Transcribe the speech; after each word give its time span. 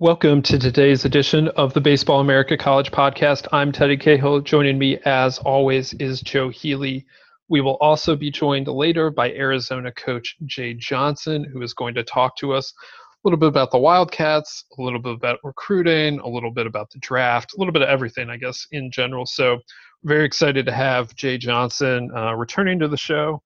Welcome 0.00 0.42
to 0.42 0.58
today's 0.58 1.04
edition 1.04 1.46
of 1.50 1.72
the 1.72 1.80
Baseball 1.80 2.18
America 2.18 2.56
College 2.56 2.90
Podcast. 2.90 3.46
I'm 3.52 3.70
Teddy 3.70 3.96
Cahill. 3.96 4.40
Joining 4.40 4.76
me, 4.76 4.98
as 5.04 5.38
always, 5.38 5.92
is 5.94 6.20
Joe 6.20 6.48
Healy. 6.48 7.06
We 7.48 7.60
will 7.60 7.76
also 7.76 8.16
be 8.16 8.28
joined 8.28 8.66
later 8.66 9.10
by 9.10 9.30
Arizona 9.30 9.92
coach 9.92 10.34
Jay 10.46 10.74
Johnson, 10.74 11.44
who 11.44 11.62
is 11.62 11.74
going 11.74 11.94
to 11.94 12.02
talk 12.02 12.36
to 12.38 12.52
us 12.52 12.72
a 12.72 13.18
little 13.22 13.38
bit 13.38 13.48
about 13.48 13.70
the 13.70 13.78
Wildcats, 13.78 14.64
a 14.76 14.82
little 14.82 14.98
bit 14.98 15.14
about 15.14 15.38
recruiting, 15.44 16.18
a 16.18 16.28
little 16.28 16.50
bit 16.50 16.66
about 16.66 16.90
the 16.90 16.98
draft, 16.98 17.54
a 17.54 17.58
little 17.60 17.72
bit 17.72 17.82
of 17.82 17.88
everything, 17.88 18.30
I 18.30 18.36
guess, 18.36 18.66
in 18.72 18.90
general. 18.90 19.26
So, 19.26 19.60
very 20.02 20.24
excited 20.24 20.66
to 20.66 20.72
have 20.72 21.14
Jay 21.14 21.38
Johnson 21.38 22.10
uh, 22.16 22.34
returning 22.34 22.80
to 22.80 22.88
the 22.88 22.96
show. 22.96 23.44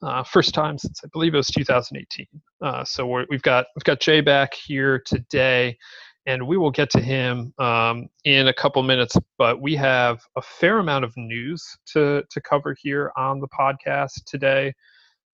Uh, 0.00 0.22
first 0.22 0.54
time 0.54 0.78
since 0.78 1.00
I 1.04 1.08
believe 1.12 1.34
it 1.34 1.38
was 1.38 1.48
2018. 1.48 2.26
Uh, 2.62 2.84
so 2.84 3.06
we 3.06 3.26
have 3.32 3.42
got 3.42 3.66
we've 3.74 3.84
got 3.84 4.00
Jay 4.00 4.20
back 4.20 4.54
here 4.54 5.02
today, 5.04 5.76
and 6.26 6.46
we 6.46 6.56
will 6.56 6.70
get 6.70 6.88
to 6.90 7.00
him 7.00 7.52
um, 7.58 8.08
in 8.24 8.48
a 8.48 8.54
couple 8.54 8.80
minutes. 8.84 9.16
But 9.38 9.60
we 9.60 9.74
have 9.74 10.20
a 10.36 10.42
fair 10.42 10.78
amount 10.78 11.04
of 11.04 11.12
news 11.16 11.64
to 11.94 12.22
to 12.30 12.40
cover 12.42 12.76
here 12.80 13.10
on 13.16 13.40
the 13.40 13.48
podcast 13.48 14.24
today. 14.26 14.72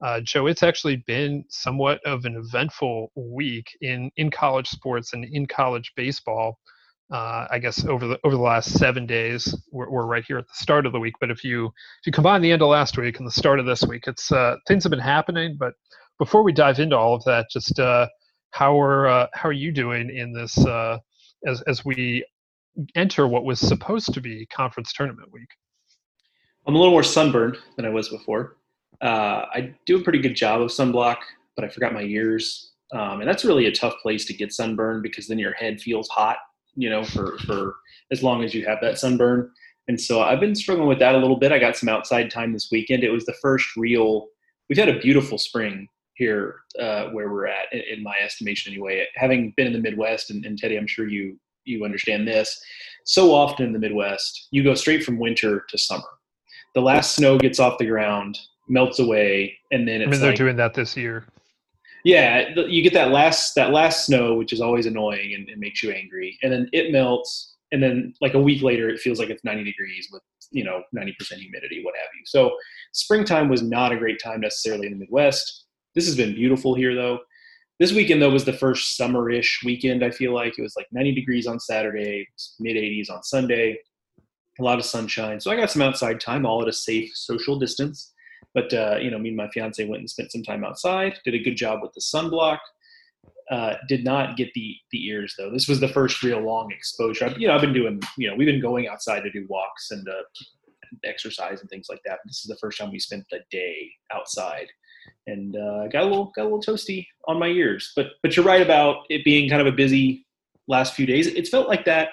Uh, 0.02 0.20
Joe, 0.20 0.46
it's 0.46 0.62
actually 0.62 0.96
been 1.06 1.44
somewhat 1.50 2.00
of 2.06 2.24
an 2.24 2.36
eventful 2.36 3.12
week 3.16 3.69
in 3.83 4.10
in 4.16 4.30
college 4.30 4.69
sports 4.69 5.12
and 5.12 5.27
in 5.27 5.46
college 5.46 5.92
baseball 5.94 6.58
uh, 7.14 7.46
I 7.48 7.60
guess 7.60 7.84
over 7.84 8.09
the 8.09 8.18
over 8.24 8.34
the 8.34 8.42
last 8.42 8.73
seven 8.73 9.06
days, 9.06 9.55
we're, 9.70 9.88
we're, 9.88 10.05
right 10.05 10.24
here 10.27 10.38
at 10.38 10.48
the 10.48 10.55
start 10.55 10.84
of 10.84 10.91
the 10.91 10.98
week. 10.98 11.14
But 11.20 11.30
if 11.30 11.45
you 11.45 11.66
if 11.66 12.06
you 12.06 12.10
combine 12.12 12.42
the 12.42 12.50
end 12.50 12.61
of 12.61 12.66
last 12.69 12.98
week 12.98 13.19
and 13.19 13.27
the 13.27 13.30
start 13.30 13.61
of 13.61 13.66
this 13.66 13.84
week, 13.84 14.08
it's 14.08 14.33
uh, 14.33 14.56
things 14.66 14.83
have 14.83 14.91
been 14.91 14.98
happening. 14.98 15.56
But 15.56 15.74
before 16.19 16.42
we 16.42 16.52
dive 16.52 16.80
into 16.80 16.98
all 16.98 17.14
of 17.14 17.22
that, 17.22 17.47
just 17.52 17.78
uh, 17.78 18.08
how 18.50 18.80
are 18.80 19.06
uh, 19.06 19.27
how 19.33 19.48
are 19.48 19.52
you 19.52 19.70
doing 19.70 20.11
in 20.11 20.33
this 20.33 20.58
uh, 20.66 20.98
as 21.47 21.62
as 21.69 21.84
we 21.84 22.27
enter 22.97 23.28
what 23.28 23.44
was 23.44 23.61
supposed 23.61 24.12
to 24.12 24.20
be 24.20 24.44
conference 24.46 24.92
tournament 24.92 25.30
week? 25.30 25.50
I'm 26.67 26.74
a 26.74 26.78
little 26.78 26.92
more 26.92 27.05
sunburned 27.05 27.58
than 27.77 27.86
I 27.86 27.91
was 27.91 28.08
before. 28.08 28.56
Uh, 29.00 29.44
I 29.55 29.72
do 29.86 30.00
a 30.00 30.02
pretty 30.02 30.19
good 30.19 30.34
job 30.34 30.61
of 30.62 30.70
sunblock, 30.70 31.19
but 31.55 31.64
I 31.64 31.69
forgot 31.69 31.92
my 31.92 32.02
ears, 32.02 32.72
um, 32.92 33.20
and 33.20 33.28
that's 33.28 33.44
really 33.44 33.67
a 33.67 33.72
tough 33.72 33.94
place 34.02 34.24
to 34.24 34.34
get 34.34 34.52
sunburned 34.52 35.05
because 35.05 35.28
then 35.28 35.39
your 35.39 35.55
head 35.55 35.80
feels 35.80 36.08
hot 36.08 36.39
you 36.77 36.91
know, 36.91 37.05
for, 37.05 37.39
for 37.39 37.77
as 38.11 38.22
long 38.22 38.44
as 38.44 38.55
you 38.55 38.64
have 38.67 38.78
that 38.83 38.98
sunburn. 38.98 39.50
And 39.89 40.00
so 40.00 40.22
I've 40.22 40.41
been 40.41 40.55
struggling 40.55 40.89
with 40.89 40.98
that 41.00 41.14
a 41.14 41.19
little 41.19 41.36
bit. 41.36 41.53
I 41.53 41.58
got 41.58 41.77
some 41.77 41.89
outside 41.89 42.30
time 42.30 42.53
this 42.53 42.69
weekend. 42.70 43.05
It 43.05 43.11
was 43.11 43.27
the 43.27 43.34
first 43.42 43.77
real, 43.77 44.28
we've 44.69 44.78
had 44.78 44.89
a 44.89 44.98
beautiful 44.98 45.39
spring 45.39 45.89
here 46.14 46.61
uh, 46.80 47.06
where 47.08 47.30
we're 47.30 47.47
at, 47.47 47.72
in, 47.72 47.83
in, 47.98 48.02
my 48.02 48.14
estimation 48.22 48.72
anyway. 48.72 49.06
Having 49.17 49.52
been 49.56 49.67
in 49.67 49.72
the 49.72 49.80
Midwest, 49.80 50.30
and, 50.30 50.45
and 50.47 50.56
Teddy, 50.56 50.77
I'm 50.77 50.86
sure 50.86 51.08
you, 51.08 51.39
you 51.64 51.84
understand 51.84 52.27
this, 52.27 52.58
so 53.05 53.34
often 53.34 53.67
in 53.67 53.72
the 53.72 53.78
Midwest, 53.78 54.48
you 54.50 54.62
go 54.62 54.75
straight 54.75 55.05
from 55.05 55.19
winter 55.19 55.64
to 55.69 55.78
summer. 55.78 56.05
The 56.75 56.80
last 56.80 57.17
snow 57.17 57.39
gets 57.39 57.58
off 57.58 57.78
the 57.78 57.86
ground, 57.86 58.39
melts 58.69 59.00
away, 59.00 59.58
and 59.70 59.86
then 59.86 60.00
it's 60.00 60.08
I 60.08 60.11
mean, 60.11 60.20
they're 60.20 60.33
doing 60.34 60.56
that 60.56 60.75
this 60.75 60.97
year 60.97 61.27
yeah 62.05 62.50
you 62.69 62.83
get 62.83 62.92
that 62.92 63.10
last 63.10 63.55
that 63.55 63.70
last 63.70 64.06
snow 64.06 64.34
which 64.34 64.52
is 64.52 64.60
always 64.60 64.86
annoying 64.86 65.34
and, 65.34 65.48
and, 65.48 65.58
makes 65.58 65.83
you 65.83 65.91
angry 65.91 66.38
and 66.42 66.52
then 66.52 66.69
it 66.72 66.92
melts 66.92 67.55
and 67.72 67.83
then 67.83 68.14
like 68.20 68.34
a 68.34 68.41
week 68.41 68.62
later 68.62 68.88
it 68.88 69.00
feels 69.00 69.19
like 69.19 69.30
it's 69.30 69.44
90 69.44 69.64
degrees 69.64 70.08
with 70.12 70.22
you 70.50 70.64
know 70.64 70.83
90% 70.96 71.12
humidity 71.34 71.83
what 71.84 71.94
have 71.96 72.08
you. 72.14 72.22
So 72.24 72.56
springtime 72.92 73.48
was 73.48 73.62
not 73.62 73.92
a 73.92 73.96
great 73.96 74.20
time 74.22 74.41
necessarily 74.41 74.86
in 74.86 74.92
the 74.92 74.98
midwest. 74.98 75.66
This 75.94 76.06
has 76.06 76.16
been 76.16 76.34
beautiful 76.34 76.74
here 76.74 76.95
though. 76.95 77.18
This 77.80 77.92
weekend 77.92 78.23
though 78.23 78.30
was 78.30 78.45
the 78.45 78.52
first 78.52 78.98
summerish 78.98 79.64
weekend 79.64 80.05
i 80.05 80.11
feel 80.11 80.33
like. 80.33 80.58
It 80.58 80.62
was 80.62 80.74
like 80.77 80.86
90 80.92 81.14
degrees 81.14 81.46
on 81.46 81.61
saturday 81.61 82.27
mid 82.61 82.77
80s 82.77 83.11
on 83.11 83.23
sunday 83.23 83.79
a 84.61 84.62
lot 84.62 84.79
of 84.79 84.84
sunshine. 84.84 85.40
So 85.40 85.50
i 85.50 85.56
got 85.56 85.70
some 85.70 85.83
outside 85.83 86.20
time 86.20 86.46
all 86.46 86.62
at 86.62 86.68
a 86.68 86.73
safe 86.73 87.11
social 87.14 87.58
distance 87.58 88.12
but 88.55 88.73
uh, 88.73 88.97
you 89.01 89.11
know, 89.11 89.19
me 89.19 89.29
and 89.29 89.37
my 89.37 89.48
fiance 89.48 89.85
went 89.85 90.01
and 90.01 90.09
spent 90.09 90.33
some 90.33 90.42
time 90.42 90.65
outside. 90.65 91.19
Did 91.25 91.35
a 91.35 91.39
good 91.39 91.57
job 91.57 91.81
with 91.83 91.92
the 91.92 92.01
sunblock. 92.01 92.59
Uh, 93.51 93.75
did 93.89 94.05
not 94.05 94.37
get 94.37 94.55
the 94.55 94.77
the 94.91 95.07
ears 95.07 95.35
though. 95.37 95.51
This 95.51 95.69
was 95.69 95.81
the 95.81 95.89
first 95.89 96.23
real 96.23 96.41
long 96.41 96.70
exposure. 96.73 97.35
you 97.37 97.48
know, 97.48 97.55
I've 97.55 97.61
been 97.61 97.75
doing. 97.75 98.01
You 98.17 98.31
know, 98.31 98.37
we've 98.37 98.47
been 98.47 98.63
going 98.63 98.89
outside 98.89 99.20
to 99.20 99.31
do 99.31 99.45
walks 99.48 99.91
and 99.91 100.09
uh, 100.09 100.23
exercise 101.05 101.61
and 101.61 101.69
things 101.69 101.87
like 101.91 102.01
that. 102.05 102.20
But 102.23 102.31
this 102.31 102.39
is 102.39 102.47
the 102.48 102.57
first 102.57 102.79
time 102.79 102.91
we 102.91 102.98
spent 102.98 103.25
a 103.33 103.39
day 103.51 103.91
outside, 104.13 104.69
and 105.27 105.57
uh, 105.57 105.89
got 105.89 106.05
a 106.05 106.07
little 106.07 106.33
got 106.36 106.42
a 106.42 106.48
little 106.48 106.63
toasty 106.63 107.07
on 107.27 107.39
my 107.39 107.48
ears. 107.48 107.92
But 107.97 108.13
but 108.23 108.36
you're 108.36 108.47
right 108.47 108.63
about 108.63 108.98
it 109.11 109.25
being 109.25 109.51
kind 109.51 109.61
of 109.61 109.67
a 109.67 109.77
busy 109.77 110.27
last 110.69 110.95
few 110.95 111.07
days. 111.07 111.27
It's 111.27 111.51
felt 111.51 111.69
like 111.69 111.85
that 111.86 112.11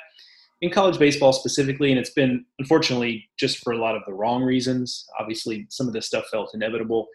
in 0.61 0.69
college 0.69 0.99
baseball 0.99 1.33
specifically, 1.33 1.89
and 1.91 1.99
it's 1.99 2.11
been 2.11 2.45
unfortunately 2.59 3.27
just 3.37 3.57
for 3.59 3.73
a 3.73 3.77
lot 3.77 3.95
of 3.95 4.03
the 4.05 4.13
wrong 4.13 4.43
reasons. 4.43 5.05
Obviously, 5.19 5.65
some 5.69 5.87
of 5.87 5.93
this 5.93 6.05
stuff 6.05 6.25
felt 6.31 6.51
inevitable, 6.53 7.07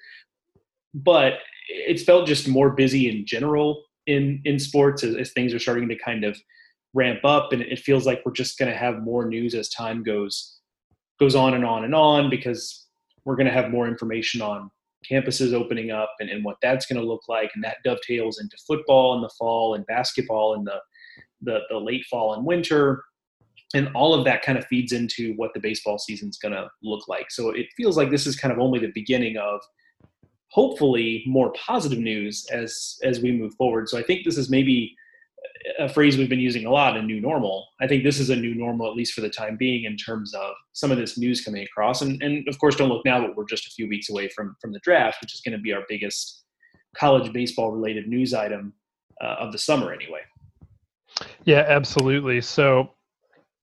but 0.95 1.35
it's 1.69 2.03
felt 2.03 2.27
just 2.27 2.49
more 2.49 2.71
busy 2.71 3.09
in 3.09 3.25
general 3.25 3.85
in 4.07 4.41
in 4.45 4.59
sports 4.59 5.05
as, 5.05 5.15
as 5.17 5.33
things 5.33 5.55
are 5.55 5.59
starting 5.59 5.89
to 5.89 5.97
kind 5.97 6.25
of 6.25 6.37
ramp 6.93 7.21
up, 7.25 7.53
and 7.53 7.63
it 7.63 7.79
feels 7.79 8.07
like 8.07 8.23
we're 8.25 8.33
just 8.33 8.59
going 8.59 8.71
to 8.71 8.77
have 8.77 9.03
more 9.03 9.27
news 9.27 9.55
as 9.55 9.69
time 9.69 10.03
goes 10.03 10.59
goes 11.21 11.35
on 11.35 11.55
and 11.55 11.65
on 11.65 11.85
and 11.85 11.95
on 11.95 12.29
because 12.29 12.87
we're 13.25 13.37
going 13.37 13.47
to 13.47 13.53
have 13.53 13.71
more 13.71 13.89
information 13.89 14.43
on 14.43 14.71
campuses 15.11 15.55
opening 15.55 15.91
up 15.91 16.13
and, 16.21 16.29
and 16.29 16.45
what 16.45 16.57
that's 16.61 16.87
going 16.87 17.01
to 17.01 17.07
look 17.07 17.23
like, 17.29 17.51
and 17.55 17.63
that 17.63 17.77
dovetails 17.85 18.41
into 18.41 18.57
football 18.67 19.15
in 19.15 19.23
the 19.23 19.31
fall 19.39 19.75
and 19.75 19.87
basketball 19.87 20.55
in 20.55 20.65
the 20.65 20.81
the, 21.43 21.61
the 21.71 21.79
late 21.79 22.05
fall 22.11 22.35
and 22.35 22.45
winter 22.45 23.05
and 23.75 23.89
all 23.95 24.15
of 24.15 24.25
that 24.25 24.43
kind 24.43 24.59
of 24.59 24.65
feeds 24.67 24.93
into 24.93 25.35
what 25.35 25.53
the 25.55 25.61
baseball 25.61 25.99
season 25.99 26.29
is 26.29 26.39
going 26.39 26.55
to 26.55 26.69
look 26.83 27.09
like. 27.09 27.31
So 27.31 27.51
it 27.51 27.67
feels 27.77 27.97
like 27.97 28.11
this 28.11 28.27
is 28.27 28.37
kind 28.37 28.53
of 28.53 28.59
only 28.59 28.79
the 28.79 28.93
beginning 28.95 29.37
of 29.37 29.61
hopefully 30.51 31.25
more 31.27 31.53
positive 31.53 31.99
news 31.99 32.47
as 32.53 32.97
as 33.03 33.21
we 33.21 33.33
move 33.33 33.55
forward. 33.55 33.89
So 33.89 33.99
I 33.99 34.03
think 34.03 34.25
this 34.25 34.39
is 34.39 34.49
maybe 34.49 34.95
a 35.79 35.89
phrase 35.89 36.17
we've 36.17 36.29
been 36.29 36.39
using 36.39 36.67
a 36.67 36.71
lot, 36.71 36.97
a 36.97 37.03
new 37.03 37.21
normal. 37.21 37.67
I 37.81 37.87
think 37.87 38.05
this 38.05 38.21
is 38.21 38.31
a 38.31 38.37
new 38.37 38.55
normal, 38.55 38.87
at 38.87 38.95
least 38.95 39.15
for 39.15 39.21
the 39.21 39.29
time 39.29 39.57
being, 39.57 39.85
in 39.85 39.97
terms 39.97 40.33
of 40.35 40.55
some 40.73 40.93
of 40.93 40.99
this 40.99 41.19
news 41.19 41.41
coming 41.41 41.65
across. 41.65 42.03
And, 42.03 42.23
and 42.23 42.47
of 42.49 42.59
course, 42.59 42.77
don't 42.77 42.89
look 42.89 43.05
now, 43.05 43.21
but 43.21 43.37
we're 43.37 43.47
just 43.47 43.67
a 43.67 43.71
few 43.71 43.89
weeks 43.89 44.09
away 44.09 44.29
from 44.29 44.57
from 44.61 44.73
the 44.73 44.81
draft, 44.81 45.21
which 45.21 45.35
is 45.35 45.41
going 45.41 45.57
to 45.57 45.63
be 45.63 45.73
our 45.73 45.83
biggest 45.89 46.45
college 46.97 47.33
baseball 47.33 47.73
related 47.73 48.07
news 48.07 48.33
item 48.33 48.73
uh, 49.23 49.37
of 49.41 49.53
the 49.53 49.59
summer, 49.59 49.93
anyway. 49.93 50.21
Yeah, 51.45 51.65
absolutely. 51.67 52.41
So 52.41 52.91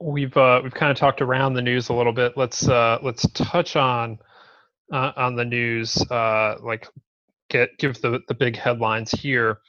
we've 0.03 0.35
uh, 0.35 0.59
we've 0.63 0.73
kind 0.73 0.91
of 0.91 0.97
talked 0.97 1.21
around 1.21 1.53
the 1.53 1.61
news 1.61 1.89
a 1.89 1.93
little 1.93 2.13
bit. 2.13 2.33
Let's 2.35 2.67
uh, 2.67 2.99
let's 3.01 3.27
touch 3.31 3.75
on 3.75 4.19
uh, 4.91 5.11
on 5.15 5.35
the 5.35 5.45
news. 5.45 5.97
Uh, 6.11 6.57
like 6.61 6.87
get 7.49 7.69
give 7.79 8.01
the 8.01 8.19
the 8.27 8.33
big 8.33 8.57
headlines 8.57 9.11
here. 9.11 9.59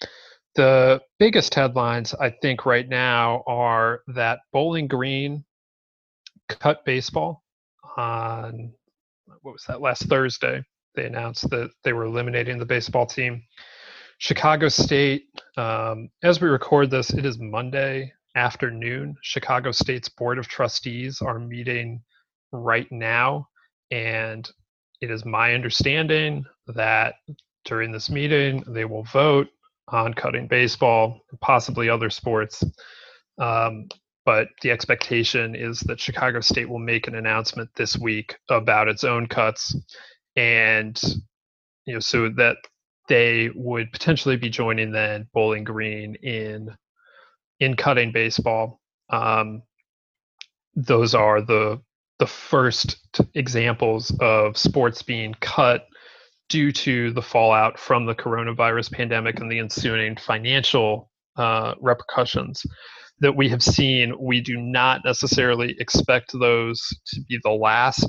The 0.57 1.01
biggest 1.19 1.55
headlines 1.55 2.15
I 2.15 2.31
think 2.31 2.67
right 2.67 2.89
now 2.89 3.43
are 3.47 4.03
that 4.09 4.41
Bowling 4.53 4.87
Green 4.87 5.45
cut 6.49 6.85
baseball 6.85 7.43
on 7.97 8.73
what 9.43 9.53
was 9.53 9.65
that 9.69 9.81
last 9.81 10.09
Thursday. 10.09 10.63
They 10.95 11.07
announced 11.07 11.51
that 11.51 11.71
they 11.83 11.93
were 11.93 12.05
eliminating 12.05 12.59
the 12.59 12.67
baseball 12.67 13.07
team. 13.07 13.43
Chicago 14.19 14.69
State, 14.69 15.25
um, 15.57 16.09
as 16.23 16.41
we 16.41 16.49
record 16.49 16.89
this, 16.89 17.11
it 17.11 17.27
is 17.27 17.37
Monday, 17.41 18.13
afternoon. 18.35 19.17
Chicago 19.23 19.71
State's 19.73 20.09
Board 20.09 20.39
of 20.39 20.49
Trustees 20.49 21.21
are 21.21 21.39
meeting 21.39 22.03
right 22.53 22.91
now, 22.91 23.49
and 23.91 24.51
it 25.01 25.11
is 25.11 25.25
my 25.25 25.55
understanding 25.55 26.45
that 26.69 27.15
during 27.65 27.93
this 27.93 28.11
meeting 28.11 28.65
they 28.67 28.85
will 28.85 29.05
vote 29.05 29.49
on 29.89 30.15
cutting 30.15 30.47
baseball, 30.47 31.21
possibly 31.41 31.89
other 31.89 32.11
sports. 32.11 32.65
Um, 33.39 33.89
but 34.25 34.49
the 34.63 34.71
expectation 34.71 35.55
is 35.55 35.81
that 35.81 36.01
Chicago 36.01 36.41
State 36.41 36.69
will 36.69 36.79
make 36.79 37.07
an 37.07 37.17
announcement 37.17 37.69
this 37.77 37.99
week 37.99 38.37
about 38.49 38.89
its 38.89 39.05
own 39.05 39.27
cuts, 39.27 39.77
and 40.37 41.01
you 41.87 41.93
know, 41.93 42.01
so 42.01 42.31
that 42.31 42.57
they 43.09 43.51
would 43.55 43.93
potentially 43.93 44.37
be 44.37 44.49
joining 44.49 44.91
then 44.91 45.29
Bowling 45.35 45.65
Green 45.65 46.15
in 46.23 46.75
in 47.65 47.75
cutting 47.75 48.13
baseball. 48.13 48.81
Um, 49.11 49.63
those 50.75 51.15
are 51.15 51.41
the 51.41 51.81
the 52.21 52.27
first 52.27 52.97
examples 53.35 54.17
of 54.21 54.57
sports 54.57 55.03
being 55.03 55.35
cut 55.41 55.87
due 56.49 56.71
to 56.71 57.11
the 57.13 57.23
fallout 57.23 57.79
from 57.79 58.07
the 58.07 58.15
coronavirus 58.15 58.93
pandemic 58.93 59.41
and 59.41 59.51
the 59.51 59.59
ensuing 59.59 60.17
financial 60.17 61.11
uh, 61.37 61.75
repercussions 61.81 62.65
that 63.19 63.35
we 63.35 63.49
have 63.49 63.63
seen. 63.63 64.15
We 64.21 64.41
do 64.41 64.57
not 64.57 65.01
necessarily 65.05 65.75
expect 65.81 66.33
those 66.39 66.81
to 67.09 67.21
be 67.29 67.41
the 67.43 67.51
last. 67.51 68.09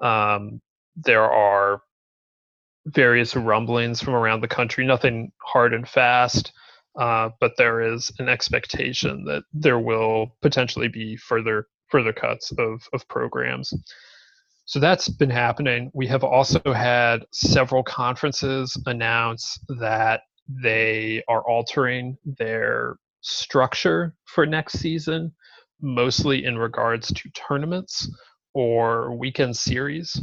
Um, 0.00 0.60
there 0.96 1.30
are 1.30 1.80
various 2.86 3.36
rumblings 3.36 4.00
from 4.00 4.14
around 4.14 4.40
the 4.40 4.48
country, 4.48 4.84
nothing 4.84 5.30
hard 5.42 5.74
and 5.74 5.88
fast, 5.88 6.52
uh, 6.98 7.30
but 7.40 7.52
there 7.58 7.80
is 7.80 8.10
an 8.18 8.28
expectation 8.28 9.24
that 9.24 9.42
there 9.52 9.78
will 9.78 10.36
potentially 10.42 10.88
be 10.88 11.16
further 11.16 11.66
further 11.90 12.12
cuts 12.12 12.52
of 12.58 12.82
of 12.92 13.06
programs. 13.08 13.72
So 14.64 14.80
that's 14.80 15.08
been 15.08 15.30
happening. 15.30 15.90
We 15.94 16.08
have 16.08 16.24
also 16.24 16.60
had 16.72 17.24
several 17.32 17.84
conferences 17.84 18.76
announce 18.86 19.58
that 19.78 20.22
they 20.48 21.22
are 21.28 21.42
altering 21.48 22.16
their 22.24 22.96
structure 23.20 24.14
for 24.24 24.44
next 24.44 24.78
season, 24.78 25.32
mostly 25.80 26.44
in 26.44 26.58
regards 26.58 27.12
to 27.12 27.30
tournaments 27.30 28.10
or 28.54 29.14
weekend 29.16 29.56
series. 29.56 30.20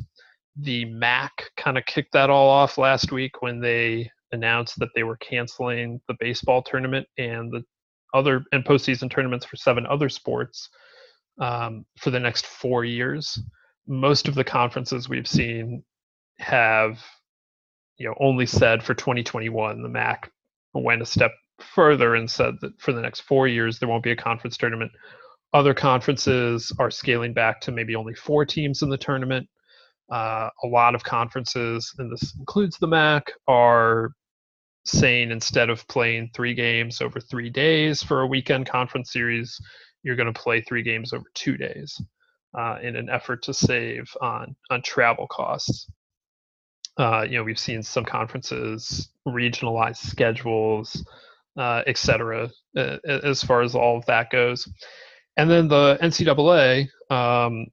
The 0.57 0.85
MAC 0.85 1.31
kind 1.55 1.77
of 1.77 1.85
kicked 1.85 2.11
that 2.13 2.29
all 2.29 2.49
off 2.49 2.77
last 2.77 3.11
week 3.11 3.41
when 3.41 3.61
they 3.61 4.11
announced 4.33 4.77
that 4.79 4.89
they 4.95 5.03
were 5.03 5.17
canceling 5.17 6.01
the 6.07 6.15
baseball 6.19 6.61
tournament 6.61 7.07
and 7.17 7.51
the 7.51 7.63
other 8.13 8.43
and 8.51 8.65
postseason 8.65 9.09
tournaments 9.09 9.45
for 9.45 9.55
seven 9.55 9.85
other 9.87 10.09
sports 10.09 10.69
um, 11.39 11.85
for 11.97 12.11
the 12.11 12.19
next 12.19 12.45
four 12.45 12.83
years. 12.85 13.39
Most 13.87 14.27
of 14.27 14.35
the 14.35 14.43
conferences 14.43 15.09
we've 15.09 15.27
seen 15.27 15.83
have, 16.39 16.99
you 17.97 18.07
know, 18.07 18.15
only 18.19 18.45
said 18.45 18.83
for 18.83 18.93
2021. 18.93 19.81
The 19.81 19.89
MAC 19.89 20.31
went 20.73 21.01
a 21.01 21.05
step 21.05 21.31
further 21.59 22.15
and 22.15 22.29
said 22.29 22.55
that 22.61 22.79
for 22.79 22.93
the 22.93 23.01
next 23.01 23.21
four 23.21 23.47
years 23.47 23.79
there 23.79 23.89
won't 23.89 24.03
be 24.03 24.11
a 24.11 24.15
conference 24.15 24.57
tournament. 24.57 24.91
Other 25.53 25.73
conferences 25.73 26.71
are 26.79 26.89
scaling 26.89 27.33
back 27.33 27.61
to 27.61 27.71
maybe 27.71 27.95
only 27.95 28.15
four 28.15 28.45
teams 28.45 28.81
in 28.81 28.89
the 28.89 28.97
tournament. 28.97 29.47
Uh, 30.11 30.49
a 30.63 30.67
lot 30.67 30.95
of 30.95 31.03
conferences, 31.03 31.93
and 31.97 32.11
this 32.11 32.35
includes 32.37 32.77
the 32.77 32.87
MAC, 32.87 33.31
are 33.47 34.11
saying 34.85 35.31
instead 35.31 35.69
of 35.69 35.87
playing 35.87 36.29
three 36.33 36.53
games 36.53 37.01
over 37.01 37.19
three 37.19 37.49
days 37.49 38.03
for 38.03 38.21
a 38.21 38.27
weekend 38.27 38.67
conference 38.67 39.11
series, 39.11 39.59
you're 40.03 40.15
going 40.15 40.31
to 40.31 40.39
play 40.39 40.61
three 40.61 40.83
games 40.83 41.13
over 41.13 41.25
two 41.33 41.57
days 41.57 42.01
uh, 42.57 42.77
in 42.81 42.95
an 42.95 43.09
effort 43.09 43.43
to 43.43 43.53
save 43.53 44.05
on 44.21 44.55
on 44.69 44.81
travel 44.81 45.27
costs. 45.27 45.89
Uh, 46.97 47.25
you 47.27 47.37
know, 47.37 47.43
we've 47.43 47.59
seen 47.59 47.81
some 47.81 48.05
conferences 48.05 49.09
regionalize 49.27 49.97
schedules, 49.97 51.03
uh, 51.57 51.81
et 51.87 51.97
cetera, 51.97 52.49
as 52.75 53.41
far 53.41 53.61
as 53.63 53.73
all 53.73 53.97
of 53.97 54.05
that 54.05 54.29
goes. 54.29 54.67
And 55.37 55.49
then 55.49 55.67
the 55.67 55.97
NCAA, 56.03 56.81
um, 57.09 57.65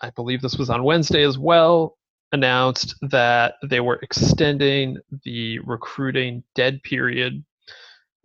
I 0.00 0.10
believe 0.16 0.40
this 0.40 0.56
was 0.56 0.70
on 0.70 0.82
Wednesday 0.82 1.24
as 1.24 1.36
well, 1.36 1.97
announced 2.32 2.94
that 3.02 3.54
they 3.64 3.80
were 3.80 3.98
extending 4.02 4.98
the 5.24 5.58
recruiting 5.60 6.42
dead 6.54 6.82
period 6.82 7.42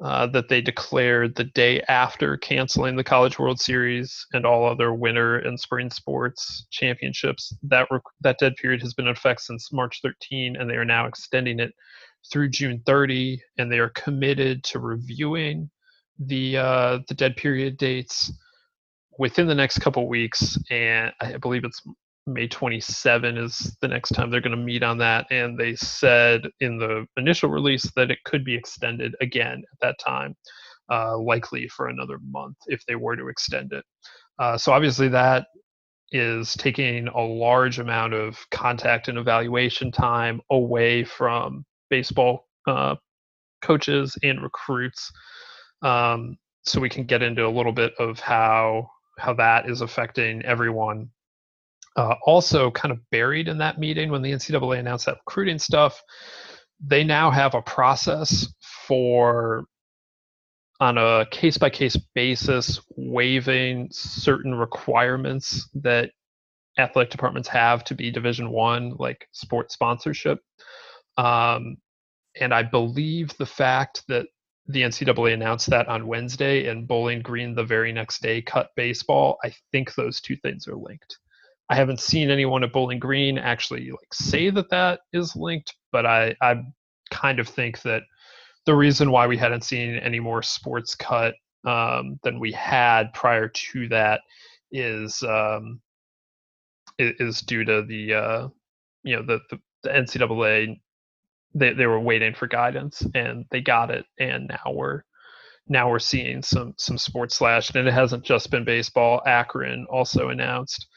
uh, 0.04 0.28
that 0.28 0.50
they 0.50 0.60
declared 0.60 1.36
the 1.36 1.46
day 1.46 1.80
after 1.88 2.36
canceling 2.38 2.96
the 2.96 3.04
College 3.04 3.40
World 3.40 3.60
Series 3.60 4.26
and 4.34 4.46
all 4.46 4.68
other 4.68 4.94
winter 4.94 5.38
and 5.38 5.58
spring 5.58 5.90
sports 5.90 6.66
championships. 6.72 7.56
That 7.64 7.88
rec- 7.90 8.02
that 8.22 8.38
dead 8.40 8.56
period 8.58 8.82
has 8.82 8.94
been 8.94 9.08
in 9.08 9.14
effect 9.14 9.42
since 9.42 9.72
March 9.72 10.00
13, 10.02 10.58
and 10.58 10.70
they 10.70 10.76
are 10.76 10.84
now 10.84 11.06
extending 11.06 11.60
it 11.60 11.72
through 12.32 12.50
June 12.50 12.82
30, 12.86 13.42
and 13.58 13.72
they 13.72 13.80
are 13.80 13.90
committed 13.90 14.64
to 14.66 14.80
reviewing 14.80 15.70
the 16.20 16.58
uh, 16.58 17.00
the 17.08 17.14
dead 17.14 17.38
period 17.38 17.78
dates 17.78 18.32
within 19.20 19.48
the 19.48 19.56
next 19.56 19.80
couple 19.80 20.08
weeks. 20.10 20.58
And 20.70 21.14
I 21.22 21.38
believe 21.38 21.64
it's 21.64 21.82
May 22.26 22.48
27 22.48 23.38
is 23.38 23.76
the 23.82 23.88
next 23.88 24.10
time 24.10 24.30
they're 24.30 24.42
going 24.42 24.58
to 24.58 24.64
meet 24.64 24.84
on 24.84 24.98
that. 25.00 25.26
And 25.30 25.58
they 25.58 25.76
said 25.76 26.44
in 26.62 26.78
the 26.78 27.06
initial 27.18 27.50
release 27.50 27.90
that 27.96 28.12
it 28.12 28.24
could 28.24 28.46
be 28.46 28.56
extended 28.56 29.16
again 29.22 29.64
at 29.72 29.80
that 29.82 30.00
time, 30.00 30.36
uh, 30.92 31.18
likely 31.18 31.68
for 31.68 31.88
another 31.88 32.20
month 32.30 32.58
if 32.68 32.86
they 32.86 32.96
were 32.96 33.16
to 33.16 33.28
extend 33.28 33.74
it. 33.74 33.84
Uh, 34.40 34.58
so 34.58 34.72
obviously 34.72 35.10
that 35.10 35.48
is 36.12 36.54
taking 36.54 37.08
a 37.08 37.20
large 37.22 37.80
amount 37.80 38.14
of 38.14 38.38
contact 38.52 39.08
and 39.08 39.18
evaluation 39.18 39.92
time 39.92 40.40
away 40.52 41.04
from 41.04 41.66
baseball 41.90 42.48
uh, 42.68 42.96
coaches 43.62 44.18
and 44.24 44.42
recruits. 44.42 45.12
Um, 45.82 46.38
so 46.66 46.80
we 46.80 46.90
can 46.90 47.04
get 47.04 47.22
into 47.22 47.46
a 47.46 47.50
little 47.50 47.74
bit 47.74 47.94
of 48.00 48.20
how 48.20 48.90
how 49.20 49.34
that 49.34 49.70
is 49.70 49.82
affecting 49.82 50.44
everyone 50.44 51.10
uh, 51.96 52.16
also, 52.26 52.72
kind 52.72 52.92
of 52.92 53.00
buried 53.12 53.48
in 53.48 53.58
that 53.60 53.80
meeting 53.80 54.10
when 54.10 54.22
the 54.22 54.32
NCAA 54.32 54.80
announced 54.80 55.06
that 55.06 55.20
recruiting 55.28 55.60
stuff, 55.60 56.02
they 56.80 57.04
now 57.04 57.30
have 57.30 57.54
a 57.54 57.62
process 57.62 58.48
for, 58.88 59.66
on 60.80 60.98
a 60.98 61.26
case 61.30 61.58
by 61.58 61.70
case 61.70 61.96
basis, 62.16 62.80
waiving 62.96 63.90
certain 63.92 64.56
requirements 64.56 65.70
that 65.76 66.12
athletic 66.80 67.12
departments 67.12 67.48
have 67.48 67.84
to 67.84 67.96
be 67.96 68.10
Division 68.10 68.50
One, 68.50 68.96
like 68.98 69.28
sports 69.32 69.76
sponsorship. 69.76 70.40
Um, 71.18 71.78
and 72.40 72.54
I 72.54 72.64
believe 72.64 73.38
the 73.38 73.46
fact 73.46 74.04
that 74.08 74.26
the 74.68 74.82
NCAA 74.82 75.34
announced 75.34 75.70
that 75.70 75.88
on 75.88 76.08
Wednesday 76.08 76.68
and 76.68 76.88
Bowling 76.88 77.22
Green 77.22 77.54
the 77.54 77.64
very 77.64 77.92
next 77.92 78.22
day 78.22 78.42
cut 78.42 78.70
baseball, 78.76 79.38
I 79.44 79.54
think 79.72 79.94
those 79.94 80.22
two 80.22 80.38
things 80.38 80.68
are 80.68 80.76
linked. 80.76 81.20
I 81.70 81.76
haven't 81.76 82.00
seen 82.00 82.30
anyone 82.30 82.64
at 82.64 82.74
Bowling 82.74 83.00
Green 83.00 83.38
actually 83.38 83.90
like 83.90 84.14
say 84.14 84.50
that 84.50 84.70
that 84.70 85.02
is 85.14 85.36
linked, 85.36 85.76
but 85.92 86.06
I 86.06 86.36
I 86.42 86.64
kind 87.12 87.40
of 87.40 87.48
think 87.48 87.82
that 87.84 88.04
the 88.66 88.76
reason 88.76 89.12
why 89.12 89.28
we 89.28 89.38
hadn't 89.38 89.64
seen 89.64 89.96
any 89.96 90.20
more 90.20 90.42
sports 90.42 90.96
cut 90.96 91.36
um, 91.66 92.20
than 92.24 92.40
we 92.40 92.52
had 92.52 93.14
prior 93.14 93.48
to 93.48 93.88
that 93.90 94.22
is 94.72 95.22
um, 95.24 95.82
is 96.98 97.42
due 97.42 97.64
to 97.64 97.84
the 97.84 98.14
uh, 98.14 98.48
you 99.04 99.16
know 99.16 99.24
the, 99.24 99.40
the, 99.50 99.60
the 99.84 99.90
NCAA 99.90 100.80
they 101.56 101.74
they 101.74 101.88
were 101.88 102.00
waiting 102.00 102.34
for 102.34 102.48
guidance 102.48 103.06
and 103.14 103.46
they 103.52 103.62
got 103.62 103.92
it 103.92 104.06
and 104.20 104.50
now 104.50 104.72
we're 104.72 105.04
now 105.68 105.90
we're 105.90 106.00
seeing 106.00 106.42
some 106.42 106.74
some 106.78 106.98
sports 106.98 107.36
slashed 107.36 107.76
and 107.76 107.88
it 107.88 107.94
hasn't 107.94 108.24
just 108.24 108.52
been 108.52 108.66
baseball. 108.66 109.22
Akron 109.26 109.86
also 109.90 110.30
announced 110.30 110.88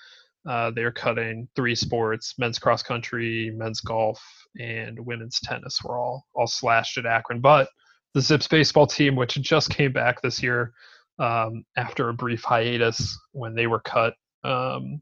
uh, 0.48 0.70
they're 0.74 0.92
cutting 0.92 1.48
three 1.56 1.74
sports: 1.74 2.34
men's 2.38 2.58
cross 2.58 2.82
country, 2.82 3.52
men's 3.54 3.80
golf, 3.80 4.22
and 4.58 4.98
women's 5.04 5.40
tennis. 5.40 5.78
Were 5.82 5.98
all 5.98 6.26
all 6.34 6.46
slashed 6.46 6.98
at 6.98 7.06
Akron, 7.06 7.40
but 7.40 7.68
the 8.14 8.20
Zips 8.20 8.48
baseball 8.48 8.86
team, 8.86 9.16
which 9.16 9.34
just 9.34 9.70
came 9.70 9.92
back 9.92 10.22
this 10.22 10.42
year 10.42 10.72
um, 11.18 11.64
after 11.76 12.08
a 12.08 12.14
brief 12.14 12.42
hiatus 12.42 13.18
when 13.32 13.54
they 13.54 13.66
were 13.66 13.80
cut 13.80 14.14
um, 14.44 15.00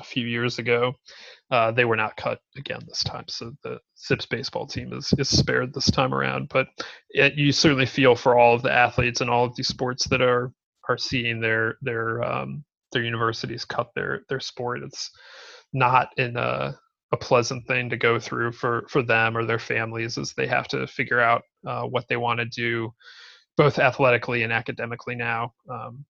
a 0.00 0.04
few 0.04 0.26
years 0.26 0.58
ago, 0.58 0.92
uh, 1.50 1.70
they 1.72 1.84
were 1.84 1.96
not 1.96 2.16
cut 2.16 2.40
again 2.56 2.80
this 2.86 3.02
time. 3.02 3.24
So 3.28 3.52
the 3.62 3.78
Zips 3.98 4.26
baseball 4.26 4.66
team 4.66 4.92
is 4.92 5.12
is 5.18 5.28
spared 5.28 5.72
this 5.72 5.90
time 5.90 6.14
around. 6.14 6.48
But 6.48 6.68
it, 7.10 7.34
you 7.34 7.52
certainly 7.52 7.86
feel 7.86 8.14
for 8.14 8.38
all 8.38 8.54
of 8.54 8.62
the 8.62 8.72
athletes 8.72 9.20
and 9.20 9.30
all 9.30 9.44
of 9.44 9.56
these 9.56 9.68
sports 9.68 10.06
that 10.08 10.20
are 10.20 10.52
are 10.88 10.98
seeing 10.98 11.40
their 11.40 11.76
their 11.82 12.22
um, 12.22 12.64
their 12.92 13.02
universities 13.02 13.64
cut 13.64 13.90
their 13.94 14.22
their 14.28 14.40
sport. 14.40 14.82
It's 14.82 15.10
not 15.72 16.08
in 16.16 16.36
a 16.36 16.78
a 17.12 17.16
pleasant 17.16 17.66
thing 17.66 17.88
to 17.90 17.96
go 17.96 18.18
through 18.18 18.52
for 18.52 18.84
for 18.88 19.02
them 19.02 19.36
or 19.36 19.44
their 19.44 19.58
families 19.58 20.18
as 20.18 20.34
they 20.34 20.46
have 20.46 20.68
to 20.68 20.86
figure 20.86 21.20
out 21.20 21.42
uh, 21.66 21.82
what 21.82 22.06
they 22.08 22.16
want 22.16 22.40
to 22.40 22.46
do 22.46 22.92
both 23.56 23.78
athletically 23.78 24.44
and 24.44 24.52
academically 24.52 25.16
now. 25.16 25.52
Um, 25.68 26.04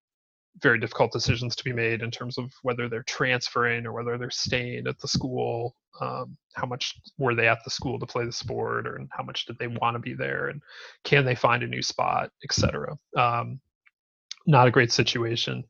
very 0.60 0.78
difficult 0.78 1.12
decisions 1.12 1.54
to 1.56 1.64
be 1.64 1.72
made 1.72 2.02
in 2.02 2.10
terms 2.10 2.36
of 2.36 2.52
whether 2.62 2.88
they're 2.88 3.04
transferring 3.04 3.86
or 3.86 3.92
whether 3.92 4.18
they're 4.18 4.30
staying 4.30 4.86
at 4.86 4.98
the 4.98 5.08
school 5.08 5.76
um, 6.00 6.36
how 6.54 6.66
much 6.66 6.94
were 7.16 7.34
they 7.34 7.48
at 7.48 7.58
the 7.64 7.70
school 7.70 7.98
to 7.98 8.06
play 8.06 8.24
the 8.24 8.32
sport 8.32 8.86
or 8.86 9.00
how 9.10 9.22
much 9.22 9.46
did 9.46 9.58
they 9.58 9.66
want 9.66 9.94
to 9.94 9.98
be 9.98 10.14
there 10.14 10.48
and 10.48 10.62
can 11.04 11.24
they 11.24 11.34
find 11.34 11.62
a 11.62 11.66
new 11.66 11.82
spot 11.82 12.30
etc 12.44 12.96
um, 13.16 13.60
not 14.46 14.68
a 14.68 14.72
great 14.72 14.92
situation 14.92 15.64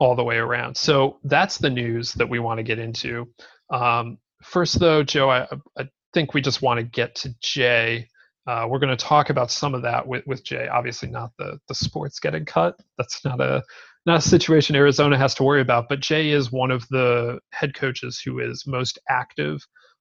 all 0.00 0.16
the 0.16 0.24
way 0.24 0.38
around. 0.38 0.76
So 0.76 1.20
that's 1.24 1.58
the 1.58 1.70
news 1.70 2.14
that 2.14 2.28
we 2.28 2.38
want 2.40 2.58
to 2.58 2.64
get 2.64 2.78
into. 2.78 3.28
Um, 3.70 4.18
first, 4.42 4.80
though, 4.80 5.04
Joe, 5.04 5.30
I, 5.30 5.46
I, 5.78 5.88
think 6.12 6.34
we 6.34 6.40
just 6.40 6.60
want 6.60 6.78
to 6.78 6.82
get 6.82 7.14
to 7.14 7.32
Jay. 7.40 8.08
Uh, 8.44 8.66
we're 8.68 8.80
going 8.80 8.96
to 8.96 9.04
talk 9.04 9.30
about 9.30 9.48
some 9.48 9.76
of 9.76 9.82
that 9.82 10.04
with, 10.04 10.26
with 10.26 10.42
Jay. 10.42 10.66
Obviously, 10.66 11.08
not 11.08 11.30
the 11.38 11.60
the 11.68 11.74
sports 11.74 12.18
getting 12.18 12.44
cut. 12.44 12.74
That's 12.98 13.24
not 13.24 13.40
a 13.40 13.62
not 14.06 14.18
a 14.18 14.22
situation 14.22 14.74
Arizona 14.74 15.16
has 15.16 15.34
to 15.36 15.44
worry 15.44 15.60
about. 15.60 15.88
But 15.88 16.00
Jay 16.00 16.30
is 16.30 16.50
one 16.50 16.72
of 16.72 16.88
the 16.88 17.38
head 17.52 17.74
coaches 17.74 18.20
who 18.24 18.40
is 18.40 18.66
most 18.66 18.98
active 19.08 19.60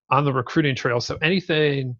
on 0.10 0.26
the 0.26 0.34
recruiting 0.34 0.76
trail. 0.76 1.00
So 1.00 1.18
anything 1.22 1.96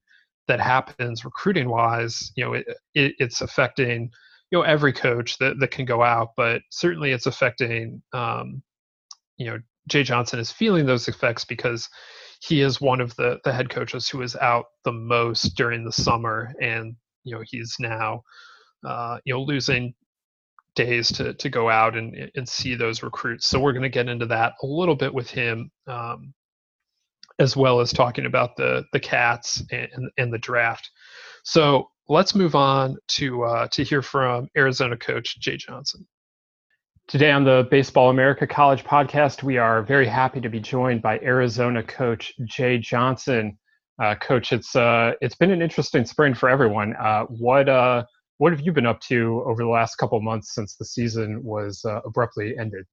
that 0.48 0.60
happens 0.60 1.24
recruiting 1.24 1.70
wise, 1.70 2.32
you 2.36 2.44
know, 2.44 2.54
it, 2.54 2.66
it, 2.96 3.14
it's 3.20 3.42
affecting 3.42 4.10
you 4.52 4.58
know 4.58 4.64
every 4.64 4.94
coach 4.94 5.38
that, 5.38 5.60
that 5.60 5.72
can 5.72 5.86
go 5.86 6.04
out 6.04 6.30
but 6.36 6.62
certainly 6.70 7.12
it's 7.12 7.26
affecting 7.28 8.02
um, 8.14 8.62
you 9.38 9.46
know 9.46 9.58
jay 9.88 10.04
johnson 10.04 10.40
is 10.40 10.52
feeling 10.52 10.86
those 10.86 11.08
effects 11.08 11.46
because 11.46 11.90
he 12.42 12.62
is 12.62 12.80
one 12.80 13.02
of 13.02 13.16
the 13.16 13.40
the 13.44 13.52
head 13.52 13.70
coaches 13.70 14.08
who 14.08 14.22
is 14.22 14.36
out 14.38 14.66
the 14.86 14.92
most 14.92 15.56
during 15.56 15.84
the 15.84 15.92
summer 15.92 16.54
and 16.62 16.96
you 17.24 17.36
know 17.36 17.44
he's 17.46 17.76
now 17.80 18.22
uh, 18.86 19.18
you 19.26 19.34
know, 19.34 19.42
losing 19.42 19.94
days 20.76 21.12
to 21.12 21.34
to 21.34 21.50
go 21.50 21.70
out 21.70 21.98
and 21.98 22.32
and 22.36 22.48
see 22.48 22.76
those 22.76 23.04
recruits. 23.04 23.48
So 23.48 23.60
we're 23.60 23.74
going 23.74 23.84
to 23.84 23.90
get 23.90 24.08
into 24.08 24.26
that 24.28 24.54
a 24.64 24.66
little 24.66 24.96
bit 24.96 25.14
with 25.14 25.30
him, 25.30 25.72
um, 25.88 26.34
as 27.40 27.58
well 27.58 27.80
as 27.80 27.92
talking 27.92 28.26
about 28.26 28.56
the 28.56 28.86
the 28.94 29.00
cats 29.00 29.64
and 29.72 30.10
and 30.18 30.34
the 30.34 30.38
draft. 30.38 30.90
So 31.44 31.90
let's 32.10 32.34
move 32.34 32.56
on 32.56 32.98
to 33.08 33.44
uh, 33.44 33.68
to 33.68 33.84
hear 33.84 34.02
from 34.02 34.50
Arizona 34.58 34.98
coach 34.98 35.40
Jay 35.40 35.56
Johnson. 35.56 36.06
Today 37.08 37.32
on 37.32 37.44
the 37.44 37.68
Baseball 37.72 38.10
America 38.10 38.46
College 38.46 38.84
podcast, 38.84 39.42
we 39.44 39.58
are 39.58 39.84
very 39.84 40.08
happy 40.08 40.42
to 40.42 40.50
be 40.50 40.60
joined 40.60 41.02
by 41.02 41.20
Arizona 41.20 41.82
coach 41.84 42.34
Jay 42.46 42.78
Johnson. 42.80 43.58
Uh, 44.02 44.16
coach, 44.16 44.52
it's 44.52 44.76
uh, 44.76 45.14
it's 45.22 45.36
been 45.36 45.52
an 45.52 45.62
interesting 45.62 46.04
spring 46.04 46.34
for 46.34 46.50
everyone. 46.50 46.96
Uh, 46.96 47.24
what 47.26 47.70
uh, 47.70 48.04
what 48.40 48.52
have 48.52 48.62
you 48.62 48.74
been 48.74 48.86
up 48.88 49.00
to 49.02 49.44
over 49.46 49.62
the 49.62 49.70
last 49.70 49.96
couple 49.96 50.20
months 50.22 50.56
since 50.56 50.76
the 50.76 50.86
season 50.86 51.44
was 51.44 51.84
uh, 51.86 52.02
abruptly 52.06 52.56
ended? 52.60 52.86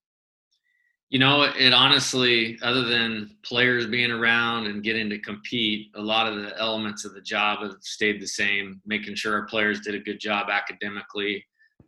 You 1.08 1.20
know, 1.20 1.42
it 1.42 1.72
honestly, 1.72 2.58
other 2.62 2.82
than 2.82 3.36
players 3.44 3.86
being 3.86 4.10
around 4.10 4.66
and 4.66 4.82
getting 4.82 5.08
to 5.10 5.18
compete, 5.20 5.92
a 5.94 6.02
lot 6.02 6.26
of 6.30 6.42
the 6.42 6.58
elements 6.58 7.04
of 7.04 7.14
the 7.14 7.20
job 7.20 7.62
have 7.62 7.76
stayed 7.80 8.20
the 8.20 8.26
same. 8.26 8.80
Making 8.84 9.14
sure 9.14 9.34
our 9.34 9.46
players 9.46 9.80
did 9.80 9.94
a 9.94 10.00
good 10.00 10.18
job 10.18 10.48
academically, 10.50 11.44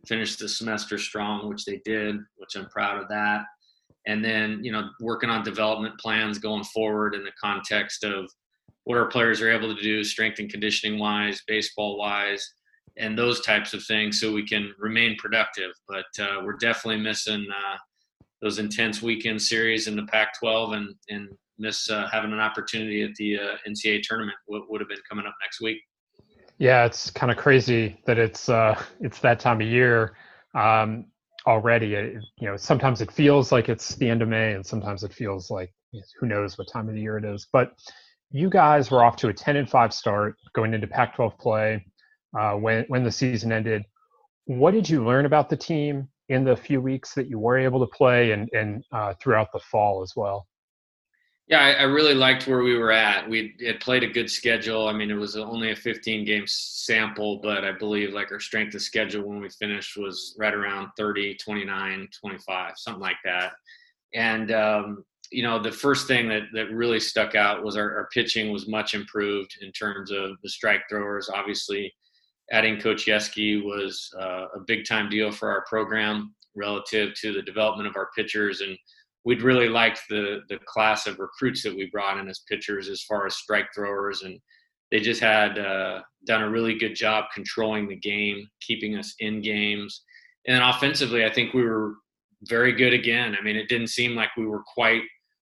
finished 0.07 0.39
the 0.39 0.47
semester 0.47 0.97
strong, 0.97 1.49
which 1.49 1.65
they 1.65 1.81
did, 1.83 2.15
which 2.37 2.55
I'm 2.55 2.69
proud 2.69 3.01
of 3.01 3.09
that. 3.09 3.43
And 4.07 4.23
then, 4.23 4.63
you 4.63 4.71
know, 4.71 4.89
working 5.01 5.29
on 5.29 5.43
development 5.43 5.99
plans 5.99 6.39
going 6.39 6.63
forward 6.63 7.13
in 7.13 7.23
the 7.23 7.33
context 7.41 8.05
of 8.05 8.31
what 8.85 8.97
our 8.97 9.07
players 9.07 9.41
are 9.41 9.51
able 9.51 9.75
to 9.75 9.81
do, 9.81 10.01
strength 10.03 10.39
and 10.39 10.49
conditioning 10.49 10.97
wise, 10.97 11.43
baseball 11.45 11.97
wise, 11.97 12.53
and 12.95 13.17
those 13.17 13.41
types 13.41 13.73
of 13.73 13.83
things 13.83 14.19
so 14.19 14.31
we 14.31 14.47
can 14.47 14.73
remain 14.79 15.17
productive. 15.17 15.71
But 15.89 16.05
uh, 16.19 16.41
we're 16.43 16.57
definitely 16.57 17.01
missing 17.01 17.45
uh, 17.51 17.77
those 18.41 18.59
intense 18.59 19.01
weekend 19.01 19.41
series 19.41 19.87
in 19.87 19.95
the 19.95 20.05
Pac-12 20.05 20.75
and 20.75 20.95
and 21.09 21.29
miss 21.57 21.89
uh, 21.89 22.07
having 22.11 22.31
an 22.31 22.39
opportunity 22.39 23.03
at 23.03 23.13
the 23.15 23.37
uh, 23.37 23.57
NCAA 23.67 24.01
tournament. 24.01 24.37
What 24.45 24.69
would 24.69 24.81
have 24.81 24.89
been 24.89 24.99
coming 25.07 25.25
up 25.25 25.35
next 25.43 25.61
week. 25.61 25.77
Yeah, 26.57 26.85
it's 26.85 27.09
kind 27.09 27.31
of 27.31 27.37
crazy 27.37 27.99
that 28.05 28.17
it's 28.17 28.49
uh, 28.49 28.81
it's 28.99 29.19
that 29.19 29.39
time 29.39 29.61
of 29.61 29.67
year 29.67 30.15
um, 30.55 31.05
already. 31.47 31.95
It, 31.95 32.23
you 32.39 32.47
know, 32.47 32.57
sometimes 32.57 33.01
it 33.01 33.11
feels 33.11 33.51
like 33.51 33.69
it's 33.69 33.95
the 33.95 34.09
end 34.09 34.21
of 34.21 34.29
May, 34.29 34.53
and 34.53 34.65
sometimes 34.65 35.03
it 35.03 35.13
feels 35.13 35.49
like 35.49 35.71
who 36.19 36.27
knows 36.27 36.57
what 36.57 36.67
time 36.71 36.87
of 36.89 36.95
the 36.95 37.01
year 37.01 37.17
it 37.17 37.25
is. 37.25 37.47
But 37.51 37.73
you 38.31 38.49
guys 38.49 38.91
were 38.91 39.03
off 39.03 39.15
to 39.17 39.29
a 39.29 39.33
10 39.33 39.55
and 39.55 39.69
5 39.69 39.93
start 39.93 40.35
going 40.53 40.73
into 40.73 40.85
Pac-12 40.85 41.39
play 41.39 41.85
uh, 42.37 42.53
when 42.53 42.85
when 42.87 43.03
the 43.03 43.11
season 43.11 43.51
ended. 43.51 43.83
What 44.45 44.71
did 44.71 44.89
you 44.89 45.05
learn 45.05 45.25
about 45.25 45.49
the 45.49 45.57
team 45.57 46.09
in 46.29 46.43
the 46.43 46.55
few 46.55 46.79
weeks 46.81 47.13
that 47.15 47.27
you 47.27 47.39
were 47.39 47.57
able 47.57 47.79
to 47.79 47.91
play, 47.95 48.31
and 48.31 48.49
and 48.53 48.83
uh, 48.91 49.13
throughout 49.21 49.51
the 49.51 49.59
fall 49.59 50.01
as 50.01 50.13
well? 50.15 50.47
Yeah, 51.47 51.61
I, 51.61 51.71
I, 51.71 51.83
really 51.83 52.13
liked 52.13 52.45
where 52.45 52.61
we 52.61 52.77
were 52.77 52.91
at. 52.91 53.27
We 53.27 53.55
had 53.65 53.79
played 53.79 54.03
a 54.03 54.07
good 54.07 54.29
schedule. 54.29 54.87
I 54.87 54.93
mean, 54.93 55.09
it 55.09 55.15
was 55.15 55.35
only 55.35 55.71
a 55.71 55.75
15 55.75 56.23
game 56.23 56.43
sample, 56.45 57.39
but 57.41 57.65
I 57.65 57.71
believe 57.71 58.13
like 58.13 58.31
our 58.31 58.39
strength 58.39 58.75
of 58.75 58.83
schedule 58.83 59.27
when 59.27 59.41
we 59.41 59.49
finished 59.49 59.97
was 59.97 60.35
right 60.37 60.53
around 60.53 60.89
30, 60.95 61.37
29, 61.37 62.07
25, 62.21 62.73
something 62.75 63.01
like 63.01 63.17
that. 63.25 63.53
And 64.13 64.51
um, 64.51 65.03
you 65.31 65.41
know, 65.41 65.59
the 65.61 65.71
first 65.71 66.07
thing 66.07 66.27
that, 66.29 66.43
that 66.53 66.71
really 66.71 66.99
stuck 66.99 67.33
out 67.33 67.63
was 67.63 67.75
our, 67.75 67.95
our 67.97 68.09
pitching 68.13 68.51
was 68.51 68.67
much 68.67 68.93
improved 68.93 69.57
in 69.61 69.71
terms 69.71 70.11
of 70.11 70.37
the 70.43 70.49
strike 70.49 70.81
throwers. 70.87 71.31
Obviously, 71.33 71.91
adding 72.51 72.79
Coach 72.79 73.05
Yeskie 73.05 73.63
was 73.63 74.09
uh, 74.19 74.45
a 74.55 74.59
big 74.65 74.85
time 74.85 75.09
deal 75.09 75.31
for 75.31 75.51
our 75.51 75.63
program 75.67 76.33
relative 76.55 77.13
to 77.21 77.33
the 77.33 77.41
development 77.41 77.87
of 77.87 77.95
our 77.95 78.09
pitchers. 78.15 78.61
And 78.61 78.77
we'd 79.25 79.41
really 79.41 79.69
liked 79.69 80.01
the, 80.09 80.41
the 80.49 80.59
class 80.65 81.07
of 81.07 81.19
recruits 81.19 81.63
that 81.63 81.75
we 81.75 81.89
brought 81.91 82.17
in 82.17 82.27
as 82.27 82.43
pitchers 82.49 82.89
as 82.89 83.03
far 83.03 83.25
as 83.25 83.35
strike 83.35 83.67
throwers. 83.75 84.23
And 84.23 84.39
they 84.91 84.99
just 84.99 85.21
had 85.21 85.59
uh, 85.59 86.01
done 86.25 86.41
a 86.41 86.49
really 86.49 86.77
good 86.77 86.95
job 86.95 87.25
controlling 87.33 87.87
the 87.87 87.95
game, 87.95 88.47
keeping 88.61 88.97
us 88.97 89.13
in 89.19 89.41
games. 89.41 90.03
And 90.47 90.55
then 90.55 90.63
offensively, 90.63 91.25
I 91.25 91.31
think 91.31 91.53
we 91.53 91.63
were 91.63 91.95
very 92.43 92.73
good 92.73 92.93
again. 92.93 93.35
I 93.39 93.43
mean, 93.43 93.55
it 93.55 93.69
didn't 93.69 93.87
seem 93.87 94.15
like 94.15 94.29
we 94.37 94.47
were 94.47 94.63
quite 94.73 95.03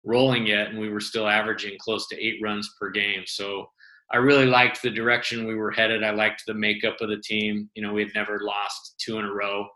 rolling 0.05 0.47
yet, 0.47 0.69
and 0.69 0.79
we 0.79 0.89
were 0.89 1.01
still 1.01 1.29
averaging 1.29 1.77
close 1.79 2.09
to 2.09 2.19
eight 2.21 2.41
runs 2.43 2.69
per 2.81 2.91
game. 2.91 3.23
So 3.27 3.67
I 4.13 4.17
really 4.17 4.47
liked 4.47 4.83
the 4.83 4.91
direction 4.91 5.47
we 5.47 5.55
were 5.55 5.71
headed. 5.71 6.03
I 6.03 6.11
liked 6.11 6.45
the 6.47 6.55
makeup 6.55 6.97
of 7.01 7.09
the 7.09 7.23
team. 7.23 7.71
You 7.75 7.83
know, 7.83 7.93
we 7.93 8.03
had 8.03 8.15
never 8.15 8.41
lost 8.41 8.97
two 8.99 9.19
in 9.19 9.25
a 9.25 9.33
row, 9.33 9.67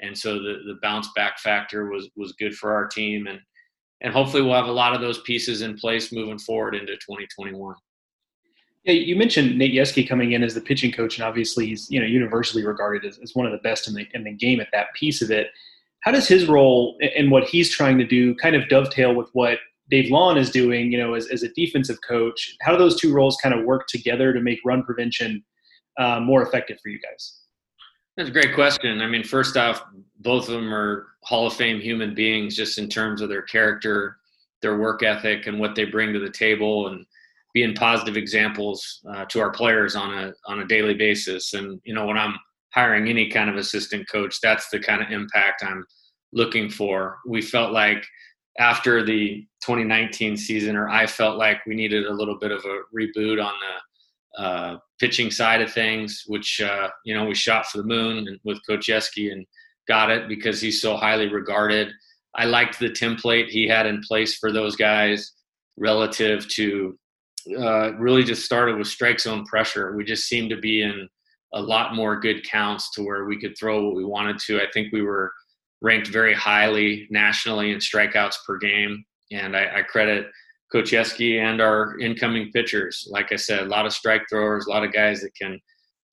and 0.00 0.16
so 0.16 0.34
the 0.34 0.58
the 0.66 0.78
bounce 0.82 1.08
back 1.14 1.38
factor 1.38 1.90
was 1.90 2.08
was 2.16 2.32
good 2.32 2.54
for 2.54 2.72
our 2.72 2.88
team, 2.88 3.28
and 3.28 3.38
and 4.00 4.12
hopefully 4.12 4.42
we'll 4.42 4.54
have 4.54 4.66
a 4.66 4.72
lot 4.72 4.94
of 4.94 5.00
those 5.00 5.20
pieces 5.20 5.62
in 5.62 5.76
place 5.76 6.12
moving 6.12 6.38
forward 6.38 6.74
into 6.74 6.94
2021. 6.94 7.74
Yeah, 8.84 8.92
you 8.92 9.16
mentioned 9.16 9.56
Nate 9.56 9.72
Yeskie 9.72 10.06
coming 10.06 10.32
in 10.32 10.42
as 10.42 10.54
the 10.54 10.60
pitching 10.60 10.92
coach, 10.92 11.16
and 11.16 11.24
obviously 11.24 11.66
he's 11.66 11.88
you 11.90 12.00
know 12.00 12.06
universally 12.06 12.66
regarded 12.66 13.04
as, 13.04 13.18
as 13.18 13.34
one 13.34 13.46
of 13.46 13.52
the 13.52 13.58
best 13.58 13.86
in 13.86 13.94
the 13.94 14.06
in 14.12 14.24
the 14.24 14.32
game 14.32 14.60
at 14.60 14.68
that 14.72 14.92
piece 14.94 15.22
of 15.22 15.30
it. 15.30 15.48
How 16.00 16.10
does 16.10 16.28
his 16.28 16.48
role 16.48 16.98
and 17.16 17.30
what 17.30 17.44
he's 17.44 17.70
trying 17.70 17.96
to 17.98 18.04
do 18.04 18.34
kind 18.34 18.56
of 18.56 18.68
dovetail 18.68 19.14
with 19.14 19.30
what 19.32 19.58
Dave 19.90 20.10
Long 20.10 20.36
is 20.36 20.50
doing, 20.50 20.90
you 20.90 20.98
know, 20.98 21.14
as, 21.14 21.28
as 21.28 21.42
a 21.42 21.48
defensive 21.50 21.98
coach. 22.06 22.56
How 22.62 22.72
do 22.72 22.78
those 22.78 23.00
two 23.00 23.12
roles 23.12 23.36
kind 23.42 23.54
of 23.54 23.64
work 23.64 23.86
together 23.86 24.32
to 24.32 24.40
make 24.40 24.58
run 24.64 24.82
prevention 24.82 25.44
uh, 25.98 26.20
more 26.20 26.42
effective 26.42 26.78
for 26.82 26.88
you 26.88 26.98
guys? 27.00 27.40
That's 28.16 28.28
a 28.28 28.32
great 28.32 28.54
question. 28.54 29.02
I 29.02 29.06
mean, 29.06 29.24
first 29.24 29.56
off, 29.56 29.82
both 30.20 30.48
of 30.48 30.54
them 30.54 30.72
are 30.72 31.08
Hall 31.24 31.46
of 31.46 31.54
Fame 31.54 31.80
human 31.80 32.14
beings, 32.14 32.56
just 32.56 32.78
in 32.78 32.88
terms 32.88 33.20
of 33.20 33.28
their 33.28 33.42
character, 33.42 34.18
their 34.62 34.78
work 34.78 35.02
ethic, 35.02 35.46
and 35.46 35.58
what 35.58 35.74
they 35.74 35.84
bring 35.84 36.12
to 36.12 36.20
the 36.20 36.30
table, 36.30 36.88
and 36.88 37.04
being 37.52 37.74
positive 37.74 38.16
examples 38.16 39.00
uh, 39.12 39.24
to 39.26 39.40
our 39.40 39.50
players 39.50 39.96
on 39.96 40.14
a 40.14 40.32
on 40.46 40.60
a 40.60 40.66
daily 40.66 40.94
basis. 40.94 41.54
And 41.54 41.80
you 41.84 41.94
know, 41.94 42.06
when 42.06 42.18
I'm 42.18 42.36
hiring 42.72 43.08
any 43.08 43.28
kind 43.28 43.50
of 43.50 43.56
assistant 43.56 44.08
coach, 44.08 44.40
that's 44.40 44.68
the 44.70 44.78
kind 44.80 45.02
of 45.02 45.10
impact 45.10 45.64
I'm 45.64 45.84
looking 46.32 46.70
for. 46.70 47.18
We 47.26 47.42
felt 47.42 47.72
like 47.72 48.04
after 48.58 49.04
the 49.04 49.46
2019 49.64 50.36
season, 50.36 50.76
or 50.76 50.88
I 50.88 51.06
felt 51.06 51.38
like 51.38 51.64
we 51.66 51.74
needed 51.74 52.06
a 52.06 52.12
little 52.12 52.38
bit 52.38 52.52
of 52.52 52.64
a 52.64 52.80
reboot 52.96 53.44
on 53.44 53.52
the 53.60 54.42
uh, 54.42 54.78
pitching 55.00 55.30
side 55.30 55.60
of 55.60 55.72
things, 55.72 56.24
which 56.26 56.60
uh, 56.60 56.88
you 57.04 57.14
know 57.14 57.24
we 57.24 57.34
shot 57.34 57.66
for 57.66 57.78
the 57.78 57.84
moon 57.84 58.38
with 58.44 58.58
Coach 58.66 58.88
Yeskie 58.88 59.32
and 59.32 59.46
got 59.88 60.10
it 60.10 60.28
because 60.28 60.60
he's 60.60 60.80
so 60.80 60.96
highly 60.96 61.28
regarded. 61.28 61.92
I 62.34 62.46
liked 62.46 62.78
the 62.78 62.90
template 62.90 63.48
he 63.48 63.68
had 63.68 63.86
in 63.86 64.02
place 64.02 64.36
for 64.36 64.50
those 64.50 64.76
guys 64.76 65.32
relative 65.76 66.48
to 66.48 66.98
uh, 67.58 67.92
really 67.94 68.24
just 68.24 68.44
started 68.44 68.76
with 68.76 68.86
strike 68.86 69.20
zone 69.20 69.44
pressure. 69.44 69.94
We 69.94 70.04
just 70.04 70.26
seemed 70.26 70.50
to 70.50 70.56
be 70.56 70.82
in 70.82 71.08
a 71.52 71.60
lot 71.60 71.94
more 71.94 72.18
good 72.18 72.44
counts 72.48 72.90
to 72.92 73.02
where 73.02 73.26
we 73.26 73.38
could 73.38 73.56
throw 73.58 73.84
what 73.84 73.94
we 73.94 74.04
wanted 74.04 74.38
to. 74.46 74.60
I 74.60 74.66
think 74.72 74.92
we 74.92 75.02
were 75.02 75.32
ranked 75.84 76.08
very 76.08 76.32
highly 76.32 77.06
nationally 77.10 77.70
in 77.70 77.78
strikeouts 77.78 78.36
per 78.46 78.56
game. 78.56 79.04
And 79.30 79.54
I, 79.54 79.80
I 79.80 79.82
credit 79.82 80.26
Coach 80.72 80.92
Yeskie 80.92 81.38
and 81.38 81.60
our 81.60 81.98
incoming 81.98 82.50
pitchers. 82.52 83.06
Like 83.10 83.32
I 83.32 83.36
said, 83.36 83.60
a 83.60 83.68
lot 83.68 83.84
of 83.84 83.92
strike 83.92 84.22
throwers, 84.30 84.66
a 84.66 84.70
lot 84.70 84.82
of 84.82 84.94
guys 84.94 85.20
that 85.20 85.34
can 85.40 85.60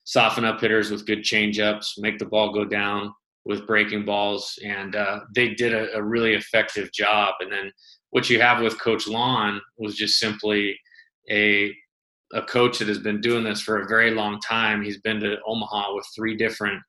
soften 0.04 0.44
up 0.44 0.60
hitters 0.60 0.90
with 0.90 1.06
good 1.06 1.20
changeups, 1.20 1.86
make 1.96 2.18
the 2.18 2.26
ball 2.26 2.52
go 2.52 2.66
down 2.66 3.14
with 3.46 3.66
breaking 3.66 4.04
balls, 4.04 4.58
and 4.62 4.94
uh, 4.94 5.20
they 5.34 5.54
did 5.54 5.72
a, 5.72 5.96
a, 5.96 6.02
really 6.02 6.34
effective 6.34 6.92
job. 6.92 7.34
And 7.40 7.50
then 7.50 7.72
what 8.10 8.28
you 8.28 8.40
have 8.40 8.60
with 8.60 8.80
Coach 8.80 9.08
Long 9.08 9.58
was 9.78 9.96
just 9.96 10.18
simply 10.20 10.76
a 11.30 11.74
a 12.34 12.42
coach 12.42 12.78
that 12.78 12.88
has 12.88 12.98
been 12.98 13.20
doing 13.20 13.44
this 13.44 13.60
for 13.60 13.80
a 13.80 13.88
very 13.88 14.10
long 14.10 14.38
time. 14.40 14.82
He's 14.82 15.00
been 15.00 15.20
to 15.20 15.36
Omaha 15.46 15.94
with 15.94 16.06
three 16.14 16.36
different 16.36 16.80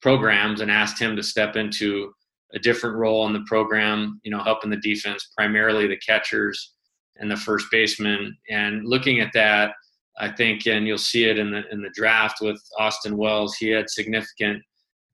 programs 0.00 0.60
and 0.60 0.70
asked 0.70 1.00
him 1.00 1.16
to 1.16 1.22
step 1.22 1.56
into 1.56 2.12
a 2.54 2.58
different 2.58 2.96
role 2.96 3.26
in 3.26 3.32
the 3.32 3.44
program, 3.46 4.20
you 4.22 4.30
know, 4.30 4.42
helping 4.42 4.70
the 4.70 4.76
defense, 4.76 5.30
primarily 5.36 5.86
the 5.86 5.96
catchers 5.96 6.74
and 7.16 7.30
the 7.30 7.36
first 7.36 7.66
baseman. 7.70 8.36
And 8.50 8.86
looking 8.86 9.20
at 9.20 9.32
that, 9.34 9.72
I 10.18 10.30
think, 10.30 10.66
and 10.66 10.86
you'll 10.86 10.98
see 10.98 11.24
it 11.24 11.38
in 11.38 11.50
the 11.50 11.62
in 11.70 11.80
the 11.80 11.90
draft 11.94 12.40
with 12.40 12.60
Austin 12.78 13.16
Wells, 13.16 13.56
he 13.56 13.68
had 13.68 13.88
significant 13.88 14.62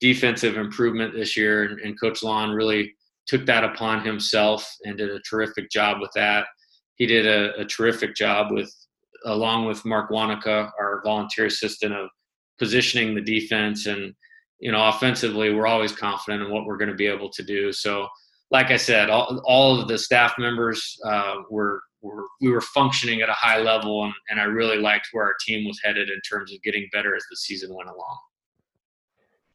defensive 0.01 0.57
improvement 0.57 1.15
this 1.15 1.37
year, 1.37 1.65
and, 1.65 1.81
and 1.81 2.01
Coach 2.01 2.23
Long 2.23 2.51
really 2.51 2.95
took 3.27 3.45
that 3.47 3.65
upon 3.65 4.05
himself 4.05 4.69
and 4.85 4.97
did 4.99 5.11
a 5.11 5.21
terrific 5.21 5.71
job 5.71 6.01
with 6.01 6.11
that. 6.15 6.47
He 6.97 7.07
did 7.07 7.27
a, 7.27 7.61
a 7.61 7.65
terrific 7.65 8.17
job 8.17 8.51
with, 8.51 8.73
along 9.27 9.67
with 9.67 9.85
Mark 9.85 10.11
Wanaka, 10.11 10.73
our 10.79 11.03
volunteer 11.05 11.47
assistant, 11.47 11.95
of 11.95 12.09
positioning 12.59 13.15
the 13.15 13.21
defense 13.21 13.87
and 13.87 14.15
you 14.59 14.73
know, 14.73 14.89
offensively, 14.89 15.55
we're 15.55 15.67
always 15.67 15.93
confident 15.93 16.43
in 16.43 16.51
what 16.51 16.65
we're 16.65 16.77
going 16.77 16.91
to 16.91 16.97
be 16.97 17.07
able 17.07 17.31
to 17.31 17.43
do. 17.43 17.73
So, 17.73 18.09
like 18.51 18.71
I 18.71 18.77
said, 18.77 19.11
all, 19.11 19.41
all 19.45 19.81
of 19.81 19.89
the 19.89 19.99
staff 19.99 20.35
members 20.39 20.99
uh, 21.05 21.37
were, 21.51 21.83
were 22.01 22.25
we 22.41 22.51
were 22.51 22.61
functioning 22.61 23.21
at 23.21 23.29
a 23.29 23.35
high 23.35 23.61
level, 23.61 24.05
and, 24.05 24.15
and 24.31 24.41
I 24.41 24.45
really 24.45 24.79
liked 24.79 25.09
where 25.13 25.25
our 25.25 25.35
team 25.47 25.67
was 25.67 25.79
headed 25.83 26.09
in 26.09 26.21
terms 26.29 26.53
of 26.53 26.63
getting 26.63 26.89
better 26.93 27.15
as 27.15 27.23
the 27.31 27.37
season 27.37 27.75
went 27.75 27.89
along. 27.89 28.19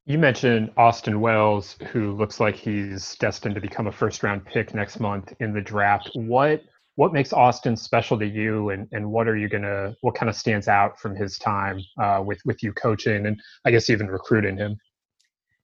You 0.05 0.17
mentioned 0.17 0.71
Austin 0.75 1.21
Wells, 1.21 1.77
who 1.91 2.11
looks 2.11 2.41
like 2.41 2.55
he's 2.55 3.15
destined 3.15 3.55
to 3.55 3.61
become 3.61 3.87
a 3.87 3.91
first 3.91 4.21
round 4.21 4.45
pick 4.45 4.73
next 4.73 4.99
month 4.99 5.33
in 5.39 5.53
the 5.53 5.61
draft. 5.61 6.09
What 6.13 6.61
what 6.95 7.11
makes 7.11 7.33
Austin 7.33 7.75
special 7.75 8.19
to 8.19 8.25
you, 8.27 8.69
and, 8.69 8.87
and 8.91 9.09
what 9.09 9.27
are 9.27 9.37
you 9.37 9.49
gonna 9.49 9.95
what 10.01 10.15
kind 10.15 10.29
of 10.29 10.35
stands 10.35 10.67
out 10.67 10.99
from 10.99 11.15
his 11.15 11.37
time 11.37 11.79
uh, 12.01 12.21
with 12.23 12.39
with 12.45 12.61
you 12.61 12.73
coaching 12.73 13.25
and 13.25 13.39
I 13.65 13.71
guess 13.71 13.89
even 13.89 14.07
recruiting 14.07 14.57
him? 14.57 14.77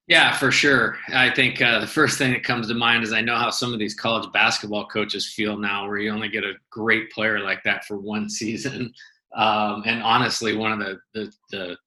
Yeah, 0.09 0.35
for 0.35 0.51
sure. 0.51 0.97
I 1.13 1.29
think 1.29 1.61
uh, 1.61 1.79
the 1.79 1.87
first 1.87 2.17
thing 2.17 2.31
that 2.31 2.43
comes 2.43 2.67
to 2.67 2.73
mind 2.73 3.03
is 3.03 3.13
I 3.13 3.21
know 3.21 3.37
how 3.37 3.51
some 3.51 3.73
of 3.73 3.79
these 3.79 3.93
college 3.93 4.29
basketball 4.33 4.87
coaches 4.87 5.31
feel 5.31 5.55
now, 5.55 5.87
where 5.87 5.99
you 5.99 6.09
only 6.09 6.29
get 6.29 6.43
a 6.43 6.53
great 6.71 7.11
player 7.11 7.39
like 7.41 7.63
that 7.63 7.85
for 7.85 7.97
one 7.97 8.27
season. 8.27 8.91
Um, 9.35 9.83
and 9.85 10.01
honestly, 10.01 10.55
one 10.55 10.71
of 10.71 10.79
the, 10.79 10.97
the, 11.13 11.31
the 11.51 11.77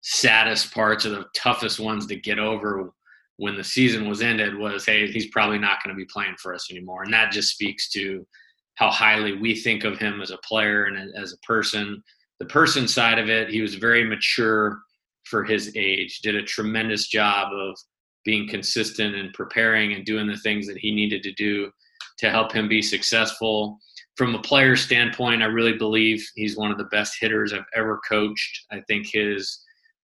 saddest 0.00 0.74
parts 0.74 1.06
or 1.06 1.10
the 1.10 1.26
toughest 1.36 1.78
ones 1.78 2.08
to 2.08 2.16
get 2.16 2.40
over 2.40 2.90
when 3.36 3.56
the 3.56 3.62
season 3.62 4.08
was 4.08 4.20
ended 4.20 4.58
was, 4.58 4.84
hey, 4.84 5.08
he's 5.08 5.28
probably 5.28 5.58
not 5.58 5.80
going 5.84 5.94
to 5.94 5.98
be 5.98 6.08
playing 6.12 6.34
for 6.42 6.52
us 6.52 6.72
anymore. 6.72 7.04
And 7.04 7.14
that 7.14 7.30
just 7.30 7.50
speaks 7.50 7.88
to 7.90 8.26
how 8.74 8.90
highly 8.90 9.36
we 9.36 9.54
think 9.54 9.84
of 9.84 9.96
him 9.96 10.20
as 10.20 10.32
a 10.32 10.38
player 10.38 10.86
and 10.86 11.14
as 11.14 11.32
a 11.32 11.46
person. 11.46 12.02
The 12.40 12.46
person 12.46 12.88
side 12.88 13.20
of 13.20 13.30
it, 13.30 13.48
he 13.48 13.60
was 13.60 13.76
very 13.76 14.02
mature 14.02 14.80
for 15.24 15.44
his 15.44 15.72
age, 15.76 16.20
did 16.20 16.34
a 16.34 16.42
tremendous 16.42 17.08
job 17.08 17.52
of 17.52 17.76
being 18.24 18.48
consistent 18.48 19.14
and 19.14 19.32
preparing 19.32 19.94
and 19.94 20.04
doing 20.04 20.26
the 20.26 20.36
things 20.38 20.66
that 20.66 20.78
he 20.78 20.94
needed 20.94 21.22
to 21.22 21.32
do 21.32 21.70
to 22.18 22.30
help 22.30 22.52
him 22.52 22.68
be 22.68 22.82
successful. 22.82 23.78
From 24.16 24.34
a 24.34 24.42
player 24.42 24.76
standpoint, 24.76 25.42
I 25.42 25.46
really 25.46 25.72
believe 25.72 26.26
he's 26.34 26.56
one 26.56 26.70
of 26.70 26.78
the 26.78 26.84
best 26.84 27.16
hitters 27.20 27.52
I've 27.52 27.64
ever 27.74 27.98
coached. 28.08 28.66
I 28.70 28.80
think 28.86 29.06
his 29.10 29.62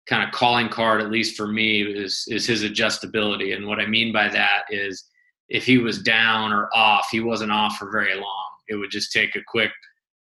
kind 0.07 0.23
of 0.23 0.31
calling 0.31 0.67
card, 0.67 1.01
at 1.01 1.11
least 1.11 1.37
for 1.37 1.47
me, 1.47 1.81
is 1.83 2.25
is 2.27 2.45
his 2.45 2.63
adjustability. 2.63 3.55
And 3.55 3.65
what 3.65 3.79
I 3.79 3.85
mean 3.85 4.11
by 4.11 4.27
that 4.29 4.63
is 4.69 5.05
if 5.47 5.65
he 5.65 5.77
was 5.77 6.01
down 6.01 6.51
or 6.51 6.69
off, 6.73 7.07
he 7.11 7.21
wasn't 7.21 7.51
off 7.51 7.77
for 7.77 7.91
very 7.91 8.15
long. 8.15 8.49
It 8.67 8.75
would 8.75 8.91
just 8.91 9.11
take 9.11 9.35
a 9.35 9.43
quick 9.47 9.71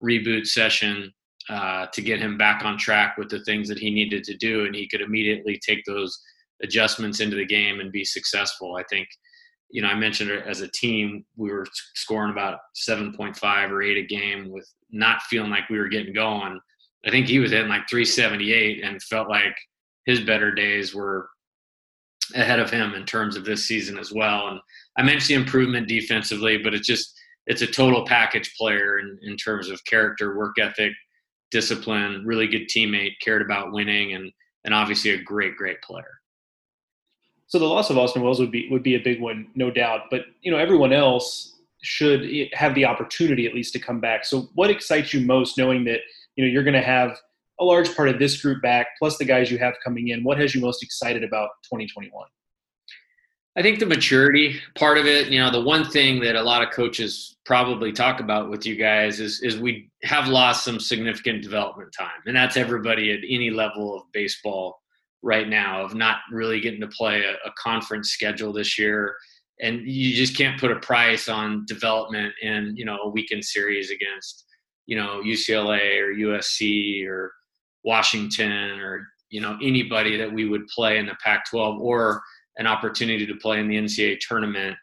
reboot 0.03 0.47
session 0.47 1.11
uh, 1.49 1.87
to 1.93 2.01
get 2.01 2.19
him 2.19 2.37
back 2.37 2.63
on 2.63 2.77
track 2.77 3.17
with 3.17 3.29
the 3.29 3.43
things 3.43 3.67
that 3.67 3.79
he 3.79 3.89
needed 3.89 4.23
to 4.25 4.37
do, 4.37 4.65
and 4.65 4.75
he 4.75 4.87
could 4.87 5.01
immediately 5.01 5.59
take 5.65 5.83
those 5.85 6.19
adjustments 6.63 7.19
into 7.19 7.35
the 7.35 7.45
game 7.45 7.79
and 7.79 7.91
be 7.91 8.05
successful. 8.05 8.75
I 8.75 8.83
think, 8.89 9.07
you 9.69 9.81
know, 9.81 9.87
I 9.87 9.95
mentioned 9.95 10.31
as 10.31 10.61
a 10.61 10.67
team, 10.69 11.25
we 11.35 11.51
were 11.51 11.65
scoring 11.95 12.31
about 12.31 12.59
7.5 12.75 13.69
or 13.69 13.81
8 13.81 13.97
a 13.97 14.05
game 14.05 14.51
with 14.51 14.67
not 14.91 15.23
feeling 15.23 15.49
like 15.49 15.69
we 15.69 15.79
were 15.79 15.87
getting 15.87 16.13
going. 16.13 16.59
I 17.05 17.09
think 17.09 17.27
he 17.27 17.39
was 17.39 17.51
hitting 17.51 17.69
like 17.69 17.89
378 17.89 18.83
and 18.83 19.01
felt 19.03 19.29
like 19.29 19.55
his 20.05 20.21
better 20.21 20.51
days 20.51 20.93
were 20.93 21.29
ahead 22.35 22.59
of 22.59 22.69
him 22.69 22.93
in 22.93 23.05
terms 23.05 23.35
of 23.35 23.45
this 23.45 23.65
season 23.65 23.97
as 23.97 24.11
well. 24.11 24.47
And 24.49 24.59
I 24.97 25.03
mentioned 25.03 25.29
the 25.29 25.41
improvement 25.41 25.87
defensively, 25.87 26.57
but 26.57 26.73
it's 26.73 26.87
just 26.87 27.17
it's 27.47 27.61
a 27.61 27.67
total 27.67 28.05
package 28.05 28.53
player 28.55 28.99
in, 28.99 29.17
in 29.23 29.35
terms 29.35 29.69
of 29.69 29.83
character, 29.85 30.37
work 30.37 30.59
ethic, 30.59 30.93
discipline, 31.51 32.23
really 32.25 32.47
good 32.47 32.67
teammate, 32.67 33.13
cared 33.21 33.41
about 33.41 33.71
winning, 33.71 34.13
and 34.13 34.31
and 34.63 34.73
obviously 34.73 35.11
a 35.11 35.21
great, 35.21 35.55
great 35.55 35.81
player. 35.81 36.19
So 37.47 37.59
the 37.59 37.65
loss 37.65 37.89
of 37.89 37.97
Austin 37.97 38.21
Wells 38.21 38.39
would 38.39 38.51
be 38.51 38.69
would 38.69 38.83
be 38.83 38.95
a 38.95 38.99
big 38.99 39.21
one, 39.21 39.47
no 39.55 39.69
doubt. 39.69 40.03
But 40.09 40.25
you 40.41 40.51
know, 40.51 40.57
everyone 40.57 40.93
else 40.93 41.59
should 41.83 42.29
have 42.53 42.75
the 42.75 42.85
opportunity 42.85 43.45
at 43.45 43.53
least 43.53 43.73
to 43.73 43.79
come 43.79 43.99
back. 43.99 44.23
So 44.23 44.49
what 44.53 44.69
excites 44.69 45.13
you 45.13 45.21
most, 45.21 45.57
knowing 45.57 45.83
that 45.85 45.99
you 46.35 46.43
know 46.43 46.49
you're 46.49 46.63
going 46.63 46.73
to 46.73 46.81
have 46.81 47.17
a 47.59 47.65
large 47.65 47.95
part 47.95 48.09
of 48.09 48.19
this 48.19 48.41
group 48.41 48.61
back, 48.61 48.87
plus 48.97 49.17
the 49.17 49.25
guys 49.25 49.51
you 49.51 49.57
have 49.59 49.75
coming 49.83 50.07
in. 50.07 50.23
What 50.23 50.39
has 50.39 50.55
you 50.55 50.61
most 50.61 50.81
excited 50.81 51.23
about 51.23 51.49
2021? 51.65 52.11
I 53.57 53.61
think 53.61 53.79
the 53.79 53.85
maturity 53.85 54.61
part 54.75 54.97
of 54.97 55.05
it, 55.05 55.27
you 55.27 55.39
know, 55.39 55.51
the 55.51 55.61
one 55.61 55.83
thing 55.83 56.21
that 56.21 56.35
a 56.35 56.41
lot 56.41 56.63
of 56.63 56.71
coaches 56.71 57.35
probably 57.45 57.91
talk 57.91 58.21
about 58.21 58.49
with 58.49 58.65
you 58.65 58.75
guys 58.75 59.19
is 59.19 59.41
is 59.41 59.59
we 59.59 59.89
have 60.03 60.27
lost 60.27 60.63
some 60.63 60.79
significant 60.79 61.43
development 61.43 61.93
time. 61.97 62.21
And 62.25 62.35
that's 62.35 62.55
everybody 62.55 63.11
at 63.11 63.19
any 63.27 63.49
level 63.49 63.95
of 63.95 64.03
baseball 64.13 64.79
right 65.21 65.49
now 65.49 65.83
of 65.83 65.93
not 65.93 66.17
really 66.31 66.61
getting 66.61 66.81
to 66.81 66.87
play 66.87 67.23
a, 67.23 67.33
a 67.47 67.51
conference 67.57 68.09
schedule 68.09 68.53
this 68.53 68.79
year. 68.79 69.15
And 69.59 69.81
you 69.85 70.15
just 70.15 70.35
can't 70.35 70.59
put 70.59 70.71
a 70.71 70.79
price 70.79 71.27
on 71.27 71.65
development 71.67 72.33
in, 72.41 72.73
you 72.75 72.85
know, 72.85 72.97
a 73.03 73.09
weekend 73.09 73.43
series 73.43 73.91
against, 73.91 74.45
you 74.87 74.95
know, 74.95 75.21
UCLA 75.23 75.99
or 75.99 76.13
USC 76.13 77.05
or 77.05 77.33
Washington 77.83 78.79
or 78.79 79.07
you 79.29 79.41
know 79.41 79.57
anybody 79.61 80.17
that 80.17 80.31
we 80.31 80.47
would 80.47 80.67
play 80.67 80.97
in 80.97 81.05
the 81.05 81.15
Pac-12 81.23 81.79
or 81.79 82.21
an 82.57 82.67
opportunity 82.67 83.25
to 83.25 83.35
play 83.35 83.59
in 83.59 83.67
the 83.67 83.77
NCAA 83.77 84.19
tournament. 84.19 84.75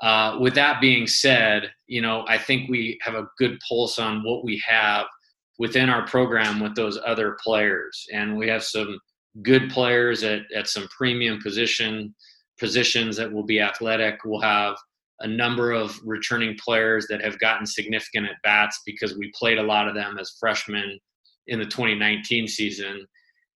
Uh, 0.00 0.38
with 0.40 0.54
that 0.54 0.80
being 0.80 1.06
said, 1.06 1.70
you 1.86 2.02
know 2.02 2.24
I 2.28 2.38
think 2.38 2.68
we 2.68 2.98
have 3.02 3.14
a 3.14 3.28
good 3.38 3.58
pulse 3.68 3.98
on 3.98 4.22
what 4.24 4.44
we 4.44 4.62
have 4.66 5.06
within 5.58 5.88
our 5.88 6.06
program 6.06 6.60
with 6.60 6.74
those 6.74 6.98
other 7.06 7.36
players, 7.42 8.06
and 8.12 8.36
we 8.36 8.48
have 8.48 8.64
some 8.64 8.98
good 9.42 9.70
players 9.70 10.22
at 10.24 10.42
at 10.54 10.68
some 10.68 10.88
premium 10.88 11.40
position 11.40 12.14
positions 12.58 13.16
that 13.16 13.32
will 13.32 13.44
be 13.44 13.60
athletic. 13.60 14.18
We'll 14.24 14.40
have 14.40 14.76
a 15.20 15.26
number 15.26 15.72
of 15.72 15.98
returning 16.04 16.56
players 16.62 17.06
that 17.08 17.22
have 17.22 17.38
gotten 17.38 17.66
significant 17.66 18.26
at 18.26 18.36
bats 18.42 18.80
because 18.84 19.16
we 19.16 19.32
played 19.38 19.58
a 19.58 19.62
lot 19.62 19.88
of 19.88 19.94
them 19.94 20.18
as 20.18 20.36
freshmen 20.38 20.98
in 21.46 21.58
the 21.58 21.64
2019 21.64 22.46
season. 22.48 23.06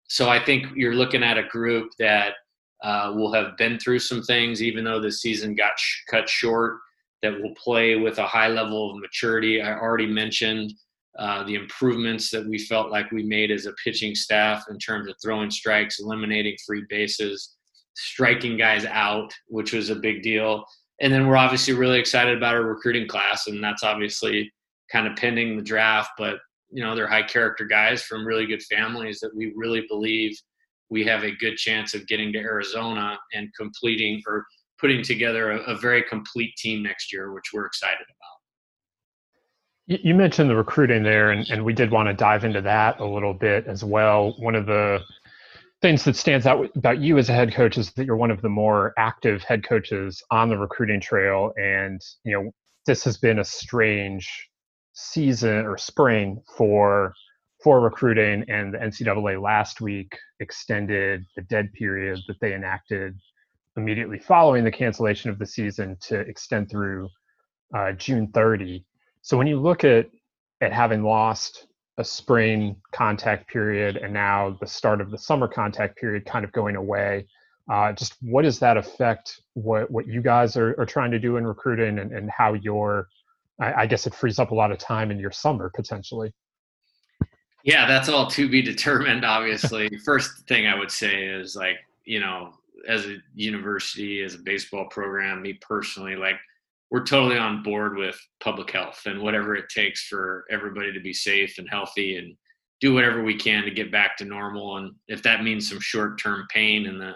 So 0.09 0.29
I 0.29 0.43
think 0.45 0.67
you're 0.75 0.95
looking 0.95 1.23
at 1.23 1.39
a 1.39 1.49
group 1.49 1.91
that 1.99 2.35
uh, 2.87 3.13
will 3.17 3.33
have 3.33 3.57
been 3.57 3.79
through 3.81 3.99
some 3.99 4.23
things, 4.23 4.63
even 4.63 4.85
though 4.85 5.01
the 5.01 5.11
season 5.11 5.57
got 5.57 5.77
sh- 5.77 6.03
cut 6.09 6.29
short, 6.29 6.79
that 7.21 7.33
will 7.33 7.55
play 7.57 7.97
with 7.97 8.19
a 8.19 8.27
high 8.27 8.47
level 8.47 8.93
of 8.93 9.01
maturity. 9.01 9.61
I 9.61 9.77
already 9.77 10.07
mentioned 10.07 10.73
uh, 11.19 11.43
the 11.43 11.57
improvements 11.57 12.31
that 12.31 12.47
we 12.47 12.59
felt 12.59 12.93
like 12.93 13.11
we 13.11 13.25
made 13.25 13.51
as 13.51 13.67
a 13.67 13.73
pitching 13.83 14.15
staff 14.15 14.67
in 14.71 14.79
terms 14.79 15.09
of 15.09 15.17
throwing 15.21 15.51
strikes, 15.51 15.99
eliminating 15.99 16.57
free 16.65 16.85
bases, 16.89 17.57
striking 17.95 18.57
guys 18.57 18.85
out, 18.85 19.35
which 19.49 19.73
was 19.73 19.91
a 19.91 19.97
big 19.97 20.23
deal. 20.23 20.65
And 21.01 21.13
then 21.13 21.27
we're 21.27 21.37
obviously 21.37 21.75
really 21.75 21.99
excited 21.99 22.37
about 22.37 22.55
our 22.55 22.63
recruiting 22.63 23.09
class, 23.09 23.49
and 23.49 23.65
that's 23.65 23.83
obviously 23.83 24.53
kind 24.93 25.09
of 25.09 25.17
pending 25.17 25.57
the 25.57 25.63
draft. 25.63 26.11
But 26.17 26.37
you 26.71 26.85
know 26.85 26.95
they're 26.95 27.09
high 27.09 27.23
character 27.23 27.65
guys 27.65 28.03
from 28.03 28.27
really 28.27 28.47
good 28.47 28.63
families 28.63 29.19
that 29.21 29.35
we 29.35 29.53
really 29.57 29.85
believe 29.89 30.39
we 30.91 31.05
have 31.05 31.25
a 31.25 31.33
good 31.37 31.57
chance 31.57 31.95
of 31.95 32.07
getting 32.07 32.33
to 32.33 32.39
Arizona 32.39 33.19
and 33.35 33.49
completing 33.59 34.23
or 34.27 34.45
putting 34.81 35.03
together 35.03 35.53
a, 35.53 35.59
a 35.63 35.75
very 35.77 36.03
complete 36.03 36.55
team 36.57 36.83
next 36.83 37.13
year, 37.13 37.33
which 37.33 37.51
we're 37.53 37.67
excited 37.67 38.05
about. 38.05 38.37
You 40.05 40.15
mentioned 40.17 40.51
the 40.51 40.57
recruiting 40.57 41.05
there, 41.05 41.31
and, 41.31 41.49
and 41.49 41.65
we 41.65 41.73
did 41.73 41.93
want 41.93 42.09
to 42.09 42.13
dive 42.13 42.45
into 42.45 42.61
that 42.63 42.99
a 42.99 43.05
little 43.07 43.35
bit 43.35 43.67
as 43.69 43.85
well. 43.85 44.35
One 44.39 44.57
of 44.57 44.67
the 44.67 45.01
things 45.81 46.03
that 46.05 46.17
stands 46.17 46.47
out 46.47 46.69
about 46.75 46.99
you 46.99 47.19
as 47.19 47.29
a 47.29 47.33
head 47.33 47.55
coach 47.55 47.79
is 47.79 47.93
that 47.93 48.05
you're 48.05 48.17
one 48.17 48.33
of 48.33 48.43
the 48.43 48.49
more 48.49 48.93
active 48.99 49.45
head 49.45 49.63
coaches 49.63 50.23
on 50.33 50.49
the 50.49 50.59
recruiting 50.59 51.01
trail, 51.01 51.53
and 51.57 52.01
you 52.25 52.33
know 52.33 52.51
this 52.87 53.05
has 53.05 53.17
been 53.17 53.39
a 53.39 53.45
strange 53.45 54.49
season 54.95 55.67
or 55.67 55.77
spring 55.79 56.43
for 56.57 57.13
for 57.67 57.81
recruiting 57.81 58.45
and 58.49 58.73
the 58.73 58.79
NCAA 58.79 59.43
last 59.43 59.81
week 59.81 60.17
extended 60.39 61.25
the 61.35 61.43
dead 61.43 61.73
period 61.73 62.21
that 62.29 62.39
they 62.41 62.55
enacted 62.55 63.19
immediately 63.77 64.21
following 64.21 64.63
the 64.63 64.71
cancellation 64.71 65.31
of 65.31 65.39
the 65.41 65.47
season 65.47 65.97
to 66.01 66.21
extend 66.21 66.71
through 66.71 67.09
uh, 67.77 67.91
June 67.91 68.29
30. 68.29 68.85
So 69.23 69.37
when 69.37 69.49
you 69.49 69.59
look 69.59 69.83
at 69.83 70.07
at 70.61 70.73
having 70.73 71.03
lost 71.03 71.67
a 71.99 72.05
spring 72.05 72.77
contact 72.93 73.49
period 73.49 73.97
and 73.97 74.13
now 74.13 74.57
the 74.61 74.67
start 74.69 75.01
of 75.01 75.11
the 75.11 75.19
summer 75.19 75.49
contact 75.49 75.97
period 75.97 76.25
kind 76.25 76.45
of 76.45 76.53
going 76.53 76.77
away, 76.77 77.27
uh, 77.69 77.93
just 77.93 78.15
what 78.21 78.43
does 78.43 78.61
that 78.61 78.77
affect 78.77 79.41
what 79.55 79.91
what 79.91 80.07
you 80.07 80.23
guys 80.23 80.57
are, 80.57 80.77
are 80.79 80.87
trying 80.87 81.11
to 81.11 81.19
do 81.19 81.37
in 81.37 81.45
recruiting 81.45 81.99
and, 81.99 82.13
and 82.13 82.31
how 82.31 82.53
you're 82.53 83.09
I, 83.61 83.73
I 83.73 83.87
guess 83.87 84.07
it 84.07 84.15
frees 84.15 84.39
up 84.39 84.53
a 84.53 84.55
lot 84.55 84.71
of 84.71 84.79
time 84.79 85.11
in 85.11 85.19
your 85.19 85.33
summer 85.33 85.69
potentially. 85.75 86.33
Yeah, 87.67 87.85
that's 87.85 88.09
all 88.09 88.29
to 88.29 88.49
be 88.49 88.63
determined, 88.63 89.25
obviously. 89.25 89.91
First 90.05 90.47
thing 90.47 90.69
I 90.69 90.79
would 90.79 90.91
say 90.91 91.27
is 91.27 91.57
like, 91.57 91.79
you 92.05 92.21
know, 92.21 92.53
as 92.89 93.07
a 93.07 93.17
university, 93.35 94.23
as 94.23 94.37
a 94.37 94.39
baseball 94.39 94.87
program, 94.89 95.43
me 95.43 95.55
personally, 95.55 96.15
like, 96.15 96.37
we're 96.93 97.03
totally 97.03 97.37
on 97.37 97.65
board 97.65 97.97
with 97.97 98.17
public 98.39 98.71
health 98.71 99.03
and 99.07 99.21
whatever 99.21 99.57
it 99.57 99.69
takes 99.69 100.07
for 100.07 100.45
everybody 100.49 100.93
to 100.93 101.01
be 101.01 101.13
safe 101.13 101.59
and 101.59 101.69
healthy 101.69 102.19
and 102.19 102.37
do 102.81 102.95
whatever 102.95 103.25
we 103.25 103.35
can 103.35 103.65
to 103.65 103.73
get 103.73 103.91
back 103.91 104.17
to 104.19 104.25
normal. 104.25 104.77
And 104.77 104.95
if 105.09 105.21
that 105.25 105.43
means 105.43 105.69
some 105.69 105.81
short 105.81 106.23
term 106.23 106.47
pain 106.55 106.87
in 106.87 107.01
the 107.01 107.15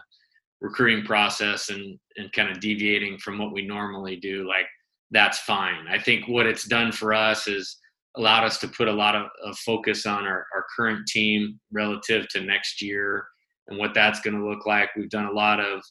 recruiting 0.60 1.04
process 1.04 1.70
and, 1.70 1.96
and 2.16 2.32
kind 2.32 2.50
of 2.50 2.58
deviating 2.58 3.18
from 3.18 3.38
what 3.38 3.52
we 3.52 3.64
normally 3.64 4.16
do, 4.16 4.48
like, 4.48 4.66
that's 5.12 5.38
fine. 5.38 5.86
I 5.88 6.00
think 6.00 6.26
what 6.26 6.46
it's 6.46 6.64
done 6.64 6.90
for 6.90 7.14
us 7.14 7.46
is 7.46 7.76
allowed 8.16 8.44
us 8.44 8.58
to 8.58 8.68
put 8.68 8.88
a 8.88 8.92
lot 8.92 9.14
of, 9.14 9.28
of 9.44 9.56
focus 9.58 10.06
on 10.06 10.24
our, 10.24 10.46
our 10.54 10.64
current 10.76 11.06
team 11.06 11.60
relative 11.72 12.28
to 12.28 12.40
next 12.40 12.82
year 12.82 13.24
and 13.68 13.78
what 13.78 13.94
that's 13.94 14.20
going 14.20 14.36
to 14.36 14.48
look 14.48 14.66
like. 14.66 14.90
We've 14.96 15.10
done 15.10 15.26
a 15.26 15.32
lot 15.32 15.60
of, 15.60 15.82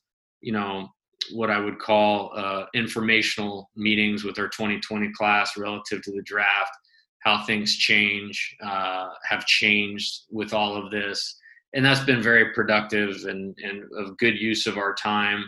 you 0.41 0.51
know, 0.51 0.87
what 1.31 1.49
I 1.49 1.59
would 1.59 1.79
call 1.79 2.31
uh, 2.35 2.65
informational 2.73 3.69
meetings 3.75 4.23
with 4.23 4.39
our 4.39 4.47
2020 4.47 5.11
class 5.13 5.57
relative 5.57 6.01
to 6.03 6.11
the 6.11 6.21
draft, 6.23 6.71
how 7.23 7.45
things 7.45 7.75
change, 7.75 8.55
uh, 8.63 9.09
have 9.27 9.45
changed 9.45 10.23
with 10.29 10.53
all 10.53 10.75
of 10.75 10.91
this. 10.91 11.37
And 11.73 11.85
that's 11.85 12.03
been 12.03 12.21
very 12.21 12.53
productive 12.53 13.25
and, 13.25 13.55
and 13.63 13.83
of 13.97 14.17
good 14.17 14.39
use 14.39 14.65
of 14.65 14.77
our 14.77 14.93
time. 14.93 15.45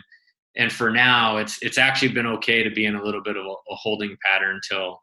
And 0.56 0.70
for 0.70 0.90
now, 0.90 1.38
it's 1.38 1.58
it's 1.62 1.78
actually 1.78 2.12
been 2.12 2.26
okay 2.26 2.62
to 2.62 2.70
be 2.70 2.84
in 2.84 2.94
a 2.94 3.02
little 3.02 3.22
bit 3.22 3.36
of 3.36 3.44
a, 3.44 3.48
a 3.48 3.74
holding 3.74 4.16
pattern 4.22 4.60
until 4.62 5.00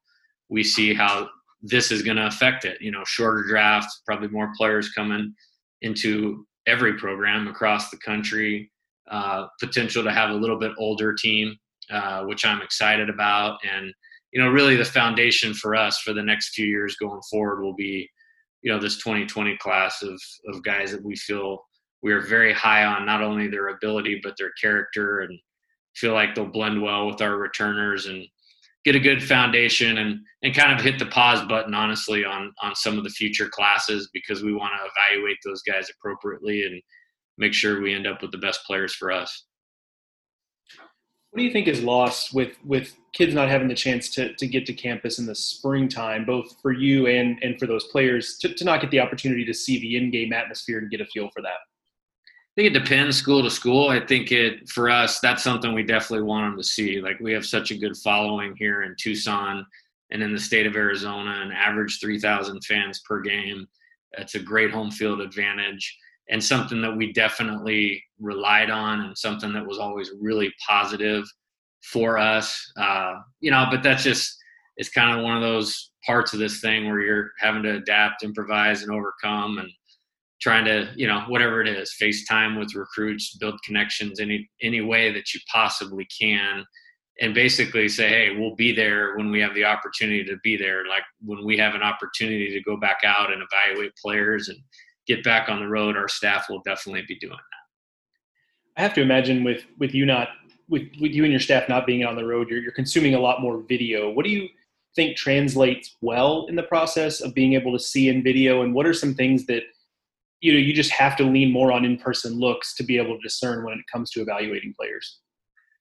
we 0.47 0.63
see 0.63 0.93
how 0.93 1.27
this 1.61 1.91
is 1.91 2.01
going 2.01 2.17
to 2.17 2.27
affect 2.27 2.65
it. 2.65 2.81
You 2.81 2.91
know, 2.91 3.03
shorter 3.05 3.43
drafts, 3.47 4.01
probably 4.05 4.29
more 4.29 4.51
players 4.57 4.91
coming 4.91 5.33
into 5.81 6.45
every 6.67 6.97
program 6.97 7.47
across 7.47 7.89
the 7.89 7.97
country. 7.97 8.71
Uh, 9.09 9.47
potential 9.59 10.03
to 10.03 10.11
have 10.11 10.29
a 10.29 10.35
little 10.35 10.59
bit 10.59 10.71
older 10.77 11.15
team, 11.15 11.57
uh, 11.89 12.23
which 12.25 12.45
I'm 12.45 12.61
excited 12.61 13.09
about. 13.09 13.57
And, 13.67 13.91
you 14.31 14.39
know, 14.39 14.49
really 14.49 14.75
the 14.75 14.85
foundation 14.85 15.53
for 15.55 15.75
us 15.75 15.99
for 15.99 16.13
the 16.13 16.21
next 16.21 16.49
few 16.53 16.67
years 16.67 16.95
going 16.97 17.21
forward 17.29 17.63
will 17.63 17.73
be, 17.73 18.07
you 18.61 18.71
know, 18.71 18.79
this 18.79 18.97
2020 18.97 19.57
class 19.57 20.03
of, 20.03 20.21
of 20.53 20.63
guys 20.63 20.91
that 20.91 21.03
we 21.03 21.15
feel 21.15 21.63
we 22.01 22.13
are 22.13 22.21
very 22.21 22.53
high 22.53 22.85
on 22.85 23.05
not 23.05 23.21
only 23.21 23.47
their 23.47 23.69
ability, 23.69 24.21
but 24.23 24.35
their 24.37 24.51
character 24.61 25.21
and 25.21 25.37
feel 25.95 26.13
like 26.13 26.35
they'll 26.35 26.45
blend 26.45 26.81
well 26.81 27.07
with 27.07 27.21
our 27.21 27.37
returners 27.37 28.05
and 28.05 28.25
get 28.91 28.95
a 28.95 28.99
good 28.99 29.23
foundation 29.23 29.99
and, 29.99 30.19
and 30.43 30.55
kind 30.55 30.73
of 30.73 30.83
hit 30.83 30.97
the 30.97 31.05
pause 31.05 31.47
button, 31.47 31.73
honestly, 31.73 32.25
on, 32.25 32.53
on 32.61 32.75
some 32.75 32.97
of 32.97 33.03
the 33.03 33.09
future 33.09 33.47
classes 33.47 34.09
because 34.13 34.41
we 34.41 34.53
want 34.53 34.73
to 34.73 34.89
evaluate 34.95 35.37
those 35.45 35.61
guys 35.61 35.89
appropriately 35.89 36.65
and, 36.65 36.81
make 37.39 37.53
sure 37.53 37.81
we 37.81 37.93
end 37.93 38.05
up 38.05 38.21
with 38.21 38.31
the 38.31 38.37
best 38.37 38.63
players 38.65 38.93
for 38.93 39.11
us. 39.11 39.45
What 41.31 41.39
do 41.39 41.43
you 41.43 41.51
think 41.51 41.67
is 41.67 41.81
lost 41.81 42.33
with 42.33 42.57
with 42.65 42.95
kids 43.13 43.33
not 43.33 43.49
having 43.49 43.67
the 43.67 43.75
chance 43.75 44.09
to 44.15 44.33
to 44.35 44.47
get 44.47 44.65
to 44.65 44.73
campus 44.73 45.19
in 45.19 45.25
the 45.25 45.35
springtime, 45.35 46.25
both 46.25 46.59
for 46.61 46.73
you 46.73 47.07
and 47.07 47.37
and 47.41 47.57
for 47.59 47.65
those 47.65 47.85
players 47.85 48.37
to, 48.39 48.53
to 48.53 48.65
not 48.65 48.81
get 48.81 48.91
the 48.91 48.99
opportunity 48.99 49.45
to 49.45 49.53
see 49.53 49.79
the 49.79 49.95
in-game 49.95 50.33
atmosphere 50.33 50.79
and 50.79 50.91
get 50.91 51.01
a 51.01 51.05
feel 51.05 51.29
for 51.33 51.41
that? 51.41 51.59
Think 52.59 52.75
it 52.75 52.79
depends 52.79 53.15
school 53.15 53.41
to 53.41 53.49
school. 53.49 53.87
I 53.87 54.01
think 54.01 54.33
it 54.33 54.67
for 54.67 54.89
us 54.89 55.21
that's 55.21 55.45
something 55.45 55.73
we 55.73 55.81
definitely 55.81 56.25
want 56.25 56.45
them 56.45 56.57
to 56.57 56.63
see. 56.67 56.99
Like 56.99 57.17
we 57.21 57.31
have 57.31 57.45
such 57.45 57.71
a 57.71 57.77
good 57.77 57.95
following 57.95 58.53
here 58.57 58.83
in 58.83 58.97
Tucson 58.99 59.65
and 60.11 60.21
in 60.21 60.33
the 60.33 60.39
state 60.41 60.67
of 60.67 60.75
Arizona, 60.75 61.39
an 61.41 61.53
average 61.53 62.01
3,000 62.01 62.61
fans 62.65 63.01
per 63.07 63.21
game. 63.21 63.65
It's 64.17 64.35
a 64.35 64.39
great 64.39 64.71
home 64.71 64.91
field 64.91 65.21
advantage 65.21 65.97
and 66.29 66.43
something 66.43 66.81
that 66.81 66.93
we 66.93 67.13
definitely 67.13 68.03
relied 68.19 68.69
on 68.69 68.99
and 69.05 69.17
something 69.17 69.53
that 69.53 69.65
was 69.65 69.79
always 69.79 70.11
really 70.19 70.53
positive 70.67 71.23
for 71.81 72.17
us. 72.17 72.73
Uh, 72.77 73.21
you 73.39 73.51
know, 73.51 73.67
but 73.71 73.83
that's 73.83 74.03
just 74.03 74.37
it's 74.75 74.89
kind 74.89 75.17
of 75.17 75.23
one 75.23 75.37
of 75.37 75.41
those 75.41 75.91
parts 76.05 76.33
of 76.33 76.39
this 76.39 76.59
thing 76.59 76.89
where 76.89 76.99
you're 76.99 77.31
having 77.39 77.63
to 77.63 77.77
adapt, 77.77 78.21
improvise, 78.21 78.83
and 78.83 78.91
overcome, 78.91 79.59
and 79.59 79.69
trying 80.41 80.65
to 80.65 80.91
you 80.95 81.07
know 81.07 81.21
whatever 81.27 81.61
it 81.61 81.67
is, 81.67 81.95
FaceTime 82.01 82.57
with 82.57 82.75
recruits, 82.75 83.35
build 83.37 83.59
connections 83.63 84.19
any 84.19 84.49
any 84.61 84.81
way 84.81 85.11
that 85.11 85.33
you 85.33 85.39
possibly 85.51 86.07
can. 86.19 86.65
And 87.21 87.33
basically 87.33 87.89
say, 87.89 88.07
hey, 88.07 88.37
we'll 88.37 88.55
be 88.55 88.71
there 88.71 89.17
when 89.17 89.29
we 89.29 89.41
have 89.41 89.53
the 89.53 89.65
opportunity 89.65 90.23
to 90.23 90.37
be 90.41 90.55
there. 90.55 90.87
Like 90.87 91.03
when 91.21 91.43
we 91.43 91.57
have 91.57 91.75
an 91.75 91.83
opportunity 91.83 92.49
to 92.53 92.61
go 92.61 92.77
back 92.77 92.99
out 93.03 93.29
and 93.29 93.43
evaluate 93.43 93.91
players 94.01 94.47
and 94.47 94.57
get 95.05 95.21
back 95.21 95.49
on 95.49 95.59
the 95.59 95.67
road, 95.67 95.97
our 95.97 96.07
staff 96.07 96.45
will 96.49 96.61
definitely 96.61 97.03
be 97.09 97.19
doing 97.19 97.33
that. 97.33 98.79
I 98.79 98.83
have 98.83 98.93
to 98.93 99.01
imagine 99.01 99.43
with 99.43 99.65
with 99.77 99.93
you 99.93 100.05
not 100.05 100.29
with, 100.69 100.83
with 101.01 101.11
you 101.11 101.23
and 101.23 101.33
your 101.33 101.41
staff 101.41 101.67
not 101.67 101.85
being 101.85 102.05
on 102.05 102.15
the 102.15 102.25
road, 102.25 102.47
you're, 102.49 102.61
you're 102.61 102.71
consuming 102.71 103.15
a 103.15 103.19
lot 103.19 103.41
more 103.41 103.63
video. 103.67 104.09
What 104.09 104.23
do 104.23 104.31
you 104.31 104.47
think 104.95 105.17
translates 105.17 105.97
well 106.01 106.45
in 106.47 106.55
the 106.55 106.63
process 106.63 107.21
of 107.21 107.33
being 107.33 107.53
able 107.53 107.73
to 107.73 107.83
see 107.83 108.07
in 108.07 108.23
video, 108.23 108.61
and 108.61 108.73
what 108.73 108.85
are 108.85 108.93
some 108.93 109.13
things 109.13 109.45
that 109.47 109.63
you 110.41 110.53
know 110.53 110.59
you 110.59 110.73
just 110.73 110.91
have 110.91 111.15
to 111.17 111.23
lean 111.23 111.51
more 111.51 111.71
on 111.71 111.85
in-person 111.85 112.39
looks 112.39 112.75
to 112.75 112.83
be 112.83 112.97
able 112.97 113.15
to 113.15 113.21
discern 113.21 113.63
when 113.63 113.77
it 113.77 113.85
comes 113.91 114.11
to 114.11 114.21
evaluating 114.21 114.73
players? 114.77 115.19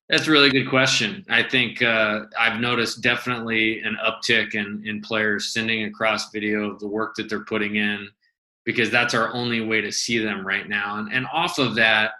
That's 0.08 0.26
a 0.26 0.30
really 0.30 0.50
good 0.50 0.70
question. 0.70 1.24
I 1.28 1.42
think 1.42 1.82
uh, 1.82 2.20
I've 2.38 2.60
noticed 2.60 3.02
definitely 3.02 3.80
an 3.82 3.98
uptick 4.02 4.54
in, 4.54 4.82
in 4.86 5.02
players 5.02 5.52
sending 5.52 5.84
across 5.84 6.30
video 6.30 6.70
of 6.70 6.80
the 6.80 6.88
work 6.88 7.14
that 7.16 7.28
they're 7.28 7.44
putting 7.44 7.76
in, 7.76 8.08
because 8.64 8.90
that's 8.90 9.12
our 9.12 9.34
only 9.34 9.60
way 9.60 9.82
to 9.82 9.92
see 9.92 10.18
them 10.18 10.46
right 10.46 10.66
now. 10.66 10.96
And, 10.98 11.12
and 11.12 11.26
off 11.30 11.58
of 11.58 11.74
that, 11.74 12.12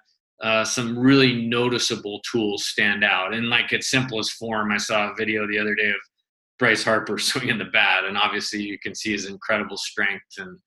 uh, 0.43 0.65
some 0.65 0.99
really 0.99 1.47
noticeable 1.47 2.21
tools 2.31 2.67
stand 2.67 3.05
out. 3.05 3.33
In 3.33 3.49
like 3.49 3.73
its 3.73 3.91
simplest 3.91 4.33
form, 4.33 4.71
I 4.71 4.77
saw 4.77 5.11
a 5.11 5.15
video 5.15 5.47
the 5.49 5.59
other 5.59 5.75
day 5.75 5.89
of 5.89 5.97
Bryce 6.59 6.85
Harper 6.85 7.19
swinging 7.19 7.59
the 7.59 7.65
bat, 7.67 8.05
and 8.05 8.19
obviously 8.19 8.61
you 8.61 8.79
can 8.79 8.95
see 8.95 9.13
his 9.13 9.27
incredible 9.27 9.79
strength 9.79 10.27
and 10.37 10.59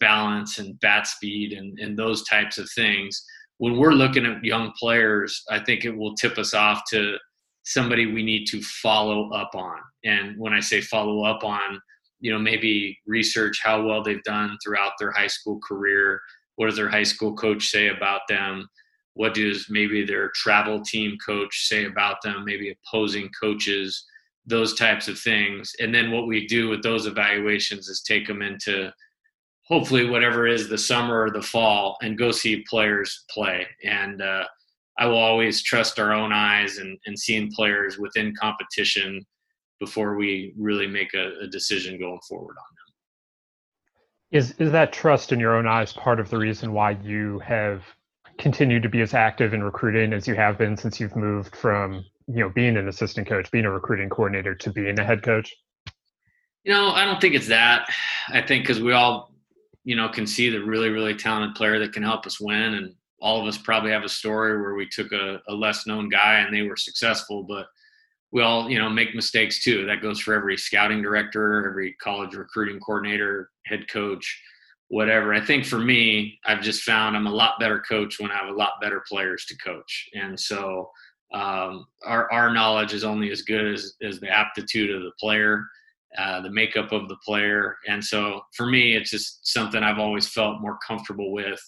balance 0.00 0.58
and 0.58 0.78
bat 0.80 1.06
speed 1.06 1.52
and, 1.52 1.78
and 1.78 1.98
those 1.98 2.24
types 2.24 2.58
of 2.58 2.68
things. 2.74 3.24
When 3.58 3.78
we're 3.78 3.92
looking 3.92 4.26
at 4.26 4.44
young 4.44 4.72
players, 4.78 5.42
I 5.50 5.60
think 5.60 5.84
it 5.84 5.96
will 5.96 6.14
tip 6.14 6.38
us 6.38 6.52
off 6.52 6.82
to 6.90 7.16
somebody 7.64 8.06
we 8.06 8.22
need 8.22 8.46
to 8.46 8.60
follow 8.62 9.30
up 9.32 9.50
on. 9.54 9.78
And 10.04 10.38
when 10.38 10.52
I 10.52 10.60
say 10.60 10.80
follow 10.80 11.24
up 11.24 11.42
on, 11.42 11.80
you 12.20 12.32
know 12.32 12.38
maybe 12.38 12.98
research 13.06 13.60
how 13.62 13.82
well 13.82 14.02
they've 14.02 14.22
done 14.22 14.56
throughout 14.62 14.92
their 14.98 15.12
high 15.12 15.26
school 15.26 15.58
career 15.66 16.20
what 16.56 16.66
does 16.66 16.76
their 16.76 16.88
high 16.88 17.02
school 17.02 17.34
coach 17.34 17.66
say 17.66 17.88
about 17.88 18.22
them 18.28 18.66
what 19.14 19.34
does 19.34 19.66
maybe 19.70 20.04
their 20.04 20.30
travel 20.34 20.80
team 20.82 21.16
coach 21.24 21.66
say 21.66 21.84
about 21.84 22.16
them 22.22 22.44
maybe 22.44 22.74
opposing 22.74 23.28
coaches 23.40 24.04
those 24.46 24.74
types 24.74 25.08
of 25.08 25.18
things 25.18 25.72
and 25.80 25.94
then 25.94 26.10
what 26.10 26.26
we 26.26 26.46
do 26.46 26.68
with 26.68 26.82
those 26.82 27.06
evaluations 27.06 27.88
is 27.88 28.02
take 28.02 28.26
them 28.26 28.42
into 28.42 28.92
hopefully 29.68 30.08
whatever 30.08 30.46
is 30.46 30.68
the 30.68 30.78
summer 30.78 31.22
or 31.22 31.30
the 31.30 31.42
fall 31.42 31.96
and 32.02 32.18
go 32.18 32.30
see 32.30 32.64
players 32.68 33.24
play 33.30 33.66
and 33.84 34.22
uh, 34.22 34.44
i 34.98 35.06
will 35.06 35.18
always 35.18 35.62
trust 35.62 35.98
our 35.98 36.12
own 36.12 36.32
eyes 36.32 36.78
and, 36.78 36.98
and 37.06 37.18
seeing 37.18 37.50
players 37.52 37.98
within 37.98 38.34
competition 38.40 39.24
before 39.80 40.16
we 40.16 40.54
really 40.56 40.86
make 40.86 41.14
a, 41.14 41.44
a 41.44 41.46
decision 41.46 41.98
going 41.98 42.20
forward 42.28 42.56
on 42.58 42.74
them. 42.74 44.40
Is 44.40 44.54
is 44.58 44.72
that 44.72 44.92
trust 44.92 45.32
in 45.32 45.40
your 45.40 45.56
own 45.56 45.66
eyes 45.66 45.92
part 45.92 46.18
of 46.18 46.30
the 46.30 46.38
reason 46.38 46.72
why 46.72 46.92
you 47.02 47.38
have 47.40 47.82
continued 48.38 48.82
to 48.82 48.88
be 48.88 49.00
as 49.00 49.14
active 49.14 49.54
in 49.54 49.62
recruiting 49.62 50.12
as 50.12 50.26
you 50.26 50.34
have 50.34 50.58
been 50.58 50.76
since 50.76 51.00
you've 51.00 51.16
moved 51.16 51.54
from 51.54 52.04
you 52.26 52.40
know 52.40 52.48
being 52.48 52.76
an 52.76 52.88
assistant 52.88 53.28
coach, 53.28 53.50
being 53.50 53.64
a 53.64 53.70
recruiting 53.70 54.08
coordinator, 54.08 54.54
to 54.54 54.70
being 54.70 54.98
a 54.98 55.04
head 55.04 55.22
coach? 55.22 55.54
You 56.64 56.72
know, 56.72 56.90
I 56.90 57.04
don't 57.04 57.20
think 57.20 57.34
it's 57.34 57.48
that. 57.48 57.86
I 58.28 58.42
think 58.42 58.64
because 58.64 58.82
we 58.82 58.92
all, 58.92 59.32
you 59.86 59.94
know, 59.94 60.08
can 60.08 60.26
see 60.26 60.50
the 60.50 60.58
really 60.62 60.90
really 60.90 61.14
talented 61.14 61.54
player 61.54 61.78
that 61.78 61.92
can 61.92 62.02
help 62.02 62.26
us 62.26 62.40
win, 62.40 62.74
and 62.74 62.92
all 63.20 63.40
of 63.40 63.46
us 63.46 63.56
probably 63.56 63.92
have 63.92 64.04
a 64.04 64.08
story 64.08 64.60
where 64.60 64.74
we 64.74 64.86
took 64.86 65.12
a, 65.12 65.40
a 65.48 65.54
less 65.54 65.86
known 65.86 66.08
guy 66.08 66.40
and 66.40 66.54
they 66.54 66.62
were 66.62 66.76
successful, 66.76 67.44
but 67.44 67.66
we 68.32 68.42
all 68.42 68.68
you 68.68 68.78
know 68.78 68.90
make 68.90 69.14
mistakes 69.14 69.62
too. 69.62 69.86
That 69.86 70.02
goes 70.02 70.20
for 70.20 70.34
every 70.34 70.56
scouting 70.56 71.00
director 71.00 71.66
every 71.68 71.94
college 72.02 72.34
recruiting 72.34 72.80
coordinator 72.80 73.50
head 73.66 73.88
coach 73.88 74.42
whatever. 74.88 75.32
I 75.32 75.40
think 75.40 75.64
for 75.64 75.78
me 75.78 76.38
i've 76.44 76.62
just 76.62 76.82
found 76.82 77.16
i'm 77.16 77.26
a 77.26 77.30
lot 77.30 77.58
better 77.58 77.80
coach 77.80 78.20
when 78.20 78.30
i 78.30 78.36
have 78.36 78.54
a 78.54 78.56
lot 78.56 78.80
better 78.80 79.02
players 79.08 79.44
to 79.46 79.56
coach. 79.56 80.08
And 80.14 80.38
so 80.38 80.90
um, 81.32 81.86
our, 82.04 82.30
our 82.32 82.52
knowledge 82.52 82.94
is 82.94 83.04
only 83.04 83.30
as 83.30 83.42
good 83.42 83.66
as, 83.72 83.94
as 84.02 84.20
the 84.20 84.30
aptitude 84.30 84.94
of 84.94 85.02
the 85.02 85.10
player 85.18 85.64
uh, 86.18 86.40
the 86.40 86.50
makeup 86.50 86.92
of 86.92 87.08
the 87.08 87.16
player. 87.24 87.76
And 87.88 88.04
so 88.04 88.40
for 88.56 88.66
me 88.66 88.94
it's 88.96 89.10
just 89.10 89.46
something 89.46 89.82
i've 89.82 89.98
always 89.98 90.28
felt 90.28 90.60
more 90.60 90.78
comfortable 90.86 91.32
with 91.32 91.60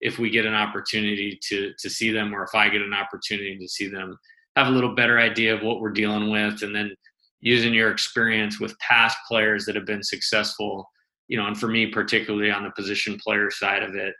if 0.00 0.18
we 0.18 0.30
get 0.30 0.46
an 0.46 0.54
opportunity 0.54 1.38
to 1.48 1.72
to 1.78 1.88
see 1.88 2.10
them 2.10 2.34
or 2.34 2.42
if 2.42 2.54
i 2.54 2.68
get 2.68 2.82
an 2.82 2.94
opportunity 2.94 3.56
to 3.56 3.68
see 3.68 3.88
them 3.88 4.16
have 4.56 4.66
a 4.66 4.70
little 4.70 4.94
better 4.94 5.18
idea 5.18 5.54
of 5.54 5.62
what 5.62 5.80
we're 5.80 5.90
dealing 5.90 6.30
with. 6.30 6.62
And 6.62 6.74
then 6.74 6.94
using 7.40 7.72
your 7.72 7.90
experience 7.90 8.60
with 8.60 8.78
past 8.78 9.16
players 9.26 9.64
that 9.64 9.74
have 9.74 9.86
been 9.86 10.02
successful 10.02 10.88
you 11.28 11.36
know 11.36 11.46
and 11.46 11.58
for 11.58 11.68
me 11.68 11.86
particularly 11.86 12.50
on 12.50 12.64
the 12.64 12.70
position 12.72 13.18
player 13.18 13.50
side 13.50 13.82
of 13.82 13.94
it 13.94 14.14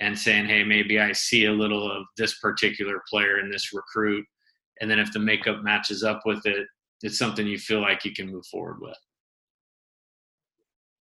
and 0.00 0.18
saying 0.18 0.46
hey 0.46 0.62
maybe 0.64 1.00
i 1.00 1.12
see 1.12 1.46
a 1.46 1.52
little 1.52 1.90
of 1.90 2.04
this 2.16 2.38
particular 2.40 3.02
player 3.08 3.38
in 3.40 3.50
this 3.50 3.72
recruit. 3.72 4.24
And 4.80 4.88
then 4.88 5.00
if 5.00 5.12
the 5.12 5.18
makeup 5.18 5.62
matches 5.62 6.04
up 6.04 6.22
with 6.24 6.44
it 6.46 6.66
it's 7.02 7.18
something 7.18 7.46
you 7.46 7.58
feel 7.58 7.80
like 7.80 8.04
you 8.04 8.12
can 8.12 8.30
move 8.30 8.46
forward 8.46 8.78
with 8.80 8.96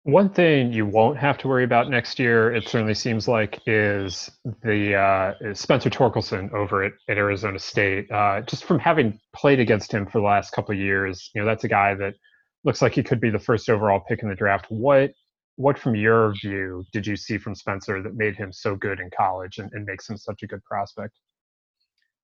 one 0.03 0.29
thing 0.29 0.73
you 0.73 0.85
won't 0.85 1.17
have 1.17 1.37
to 1.39 1.47
worry 1.47 1.63
about 1.63 1.89
next 1.89 2.17
year, 2.17 2.53
it 2.53 2.67
certainly 2.67 2.95
seems 2.95 3.27
like, 3.27 3.59
is 3.67 4.31
the 4.63 4.95
uh, 4.95 5.53
Spencer 5.53 5.91
Torkelson 5.91 6.51
over 6.53 6.83
at, 6.83 6.93
at 7.07 7.17
Arizona 7.17 7.59
State. 7.59 8.09
Uh, 8.11 8.41
just 8.41 8.63
from 8.63 8.79
having 8.79 9.19
played 9.35 9.59
against 9.59 9.93
him 9.93 10.07
for 10.07 10.19
the 10.19 10.25
last 10.25 10.53
couple 10.53 10.73
of 10.73 10.79
years, 10.79 11.29
you 11.35 11.41
know 11.41 11.45
that's 11.45 11.65
a 11.65 11.67
guy 11.67 11.93
that 11.93 12.15
looks 12.63 12.81
like 12.81 12.93
he 12.93 13.03
could 13.03 13.21
be 13.21 13.29
the 13.29 13.39
first 13.39 13.69
overall 13.69 13.99
pick 14.07 14.23
in 14.23 14.29
the 14.29 14.35
draft. 14.35 14.65
What 14.69 15.11
what 15.57 15.77
from 15.77 15.95
your 15.95 16.33
view 16.41 16.83
did 16.91 17.05
you 17.05 17.15
see 17.15 17.37
from 17.37 17.53
Spencer 17.53 18.01
that 18.01 18.15
made 18.15 18.35
him 18.35 18.51
so 18.51 18.75
good 18.75 18.99
in 18.99 19.09
college 19.15 19.59
and, 19.59 19.71
and 19.73 19.85
makes 19.85 20.09
him 20.09 20.17
such 20.17 20.41
a 20.41 20.47
good 20.47 20.63
prospect? 20.63 21.13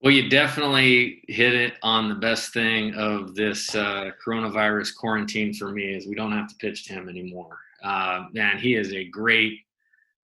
Well, 0.02 0.14
you 0.14 0.30
definitely 0.30 1.24
hit 1.28 1.54
it 1.54 1.74
on 1.84 2.10
the 2.10 2.16
best 2.16 2.54
thing 2.54 2.94
of 2.96 3.36
this 3.36 3.76
uh, 3.76 4.12
coronavirus 4.24 4.96
quarantine 4.96 5.54
for 5.54 5.72
me 5.72 5.96
is 5.96 6.08
we 6.08 6.16
don't 6.16 6.32
have 6.32 6.48
to 6.50 6.56
pitch 6.56 6.86
to 6.86 6.94
him 6.94 7.10
anymore. 7.10 7.58
Uh, 7.88 8.26
man, 8.34 8.58
he 8.58 8.76
is 8.76 8.92
a 8.92 9.06
great, 9.06 9.60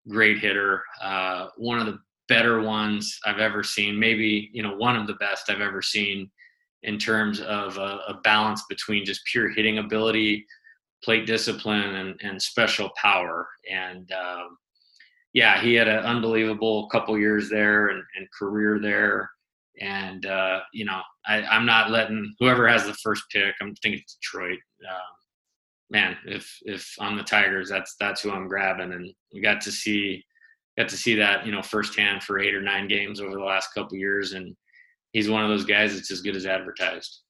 great 0.08 0.38
hitter. 0.40 0.82
Uh, 1.00 1.46
one 1.56 1.78
of 1.78 1.86
the 1.86 1.98
better 2.28 2.60
ones 2.60 3.18
I've 3.24 3.38
ever 3.38 3.62
seen. 3.62 3.98
Maybe 3.98 4.50
you 4.52 4.62
know 4.62 4.74
one 4.74 4.96
of 4.96 5.06
the 5.06 5.14
best 5.14 5.48
I've 5.48 5.60
ever 5.60 5.80
seen 5.82 6.30
in 6.82 6.98
terms 6.98 7.40
of 7.40 7.76
a, 7.78 8.00
a 8.08 8.20
balance 8.24 8.64
between 8.68 9.04
just 9.04 9.24
pure 9.30 9.50
hitting 9.50 9.78
ability, 9.78 10.44
plate 11.04 11.26
discipline, 11.26 11.94
and, 11.94 12.20
and 12.22 12.42
special 12.42 12.90
power. 13.00 13.46
And 13.70 14.10
um, 14.10 14.58
yeah, 15.32 15.60
he 15.60 15.74
had 15.74 15.86
an 15.86 16.04
unbelievable 16.04 16.88
couple 16.88 17.16
years 17.16 17.48
there 17.48 17.88
and, 17.88 18.02
and 18.16 18.26
career 18.36 18.80
there. 18.80 19.30
And 19.80 20.26
uh, 20.26 20.60
you 20.72 20.84
know, 20.84 21.00
I, 21.26 21.56
am 21.56 21.64
not 21.64 21.90
letting 21.90 22.34
whoever 22.40 22.66
has 22.66 22.86
the 22.86 22.94
first 22.94 23.22
pick. 23.30 23.54
I'm 23.60 23.74
thinking 23.76 24.02
Detroit. 24.20 24.58
Um, 24.88 25.21
man, 25.92 26.16
if 26.26 26.58
if 26.62 26.94
I'm 26.98 27.16
the 27.16 27.22
Tigers, 27.22 27.68
that's 27.68 27.94
that's 28.00 28.22
who 28.22 28.32
I'm 28.32 28.48
grabbing. 28.48 28.92
And 28.92 29.12
we 29.32 29.40
got 29.40 29.60
to 29.60 29.70
see 29.70 30.24
got 30.76 30.88
to 30.88 30.96
see 30.96 31.14
that 31.16 31.46
you 31.46 31.52
know 31.52 31.62
firsthand 31.62 32.22
for 32.22 32.40
eight 32.40 32.54
or 32.54 32.62
nine 32.62 32.88
games 32.88 33.20
over 33.20 33.34
the 33.34 33.44
last 33.44 33.68
couple 33.74 33.96
years, 33.96 34.32
and 34.32 34.56
he's 35.12 35.28
one 35.28 35.44
of 35.44 35.50
those 35.50 35.64
guys 35.64 35.94
that's 35.94 36.10
as 36.10 36.22
good 36.22 36.34
as 36.34 36.46
advertised. 36.46 37.20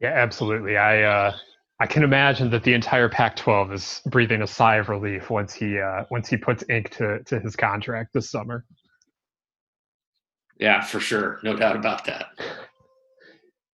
Yeah, 0.00 0.14
absolutely. 0.14 0.76
I 0.78 1.02
uh, 1.02 1.36
I 1.78 1.86
can 1.86 2.02
imagine 2.02 2.50
that 2.50 2.64
the 2.64 2.72
entire 2.72 3.08
Pac-12 3.08 3.72
is 3.74 4.00
breathing 4.06 4.42
a 4.42 4.46
sigh 4.46 4.76
of 4.76 4.88
relief 4.88 5.28
once 5.28 5.52
he 5.52 5.78
uh, 5.78 6.04
once 6.10 6.28
he 6.28 6.36
puts 6.38 6.64
ink 6.70 6.90
to 6.96 7.22
to 7.24 7.38
his 7.38 7.54
contract 7.54 8.14
this 8.14 8.30
summer. 8.30 8.64
Yeah, 10.58 10.80
for 10.80 11.00
sure, 11.00 11.40
no 11.42 11.54
doubt 11.54 11.76
about 11.76 12.04
that. 12.06 12.28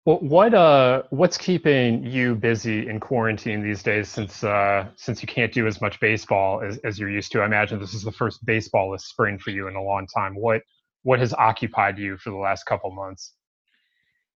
Well, 0.06 0.20
what 0.20 0.54
uh, 0.54 1.02
what's 1.10 1.36
keeping 1.36 2.06
you 2.06 2.36
busy 2.36 2.88
in 2.88 3.00
quarantine 3.00 3.64
these 3.64 3.82
days? 3.82 4.08
Since 4.08 4.44
uh, 4.44 4.86
since 4.96 5.24
you 5.24 5.28
can't 5.28 5.52
do 5.52 5.66
as 5.66 5.82
much 5.82 6.00
baseball 6.00 6.62
as, 6.62 6.78
as 6.84 7.00
you're 7.00 7.10
used 7.10 7.32
to, 7.32 7.42
I 7.42 7.46
imagine 7.46 7.80
this 7.80 7.96
is 7.96 8.04
the 8.04 8.12
first 8.12 8.46
baseballless 8.46 9.02
spring 9.02 9.40
for 9.40 9.50
you 9.50 9.68
in 9.68 9.76
a 9.76 9.82
long 9.82 10.06
time. 10.16 10.36
What 10.36 10.62
what 11.02 11.18
has 11.18 11.34
occupied 11.34 11.98
you 11.98 12.18
for 12.18 12.30
the 12.30 12.36
last 12.36 12.66
couple 12.68 12.92
months? 12.92 13.34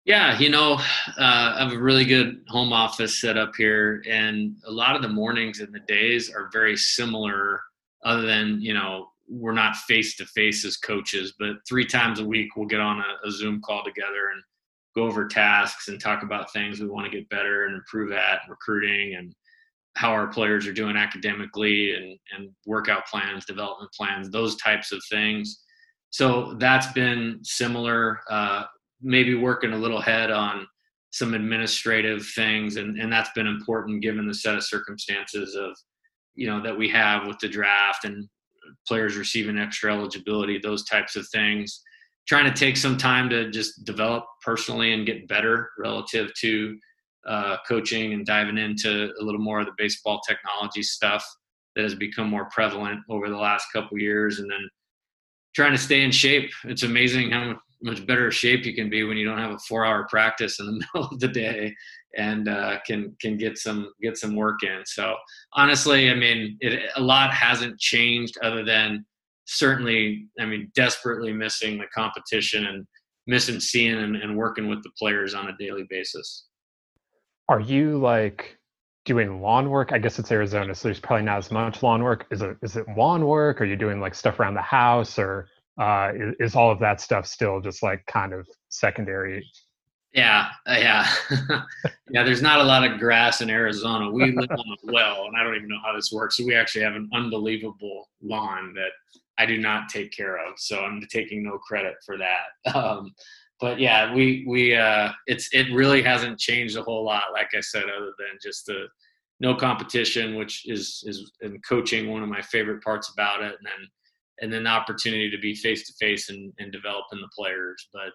Yeah, 0.06 0.38
you 0.38 0.48
know, 0.48 0.74
uh, 1.18 1.52
I 1.56 1.64
have 1.64 1.72
a 1.74 1.78
really 1.78 2.06
good 2.06 2.40
home 2.48 2.72
office 2.72 3.20
set 3.20 3.36
up 3.36 3.52
here, 3.54 4.02
and 4.08 4.56
a 4.64 4.70
lot 4.70 4.96
of 4.96 5.02
the 5.02 5.08
mornings 5.08 5.60
and 5.60 5.74
the 5.74 5.80
days 5.80 6.30
are 6.30 6.48
very 6.50 6.78
similar. 6.78 7.60
Other 8.06 8.22
than 8.22 8.62
you 8.62 8.72
know, 8.72 9.10
we're 9.28 9.52
not 9.52 9.76
face 9.76 10.16
to 10.16 10.24
face 10.24 10.64
as 10.64 10.78
coaches, 10.78 11.34
but 11.38 11.56
three 11.68 11.84
times 11.84 12.20
a 12.20 12.24
week 12.24 12.56
we'll 12.56 12.68
get 12.68 12.80
on 12.80 13.00
a, 13.00 13.28
a 13.28 13.30
Zoom 13.30 13.60
call 13.60 13.84
together 13.84 14.30
and 14.32 14.42
go 14.98 15.04
over 15.04 15.26
tasks 15.26 15.88
and 15.88 16.00
talk 16.00 16.22
about 16.22 16.52
things 16.52 16.80
we 16.80 16.88
want 16.88 17.10
to 17.10 17.16
get 17.16 17.28
better 17.28 17.66
and 17.66 17.76
improve 17.76 18.12
at 18.12 18.40
recruiting 18.48 19.14
and 19.14 19.34
how 19.96 20.10
our 20.10 20.26
players 20.26 20.66
are 20.66 20.72
doing 20.72 20.96
academically 20.96 21.94
and, 21.94 22.18
and 22.36 22.50
workout 22.66 23.06
plans, 23.06 23.44
development 23.44 23.90
plans, 23.92 24.30
those 24.30 24.56
types 24.56 24.92
of 24.92 25.02
things. 25.10 25.62
So 26.10 26.54
that's 26.58 26.92
been 26.92 27.40
similar, 27.42 28.20
uh, 28.30 28.64
maybe 29.00 29.34
working 29.34 29.72
a 29.72 29.78
little 29.78 30.00
head 30.00 30.30
on 30.30 30.66
some 31.10 31.34
administrative 31.34 32.26
things. 32.34 32.76
And, 32.76 32.98
and 32.98 33.12
that's 33.12 33.30
been 33.34 33.46
important 33.46 34.02
given 34.02 34.26
the 34.26 34.34
set 34.34 34.56
of 34.56 34.64
circumstances 34.64 35.54
of, 35.54 35.76
you 36.34 36.48
know, 36.48 36.62
that 36.62 36.76
we 36.76 36.88
have 36.90 37.26
with 37.26 37.38
the 37.38 37.48
draft 37.48 38.04
and 38.04 38.28
players 38.86 39.16
receiving 39.16 39.58
extra 39.58 39.92
eligibility, 39.92 40.58
those 40.58 40.84
types 40.84 41.16
of 41.16 41.26
things 41.28 41.82
trying 42.28 42.44
to 42.44 42.58
take 42.58 42.76
some 42.76 42.96
time 42.96 43.28
to 43.30 43.50
just 43.50 43.84
develop 43.84 44.24
personally 44.44 44.92
and 44.92 45.06
get 45.06 45.26
better 45.28 45.70
relative 45.78 46.30
to 46.40 46.78
uh, 47.26 47.56
coaching 47.66 48.12
and 48.12 48.26
diving 48.26 48.58
into 48.58 49.10
a 49.20 49.24
little 49.24 49.40
more 49.40 49.60
of 49.60 49.66
the 49.66 49.72
baseball 49.76 50.20
technology 50.26 50.82
stuff 50.82 51.24
that 51.74 51.82
has 51.82 51.94
become 51.94 52.28
more 52.28 52.48
prevalent 52.50 53.00
over 53.08 53.28
the 53.28 53.36
last 53.36 53.66
couple 53.72 53.98
years 53.98 54.38
and 54.38 54.50
then 54.50 54.68
trying 55.54 55.72
to 55.72 55.78
stay 55.78 56.02
in 56.02 56.10
shape. 56.10 56.50
It's 56.64 56.82
amazing 56.82 57.30
how 57.30 57.56
much 57.82 58.04
better 58.06 58.30
shape 58.30 58.64
you 58.64 58.74
can 58.74 58.90
be 58.90 59.04
when 59.04 59.16
you 59.16 59.24
don't 59.24 59.38
have 59.38 59.52
a 59.52 59.58
four 59.60 59.84
hour 59.84 60.06
practice 60.08 60.58
in 60.60 60.66
the 60.66 60.72
middle 60.94 61.10
of 61.10 61.20
the 61.20 61.28
day 61.28 61.74
and 62.16 62.48
uh, 62.48 62.78
can 62.86 63.14
can 63.20 63.36
get 63.36 63.58
some 63.58 63.92
get 64.02 64.16
some 64.16 64.34
work 64.34 64.62
in. 64.62 64.82
So 64.84 65.14
honestly 65.54 66.10
i 66.10 66.14
mean 66.14 66.56
it, 66.60 66.90
a 66.96 67.00
lot 67.00 67.32
hasn't 67.32 67.78
changed 67.78 68.36
other 68.42 68.64
than 68.64 69.04
certainly, 69.48 70.26
I 70.38 70.44
mean, 70.44 70.70
desperately 70.74 71.32
missing 71.32 71.78
the 71.78 71.86
competition 71.86 72.66
and 72.66 72.86
missing 73.26 73.60
seeing 73.60 73.96
and, 73.96 74.16
and 74.16 74.36
working 74.36 74.68
with 74.68 74.82
the 74.82 74.90
players 74.98 75.34
on 75.34 75.48
a 75.48 75.56
daily 75.56 75.86
basis. 75.88 76.46
Are 77.48 77.60
you 77.60 77.98
like 77.98 78.58
doing 79.06 79.40
lawn 79.40 79.70
work? 79.70 79.90
I 79.92 79.98
guess 79.98 80.18
it's 80.18 80.30
Arizona, 80.30 80.74
so 80.74 80.88
there's 80.88 81.00
probably 81.00 81.24
not 81.24 81.38
as 81.38 81.50
much 81.50 81.82
lawn 81.82 82.02
work. 82.02 82.26
Is 82.30 82.42
it 82.42 82.58
is 82.62 82.76
it 82.76 82.84
lawn 82.94 83.26
work? 83.26 83.62
Are 83.62 83.64
you 83.64 83.76
doing 83.76 84.00
like 84.00 84.14
stuff 84.14 84.38
around 84.38 84.54
the 84.54 84.60
house, 84.60 85.18
or 85.18 85.48
uh, 85.80 86.12
is, 86.14 86.34
is 86.40 86.54
all 86.54 86.70
of 86.70 86.78
that 86.80 87.00
stuff 87.00 87.26
still 87.26 87.60
just 87.60 87.82
like 87.82 88.04
kind 88.06 88.34
of 88.34 88.46
secondary? 88.68 89.46
Yeah, 90.12 90.48
uh, 90.66 90.76
yeah, 90.78 91.10
yeah. 92.10 92.22
There's 92.22 92.42
not 92.42 92.60
a 92.60 92.64
lot 92.64 92.84
of 92.84 92.98
grass 92.98 93.40
in 93.40 93.48
Arizona. 93.48 94.10
We 94.10 94.30
live 94.32 94.50
on 94.50 94.58
a 94.58 94.92
well, 94.92 95.24
and 95.24 95.36
I 95.38 95.42
don't 95.42 95.56
even 95.56 95.68
know 95.68 95.80
how 95.82 95.96
this 95.96 96.12
works. 96.12 96.36
So 96.36 96.44
we 96.44 96.54
actually 96.54 96.84
have 96.84 96.94
an 96.94 97.08
unbelievable 97.14 98.10
lawn 98.22 98.74
that 98.74 98.90
I 99.38 99.46
do 99.46 99.56
not 99.58 99.88
take 99.88 100.12
care 100.12 100.36
of. 100.36 100.54
So 100.58 100.80
I'm 100.80 101.00
taking 101.10 101.44
no 101.44 101.58
credit 101.58 101.94
for 102.04 102.16
that. 102.18 102.74
Um, 102.74 103.14
but 103.60 103.80
yeah, 103.80 104.14
we 104.14 104.44
we 104.46 104.76
uh, 104.76 105.10
it's 105.26 105.48
it 105.52 105.72
really 105.72 106.00
hasn't 106.00 106.38
changed 106.38 106.76
a 106.76 106.82
whole 106.82 107.04
lot. 107.04 107.24
Like 107.32 107.48
I 107.56 107.60
said, 107.60 107.84
other 107.84 108.12
than 108.16 108.38
just 108.40 108.66
the 108.66 108.86
no 109.40 109.54
competition, 109.54 110.36
which 110.36 110.62
is 110.68 111.02
is 111.06 111.32
in 111.40 111.60
coaching 111.68 112.08
one 112.08 112.22
of 112.22 112.28
my 112.28 112.42
favorite 112.42 112.84
parts 112.84 113.12
about 113.12 113.42
it, 113.42 113.56
and 113.58 113.66
then 113.66 113.88
and 114.40 114.52
then 114.52 114.64
the 114.64 114.70
opportunity 114.70 115.28
to 115.30 115.38
be 115.38 115.56
face 115.56 115.86
to 115.88 115.92
face 115.98 116.30
and 116.30 116.52
and 116.60 116.70
developing 116.70 117.20
the 117.20 117.28
players. 117.36 117.88
But 117.92 118.12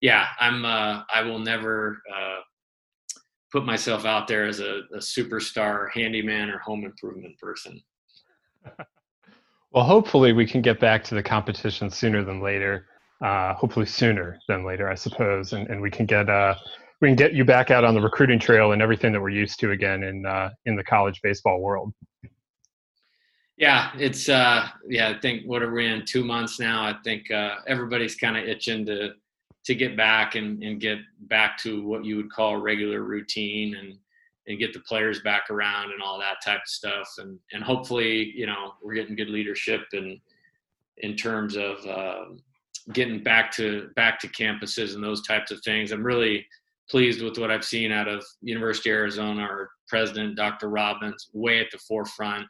yeah, 0.00 0.26
I'm 0.38 0.64
uh, 0.64 1.02
I 1.12 1.22
will 1.22 1.40
never 1.40 2.00
uh, 2.14 2.40
put 3.52 3.64
myself 3.64 4.04
out 4.04 4.28
there 4.28 4.46
as 4.46 4.60
a, 4.60 4.82
a 4.94 4.98
superstar 4.98 5.90
handyman 5.92 6.50
or 6.50 6.58
home 6.58 6.84
improvement 6.84 7.36
person. 7.38 7.80
Well, 9.72 9.84
hopefully 9.84 10.32
we 10.32 10.46
can 10.46 10.62
get 10.62 10.80
back 10.80 11.04
to 11.04 11.14
the 11.14 11.22
competition 11.22 11.90
sooner 11.90 12.24
than 12.24 12.40
later. 12.40 12.86
Uh, 13.24 13.54
hopefully 13.54 13.86
sooner 13.86 14.38
than 14.46 14.64
later, 14.64 14.88
I 14.88 14.94
suppose, 14.94 15.52
and, 15.54 15.68
and 15.68 15.80
we 15.80 15.90
can 15.90 16.04
get 16.04 16.28
uh, 16.28 16.54
we 17.00 17.08
can 17.08 17.16
get 17.16 17.32
you 17.34 17.44
back 17.44 17.70
out 17.70 17.84
on 17.84 17.94
the 17.94 18.00
recruiting 18.00 18.38
trail 18.38 18.72
and 18.72 18.82
everything 18.82 19.12
that 19.12 19.20
we're 19.20 19.30
used 19.30 19.58
to 19.60 19.70
again 19.70 20.02
in 20.02 20.26
uh, 20.26 20.50
in 20.66 20.76
the 20.76 20.84
college 20.84 21.20
baseball 21.22 21.60
world. 21.60 21.92
Yeah, 23.56 23.90
it's 23.96 24.28
uh, 24.28 24.66
yeah. 24.86 25.08
I 25.08 25.18
think 25.18 25.44
what 25.46 25.62
are 25.62 25.72
we 25.72 25.86
in 25.86 26.04
two 26.04 26.24
months 26.24 26.60
now? 26.60 26.82
I 26.82 26.94
think 27.04 27.30
uh, 27.30 27.56
everybody's 27.66 28.16
kind 28.16 28.36
of 28.36 28.44
itching 28.44 28.84
to 28.86 29.14
to 29.64 29.74
get 29.74 29.96
back 29.96 30.36
and, 30.36 30.62
and 30.62 30.80
get 30.80 30.98
back 31.22 31.58
to 31.58 31.82
what 31.86 32.04
you 32.04 32.16
would 32.16 32.30
call 32.30 32.58
regular 32.58 33.02
routine 33.02 33.74
and 33.76 33.98
and 34.46 34.58
get 34.58 34.72
the 34.72 34.80
players 34.80 35.20
back 35.20 35.50
around 35.50 35.92
and 35.92 36.02
all 36.02 36.18
that 36.18 36.36
type 36.44 36.60
of 36.60 36.68
stuff. 36.68 37.08
And 37.18 37.38
and 37.52 37.62
hopefully, 37.62 38.32
you 38.34 38.46
know, 38.46 38.74
we're 38.82 38.94
getting 38.94 39.16
good 39.16 39.30
leadership 39.30 39.82
and 39.92 40.20
in, 40.98 41.16
terms 41.16 41.56
of 41.56 41.84
uh, 41.86 42.24
getting 42.92 43.22
back 43.22 43.50
to 43.52 43.90
back 43.96 44.18
to 44.20 44.28
campuses 44.28 44.94
and 44.94 45.02
those 45.02 45.26
types 45.26 45.50
of 45.50 45.60
things. 45.62 45.92
I'm 45.92 46.04
really 46.04 46.46
pleased 46.88 47.22
with 47.22 47.38
what 47.38 47.50
I've 47.50 47.64
seen 47.64 47.90
out 47.92 48.08
of 48.08 48.24
University 48.40 48.90
of 48.90 48.96
Arizona. 48.96 49.42
Our 49.42 49.70
president, 49.88 50.36
Dr. 50.36 50.68
Robbins, 50.68 51.28
way 51.32 51.60
at 51.60 51.70
the 51.72 51.78
forefront 51.78 52.46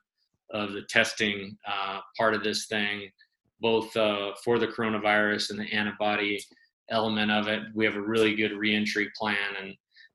of 0.52 0.72
the 0.72 0.82
testing 0.82 1.56
uh, 1.66 2.00
part 2.16 2.35
of 2.35 2.44
this 2.44 2.66
thing, 2.66 3.11
both 3.61 3.96
uh, 3.96 4.32
for 4.44 4.59
the 4.59 4.68
coronavirus 4.68 5.50
and 5.50 5.59
the 5.59 5.72
antibody 5.72 6.38
element 6.90 7.30
of 7.30 7.48
it. 7.48 7.62
We 7.74 7.85
have 7.85 7.96
a 7.96 8.00
really 8.00 8.35
good 8.37 8.52
reentry 8.52 9.11
plan 9.18 9.37
and 9.61 9.74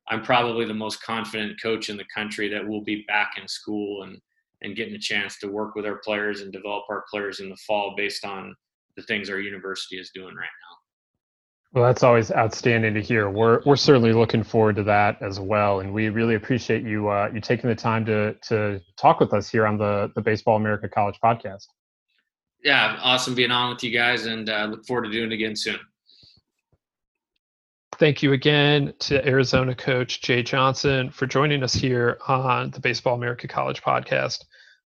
I'm 0.09 0.23
probably 0.23 0.65
the 0.65 0.73
most 0.73 1.01
confident 1.03 1.61
coach 1.61 1.89
in 1.89 1.97
the 1.97 2.05
country 2.13 2.49
that 2.49 2.67
will 2.67 2.83
be 2.83 3.05
back 3.07 3.33
in 3.39 3.47
school 3.47 4.03
and 4.03 4.17
and 4.63 4.75
getting 4.75 4.93
a 4.93 4.99
chance 4.99 5.39
to 5.39 5.47
work 5.47 5.73
with 5.75 5.85
our 5.85 5.99
players 6.03 6.41
and 6.41 6.51
develop 6.51 6.83
our 6.89 7.03
players 7.09 7.39
in 7.39 7.49
the 7.49 7.57
fall 7.67 7.95
based 7.97 8.23
on 8.23 8.55
the 8.95 9.01
things 9.03 9.29
our 9.29 9.39
university 9.39 9.97
is 9.97 10.11
doing 10.13 10.35
right 10.35 10.43
now. 10.43 10.77
Well, 11.73 11.85
that's 11.85 12.03
always 12.03 12.31
outstanding 12.31 12.93
to 12.95 13.01
hear. 13.01 13.29
We're 13.29 13.61
we're 13.65 13.77
certainly 13.77 14.11
looking 14.11 14.43
forward 14.43 14.75
to 14.75 14.83
that 14.83 15.21
as 15.21 15.39
well, 15.39 15.79
and 15.79 15.93
we 15.93 16.09
really 16.09 16.35
appreciate 16.35 16.83
you 16.83 17.07
uh, 17.07 17.29
you 17.33 17.39
taking 17.39 17.69
the 17.69 17.75
time 17.75 18.05
to 18.05 18.33
to 18.49 18.81
talk 18.97 19.21
with 19.21 19.33
us 19.33 19.49
here 19.49 19.65
on 19.65 19.77
the 19.77 20.11
the 20.15 20.21
Baseball 20.21 20.57
America 20.57 20.89
College 20.89 21.17
podcast. 21.23 21.67
Yeah, 22.61 22.99
awesome 23.01 23.35
being 23.35 23.51
on 23.51 23.69
with 23.69 23.83
you 23.83 23.91
guys, 23.91 24.25
and 24.25 24.49
uh, 24.49 24.65
look 24.65 24.85
forward 24.85 25.03
to 25.03 25.11
doing 25.11 25.31
it 25.31 25.35
again 25.35 25.55
soon. 25.55 25.79
Thank 28.01 28.23
you 28.23 28.33
again 28.33 28.91
to 28.97 29.23
Arizona 29.27 29.75
coach 29.75 30.21
Jay 30.21 30.41
Johnson 30.41 31.11
for 31.11 31.27
joining 31.27 31.61
us 31.61 31.71
here 31.71 32.17
on 32.27 32.71
the 32.71 32.79
Baseball 32.79 33.13
America 33.13 33.47
College 33.47 33.83
podcast. 33.83 34.43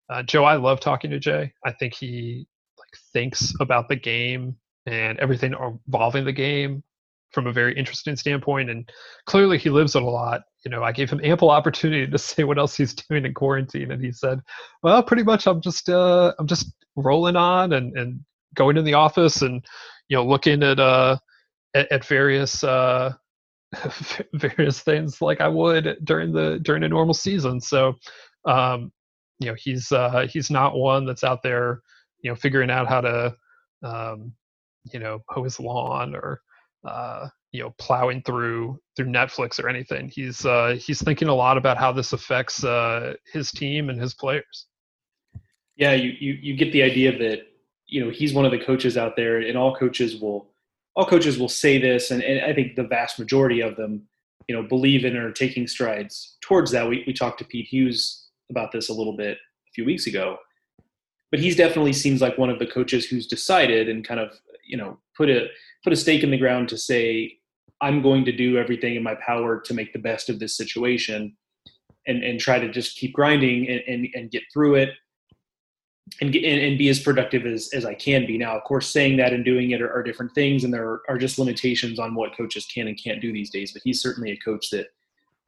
Uh, 0.09 0.21
Joe, 0.21 0.43
I 0.43 0.57
love 0.57 0.81
talking 0.81 1.11
to 1.11 1.17
Jay. 1.17 1.53
I 1.63 1.71
think 1.71 1.93
he 1.93 2.45
like 2.77 2.89
thinks 3.13 3.53
about 3.61 3.87
the 3.87 3.95
game 3.95 4.57
and 4.85 5.17
everything 5.19 5.55
involving 5.87 6.25
the 6.25 6.33
game 6.33 6.83
from 7.31 7.47
a 7.47 7.53
very 7.53 7.73
interesting 7.77 8.17
standpoint. 8.17 8.69
And 8.69 8.91
clearly, 9.27 9.59
he 9.59 9.69
lives 9.69 9.95
it 9.95 10.01
a 10.01 10.05
lot. 10.05 10.41
You 10.65 10.71
know, 10.71 10.83
I 10.83 10.91
gave 10.91 11.09
him 11.09 11.21
ample 11.23 11.51
opportunity 11.51 12.11
to 12.11 12.17
say 12.17 12.43
what 12.43 12.59
else 12.59 12.75
he's 12.75 12.93
doing 12.93 13.23
in 13.23 13.33
quarantine, 13.33 13.91
and 13.91 14.03
he 14.03 14.11
said, 14.11 14.41
"Well, 14.83 15.01
pretty 15.01 15.23
much, 15.23 15.47
I'm 15.47 15.61
just 15.61 15.87
uh, 15.87 16.33
I'm 16.37 16.47
just 16.47 16.69
rolling 16.97 17.37
on 17.37 17.71
and 17.71 17.95
and 17.97 18.19
going 18.55 18.75
in 18.75 18.83
the 18.83 18.95
office 18.95 19.41
and 19.41 19.63
you 20.09 20.17
know 20.17 20.25
looking 20.25 20.63
at 20.63 20.81
uh 20.81 21.15
at, 21.75 21.91
at 21.91 22.05
various 22.05 22.63
uh 22.63 23.13
various 24.33 24.79
things 24.79 25.21
like 25.21 25.41
I 25.41 25.47
would 25.47 25.97
during 26.03 26.31
the 26.31 26.59
during 26.61 26.83
a 26.83 26.89
normal 26.89 27.13
season." 27.13 27.61
So. 27.61 27.93
Um, 28.45 28.91
you 29.39 29.47
know 29.47 29.55
he's 29.57 29.91
uh, 29.91 30.27
he's 30.29 30.49
not 30.49 30.77
one 30.77 31.05
that's 31.05 31.23
out 31.25 31.43
there 31.43 31.81
you 32.25 32.31
know 32.31 32.35
figuring 32.35 32.71
out 32.71 32.87
how 32.87 33.01
to 33.01 33.35
um, 33.83 34.33
you 34.91 34.99
know 34.99 35.19
mow 35.35 35.43
his 35.43 35.59
lawn 35.59 36.15
or 36.15 36.41
uh, 36.83 37.27
you 37.51 37.61
know 37.61 37.73
plowing 37.77 38.23
through 38.23 38.79
through 38.95 39.05
Netflix 39.05 39.63
or 39.63 39.69
anything. 39.69 40.09
He's 40.13 40.43
uh, 40.43 40.75
he's 40.79 41.01
thinking 41.01 41.27
a 41.27 41.35
lot 41.35 41.57
about 41.57 41.77
how 41.77 41.91
this 41.91 42.13
affects 42.13 42.63
uh, 42.63 43.13
his 43.31 43.51
team 43.51 43.89
and 43.89 44.01
his 44.01 44.15
players. 44.15 44.67
Yeah, 45.75 45.93
you, 45.93 46.13
you 46.19 46.33
you 46.41 46.57
get 46.57 46.71
the 46.71 46.81
idea 46.81 47.15
that 47.15 47.43
you 47.85 48.03
know 48.03 48.09
he's 48.09 48.33
one 48.33 48.45
of 48.45 48.51
the 48.51 48.59
coaches 48.59 48.97
out 48.97 49.15
there, 49.15 49.37
and 49.37 49.55
all 49.55 49.75
coaches 49.75 50.19
will 50.19 50.49
all 50.95 51.05
coaches 51.05 51.37
will 51.37 51.49
say 51.49 51.77
this, 51.77 52.11
and, 52.11 52.23
and 52.23 52.43
I 52.45 52.53
think 52.53 52.75
the 52.75 52.83
vast 52.83 53.19
majority 53.19 53.61
of 53.61 53.75
them, 53.75 54.03
you 54.47 54.55
know, 54.55 54.63
believe 54.63 55.03
in 55.03 55.15
or 55.17 55.31
taking 55.31 55.67
strides 55.67 56.37
towards 56.41 56.71
that. 56.71 56.87
We 56.87 57.03
we 57.05 57.13
talked 57.13 57.39
to 57.39 57.45
Pete 57.45 57.67
Hughes 57.67 58.29
about 58.49 58.71
this 58.71 58.89
a 58.89 58.93
little 58.93 59.15
bit 59.15 59.37
a 59.37 59.71
few 59.73 59.85
weeks 59.85 60.07
ago. 60.07 60.37
But 61.31 61.39
he's 61.39 61.55
definitely 61.55 61.93
seems 61.93 62.21
like 62.21 62.37
one 62.37 62.49
of 62.49 62.59
the 62.59 62.67
coaches 62.67 63.05
who's 63.05 63.27
decided 63.27 63.89
and 63.89 64.07
kind 64.07 64.19
of 64.19 64.39
you 64.65 64.77
know 64.77 64.99
put 65.17 65.29
a 65.29 65.47
put 65.83 65.93
a 65.93 65.97
stake 65.97 66.23
in 66.23 66.31
the 66.31 66.37
ground 66.37 66.69
to 66.69 66.77
say 66.77 67.33
I'm 67.81 68.01
going 68.01 68.23
to 68.25 68.31
do 68.31 68.57
everything 68.57 68.95
in 68.95 69.03
my 69.03 69.15
power 69.15 69.59
to 69.59 69.73
make 69.73 69.91
the 69.91 69.99
best 69.99 70.29
of 70.29 70.39
this 70.39 70.55
situation 70.55 71.35
and 72.07 72.23
and 72.23 72.39
try 72.39 72.59
to 72.59 72.69
just 72.69 72.97
keep 72.97 73.13
grinding 73.13 73.67
and 73.67 73.81
and, 73.87 74.07
and 74.13 74.31
get 74.31 74.43
through 74.53 74.75
it 74.75 74.89
and, 76.21 76.33
and, 76.35 76.77
be 76.77 76.89
as 76.89 76.99
productive 76.99 77.45
as, 77.45 77.69
as 77.73 77.83
I 77.83 77.95
can 77.95 78.25
be. 78.25 78.37
Now, 78.37 78.55
of 78.55 78.63
course, 78.63 78.87
saying 78.87 79.17
that 79.17 79.33
and 79.33 79.43
doing 79.43 79.71
it 79.71 79.81
are, 79.81 79.91
are 79.91 80.03
different 80.03 80.33
things, 80.33 80.63
and 80.63 80.73
there 80.73 80.87
are, 80.87 81.01
are, 81.09 81.17
just 81.17 81.39
limitations 81.39 81.99
on 81.99 82.13
what 82.13 82.37
coaches 82.37 82.67
can 82.67 82.87
and 82.87 83.01
can't 83.01 83.21
do 83.21 83.33
these 83.33 83.49
days. 83.49 83.71
But 83.71 83.81
he's 83.83 84.01
certainly 84.01 84.31
a 84.31 84.37
coach 84.37 84.69
that 84.69 84.87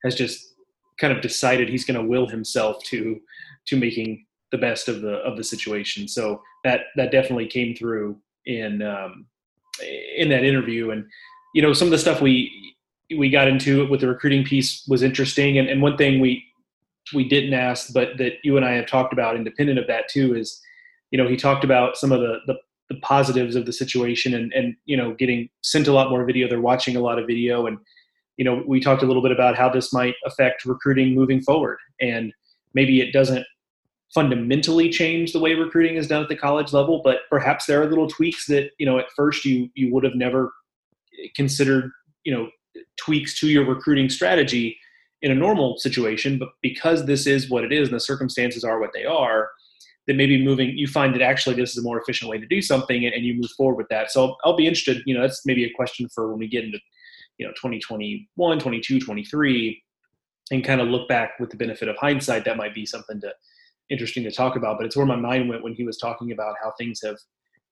has 0.03 0.15
just 0.15 0.55
kind 0.99 1.13
of 1.13 1.21
decided 1.21 1.69
he's 1.69 1.85
going 1.85 1.99
to 1.99 2.07
will 2.07 2.27
himself 2.27 2.83
to 2.85 3.19
to 3.67 3.77
making 3.77 4.25
the 4.51 4.57
best 4.57 4.87
of 4.87 5.01
the 5.01 5.17
of 5.17 5.37
the 5.37 5.43
situation. 5.43 6.07
So 6.07 6.41
that 6.63 6.81
that 6.95 7.11
definitely 7.11 7.47
came 7.47 7.75
through 7.75 8.17
in 8.45 8.81
um, 8.81 9.27
in 10.17 10.29
that 10.29 10.43
interview. 10.43 10.89
And 10.89 11.05
you 11.53 11.61
know, 11.61 11.73
some 11.73 11.87
of 11.87 11.91
the 11.91 11.99
stuff 11.99 12.19
we 12.19 12.75
we 13.15 13.29
got 13.29 13.47
into 13.47 13.87
with 13.87 14.01
the 14.01 14.07
recruiting 14.07 14.43
piece 14.43 14.85
was 14.87 15.03
interesting. 15.03 15.59
And, 15.59 15.69
and 15.69 15.81
one 15.81 15.97
thing 15.97 16.19
we 16.19 16.43
we 17.13 17.27
didn't 17.27 17.53
ask, 17.53 17.93
but 17.93 18.17
that 18.17 18.33
you 18.43 18.57
and 18.57 18.65
I 18.65 18.73
have 18.73 18.87
talked 18.87 19.13
about, 19.13 19.35
independent 19.35 19.79
of 19.79 19.87
that 19.87 20.09
too, 20.09 20.35
is 20.35 20.61
you 21.11 21.17
know 21.17 21.27
he 21.27 21.37
talked 21.37 21.63
about 21.63 21.97
some 21.97 22.11
of 22.11 22.19
the 22.19 22.39
the, 22.47 22.55
the 22.89 22.99
positives 23.01 23.55
of 23.55 23.65
the 23.65 23.73
situation 23.73 24.33
and 24.33 24.53
and 24.53 24.75
you 24.85 24.97
know 24.97 25.13
getting 25.13 25.49
sent 25.61 25.87
a 25.87 25.93
lot 25.93 26.09
more 26.09 26.25
video. 26.25 26.47
They're 26.47 26.61
watching 26.61 26.95
a 26.95 27.01
lot 27.01 27.19
of 27.19 27.27
video 27.27 27.67
and 27.67 27.77
you 28.37 28.45
know, 28.45 28.63
we 28.67 28.79
talked 28.79 29.03
a 29.03 29.05
little 29.05 29.21
bit 29.21 29.31
about 29.31 29.57
how 29.57 29.67
this 29.67 29.91
might 29.91 30.15
affect 30.25 30.63
recruiting 30.63 31.13
moving 31.13 31.41
forward. 31.41 31.79
And 31.99 32.31
maybe 32.73 33.01
it 33.01 33.11
doesn't 33.11 33.45
fundamentally 34.13 34.89
change 34.89 35.33
the 35.33 35.39
way 35.39 35.55
recruiting 35.55 35.95
is 35.95 36.07
done 36.07 36.23
at 36.23 36.29
the 36.29 36.35
college 36.35 36.71
level, 36.71 37.01
but 37.03 37.21
perhaps 37.29 37.65
there 37.65 37.81
are 37.81 37.87
little 37.87 38.07
tweaks 38.07 38.45
that, 38.45 38.69
you 38.77 38.85
know, 38.85 38.99
at 38.99 39.11
first 39.15 39.43
you 39.43 39.69
you 39.73 39.93
would 39.93 40.03
have 40.03 40.15
never 40.15 40.53
considered, 41.35 41.91
you 42.23 42.33
know, 42.33 42.47
tweaks 42.97 43.37
to 43.39 43.47
your 43.47 43.65
recruiting 43.65 44.07
strategy 44.07 44.77
in 45.21 45.31
a 45.31 45.35
normal 45.35 45.77
situation, 45.77 46.37
but 46.37 46.49
because 46.61 47.05
this 47.05 47.25
is 47.25 47.49
what 47.49 47.63
it 47.63 47.73
is 47.73 47.87
and 47.87 47.95
the 47.95 48.01
circumstances 48.01 48.63
are 48.63 48.79
what 48.79 48.91
they 48.93 49.05
are, 49.05 49.49
that 50.05 50.15
maybe 50.15 50.43
moving 50.43 50.69
you 50.77 50.87
find 50.87 51.13
that 51.13 51.21
actually 51.21 51.55
this 51.55 51.71
is 51.71 51.77
a 51.77 51.81
more 51.81 51.99
efficient 51.99 52.29
way 52.29 52.37
to 52.37 52.45
do 52.45 52.61
something 52.61 53.05
and, 53.05 53.13
and 53.13 53.25
you 53.25 53.33
move 53.33 53.51
forward 53.57 53.75
with 53.75 53.89
that. 53.89 54.09
So 54.11 54.35
I'll 54.43 54.55
be 54.55 54.67
interested, 54.67 55.01
you 55.05 55.13
know, 55.13 55.21
that's 55.21 55.45
maybe 55.45 55.65
a 55.65 55.73
question 55.73 56.07
for 56.13 56.29
when 56.29 56.39
we 56.39 56.47
get 56.47 56.63
into 56.63 56.79
you 57.37 57.45
know 57.45 57.53
2021 57.53 58.59
22 58.59 58.99
23 58.99 59.83
and 60.51 60.63
kind 60.63 60.81
of 60.81 60.87
look 60.87 61.07
back 61.07 61.39
with 61.39 61.49
the 61.49 61.57
benefit 61.57 61.87
of 61.87 61.95
hindsight 61.97 62.45
that 62.45 62.57
might 62.57 62.73
be 62.73 62.85
something 62.85 63.19
to 63.21 63.31
interesting 63.89 64.23
to 64.23 64.31
talk 64.31 64.55
about 64.55 64.77
but 64.77 64.85
it's 64.85 64.97
where 64.97 65.05
my 65.05 65.15
mind 65.15 65.47
went 65.49 65.63
when 65.63 65.73
he 65.73 65.83
was 65.83 65.97
talking 65.97 66.31
about 66.31 66.55
how 66.61 66.71
things 66.77 66.99
have 67.03 67.17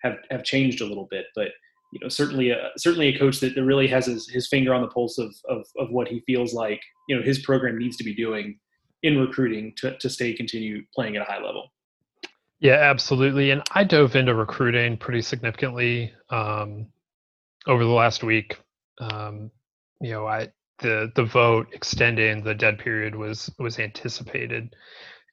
have 0.02 0.18
have 0.30 0.44
changed 0.44 0.82
a 0.82 0.86
little 0.86 1.08
bit 1.10 1.26
but 1.36 1.50
you 1.96 2.02
know 2.02 2.10
certainly 2.10 2.50
a 2.50 2.72
certainly 2.78 3.08
a 3.08 3.18
coach 3.18 3.40
that, 3.40 3.56
that 3.56 3.64
really 3.64 3.88
has 3.88 4.06
his, 4.06 4.28
his 4.28 4.50
finger 4.50 4.74
on 4.74 4.82
the 4.82 4.88
pulse 4.90 5.18
of, 5.18 5.34
of 5.48 5.66
of 5.78 5.90
what 5.92 6.10
he 6.10 6.22
feels 6.28 6.54
like 6.54 6.82
you 7.08 7.16
know 7.16 7.24
his 7.24 7.40
program 7.40 7.80
needs 7.80 7.96
to 7.96 8.04
be 8.04 8.14
doing 8.14 8.60
in 9.02 9.18
recruiting 9.18 9.74
to, 9.78 9.98
to 10.00 10.10
stay 10.10 10.34
continue 10.34 10.84
playing 10.94 11.16
at 11.16 11.22
a 11.22 11.26
high 11.26 11.42
level. 11.42 11.72
Yeah 12.60 12.74
absolutely. 12.74 13.52
And 13.52 13.62
i 13.72 13.84
dove 13.84 14.16
into 14.16 14.36
recruiting 14.36 14.98
pretty 14.98 15.22
significantly 15.22 16.14
um, 16.30 16.88
over 17.66 17.84
the 17.84 17.90
last 17.90 18.24
week. 18.24 18.58
Um, 19.00 19.52
you 20.02 20.12
know, 20.12 20.28
I 20.28 20.50
the 20.80 21.12
the 21.16 21.24
vote 21.24 21.68
extending 21.72 22.44
the 22.44 22.54
dead 22.54 22.78
period 22.78 23.16
was 23.16 23.50
was 23.58 23.80
anticipated, 23.80 24.76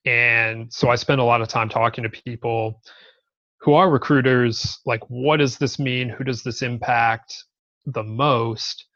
and 0.05 0.73
so 0.73 0.89
I 0.89 0.95
spent 0.95 1.21
a 1.21 1.25
lot 1.25 1.43
of 1.43 1.49
time 1.49 1.69
talking 1.69 2.05
to 2.05 2.11
people 2.11 2.81
who 3.63 3.75
are 3.75 3.91
recruiters. 3.91 4.79
Like, 4.85 5.03
what 5.09 5.39
does 5.39 5.59
this 5.59 5.79
mean? 5.79 6.09
Who 6.09 6.25
does 6.25 6.43
this 6.43 6.63
impact 6.63 7.35
the 7.87 8.03
most? 8.03 8.87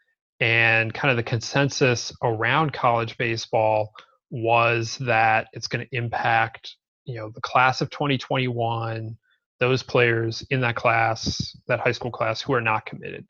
And 0.41 0.93
kind 0.93 1.11
of 1.11 1.17
the 1.17 1.23
consensus 1.23 2.13
around 2.23 2.73
college 2.73 3.17
baseball 3.17 3.93
was 4.31 4.99
that 4.99 5.49
it's 5.53 5.67
going 5.67 5.87
to 5.87 5.97
impact 5.97 6.77
you 7.05 7.15
know 7.15 7.31
the 7.33 7.41
class 7.41 7.81
of 7.81 7.89
2021 7.91 9.17
those 9.61 9.83
players 9.85 10.45
in 10.51 10.61
that 10.61 10.75
class 10.75 11.57
that 11.69 11.79
high 11.79 11.93
school 11.93 12.11
class 12.11 12.43
who 12.43 12.53
are 12.53 12.61
not 12.61 12.85
committed 12.85 13.25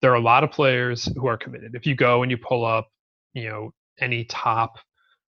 there 0.00 0.12
are 0.12 0.16
a 0.16 0.20
lot 0.20 0.44
of 0.44 0.50
players 0.50 1.06
who 1.16 1.26
are 1.26 1.36
committed. 1.36 1.74
If 1.74 1.86
you 1.86 1.94
go 1.94 2.22
and 2.22 2.30
you 2.30 2.38
pull 2.38 2.64
up, 2.64 2.88
you 3.32 3.48
know, 3.48 3.72
any 4.00 4.24
top 4.24 4.76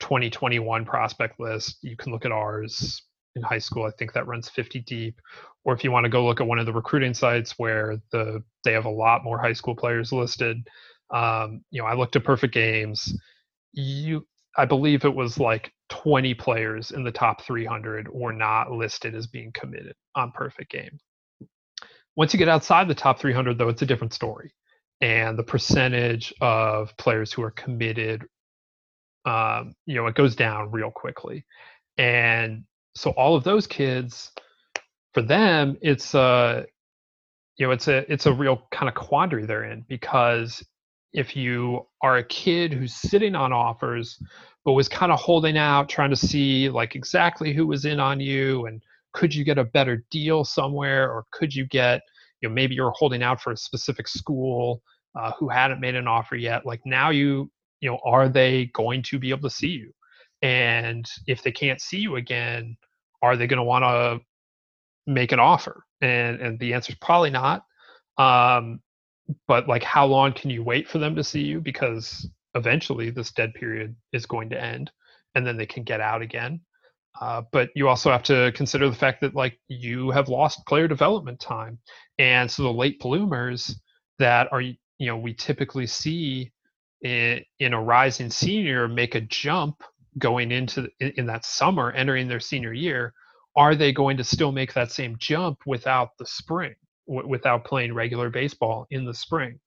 2021 0.01 0.85
prospect 0.85 1.41
list, 1.41 1.79
you 1.83 1.97
can 1.97 2.13
look 2.13 2.25
at 2.25 2.33
ours 2.33 3.03
in 3.37 3.43
high 3.43 3.59
school. 3.59 3.85
I 3.85 3.91
think 3.99 4.13
that 4.13 4.27
runs 4.27 4.49
50 4.49 4.81
deep. 4.81 5.21
Or 5.65 5.75
if 5.75 5.85
you 5.85 5.91
want 5.91 6.05
to 6.05 6.11
go 6.11 6.25
look 6.25 6.41
at 6.41 6.47
one 6.47 6.59
of 6.59 6.67
the 6.67 6.73
recruiting 6.73 7.15
sites 7.15 7.55
where 7.59 7.99
the 8.13 8.43
they 8.65 8.73
have 8.73 8.87
a 8.87 8.91
lot 8.91 9.25
more 9.25 9.39
high 9.39 9.53
school 9.53 9.77
players 9.77 10.13
listed, 10.13 10.67
um, 11.11 11.63
you 11.71 11.81
know, 11.81 11.87
I 11.87 11.95
looked 11.95 12.17
at 12.17 12.25
Perfect 12.25 12.55
Games. 12.55 13.15
You, 13.73 14.27
I 14.57 14.65
believe 14.65 15.05
it 15.05 15.15
was 15.15 15.39
like 15.39 15.73
20 15.91 16.35
players 16.35 16.91
in 16.93 17.05
the 17.05 17.13
top 17.13 17.43
300 17.43 18.09
were 18.13 18.33
not 18.33 18.71
listed 18.71 19.15
as 19.15 19.27
being 19.27 19.53
committed 19.53 19.95
on 20.15 20.33
Perfect 20.33 20.71
Game. 20.71 20.99
Once 22.17 22.33
you 22.33 22.39
get 22.39 22.49
outside 22.49 22.89
the 22.89 22.95
top 22.95 23.19
300, 23.21 23.59
though, 23.59 23.69
it's 23.69 23.83
a 23.83 23.87
different 23.87 24.13
story. 24.13 24.53
And 25.01 25.39
the 25.39 25.45
percentage 25.45 26.35
of 26.41 26.97
players 26.97 27.33
who 27.33 27.43
are 27.43 27.53
committed, 27.53 28.25
um, 29.25 29.75
you 29.87 29.95
know, 29.95 30.07
it 30.07 30.15
goes 30.15 30.37
down 30.37 30.71
real 30.71 30.91
quickly. 30.91 31.47
And 31.97 32.65
so 32.95 33.11
all 33.11 33.37
of 33.37 33.45
those 33.45 33.67
kids, 33.67 34.33
for 35.15 35.23
them, 35.23 35.77
it's 35.81 36.15
a, 36.15 36.67
you 37.57 37.67
know, 37.67 37.73
it's 37.73 37.89
a 37.89 38.11
it's 38.13 38.27
a 38.27 38.33
real 38.33 38.63
kind 38.71 38.89
of 38.89 38.95
quandary 38.95 39.47
they're 39.47 39.65
in 39.65 39.85
because 39.89 40.65
if 41.13 41.37
you 41.37 41.87
are 42.03 42.19
a 42.19 42.25
kid 42.25 42.73
who's 42.73 42.95
sitting 42.95 43.35
on 43.35 43.53
offers 43.53 44.23
but 44.65 44.73
was 44.75 44.89
kind 44.89 45.11
of 45.11 45.19
holding 45.19 45.59
out 45.59 45.89
trying 45.89 46.11
to 46.11 46.17
see 46.17 46.69
like 46.69 46.95
exactly 46.95 47.53
who 47.53 47.67
was 47.67 47.85
in 47.85 47.99
on 47.99 48.21
you 48.21 48.67
and 48.67 48.81
could 49.13 49.35
you 49.35 49.45
get 49.45 49.59
a 49.59 49.65
better 49.65 50.05
deal 50.11 50.45
somewhere 50.45 51.11
or 51.11 51.25
could 51.33 51.53
you 51.53 51.67
get 51.67 52.01
you 52.41 52.49
know 52.49 52.55
maybe 52.55 52.77
you're 52.77 52.93
holding 52.93 53.23
out 53.23 53.41
for 53.41 53.53
a 53.53 53.57
specific 53.57 54.07
school 54.07 54.83
uh, 55.19 55.33
who 55.39 55.49
hadn't 55.49 55.81
made 55.81 55.97
an 55.97 56.07
offer 56.07 56.37
yet 56.37 56.65
like 56.65 56.81
now 56.85 57.11
you 57.11 57.51
you 57.81 57.91
know 57.91 57.99
are 58.05 58.29
they 58.29 58.67
going 58.67 59.03
to 59.03 59.19
be 59.19 59.31
able 59.31 59.49
to 59.49 59.55
see 59.55 59.69
you? 59.69 59.93
And 60.43 61.07
if 61.27 61.43
they 61.43 61.53
can't 61.53 61.81
see 61.81 61.99
you 61.99 62.17
again 62.17 62.77
are 63.23 63.37
they 63.37 63.47
going 63.47 63.59
to 63.59 63.65
want 63.65 63.85
to 63.85 64.21
make 65.07 65.33
an 65.33 65.41
offer? 65.41 65.85
And 66.01 66.41
and 66.41 66.59
the 66.59 66.75
answer 66.75 66.93
is 66.93 66.99
probably 67.01 67.31
not 67.31 67.65
um 68.19 68.81
but 69.47 69.69
like 69.69 69.83
how 69.83 70.07
long 70.07 70.33
can 70.33 70.51
you 70.51 70.63
wait 70.63 70.89
for 70.89 70.99
them 70.99 71.17
to 71.17 71.25
see 71.25 71.43
you? 71.43 71.61
Because 71.61 72.29
eventually 72.55 73.11
this 73.11 73.33
dead 73.33 73.55
period 73.55 73.95
is 74.13 74.27
going 74.27 74.51
to 74.51 74.63
end 74.63 74.91
and 75.35 75.47
then 75.47 75.57
they 75.57 75.67
can 75.67 75.85
get 75.85 76.01
out 76.01 76.23
again. 76.23 76.61
Uh, 77.21 77.43
but 77.53 77.71
you 77.75 77.89
also 77.89 78.11
have 78.11 78.23
to 78.23 78.53
consider 78.55 78.89
the 78.89 78.97
fact 78.97 79.21
that 79.21 79.35
like 79.35 79.59
you 79.69 80.11
have 80.11 80.29
lost 80.29 80.67
player 80.67 80.89
development 80.89 81.41
time, 81.41 81.79
and 82.19 82.51
so 82.51 82.63
the 82.63 82.73
late 82.73 82.99
bloomers 83.01 83.79
that 84.19 84.49
are 84.53 84.61
you 84.63 84.77
know 85.01 85.17
we 85.17 85.35
typically 85.35 85.87
see 85.87 86.53
in, 87.03 87.43
in 87.59 87.75
a 87.75 87.83
rising 87.83 88.31
senior 88.31 88.89
make 88.89 89.15
a 89.17 89.21
jump 89.21 89.83
going 90.19 90.51
into 90.53 90.89
in, 91.01 91.27
that 91.27 91.45
summer 91.45 91.93
entering 91.93 92.29
their 92.29 92.41
senior 92.41 92.73
year 92.73 93.13
are 93.57 93.75
they 93.75 93.93
going 93.93 94.17
to 94.17 94.25
still 94.25 94.53
make 94.53 94.73
that 94.75 94.93
same 94.93 95.17
jump 95.19 95.59
without 95.67 96.11
the 96.19 96.27
spring 96.27 96.75
w- 97.09 97.29
without 97.29 97.65
playing 97.65 97.93
regular 97.95 98.31
baseball 98.31 98.87
in 98.91 99.05
the 99.05 99.15
spring? 99.15 99.59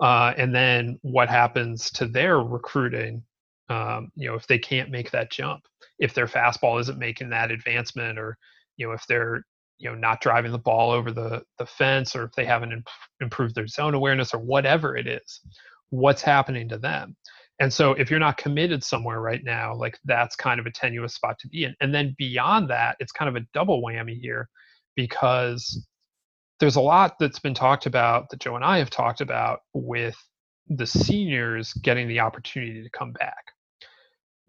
Uh, 0.00 0.32
and 0.36 0.54
then 0.54 0.98
what 1.02 1.28
happens 1.28 1.90
to 1.90 2.06
their 2.06 2.40
recruiting 2.40 3.22
um, 3.70 4.10
you 4.14 4.28
know 4.28 4.34
if 4.34 4.46
they 4.46 4.58
can't 4.58 4.90
make 4.90 5.10
that 5.10 5.30
jump? 5.30 5.62
If 5.98 6.14
their 6.14 6.26
fastball 6.26 6.80
isn't 6.80 6.98
making 6.98 7.30
that 7.30 7.50
advancement 7.50 8.18
or 8.18 8.36
you 8.76 8.86
know 8.86 8.92
if 8.92 9.06
they're 9.06 9.44
you 9.78 9.90
know 9.90 9.96
not 9.96 10.20
driving 10.20 10.52
the 10.52 10.58
ball 10.58 10.90
over 10.90 11.12
the 11.12 11.42
the 11.58 11.66
fence 11.66 12.14
or 12.14 12.24
if 12.24 12.32
they 12.32 12.44
haven't 12.44 12.72
imp- 12.72 12.88
improved 13.20 13.54
their 13.54 13.66
zone 13.66 13.94
awareness 13.94 14.34
or 14.34 14.38
whatever 14.38 14.96
it 14.96 15.06
is 15.06 15.40
what's 15.90 16.22
happening 16.22 16.68
to 16.68 16.78
them 16.78 17.16
and 17.60 17.72
so 17.72 17.92
if 17.92 18.10
you're 18.10 18.20
not 18.20 18.36
committed 18.36 18.82
somewhere 18.82 19.20
right 19.20 19.42
now 19.44 19.74
like 19.74 19.98
that's 20.04 20.36
kind 20.36 20.60
of 20.60 20.66
a 20.66 20.72
tenuous 20.72 21.14
spot 21.14 21.38
to 21.38 21.48
be 21.48 21.64
in. 21.64 21.74
And 21.80 21.94
then 21.94 22.14
beyond 22.18 22.70
that 22.70 22.96
it's 23.00 23.12
kind 23.12 23.28
of 23.28 23.36
a 23.36 23.46
double 23.52 23.82
whammy 23.82 24.18
here 24.20 24.48
because 24.96 25.86
there's 26.60 26.76
a 26.76 26.80
lot 26.80 27.16
that's 27.18 27.38
been 27.38 27.54
talked 27.54 27.86
about 27.86 28.30
that 28.30 28.40
joe 28.40 28.56
and 28.56 28.64
i 28.64 28.78
have 28.78 28.90
talked 28.90 29.20
about 29.20 29.60
with 29.72 30.16
the 30.68 30.86
seniors 30.86 31.72
getting 31.74 32.08
the 32.08 32.20
opportunity 32.20 32.82
to 32.82 32.90
come 32.90 33.12
back 33.12 33.44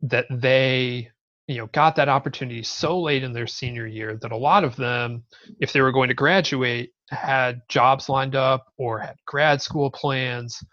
that 0.02 0.26
they 0.30 1.10
you 1.48 1.58
know 1.58 1.68
got 1.68 1.96
that 1.96 2.10
opportunity 2.10 2.64
so 2.64 3.00
late 3.02 3.24
in 3.24 3.34
their 3.34 3.48
senior 3.48 3.86
year 3.86 4.18
that 4.22 4.32
a 4.32 4.38
lot 4.38 4.64
of 4.64 4.76
them 4.76 5.24
if 5.60 5.74
they 5.74 5.82
were 5.82 5.92
going 5.92 6.08
to 6.08 6.16
graduate 6.16 6.92
had 7.10 7.62
jobs 7.70 8.10
lined 8.10 8.36
up 8.36 8.68
or 8.78 9.00
had 9.00 9.16
grad 9.26 9.62
school 9.62 9.92
plans 9.92 10.64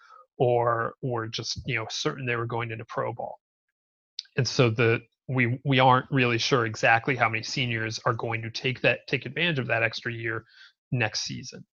or 0.42 0.94
were 1.02 1.28
just 1.28 1.60
you 1.66 1.76
know 1.76 1.86
certain 1.88 2.26
they 2.26 2.34
were 2.34 2.46
going 2.46 2.72
into 2.72 2.84
pro 2.84 3.12
ball. 3.12 3.38
And 4.36 4.46
so 4.46 4.70
the 4.70 5.00
we 5.28 5.60
we 5.64 5.78
aren't 5.78 6.10
really 6.10 6.38
sure 6.38 6.66
exactly 6.66 7.14
how 7.14 7.28
many 7.28 7.44
seniors 7.44 8.00
are 8.06 8.12
going 8.12 8.42
to 8.42 8.50
take 8.50 8.80
that 8.80 9.06
take 9.06 9.24
advantage 9.24 9.60
of 9.60 9.68
that 9.68 9.84
extra 9.84 10.12
year 10.12 10.44
next 10.90 11.20
season. 11.20 11.64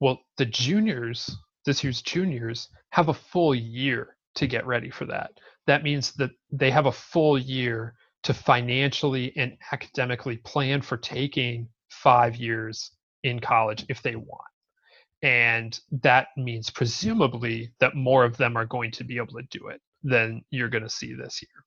Well 0.00 0.18
the 0.38 0.46
juniors 0.46 1.30
this 1.66 1.84
year's 1.84 2.02
juniors 2.02 2.68
have 2.90 3.10
a 3.10 3.14
full 3.14 3.54
year 3.54 4.16
to 4.34 4.48
get 4.48 4.66
ready 4.66 4.90
for 4.90 5.04
that. 5.06 5.30
That 5.68 5.84
means 5.84 6.14
that 6.14 6.30
they 6.50 6.72
have 6.72 6.86
a 6.86 6.92
full 6.92 7.38
year 7.38 7.94
to 8.24 8.34
financially 8.34 9.32
and 9.36 9.56
academically 9.70 10.38
plan 10.38 10.82
for 10.82 10.96
taking 10.96 11.68
five 11.90 12.34
years 12.34 12.90
in 13.22 13.38
college 13.38 13.84
if 13.88 14.02
they 14.02 14.16
want. 14.16 14.50
And 15.22 15.78
that 16.02 16.28
means 16.36 16.70
presumably 16.70 17.72
that 17.80 17.96
more 17.96 18.24
of 18.24 18.36
them 18.36 18.56
are 18.56 18.66
going 18.66 18.92
to 18.92 19.04
be 19.04 19.16
able 19.16 19.34
to 19.34 19.46
do 19.50 19.68
it 19.68 19.80
than 20.02 20.42
you're 20.50 20.68
going 20.68 20.84
to 20.84 20.88
see 20.88 21.14
this 21.14 21.42
year. 21.42 21.64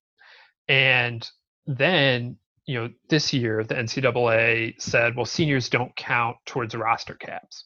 And 0.68 1.28
then, 1.68 2.38
you 2.66 2.80
know, 2.80 2.90
this 3.10 3.34
year 3.34 3.64
the 3.64 3.76
NCAA 3.76 4.82
said, 4.82 5.16
well, 5.16 5.26
seniors 5.26 5.70
don't 5.70 5.96
count 5.98 6.38
towards 6.46 6.76
roster 6.76 7.16
caps. 7.16 7.66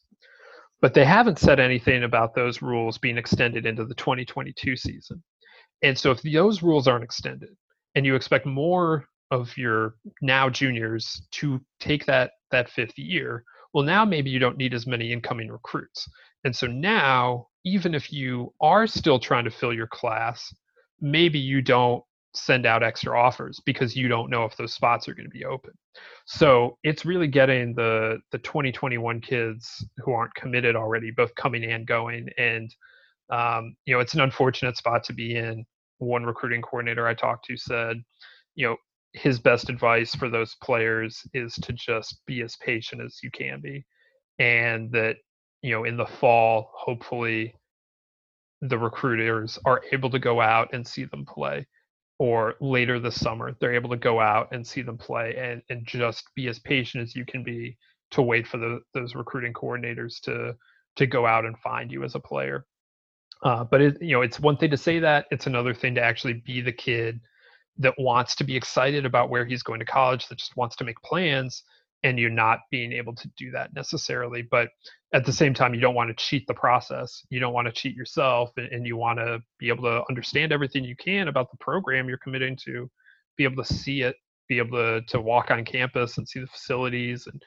But 0.81 0.93
they 0.93 1.05
haven't 1.05 1.39
said 1.39 1.59
anything 1.59 2.03
about 2.03 2.35
those 2.35 2.61
rules 2.61 2.97
being 2.97 3.17
extended 3.17 3.65
into 3.65 3.85
the 3.85 3.95
2022 3.95 4.75
season. 4.75 5.23
And 5.83 5.97
so 5.97 6.11
if 6.11 6.21
those 6.21 6.63
rules 6.63 6.87
aren't 6.87 7.03
extended 7.03 7.55
and 7.95 8.05
you 8.05 8.15
expect 8.15 8.45
more 8.45 9.05
of 9.31 9.55
your 9.57 9.95
now 10.21 10.49
juniors 10.49 11.21
to 11.31 11.59
take 11.79 12.05
that 12.05 12.31
that 12.51 12.69
fifth 12.69 12.97
year, 12.97 13.43
well 13.75 13.83
now 13.83 14.05
maybe 14.05 14.31
you 14.31 14.39
don't 14.39 14.57
need 14.57 14.73
as 14.73 14.87
many 14.87 15.11
incoming 15.11 15.51
recruits. 15.51 16.09
And 16.45 16.55
so 16.55 16.65
now 16.65 17.47
even 17.65 17.93
if 17.93 18.11
you 18.11 18.53
are 18.61 18.87
still 18.87 19.19
trying 19.19 19.43
to 19.43 19.51
fill 19.51 19.73
your 19.73 19.87
class, 19.87 20.53
maybe 21.01 21.37
you 21.37 21.61
don't 21.61 22.01
send 22.33 22.65
out 22.65 22.83
extra 22.83 23.19
offers 23.19 23.59
because 23.65 23.95
you 23.95 24.07
don't 24.07 24.29
know 24.29 24.45
if 24.45 24.55
those 24.55 24.73
spots 24.73 25.09
are 25.09 25.13
going 25.13 25.25
to 25.25 25.37
be 25.37 25.43
open. 25.43 25.71
So 26.25 26.77
it's 26.83 27.05
really 27.05 27.27
getting 27.27 27.75
the 27.75 28.19
the 28.31 28.37
2021 28.39 29.19
kids 29.19 29.85
who 29.97 30.13
aren't 30.13 30.33
committed 30.35 30.77
already, 30.77 31.11
both 31.11 31.35
coming 31.35 31.65
and 31.65 31.85
going, 31.85 32.29
and 32.37 32.73
um, 33.29 33.75
you 33.85 33.93
know, 33.93 33.99
it's 33.99 34.13
an 34.13 34.21
unfortunate 34.21 34.77
spot 34.77 35.03
to 35.05 35.13
be 35.13 35.35
in. 35.35 35.65
One 35.97 36.23
recruiting 36.23 36.61
coordinator 36.61 37.07
I 37.07 37.13
talked 37.13 37.45
to 37.45 37.57
said, 37.57 37.97
you 38.55 38.67
know, 38.67 38.77
his 39.15 39.39
best 39.39 39.69
advice 39.69 40.13
for 40.13 40.29
those 40.29 40.55
players 40.61 41.21
is 41.33 41.55
to 41.55 41.73
just 41.73 42.19
be 42.25 42.41
as 42.41 42.57
patient 42.57 43.01
as 43.01 43.19
you 43.23 43.31
can 43.31 43.61
be. 43.61 43.85
And 44.39 44.91
that, 44.91 45.17
you 45.61 45.71
know, 45.71 45.85
in 45.85 45.95
the 45.95 46.05
fall, 46.05 46.71
hopefully 46.75 47.55
the 48.61 48.77
recruiters 48.77 49.57
are 49.65 49.81
able 49.93 50.09
to 50.09 50.19
go 50.19 50.41
out 50.41 50.69
and 50.73 50.85
see 50.85 51.05
them 51.05 51.25
play. 51.25 51.65
Or 52.19 52.55
later 52.59 52.99
this 52.99 53.19
summer, 53.19 53.55
they're 53.59 53.73
able 53.73 53.89
to 53.89 53.97
go 53.97 54.19
out 54.19 54.49
and 54.51 54.65
see 54.65 54.81
them 54.81 54.97
play 54.97 55.35
and, 55.37 55.61
and 55.69 55.85
just 55.85 56.23
be 56.35 56.47
as 56.47 56.59
patient 56.59 57.03
as 57.03 57.15
you 57.15 57.25
can 57.25 57.43
be 57.43 57.77
to 58.11 58.21
wait 58.21 58.47
for 58.47 58.57
the, 58.57 58.79
those 58.93 59.15
recruiting 59.15 59.53
coordinators 59.53 60.19
to 60.21 60.55
to 60.95 61.05
go 61.05 61.25
out 61.25 61.43
and 61.43 61.59
find 61.59 61.91
you 61.91 62.05
as 62.05 62.15
a 62.15 62.19
player. 62.19 62.65
Uh, 63.43 63.65
but 63.65 63.81
it, 63.81 64.01
you 64.01 64.13
know, 64.13 64.21
it's 64.21 64.39
one 64.39 64.55
thing 64.55 64.71
to 64.71 64.77
say 64.77 64.97
that; 64.99 65.25
it's 65.29 65.45
another 65.45 65.73
thing 65.73 65.93
to 65.95 66.01
actually 66.01 66.41
be 66.45 66.61
the 66.61 66.71
kid 66.71 67.19
that 67.77 67.93
wants 67.97 68.35
to 68.35 68.43
be 68.43 68.55
excited 68.55 69.05
about 69.05 69.29
where 69.29 69.45
he's 69.45 69.63
going 69.63 69.79
to 69.79 69.85
college, 69.85 70.27
that 70.27 70.37
just 70.37 70.55
wants 70.55 70.75
to 70.77 70.83
make 70.83 71.01
plans, 71.01 71.63
and 72.03 72.19
you're 72.19 72.29
not 72.29 72.59
being 72.71 72.93
able 72.93 73.13
to 73.15 73.29
do 73.37 73.51
that 73.51 73.73
necessarily. 73.73 74.41
But 74.41 74.69
at 75.13 75.25
the 75.25 75.33
same 75.33 75.53
time, 75.53 75.73
you 75.73 75.81
don't 75.81 75.95
want 75.95 76.09
to 76.09 76.23
cheat 76.23 76.45
the 76.47 76.53
process. 76.53 77.23
You 77.29 77.39
don't 77.39 77.53
want 77.53 77.67
to 77.67 77.73
cheat 77.73 77.95
yourself, 77.95 78.51
and, 78.57 78.85
you 78.85 78.97
want 78.97 79.19
to 79.19 79.41
be 79.59 79.69
able 79.69 79.83
to 79.83 80.03
understand 80.09 80.51
everything 80.51 80.83
you 80.83 80.95
can 80.95 81.27
about 81.27 81.51
the 81.51 81.57
program 81.57 82.07
you're 82.07 82.17
committing 82.17 82.57
to, 82.65 82.89
be 83.37 83.43
able 83.43 83.63
to 83.63 83.73
see 83.73 84.01
it, 84.01 84.15
be 84.47 84.57
able 84.57 84.77
to 84.77 85.01
to 85.07 85.21
walk 85.21 85.51
on 85.51 85.65
campus 85.65 86.17
and 86.17 86.27
see 86.27 86.39
the 86.39 86.47
facilities 86.47 87.27
and 87.27 87.41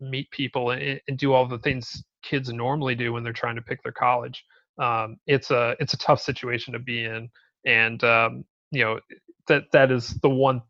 meet 0.00 0.30
people 0.30 0.70
and, 0.70 1.00
and 1.08 1.18
do 1.18 1.32
all 1.32 1.46
the 1.46 1.58
things 1.58 2.02
kids 2.22 2.52
normally 2.52 2.94
do 2.94 3.12
when 3.12 3.22
they're 3.22 3.32
trying 3.32 3.56
to 3.56 3.62
pick 3.62 3.82
their 3.82 3.92
college 3.92 4.44
um, 4.78 5.16
it's 5.26 5.50
a 5.50 5.76
it's 5.80 5.94
a 5.94 5.98
tough 5.98 6.20
situation 6.20 6.72
to 6.72 6.78
be 6.78 7.04
in, 7.04 7.28
and 7.66 8.02
um, 8.04 8.44
you 8.72 8.82
know 8.82 8.98
that 9.46 9.64
that 9.72 9.92
is 9.92 10.08
the 10.22 10.30
one 10.30 10.62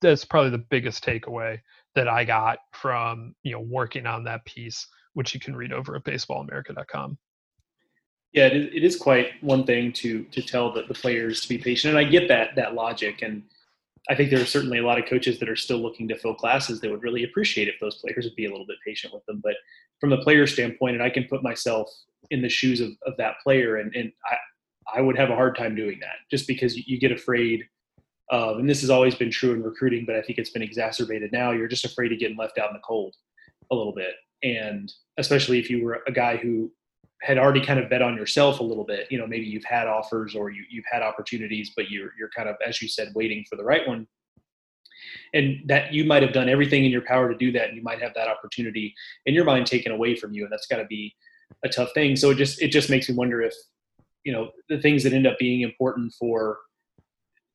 that's 0.00 0.24
probably 0.24 0.50
the 0.50 0.58
biggest 0.58 1.04
takeaway 1.04 1.60
that 1.94 2.08
I 2.08 2.24
got 2.24 2.58
from 2.72 3.34
you 3.44 3.52
know 3.52 3.60
working 3.60 4.06
on 4.06 4.24
that 4.24 4.44
piece, 4.44 4.86
which 5.14 5.34
you 5.34 5.38
can 5.38 5.54
read 5.54 5.72
over 5.72 5.94
at 5.94 6.04
baseballamerica.com. 6.04 7.18
Yeah, 8.32 8.46
it 8.46 8.56
is, 8.56 8.66
it 8.72 8.84
is 8.84 8.96
quite 8.96 9.30
one 9.42 9.64
thing 9.64 9.92
to 9.94 10.24
to 10.24 10.42
tell 10.42 10.72
the, 10.72 10.82
the 10.82 10.94
players 10.94 11.40
to 11.42 11.48
be 11.48 11.58
patient, 11.58 11.94
and 11.94 11.98
I 11.98 12.08
get 12.08 12.26
that 12.28 12.56
that 12.56 12.74
logic, 12.74 13.22
and 13.22 13.42
I 14.08 14.14
think 14.14 14.30
there 14.30 14.40
are 14.40 14.46
certainly 14.46 14.78
a 14.78 14.86
lot 14.86 14.98
of 14.98 15.06
coaches 15.06 15.38
that 15.38 15.48
are 15.48 15.56
still 15.56 15.78
looking 15.78 16.08
to 16.08 16.18
fill 16.18 16.34
classes 16.34 16.80
that 16.80 16.90
would 16.90 17.02
really 17.02 17.24
appreciate 17.24 17.68
if 17.68 17.78
those 17.80 17.96
players 17.96 18.24
would 18.24 18.36
be 18.36 18.46
a 18.46 18.50
little 18.50 18.66
bit 18.66 18.78
patient 18.84 19.12
with 19.12 19.24
them. 19.26 19.40
But 19.42 19.54
from 20.00 20.10
the 20.10 20.18
player 20.18 20.46
standpoint, 20.46 20.94
and 20.94 21.02
I 21.02 21.10
can 21.10 21.24
put 21.24 21.42
myself 21.42 21.90
in 22.30 22.40
the 22.40 22.48
shoes 22.48 22.80
of, 22.80 22.90
of 23.04 23.16
that 23.18 23.34
player, 23.42 23.76
and, 23.76 23.94
and 23.94 24.12
I, 24.94 25.00
would 25.00 25.16
have 25.16 25.30
a 25.30 25.34
hard 25.34 25.56
time 25.56 25.74
doing 25.74 25.98
that 26.00 26.16
just 26.30 26.46
because 26.46 26.76
you, 26.76 26.84
you 26.86 26.98
get 26.98 27.12
afraid 27.12 27.64
of, 28.30 28.58
and 28.58 28.68
this 28.68 28.80
has 28.80 28.90
always 28.90 29.14
been 29.14 29.30
true 29.30 29.52
in 29.52 29.62
recruiting, 29.62 30.04
but 30.06 30.16
I 30.16 30.22
think 30.22 30.38
it's 30.38 30.50
been 30.50 30.62
exacerbated 30.62 31.32
now. 31.32 31.50
You're 31.50 31.68
just 31.68 31.84
afraid 31.84 32.12
of 32.12 32.18
getting 32.18 32.36
left 32.36 32.58
out 32.58 32.68
in 32.68 32.74
the 32.74 32.80
cold 32.80 33.14
a 33.70 33.74
little 33.74 33.94
bit. 33.94 34.14
And 34.42 34.92
especially 35.18 35.58
if 35.58 35.68
you 35.68 35.84
were 35.84 36.02
a 36.06 36.12
guy 36.12 36.36
who 36.36 36.72
had 37.22 37.38
already 37.38 37.60
kind 37.60 37.78
of 37.78 37.90
bet 37.90 38.02
on 38.02 38.16
yourself 38.16 38.60
a 38.60 38.64
little 38.64 38.84
bit, 38.84 39.06
you 39.10 39.18
know, 39.18 39.26
maybe 39.26 39.44
you've 39.44 39.64
had 39.64 39.86
offers 39.86 40.34
or 40.34 40.50
you, 40.50 40.64
you've 40.70 40.84
had 40.90 41.02
opportunities, 41.02 41.72
but 41.76 41.90
you're, 41.90 42.10
you're 42.18 42.30
kind 42.34 42.48
of, 42.48 42.56
as 42.66 42.80
you 42.80 42.88
said, 42.88 43.12
waiting 43.14 43.44
for 43.48 43.56
the 43.56 43.64
right 43.64 43.86
one 43.86 44.06
and 45.34 45.60
that 45.66 45.92
you 45.92 46.04
might 46.04 46.22
have 46.22 46.32
done 46.32 46.48
everything 46.48 46.84
in 46.84 46.90
your 46.90 47.02
power 47.02 47.28
to 47.30 47.36
do 47.36 47.52
that 47.52 47.68
and 47.68 47.76
you 47.76 47.82
might 47.82 48.00
have 48.00 48.14
that 48.14 48.28
opportunity 48.28 48.94
in 49.26 49.34
your 49.34 49.44
mind 49.44 49.66
taken 49.66 49.92
away 49.92 50.14
from 50.14 50.32
you 50.32 50.44
and 50.44 50.52
that's 50.52 50.66
got 50.66 50.76
to 50.76 50.84
be 50.86 51.14
a 51.64 51.68
tough 51.68 51.90
thing 51.94 52.16
so 52.16 52.30
it 52.30 52.36
just 52.36 52.60
it 52.62 52.68
just 52.68 52.90
makes 52.90 53.08
me 53.08 53.14
wonder 53.14 53.42
if 53.42 53.54
you 54.24 54.32
know 54.32 54.50
the 54.68 54.80
things 54.80 55.02
that 55.02 55.12
end 55.12 55.26
up 55.26 55.38
being 55.38 55.62
important 55.62 56.12
for 56.18 56.58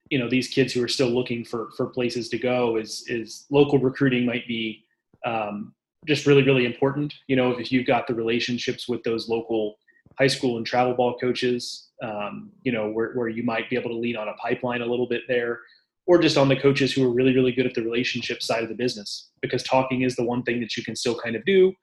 you 0.09 0.19
know 0.19 0.29
these 0.29 0.47
kids 0.47 0.73
who 0.73 0.83
are 0.83 0.87
still 0.87 1.09
looking 1.09 1.43
for 1.43 1.69
for 1.75 1.87
places 1.87 2.29
to 2.29 2.37
go 2.37 2.77
is 2.77 3.03
is 3.07 3.45
local 3.49 3.79
recruiting 3.79 4.25
might 4.25 4.47
be 4.47 4.83
um, 5.25 5.73
just 6.07 6.25
really 6.25 6.43
really 6.43 6.65
important. 6.65 7.13
You 7.27 7.35
know 7.35 7.51
if 7.51 7.71
you've 7.71 7.87
got 7.87 8.07
the 8.07 8.13
relationships 8.13 8.87
with 8.87 9.03
those 9.03 9.29
local 9.29 9.75
high 10.19 10.27
school 10.27 10.57
and 10.57 10.65
travel 10.65 10.93
ball 10.93 11.17
coaches 11.17 11.89
um, 12.03 12.51
you 12.63 12.71
know 12.71 12.89
where, 12.89 13.13
where 13.13 13.29
you 13.29 13.43
might 13.43 13.69
be 13.69 13.75
able 13.75 13.89
to 13.89 13.95
lean 13.95 14.17
on 14.17 14.27
a 14.27 14.33
pipeline 14.33 14.81
a 14.81 14.85
little 14.85 15.07
bit 15.07 15.23
there 15.27 15.59
or 16.07 16.19
just 16.19 16.37
on 16.37 16.47
the 16.47 16.55
coaches 16.55 16.93
who 16.93 17.03
are 17.03 17.13
really 17.13 17.33
really 17.33 17.51
good 17.51 17.65
at 17.65 17.73
the 17.73 17.81
relationship 17.81 18.41
side 18.41 18.63
of 18.63 18.69
the 18.69 18.75
business 18.75 19.31
because 19.41 19.63
talking 19.63 20.01
is 20.03 20.15
the 20.15 20.23
one 20.23 20.43
thing 20.43 20.59
that 20.59 20.75
you 20.77 20.83
can 20.83 20.95
still 20.95 21.17
kind 21.17 21.35
of 21.35 21.43
do 21.45 21.73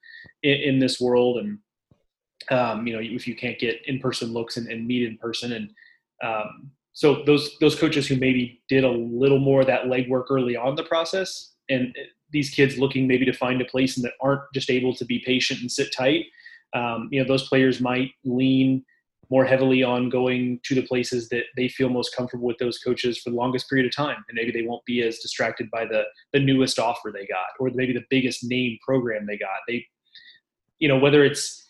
in, 0.43 0.53
in 0.53 0.79
this 0.79 0.99
world 0.99 1.37
and 1.37 1.59
um, 2.51 2.85
you 2.87 2.93
know 2.93 2.99
if 3.01 3.27
you 3.27 3.35
can't 3.35 3.59
get 3.59 3.81
in-person 3.85 4.33
looks 4.33 4.57
and, 4.57 4.67
and 4.67 4.85
meet 4.87 5.07
in 5.07 5.17
person. 5.17 5.53
And 5.53 5.69
um, 6.23 6.71
so 6.93 7.23
those 7.25 7.57
those 7.59 7.75
coaches 7.75 8.07
who 8.07 8.15
maybe 8.15 8.61
did 8.69 8.83
a 8.83 8.91
little 8.91 9.39
more 9.39 9.61
of 9.61 9.67
that 9.67 9.85
legwork 9.85 10.25
early 10.29 10.55
on 10.55 10.75
the 10.75 10.83
process 10.83 11.53
and 11.69 11.95
these 12.31 12.49
kids 12.49 12.77
looking 12.77 13.07
maybe 13.07 13.25
to 13.25 13.33
find 13.33 13.61
a 13.61 13.65
place 13.65 13.95
and 13.95 14.03
that 14.03 14.13
aren't 14.21 14.41
just 14.53 14.69
able 14.69 14.93
to 14.95 15.05
be 15.05 15.19
patient 15.25 15.61
and 15.61 15.71
sit 15.71 15.93
tight 15.95 16.25
um, 16.73 17.07
you 17.11 17.21
know 17.21 17.27
those 17.27 17.47
players 17.47 17.79
might 17.79 18.11
lean 18.23 18.83
more 19.29 19.45
heavily 19.45 19.81
on 19.81 20.09
going 20.09 20.59
to 20.63 20.75
the 20.75 20.85
places 20.85 21.29
that 21.29 21.45
they 21.55 21.67
feel 21.67 21.89
most 21.89 22.15
comfortable 22.15 22.45
with 22.45 22.57
those 22.59 22.77
coaches 22.77 23.17
for 23.17 23.29
the 23.29 23.35
longest 23.35 23.69
period 23.69 23.85
of 23.87 23.95
time. 23.95 24.23
And 24.29 24.35
maybe 24.35 24.51
they 24.51 24.67
won't 24.67 24.85
be 24.85 25.01
as 25.01 25.17
distracted 25.19 25.71
by 25.71 25.85
the 25.85 26.03
the 26.33 26.39
newest 26.39 26.77
offer 26.77 27.11
they 27.11 27.25
got 27.25 27.47
or 27.59 27.71
maybe 27.73 27.93
the 27.93 28.05
biggest 28.09 28.43
name 28.43 28.77
program 28.85 29.25
they 29.25 29.37
got. 29.37 29.57
They 29.67 29.85
you 30.79 30.87
know 30.87 30.99
whether 30.99 31.23
it's 31.23 31.62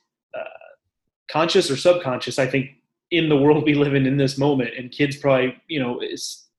conscious 1.31 1.69
or 1.69 1.77
subconscious 1.77 2.39
i 2.39 2.45
think 2.45 2.71
in 3.11 3.29
the 3.29 3.38
world 3.38 3.63
we 3.63 3.73
live 3.73 3.93
in 3.93 4.05
in 4.05 4.17
this 4.17 4.38
moment 4.38 4.71
and 4.77 4.91
kids 4.91 5.15
probably 5.17 5.55
you 5.67 5.79
know 5.79 5.99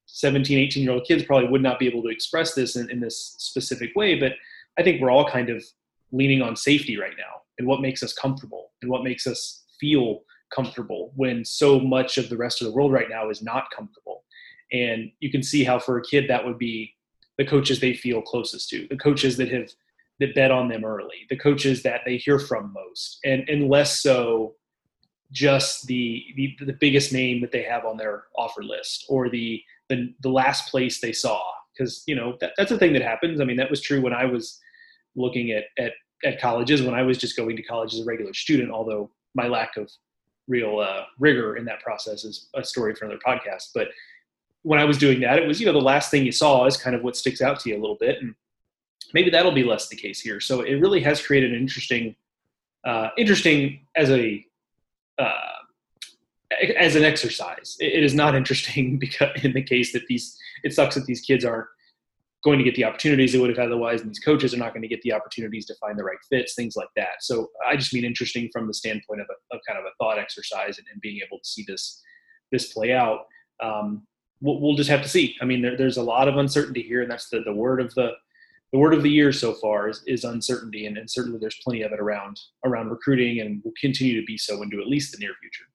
17 0.07 0.59
18 0.59 0.83
year 0.83 0.93
old 0.93 1.07
kids 1.07 1.25
probably 1.25 1.49
would 1.49 1.62
not 1.62 1.79
be 1.79 1.87
able 1.87 2.03
to 2.03 2.09
express 2.09 2.55
this 2.55 2.77
in, 2.77 2.91
in 2.91 3.01
this 3.01 3.35
specific 3.39 3.91
way 3.95 4.18
but 4.18 4.33
i 4.79 4.83
think 4.83 5.01
we're 5.01 5.11
all 5.11 5.29
kind 5.29 5.51
of 5.51 5.62
leaning 6.12 6.43
on 6.43 6.57
safety 6.57 6.99
right 6.99 7.14
now 7.18 7.43
and 7.59 7.66
what 7.66 7.81
makes 7.81 8.03
us 8.03 8.12
comfortable 8.12 8.70
and 8.83 8.91
what 8.91 9.05
makes 9.05 9.27
us 9.27 9.64
feel 9.79 10.20
comfortable 10.55 11.12
when 11.16 11.45
so 11.45 11.81
much 11.81 12.18
of 12.18 12.29
the 12.29 12.37
rest 12.37 12.61
of 12.61 12.66
the 12.66 12.75
world 12.75 12.93
right 12.93 13.09
now 13.11 13.31
is 13.31 13.43
not 13.43 13.64
comfortable. 13.75 14.25
And 14.72 15.11
you 15.20 15.31
can 15.31 15.43
see 15.43 15.64
how 15.64 15.79
for 15.79 15.99
a 15.99 16.03
kid 16.03 16.29
that 16.29 16.45
would 16.45 16.59
be 16.59 16.95
the 17.39 17.45
coaches 17.45 17.81
they 17.81 17.95
feel 17.95 18.22
closest 18.22 18.68
to, 18.70 18.87
the 18.89 18.97
coaches 18.97 19.37
that 19.37 19.51
have 19.51 19.68
that 20.21 20.35
bet 20.35 20.51
on 20.51 20.69
them 20.69 20.85
early, 20.85 21.27
the 21.29 21.37
coaches 21.37 21.83
that 21.83 22.03
they 22.05 22.17
hear 22.17 22.39
from 22.39 22.73
most, 22.73 23.19
and 23.25 23.49
and 23.49 23.69
less 23.69 24.03
so 24.03 24.55
just 25.33 25.87
the 25.87 26.25
the, 26.37 26.57
the 26.65 26.77
biggest 26.81 27.12
name 27.12 27.41
that 27.41 27.51
they 27.53 27.62
have 27.62 27.85
on 27.85 27.97
their 27.97 28.25
offer 28.37 28.62
list 28.62 29.05
or 29.09 29.29
the 29.29 29.62
the, 29.89 30.15
the 30.23 30.31
last 30.31 30.71
place 30.71 31.01
they 31.01 31.12
saw 31.12 31.43
because 31.77 32.05
you 32.07 32.15
know 32.15 32.37
that, 32.41 32.53
that's 32.57 32.71
a 32.71 32.79
thing 32.79 32.93
that 32.93 33.03
happens. 33.03 33.41
I 33.41 33.45
mean 33.45 33.57
that 33.57 33.71
was 33.71 33.81
true 33.81 34.01
when 34.01 34.15
I 34.15 34.25
was 34.25 34.61
looking 35.17 35.51
at 35.51 35.65
at 35.79 35.93
at 36.25 36.41
colleges 36.41 36.83
when 36.83 36.95
I 36.95 37.03
was 37.03 37.19
just 37.19 37.37
going 37.37 37.57
to 37.57 37.62
college 37.62 37.95
as 37.95 38.01
a 38.01 38.05
regular 38.05 38.33
student, 38.33 38.71
although 38.71 39.11
my 39.35 39.47
lack 39.47 39.77
of 39.77 39.91
real 40.47 40.79
uh, 40.79 41.03
rigor 41.19 41.57
in 41.57 41.65
that 41.65 41.81
process 41.81 42.25
is 42.25 42.49
a 42.55 42.65
story 42.65 42.95
for 42.95 43.07
another 43.07 43.21
podcast. 43.27 43.71
But 43.75 43.89
when 44.62 44.79
I 44.79 44.85
was 44.85 44.99
doing 44.99 45.21
that, 45.21 45.39
it 45.39 45.47
was, 45.47 45.61
you 45.61 45.67
know, 45.67 45.73
the 45.73 45.79
last 45.79 46.11
thing 46.11 46.25
you 46.25 46.33
saw 46.33 46.67
is 46.67 46.77
kind 46.77 46.97
of 46.97 47.03
what 47.03 47.17
sticks 47.17 47.43
out 47.43 47.61
to 47.61 47.69
you 47.69 47.77
a 47.77 47.81
little 47.81 47.99
bit. 47.99 48.19
And 48.21 48.35
maybe 49.15 49.31
that'll 49.31 49.53
be 49.53 49.65
less 49.65 49.89
the 49.89 49.97
case 49.97 50.21
here. 50.21 50.41
So 50.41 50.61
it 50.61 50.75
really 50.75 51.01
has 51.01 51.25
created 51.25 51.53
an 51.53 51.59
interesting, 51.59 52.15
uh, 52.85 53.09
interesting 53.17 53.87
as 53.97 54.11
a, 54.11 54.45
uh, 55.19 55.31
as 56.77 56.97
an 56.97 57.05
exercise. 57.05 57.77
It 57.81 58.05
is 58.05 58.12
not 58.12 58.35
interesting 58.41 58.99
because 58.99 59.43
in 59.43 59.55
the 59.55 59.62
case 59.62 59.93
that 59.93 60.07
these, 60.09 60.37
it 60.65 60.75
sucks 60.75 60.97
that 60.97 61.07
these 61.07 61.23
kids 61.23 61.45
aren't 61.45 61.69
going 62.45 62.59
to 62.59 62.65
get 62.65 62.75
the 62.75 62.85
opportunities 62.85 63.33
they 63.33 63.39
would 63.39 63.49
have 63.49 63.59
otherwise, 63.59 64.03
and 64.03 64.11
these 64.11 64.19
coaches 64.19 64.53
are 64.53 64.59
not 64.59 64.75
going 64.75 64.83
to 64.83 64.89
get 64.89 65.01
the 65.01 65.12
opportunities 65.12 65.65
to 65.65 65.75
find 65.77 65.99
the 65.99 66.05
right 66.05 66.19
fits, 66.29 66.55
things 66.55 66.77
like 66.77 66.91
that. 66.95 67.21
So 67.21 67.49
I 67.67 67.75
just 67.75 67.95
mean 67.95 68.05
interesting 68.05 68.51
from 68.53 68.67
the 68.67 68.75
standpoint 68.75 69.23
of, 69.23 69.27
a, 69.31 69.57
of 69.57 69.62
kind 69.67 69.79
of 69.79 69.87
a 69.87 69.95
thought 69.99 70.19
exercise 70.19 70.77
and, 70.77 70.87
and, 70.93 71.01
being 71.01 71.21
able 71.27 71.39
to 71.39 71.49
see 71.49 71.65
this 71.67 72.03
this 72.53 72.71
play 72.71 72.93
out. 72.93 73.21
Um, 73.62 74.07
we'll, 74.43 74.61
we'll, 74.61 74.77
just 74.77 74.91
have 74.91 75.01
to 75.03 75.09
see. 75.09 75.35
I 75.41 75.47
mean, 75.47 75.62
there, 75.62 75.77
there's 75.77 75.97
a 75.97 76.03
lot 76.03 76.29
of 76.29 76.37
uncertainty 76.37 76.83
here, 76.83 77.01
and 77.01 77.11
that's 77.11 77.31
the, 77.31 77.41
the 77.41 77.55
word 77.55 77.81
of 77.81 77.95
the 77.95 78.12
the 78.75 78.81
word 78.81 78.93
of 78.93 79.05
the 79.05 79.11
year 79.11 79.31
so 79.31 79.55
far 79.55 79.89
is, 79.89 80.03
is 80.05 80.25
uncertainty, 80.25 80.87
and, 80.87 80.99
and 80.99 81.09
certainly 81.09 81.39
there's 81.39 81.61
plenty 81.62 81.83
of 81.83 81.93
it 81.93 82.01
around 82.01 82.41
around 82.64 82.91
recruiting, 82.91 83.39
and 83.39 83.62
will 83.62 83.72
continue 83.81 84.20
to 84.20 84.27
be 84.27 84.37
so 84.37 84.62
into 84.62 84.81
at 84.81 84.89
least 84.89 85.12
the 85.12 85.18
near 85.18 85.31
future. 85.41 85.66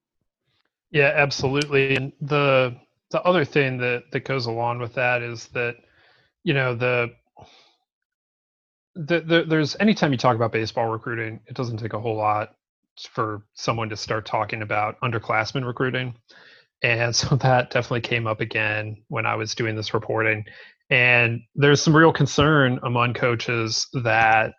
Yeah, 0.92 1.14
absolutely. 1.16 1.96
And 1.96 2.12
the 2.20 2.76
the 3.12 3.22
other 3.22 3.46
thing 3.46 3.78
that 3.78 4.04
that 4.12 4.26
goes 4.26 4.48
along 4.48 4.80
with 4.80 4.96
that 4.96 5.22
is 5.22 5.48
that 5.54 5.78
you 6.44 6.54
know 6.54 6.76
the, 6.76 7.14
the, 8.96 9.22
the 9.22 9.46
there's 9.48 9.78
anytime 9.80 10.12
you 10.12 10.18
talk 10.18 10.36
about 10.36 10.52
baseball 10.52 10.88
recruiting, 10.88 11.40
it 11.48 11.56
doesn't 11.56 11.78
take 11.78 11.94
a 11.94 12.02
whole 12.02 12.18
lot 12.18 12.54
for 13.14 13.44
someone 13.54 13.88
to 13.88 13.96
start 13.96 14.26
talking 14.26 14.62
about 14.62 15.00
underclassmen 15.00 15.66
recruiting. 15.66 16.16
And 16.84 17.16
so 17.16 17.38
that 17.38 17.72
definitely 17.72 18.02
came 18.02 18.28
up 18.28 18.42
again 18.42 18.98
when 19.08 19.26
I 19.26 19.36
was 19.36 19.56
doing 19.56 19.78
this 19.78 19.94
reporting. 19.94 20.44
And 20.90 21.42
there's 21.56 21.82
some 21.82 21.96
real 21.96 22.12
concern 22.12 22.80
among 22.84 23.14
coaches 23.14 23.88
that 24.04 24.54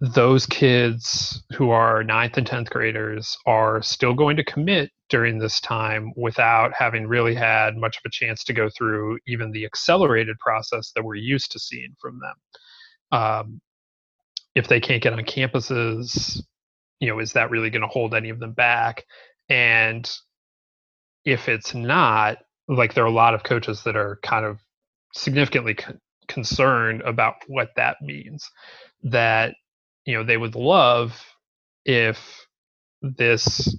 those 0.00 0.46
kids 0.46 1.42
who 1.56 1.70
are 1.70 2.04
ninth 2.04 2.36
and 2.36 2.46
10th 2.46 2.68
graders 2.70 3.36
are 3.46 3.80
still 3.82 4.14
going 4.14 4.36
to 4.36 4.44
commit 4.44 4.90
during 5.08 5.38
this 5.38 5.60
time 5.60 6.12
without 6.16 6.72
having 6.76 7.06
really 7.06 7.34
had 7.34 7.76
much 7.76 7.96
of 7.96 8.02
a 8.06 8.10
chance 8.10 8.44
to 8.44 8.52
go 8.52 8.68
through 8.76 9.18
even 9.26 9.50
the 9.52 9.64
accelerated 9.64 10.38
process 10.38 10.92
that 10.94 11.04
we're 11.04 11.14
used 11.14 11.52
to 11.52 11.58
seeing 11.58 11.94
from 12.00 12.20
them. 12.20 13.20
Um, 13.20 13.60
if 14.54 14.68
they 14.68 14.80
can't 14.80 15.02
get 15.02 15.12
on 15.12 15.20
campuses, 15.20 16.40
you 17.00 17.08
know, 17.08 17.18
is 17.18 17.32
that 17.32 17.50
really 17.50 17.70
going 17.70 17.82
to 17.82 17.88
hold 17.88 18.14
any 18.14 18.30
of 18.30 18.40
them 18.40 18.52
back? 18.52 19.04
And 19.48 20.10
if 21.24 21.48
it's 21.48 21.74
not, 21.74 22.38
like 22.68 22.94
there 22.94 23.04
are 23.04 23.08
a 23.08 23.12
lot 23.12 23.34
of 23.34 23.42
coaches 23.42 23.82
that 23.84 23.96
are 23.96 24.18
kind 24.22 24.44
of 24.44 24.58
significantly 25.14 25.74
con- 25.74 26.00
concerned 26.28 27.02
about 27.02 27.34
what 27.46 27.70
that 27.76 27.96
means. 28.02 28.50
That 29.02 29.54
you 30.06 30.14
know 30.14 30.24
they 30.24 30.36
would 30.36 30.54
love 30.54 31.20
if 31.84 32.46
this 33.02 33.76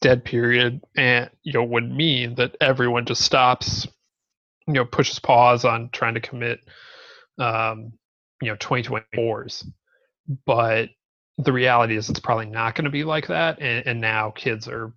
dead 0.00 0.24
period 0.24 0.80
and 0.96 1.30
you 1.42 1.52
know 1.52 1.62
would 1.64 1.90
mean 1.90 2.34
that 2.36 2.56
everyone 2.60 3.04
just 3.04 3.20
stops 3.22 3.86
you 4.66 4.74
know 4.74 4.84
pushes 4.84 5.18
pause 5.18 5.64
on 5.64 5.90
trying 5.92 6.14
to 6.14 6.20
commit 6.20 6.60
um 7.38 7.92
you 8.40 8.48
know 8.48 8.56
2024s 8.56 9.66
but 10.46 10.88
the 11.38 11.52
reality 11.52 11.96
is 11.96 12.08
it's 12.08 12.20
probably 12.20 12.46
not 12.46 12.74
going 12.74 12.84
to 12.84 12.90
be 12.90 13.04
like 13.04 13.26
that 13.26 13.60
and, 13.60 13.86
and 13.86 14.00
now 14.00 14.30
kids 14.30 14.68
are 14.68 14.92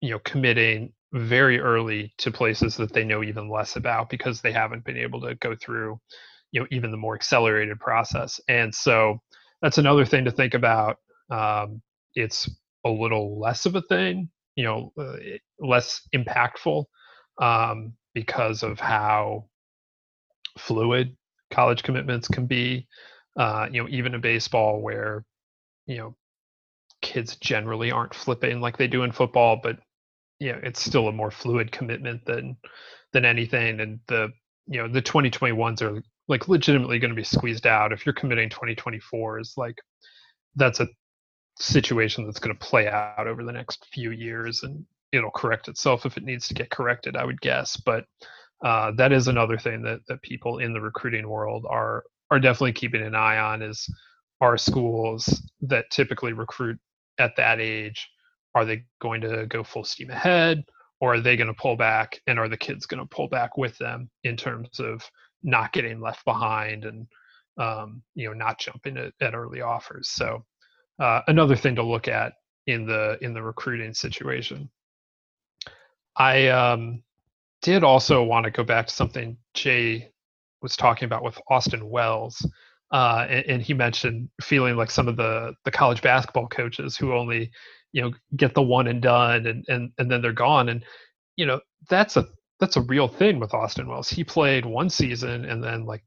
you 0.00 0.10
know 0.10 0.18
committing 0.20 0.92
very 1.12 1.58
early 1.60 2.12
to 2.18 2.30
places 2.30 2.76
that 2.76 2.92
they 2.92 3.04
know 3.04 3.22
even 3.22 3.50
less 3.50 3.76
about 3.76 4.10
because 4.10 4.40
they 4.40 4.52
haven't 4.52 4.84
been 4.84 4.96
able 4.96 5.20
to 5.20 5.34
go 5.36 5.54
through 5.56 5.98
you 6.52 6.60
know 6.60 6.66
even 6.70 6.90
the 6.90 6.96
more 6.96 7.14
accelerated 7.14 7.78
process 7.80 8.40
and 8.48 8.74
so 8.74 9.18
that's 9.62 9.78
another 9.78 10.04
thing 10.04 10.24
to 10.24 10.30
think 10.30 10.54
about 10.54 10.98
um, 11.30 11.82
it's 12.14 12.48
a 12.84 12.90
little 12.90 13.38
less 13.38 13.66
of 13.66 13.74
a 13.74 13.82
thing, 13.82 14.28
you 14.56 14.64
know, 14.64 14.92
uh, 14.98 15.16
less 15.58 16.02
impactful 16.14 16.84
um, 17.40 17.92
because 18.14 18.62
of 18.62 18.80
how 18.80 19.46
fluid 20.58 21.16
college 21.50 21.82
commitments 21.82 22.28
can 22.28 22.46
be. 22.46 22.86
Uh, 23.36 23.68
you 23.70 23.82
know, 23.82 23.88
even 23.88 24.14
in 24.14 24.20
baseball, 24.20 24.80
where 24.80 25.24
you 25.86 25.98
know 25.98 26.16
kids 27.00 27.36
generally 27.36 27.90
aren't 27.90 28.14
flipping 28.14 28.60
like 28.60 28.76
they 28.76 28.88
do 28.88 29.04
in 29.04 29.12
football, 29.12 29.60
but 29.62 29.78
you 30.40 30.52
know, 30.52 30.60
it's 30.62 30.82
still 30.82 31.06
a 31.08 31.12
more 31.12 31.30
fluid 31.30 31.70
commitment 31.70 32.24
than 32.24 32.56
than 33.12 33.24
anything. 33.24 33.80
And 33.80 34.00
the 34.08 34.30
you 34.66 34.80
know 34.80 34.88
the 34.88 35.02
2021s 35.02 35.82
are 35.82 36.02
like 36.28 36.48
legitimately 36.48 36.98
going 36.98 37.10
to 37.10 37.16
be 37.16 37.24
squeezed 37.24 37.66
out. 37.66 37.92
If 37.92 38.04
you're 38.04 38.14
committing 38.14 38.48
2024, 38.48 39.40
is 39.40 39.54
like 39.56 39.76
that's 40.56 40.80
a 40.80 40.88
situation 41.58 42.24
that's 42.24 42.40
going 42.40 42.56
to 42.56 42.66
play 42.66 42.88
out 42.88 43.26
over 43.26 43.44
the 43.44 43.52
next 43.52 43.86
few 43.92 44.10
years 44.10 44.62
and 44.62 44.84
it'll 45.12 45.30
correct 45.30 45.68
itself 45.68 46.06
if 46.06 46.16
it 46.16 46.22
needs 46.22 46.48
to 46.48 46.54
get 46.54 46.70
corrected 46.70 47.16
i 47.16 47.24
would 47.24 47.40
guess 47.40 47.76
but 47.76 48.04
uh, 48.62 48.90
that 48.92 49.10
is 49.10 49.26
another 49.26 49.56
thing 49.56 49.80
that, 49.80 50.00
that 50.06 50.20
people 50.20 50.58
in 50.58 50.74
the 50.74 50.80
recruiting 50.80 51.28
world 51.28 51.66
are 51.68 52.04
are 52.30 52.38
definitely 52.38 52.72
keeping 52.72 53.02
an 53.02 53.14
eye 53.14 53.38
on 53.38 53.62
is 53.62 53.86
are 54.40 54.56
schools 54.56 55.42
that 55.60 55.90
typically 55.90 56.32
recruit 56.32 56.78
at 57.18 57.32
that 57.36 57.60
age 57.60 58.08
are 58.54 58.64
they 58.64 58.84
going 59.00 59.20
to 59.20 59.46
go 59.46 59.62
full 59.62 59.84
steam 59.84 60.10
ahead 60.10 60.62
or 61.00 61.14
are 61.14 61.20
they 61.20 61.36
going 61.36 61.46
to 61.46 61.54
pull 61.54 61.76
back 61.76 62.20
and 62.26 62.38
are 62.38 62.48
the 62.48 62.56
kids 62.56 62.86
going 62.86 63.00
to 63.00 63.14
pull 63.14 63.28
back 63.28 63.56
with 63.56 63.76
them 63.78 64.10
in 64.24 64.36
terms 64.36 64.80
of 64.80 65.08
not 65.42 65.72
getting 65.72 66.00
left 66.00 66.24
behind 66.24 66.84
and 66.84 67.06
um, 67.58 68.02
you 68.14 68.26
know 68.26 68.34
not 68.34 68.58
jumping 68.58 68.96
at, 68.96 69.12
at 69.20 69.34
early 69.34 69.60
offers 69.60 70.08
so 70.08 70.44
uh, 71.00 71.22
another 71.28 71.56
thing 71.56 71.74
to 71.74 71.82
look 71.82 72.08
at 72.08 72.34
in 72.66 72.86
the 72.86 73.18
in 73.22 73.34
the 73.34 73.42
recruiting 73.42 73.94
situation. 73.94 74.70
I 76.16 76.48
um, 76.48 77.02
did 77.62 77.84
also 77.84 78.22
want 78.22 78.44
to 78.44 78.50
go 78.50 78.64
back 78.64 78.86
to 78.86 78.94
something 78.94 79.36
Jay 79.54 80.10
was 80.62 80.76
talking 80.76 81.06
about 81.06 81.24
with 81.24 81.40
Austin 81.48 81.88
Wells, 81.88 82.46
uh, 82.92 83.26
and, 83.28 83.46
and, 83.46 83.62
he 83.62 83.72
mentioned 83.72 84.28
feeling 84.42 84.76
like 84.76 84.90
some 84.90 85.08
of 85.08 85.16
the 85.16 85.54
the 85.64 85.70
college 85.70 86.02
basketball 86.02 86.48
coaches 86.48 86.96
who 86.96 87.14
only 87.14 87.50
you 87.92 88.02
know 88.02 88.12
get 88.36 88.54
the 88.54 88.62
one 88.62 88.86
and 88.86 89.02
done 89.02 89.46
and 89.46 89.64
and 89.68 89.92
and 89.98 90.10
then 90.10 90.22
they're 90.22 90.32
gone, 90.32 90.68
and 90.68 90.84
you 91.36 91.46
know 91.46 91.60
that's 91.88 92.16
a 92.16 92.26
that's 92.60 92.76
a 92.76 92.82
real 92.82 93.08
thing 93.08 93.40
with 93.40 93.54
Austin 93.54 93.88
Wells. 93.88 94.10
He 94.10 94.22
played 94.22 94.66
one 94.66 94.90
season 94.90 95.46
and 95.46 95.64
then 95.64 95.86
like 95.86 96.04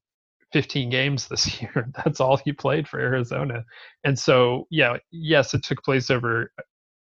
15 0.53 0.89
games 0.89 1.27
this 1.27 1.61
year. 1.61 1.89
That's 2.03 2.21
all 2.21 2.37
he 2.37 2.53
played 2.53 2.87
for 2.87 2.99
Arizona. 2.99 3.65
And 4.03 4.17
so, 4.17 4.67
yeah, 4.69 4.97
yes, 5.11 5.53
it 5.53 5.63
took 5.63 5.83
place 5.83 6.09
over 6.09 6.51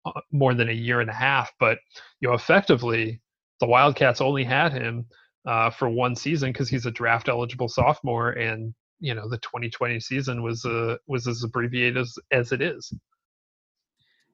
uh, 0.05 0.21
more 0.31 0.53
than 0.53 0.69
a 0.69 0.73
year 0.73 1.01
and 1.01 1.09
a 1.09 1.13
half, 1.13 1.51
but 1.59 1.77
you 2.21 2.29
know, 2.29 2.33
effectively, 2.33 3.21
the 3.59 3.67
Wildcats 3.67 4.21
only 4.21 4.43
had 4.43 4.71
him 4.71 5.05
uh, 5.45 5.69
for 5.69 5.89
one 5.89 6.15
season 6.15 6.51
because 6.51 6.69
he's 6.69 6.87
a 6.87 6.91
draft 6.91 7.29
eligible 7.29 7.69
sophomore, 7.69 8.31
and 8.31 8.73
you 8.99 9.13
know 9.13 9.29
the 9.29 9.37
2020 9.37 9.99
season 9.99 10.41
was 10.41 10.65
uh, 10.65 10.97
was 11.07 11.27
as 11.27 11.43
abbreviated 11.43 11.97
as, 11.97 12.17
as 12.31 12.51
it 12.51 12.61
is. 12.61 12.91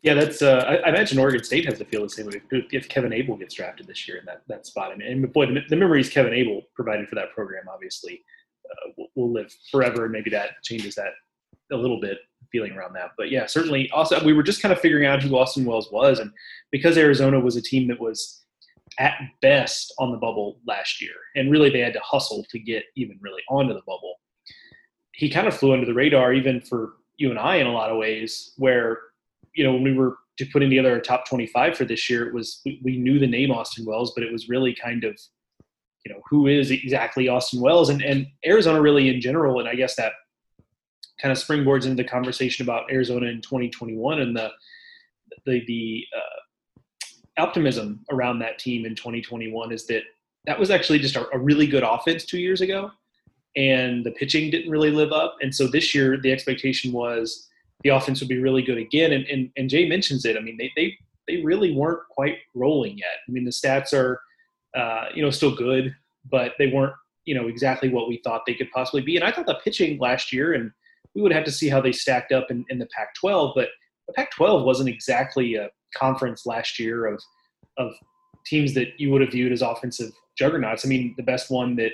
Yeah, 0.04 0.14
that's. 0.14 0.42
Uh, 0.42 0.64
I, 0.68 0.76
I, 0.76 0.90
imagine 0.90 1.18
Oregon 1.18 1.44
State 1.44 1.66
has 1.66 1.78
to 1.80 1.86
feel 1.86 2.04
the 2.04 2.10
same 2.10 2.28
way 2.28 2.42
if 2.72 2.88
Kevin 2.88 3.14
Abel 3.14 3.36
gets 3.36 3.56
drafted 3.56 3.88
this 3.88 4.08
year 4.08 4.18
in 4.18 4.26
that, 4.26 4.44
that 4.48 4.66
spot. 4.66 4.92
I 4.92 4.96
mean, 4.96 5.08
and 5.08 5.34
boy, 5.34 5.48
the, 5.48 5.62
the 5.70 5.76
memories 5.76 6.10
Kevin 6.10 6.34
Abel 6.34 6.62
provided 6.76 7.10
for 7.10 7.16
that 7.16 7.34
program 7.34 7.64
obviously 7.72 8.24
uh, 8.70 8.92
will, 8.98 9.08
will, 9.16 9.34
live 9.34 9.52
forever, 9.72 10.04
and 10.04 10.12
maybe 10.12 10.30
that 10.30 10.62
changes 10.64 10.96
that 10.96 11.14
a 11.72 11.76
little 11.76 12.00
bit 12.00 12.20
feeling 12.52 12.74
around 12.74 12.94
that. 12.94 13.12
But 13.18 13.32
yeah, 13.32 13.48
certainly. 13.48 13.90
Also, 13.92 14.24
we 14.24 14.34
were 14.34 14.44
just 14.44 14.62
kind 14.62 14.72
of 14.72 14.80
figuring 14.80 15.08
out 15.08 15.24
who 15.24 15.36
Austin 15.36 15.66
Wells 15.66 15.92
was, 15.92 16.20
and 16.20 16.32
because 16.72 16.98
Arizona 16.98 17.40
was 17.40 17.56
a 17.56 17.62
team 17.62 17.88
that 17.88 18.00
was 18.00 18.44
at 19.00 19.16
best 19.42 19.94
on 20.00 20.12
the 20.12 20.18
bubble 20.18 20.60
last 20.68 21.02
year, 21.02 21.16
and 21.36 21.52
really 21.52 21.70
they 21.70 21.80
had 21.80 21.94
to 21.94 22.02
hustle 22.04 22.46
to 22.50 22.60
get 22.60 22.84
even 22.96 23.18
really 23.22 23.42
onto 23.50 23.74
the 23.74 23.82
bubble. 23.88 24.16
He 25.14 25.30
kind 25.30 25.48
of 25.48 25.58
flew 25.58 25.74
under 25.74 25.86
the 25.86 25.94
radar, 25.94 26.34
even 26.34 26.62
for 26.62 26.94
you 27.18 27.32
and 27.32 27.40
I, 27.40 27.56
in 27.56 27.68
a 27.68 27.74
lot 27.74 27.90
of 27.90 27.98
ways, 27.98 28.54
where 28.58 29.00
you 29.58 29.64
know, 29.64 29.74
when 29.74 29.84
we 29.84 29.94
were 29.94 30.18
putting 30.54 30.70
together 30.70 30.96
a 30.96 31.02
top 31.02 31.28
25 31.28 31.76
for 31.76 31.84
this 31.84 32.10
year, 32.10 32.28
it 32.28 32.34
was 32.34 32.62
we, 32.64 32.80
we 32.84 32.98
knew 32.98 33.20
the 33.20 33.28
name 33.28 33.52
Austin 33.52 33.86
Wells, 33.86 34.14
but 34.16 34.24
it 34.24 34.32
was 34.32 34.48
really 34.48 34.74
kind 34.74 35.04
of, 35.04 35.20
you 36.06 36.14
know, 36.14 36.22
who 36.30 36.48
is 36.48 36.70
exactly 36.70 37.28
Austin 37.28 37.60
Wells 37.60 37.90
and, 37.90 38.02
and 38.04 38.28
Arizona 38.46 38.80
really 38.80 39.10
in 39.10 39.20
general. 39.20 39.60
And 39.60 39.68
I 39.68 39.74
guess 39.74 39.96
that 39.96 40.14
kind 41.20 41.32
of 41.32 41.40
springboards 41.40 41.86
into 41.86 42.04
the 42.04 42.08
conversation 42.08 42.64
about 42.64 42.92
Arizona 42.92 43.26
in 43.26 43.42
2021 43.42 44.20
and 44.20 44.36
the 44.36 44.52
the 45.46 45.64
the 45.66 46.06
uh, 46.16 47.42
optimism 47.42 48.06
around 48.12 48.40
that 48.40 48.60
team 48.60 48.86
in 48.86 48.96
2021 48.96 49.72
is 49.72 49.88
that 49.88 50.04
that 50.46 50.60
was 50.60 50.72
actually 50.72 51.00
just 51.00 51.16
a, 51.16 51.28
a, 51.34 51.38
really 51.38 51.68
good 51.68 51.84
offense 51.84 52.24
two 52.26 52.40
years 52.40 52.62
ago, 52.62 52.90
and 53.56 54.06
the 54.06 54.12
pitching 54.12 54.50
didn't 54.50 54.72
really 54.72 54.92
live 54.92 55.12
up. 55.12 55.36
And 55.42 55.54
so 55.54 55.68
this 55.68 55.94
year 55.94 56.18
the 56.22 56.32
expectation 56.32 56.92
was 56.92 57.48
the 57.84 57.90
offense 57.90 58.20
would 58.20 58.30
be 58.30 58.40
really 58.40 58.62
good 58.62 58.78
again. 58.78 59.12
And, 59.12 59.26
and, 59.26 59.50
and 59.58 59.70
Jay 59.70 59.88
mentions 59.88 60.26
it. 60.26 60.38
I 60.38 60.40
mean, 60.40 60.58
they, 60.58 60.72
they, 60.76 60.98
they 61.28 61.44
really 61.44 61.74
weren't 61.74 62.08
quite 62.10 62.38
rolling 62.56 62.98
yet. 62.98 63.18
I 63.28 63.32
mean, 63.32 63.46
the 63.46 63.52
stats 63.52 63.94
are, 63.94 64.22
uh, 64.76 65.06
you 65.14 65.22
know, 65.22 65.30
still 65.30 65.56
good, 65.56 65.96
but 66.30 66.54
they 66.58 66.68
weren't, 66.68 66.94
you 67.26 67.36
know, 67.36 67.48
exactly 67.48 67.90
what 67.90 68.08
we 68.08 68.22
thought 68.24 68.44
they 68.48 68.54
could 68.54 68.72
possibly 68.72 69.02
be. 69.02 69.16
And 69.16 69.26
I 69.26 69.32
thought 69.32 69.46
the 69.46 69.60
pitching 69.64 70.00
last 70.00 70.32
year, 70.32 70.54
and 70.54 70.72
we 71.14 71.22
would 71.22 71.34
have 71.34 71.44
to 71.46 71.52
see 71.52 71.70
how 71.70 71.82
they 71.82 71.92
stacked 71.92 72.32
up 72.32 72.50
in, 72.50 72.66
in 72.70 72.80
the 72.80 72.88
Pac 72.96 73.14
12, 73.16 73.54
but 73.56 73.70
the 74.08 74.14
Pac 74.14 74.32
12 74.32 74.64
wasn't 74.64 74.90
exactly 74.90 75.56
a 75.56 75.70
conference 75.96 76.46
last 76.46 76.80
year 76.80 77.06
of, 77.06 77.22
of 77.78 77.94
teams 78.46 78.74
that 78.74 78.88
you 78.98 79.12
would 79.12 79.22
have 79.22 79.32
viewed 79.32 79.52
as 79.52 79.62
offensive 79.62 80.12
juggernauts. 80.38 80.86
I 80.86 80.88
mean, 80.88 81.14
the 81.18 81.24
best 81.24 81.52
one 81.52 81.76
that 81.76 81.92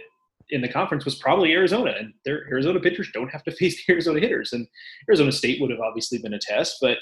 in 0.53 0.61
the 0.61 0.69
conference 0.69 1.03
was 1.03 1.15
probably 1.15 1.51
Arizona, 1.51 1.95
and 1.99 2.13
their 2.23 2.47
Arizona 2.49 2.79
pitchers 2.79 3.09
don't 3.11 3.31
have 3.31 3.43
to 3.43 3.51
face 3.55 3.85
the 3.85 3.93
Arizona 3.93 4.19
hitters. 4.19 4.53
And 4.53 4.67
Arizona 5.09 5.31
State 5.31 5.59
would 5.59 5.71
have 5.71 5.79
obviously 5.79 6.19
been 6.19 6.33
a 6.33 6.39
test, 6.39 6.77
but 6.79 6.97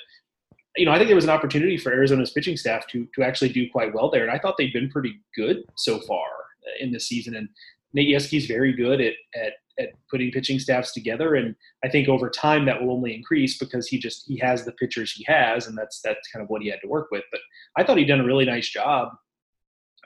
you 0.77 0.85
know, 0.85 0.93
I 0.93 0.97
think 0.97 1.07
there 1.07 1.15
was 1.15 1.25
an 1.25 1.31
opportunity 1.31 1.77
for 1.77 1.91
Arizona's 1.91 2.31
pitching 2.31 2.55
staff 2.55 2.87
to 2.87 3.05
to 3.15 3.23
actually 3.23 3.49
do 3.49 3.69
quite 3.69 3.93
well 3.93 4.09
there, 4.09 4.23
and 4.23 4.31
I 4.31 4.39
thought 4.39 4.55
they'd 4.57 4.73
been 4.73 4.89
pretty 4.89 5.19
good 5.35 5.63
so 5.75 5.99
far 5.99 6.25
uh, 6.65 6.71
in 6.79 6.91
this 6.91 7.07
season. 7.07 7.35
And 7.35 7.49
Nate 7.93 8.07
Yeskie's 8.07 8.45
very 8.45 8.73
good 8.73 9.01
at 9.01 9.13
at 9.35 9.53
at 9.79 9.89
putting 10.09 10.31
pitching 10.31 10.59
staffs 10.59 10.93
together, 10.93 11.35
and 11.35 11.55
I 11.83 11.89
think 11.89 12.07
over 12.07 12.29
time 12.29 12.65
that 12.65 12.81
will 12.81 12.93
only 12.93 13.13
increase 13.13 13.57
because 13.57 13.87
he 13.87 13.99
just 13.99 14.23
he 14.27 14.37
has 14.37 14.63
the 14.63 14.71
pitchers 14.73 15.11
he 15.11 15.25
has, 15.27 15.67
and 15.67 15.77
that's 15.77 15.99
that's 16.01 16.27
kind 16.31 16.41
of 16.41 16.49
what 16.49 16.61
he 16.61 16.69
had 16.69 16.79
to 16.81 16.87
work 16.87 17.09
with. 17.11 17.23
But 17.31 17.41
I 17.75 17.83
thought 17.83 17.97
he'd 17.97 18.05
done 18.05 18.21
a 18.21 18.25
really 18.25 18.45
nice 18.45 18.69
job 18.69 19.09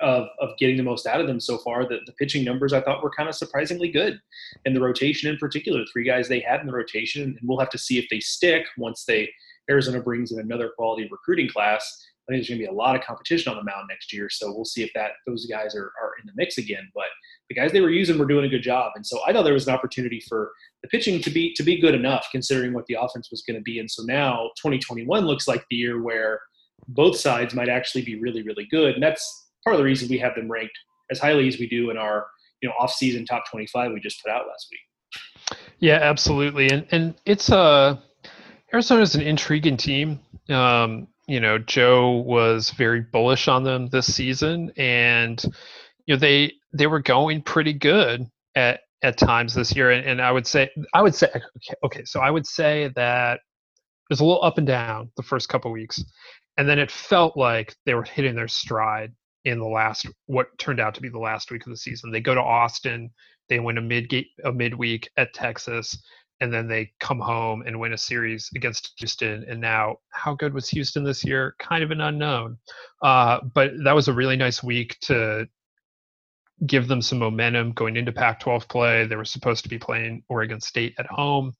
of, 0.01 0.27
of 0.39 0.57
getting 0.57 0.77
the 0.77 0.83
most 0.83 1.07
out 1.07 1.21
of 1.21 1.27
them 1.27 1.39
so 1.39 1.57
far. 1.59 1.87
The, 1.87 1.99
the 2.05 2.13
pitching 2.13 2.43
numbers 2.43 2.73
I 2.73 2.81
thought 2.81 3.03
were 3.03 3.11
kind 3.11 3.29
of 3.29 3.35
surprisingly 3.35 3.89
good. 3.89 4.19
And 4.65 4.75
the 4.75 4.81
rotation 4.81 5.29
in 5.29 5.37
particular, 5.37 5.79
the 5.79 5.89
three 5.91 6.05
guys 6.05 6.27
they 6.27 6.39
had 6.39 6.61
in 6.61 6.67
the 6.67 6.73
rotation, 6.73 7.23
and 7.23 7.39
we'll 7.43 7.59
have 7.59 7.69
to 7.69 7.77
see 7.77 7.97
if 7.97 8.05
they 8.09 8.19
stick 8.19 8.65
once 8.77 9.05
they 9.05 9.29
Arizona 9.69 10.01
brings 10.01 10.31
in 10.31 10.39
another 10.39 10.71
quality 10.75 11.07
recruiting 11.11 11.49
class. 11.49 12.05
I 12.27 12.31
think 12.31 12.39
there's 12.39 12.49
going 12.49 12.59
to 12.59 12.65
be 12.65 12.71
a 12.71 12.75
lot 12.75 12.95
of 12.95 13.03
competition 13.03 13.51
on 13.51 13.57
the 13.57 13.63
mound 13.63 13.85
next 13.87 14.11
year, 14.11 14.29
so 14.31 14.51
we'll 14.51 14.65
see 14.65 14.81
if 14.81 14.91
that 14.95 15.11
those 15.27 15.45
guys 15.45 15.75
are, 15.75 15.91
are 16.01 16.13
in 16.19 16.25
the 16.25 16.33
mix 16.35 16.57
again. 16.57 16.89
But 16.95 17.05
the 17.49 17.55
guys 17.55 17.71
they 17.71 17.81
were 17.81 17.91
using 17.91 18.17
were 18.17 18.25
doing 18.25 18.45
a 18.45 18.49
good 18.49 18.63
job, 18.63 18.93
and 18.95 19.05
so 19.05 19.19
I 19.27 19.31
thought 19.31 19.43
there 19.43 19.53
was 19.53 19.67
an 19.67 19.75
opportunity 19.75 20.19
for 20.27 20.51
the 20.81 20.87
pitching 20.87 21.21
to 21.21 21.29
be 21.29 21.53
to 21.53 21.61
be 21.61 21.79
good 21.79 21.93
enough, 21.93 22.27
considering 22.31 22.73
what 22.73 22.87
the 22.87 22.97
offense 22.99 23.29
was 23.29 23.43
going 23.43 23.57
to 23.57 23.61
be. 23.61 23.79
And 23.79 23.89
so 23.89 24.03
now 24.03 24.49
2021 24.57 25.25
looks 25.25 25.47
like 25.47 25.65
the 25.69 25.75
year 25.75 26.01
where 26.01 26.41
both 26.87 27.17
sides 27.17 27.53
might 27.53 27.69
actually 27.69 28.01
be 28.01 28.19
really 28.19 28.41
really 28.41 28.65
good, 28.71 28.95
and 28.95 29.03
that's 29.03 29.44
part 29.65 29.75
of 29.75 29.79
the 29.79 29.83
reason 29.83 30.07
we 30.07 30.19
have 30.19 30.35
them 30.35 30.49
ranked 30.49 30.77
as 31.11 31.19
highly 31.19 31.47
as 31.47 31.59
we 31.59 31.67
do 31.67 31.89
in 31.89 31.97
our 31.97 32.27
you 32.61 32.69
know 32.69 32.75
off-season 32.79 33.25
top 33.25 33.43
25 33.49 33.91
we 33.91 33.99
just 33.99 34.23
put 34.23 34.31
out 34.31 34.47
last 34.47 34.67
week. 34.71 35.59
Yeah, 35.79 35.99
absolutely, 36.01 36.69
and 36.69 36.87
and 36.91 37.15
it's 37.25 37.49
a 37.49 37.57
uh, 37.57 37.97
Arizona 38.73 39.01
is 39.01 39.15
an 39.15 39.21
intriguing 39.21 39.77
team. 39.77 40.19
Um, 40.49 41.07
you 41.27 41.39
know, 41.39 41.57
Joe 41.57 42.23
was 42.25 42.71
very 42.71 43.01
bullish 43.01 43.47
on 43.47 43.63
them 43.63 43.87
this 43.87 44.13
season, 44.13 44.71
and 44.77 45.43
you 46.05 46.15
know 46.15 46.19
they 46.19 46.53
they 46.73 46.87
were 46.87 47.01
going 47.01 47.41
pretty 47.41 47.73
good 47.73 48.25
at 48.55 48.81
at 49.03 49.17
times 49.17 49.53
this 49.53 49.75
year, 49.75 49.91
and, 49.91 50.05
and 50.07 50.21
I 50.21 50.31
would 50.31 50.47
say 50.47 50.69
I 50.93 51.01
would 51.01 51.15
say 51.15 51.27
okay, 51.27 51.75
okay, 51.83 52.05
so 52.05 52.21
I 52.21 52.31
would 52.31 52.47
say 52.47 52.91
that 52.95 53.41
there's 54.09 54.21
a 54.21 54.25
little 54.25 54.43
up 54.43 54.57
and 54.57 54.67
down 54.67 55.11
the 55.17 55.23
first 55.23 55.49
couple 55.49 55.71
weeks, 55.71 56.03
and 56.57 56.67
then 56.67 56.79
it 56.79 56.89
felt 56.89 57.35
like 57.35 57.75
they 57.85 57.93
were 57.93 58.03
hitting 58.03 58.35
their 58.35 58.47
stride 58.47 59.11
in 59.45 59.59
the 59.59 59.65
last 59.65 60.07
what 60.25 60.47
turned 60.57 60.79
out 60.79 60.93
to 60.95 61.01
be 61.01 61.09
the 61.09 61.19
last 61.19 61.51
week 61.51 61.65
of 61.65 61.71
the 61.71 61.77
season. 61.77 62.11
They 62.11 62.19
go 62.19 62.35
to 62.35 62.41
Austin, 62.41 63.11
they 63.47 63.59
win 63.59 63.77
a 63.77 63.81
mid 63.81 64.11
a 64.43 64.51
midweek 64.51 65.09
at 65.17 65.33
Texas, 65.33 65.97
and 66.41 66.53
then 66.53 66.67
they 66.67 66.91
come 66.99 67.19
home 67.19 67.63
and 67.65 67.79
win 67.79 67.93
a 67.93 67.97
series 67.97 68.49
against 68.55 68.93
Houston. 68.97 69.45
And 69.47 69.61
now, 69.61 69.97
how 70.09 70.35
good 70.35 70.53
was 70.53 70.67
Houston 70.69 71.03
this 71.03 71.23
year? 71.23 71.55
Kind 71.59 71.83
of 71.83 71.91
an 71.91 72.01
unknown. 72.01 72.57
Uh, 73.01 73.39
but 73.53 73.71
that 73.83 73.95
was 73.95 74.07
a 74.07 74.13
really 74.13 74.35
nice 74.35 74.61
week 74.61 74.97
to 75.03 75.47
give 76.65 76.87
them 76.87 77.01
some 77.01 77.19
momentum 77.19 77.71
going 77.73 77.97
into 77.97 78.11
Pac-12 78.11 78.67
play. 78.69 79.05
They 79.05 79.15
were 79.15 79.25
supposed 79.25 79.63
to 79.63 79.69
be 79.69 79.77
playing 79.77 80.23
Oregon 80.29 80.59
State 80.59 80.95
at 80.97 81.05
home. 81.07 81.53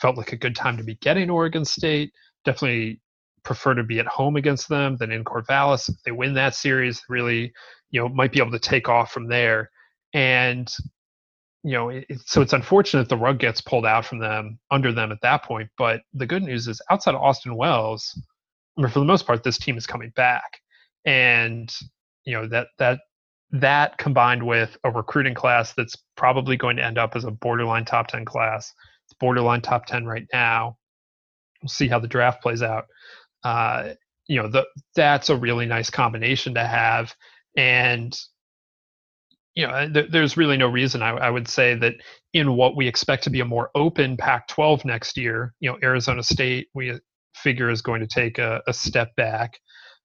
Felt 0.00 0.16
like 0.16 0.32
a 0.32 0.36
good 0.36 0.56
time 0.56 0.76
to 0.76 0.84
be 0.84 0.96
getting 0.96 1.30
Oregon 1.30 1.64
State. 1.64 2.12
Definitely 2.44 3.00
prefer 3.44 3.74
to 3.74 3.82
be 3.82 3.98
at 3.98 4.06
home 4.06 4.36
against 4.36 4.68
them 4.68 4.96
than 4.98 5.10
in 5.10 5.24
Corvallis. 5.24 5.88
If 5.88 5.96
they 6.04 6.12
win 6.12 6.34
that 6.34 6.54
series, 6.54 7.02
really, 7.08 7.52
you 7.90 8.00
know, 8.00 8.08
might 8.08 8.32
be 8.32 8.40
able 8.40 8.52
to 8.52 8.58
take 8.58 8.88
off 8.88 9.12
from 9.12 9.28
there. 9.28 9.70
And 10.14 10.72
you 11.64 11.72
know, 11.72 11.90
it, 11.90 12.06
so 12.26 12.42
it's 12.42 12.52
unfortunate 12.52 13.08
the 13.08 13.16
rug 13.16 13.38
gets 13.38 13.60
pulled 13.60 13.86
out 13.86 14.04
from 14.04 14.18
them 14.18 14.58
under 14.70 14.92
them 14.92 15.12
at 15.12 15.20
that 15.22 15.44
point. 15.44 15.70
But 15.78 16.02
the 16.12 16.26
good 16.26 16.42
news 16.42 16.66
is, 16.66 16.80
outside 16.90 17.14
of 17.14 17.20
Austin 17.20 17.56
Wells, 17.56 18.20
I 18.76 18.82
mean, 18.82 18.90
for 18.90 18.98
the 18.98 19.04
most 19.04 19.26
part, 19.26 19.44
this 19.44 19.58
team 19.58 19.76
is 19.76 19.86
coming 19.86 20.10
back, 20.16 20.58
and 21.04 21.72
you 22.24 22.34
know 22.34 22.46
that 22.48 22.68
that 22.78 23.00
that 23.52 23.98
combined 23.98 24.42
with 24.42 24.76
a 24.84 24.90
recruiting 24.90 25.34
class 25.34 25.74
that's 25.74 25.96
probably 26.16 26.56
going 26.56 26.76
to 26.76 26.84
end 26.84 26.98
up 26.98 27.14
as 27.14 27.24
a 27.24 27.30
borderline 27.30 27.84
top 27.84 28.06
10 28.06 28.24
class 28.24 28.72
it's 29.04 29.12
borderline 29.18 29.60
top 29.60 29.84
10 29.84 30.06
right 30.06 30.26
now 30.32 30.76
we'll 31.62 31.68
see 31.68 31.86
how 31.86 31.98
the 31.98 32.08
draft 32.08 32.42
plays 32.42 32.62
out 32.62 32.86
uh, 33.44 33.90
you 34.26 34.40
know, 34.40 34.48
the, 34.48 34.66
that's 34.94 35.30
a 35.30 35.36
really 35.36 35.66
nice 35.66 35.90
combination 35.90 36.54
to 36.54 36.64
have. 36.64 37.14
And, 37.56 38.16
you 39.54 39.66
know, 39.66 39.88
th- 39.92 40.10
there's 40.10 40.36
really 40.36 40.56
no 40.56 40.68
reason 40.68 41.02
I, 41.02 41.10
I, 41.10 41.30
would 41.30 41.48
say 41.48 41.74
that 41.74 41.94
in 42.32 42.56
what 42.56 42.76
we 42.76 42.86
expect 42.86 43.24
to 43.24 43.30
be 43.30 43.40
a 43.40 43.44
more 43.44 43.70
open 43.74 44.16
Pac 44.16 44.48
12 44.48 44.84
next 44.84 45.16
year, 45.16 45.54
you 45.60 45.70
know, 45.70 45.78
Arizona 45.82 46.22
State, 46.22 46.68
we 46.74 46.98
figure 47.34 47.68
is 47.68 47.82
going 47.82 48.00
to 48.00 48.06
take 48.06 48.38
a, 48.38 48.62
a 48.66 48.72
step 48.72 49.14
back. 49.16 49.58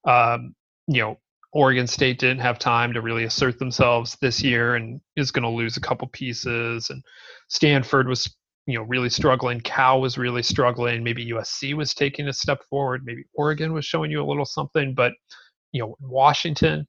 Um, 0.06 0.56
you 0.88 1.02
know, 1.02 1.18
Oregon 1.54 1.88
State 1.88 2.20
didn't 2.20 2.40
have 2.40 2.60
time 2.60 2.94
to 2.94 3.02
really 3.02 3.24
assert 3.24 3.60
themselves 3.60 4.18
this 4.22 4.44
year 4.44 4.76
and 4.76 5.00
is 5.16 5.32
going 5.32 5.44
to 5.44 5.50
lose 5.50 5.78
a 5.78 5.82
couple 5.82 6.08
pieces. 6.08 6.90
And 6.90 7.02
Stanford 7.48 8.08
was 8.08 8.36
you 8.68 8.78
know 8.78 8.84
really 8.84 9.10
struggling. 9.10 9.62
Cal 9.62 10.00
was 10.00 10.18
really 10.18 10.44
struggling. 10.44 11.04
Maybe 11.04 11.26
USC 11.28 11.74
was 11.74 11.94
taking 11.94 12.28
a 12.28 12.34
step 12.34 12.60
forward. 12.70 13.04
Maybe 13.06 13.24
Oregon 13.34 13.74
was 13.74 13.86
showing 13.86 14.12
you 14.12 14.22
a 14.22 14.28
little 14.28 14.46
something, 14.46 14.94
but 14.94 15.14
you 15.72 15.82
know 15.82 15.96
Washington. 16.02 16.86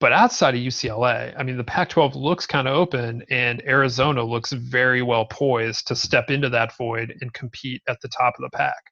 But 0.00 0.12
outside 0.12 0.56
of 0.56 0.60
UCLA, 0.60 1.32
I 1.38 1.44
mean, 1.44 1.56
the 1.56 1.62
Pac-12 1.62 2.16
looks 2.16 2.44
kind 2.44 2.66
of 2.66 2.74
open, 2.74 3.22
and 3.30 3.62
Arizona 3.64 4.24
looks 4.24 4.50
very 4.50 5.00
well 5.00 5.26
poised 5.26 5.86
to 5.86 5.94
step 5.94 6.28
into 6.28 6.48
that 6.48 6.76
void 6.76 7.14
and 7.20 7.32
compete 7.34 7.80
at 7.88 8.00
the 8.02 8.08
top 8.08 8.34
of 8.36 8.42
the 8.42 8.50
pack. 8.56 8.82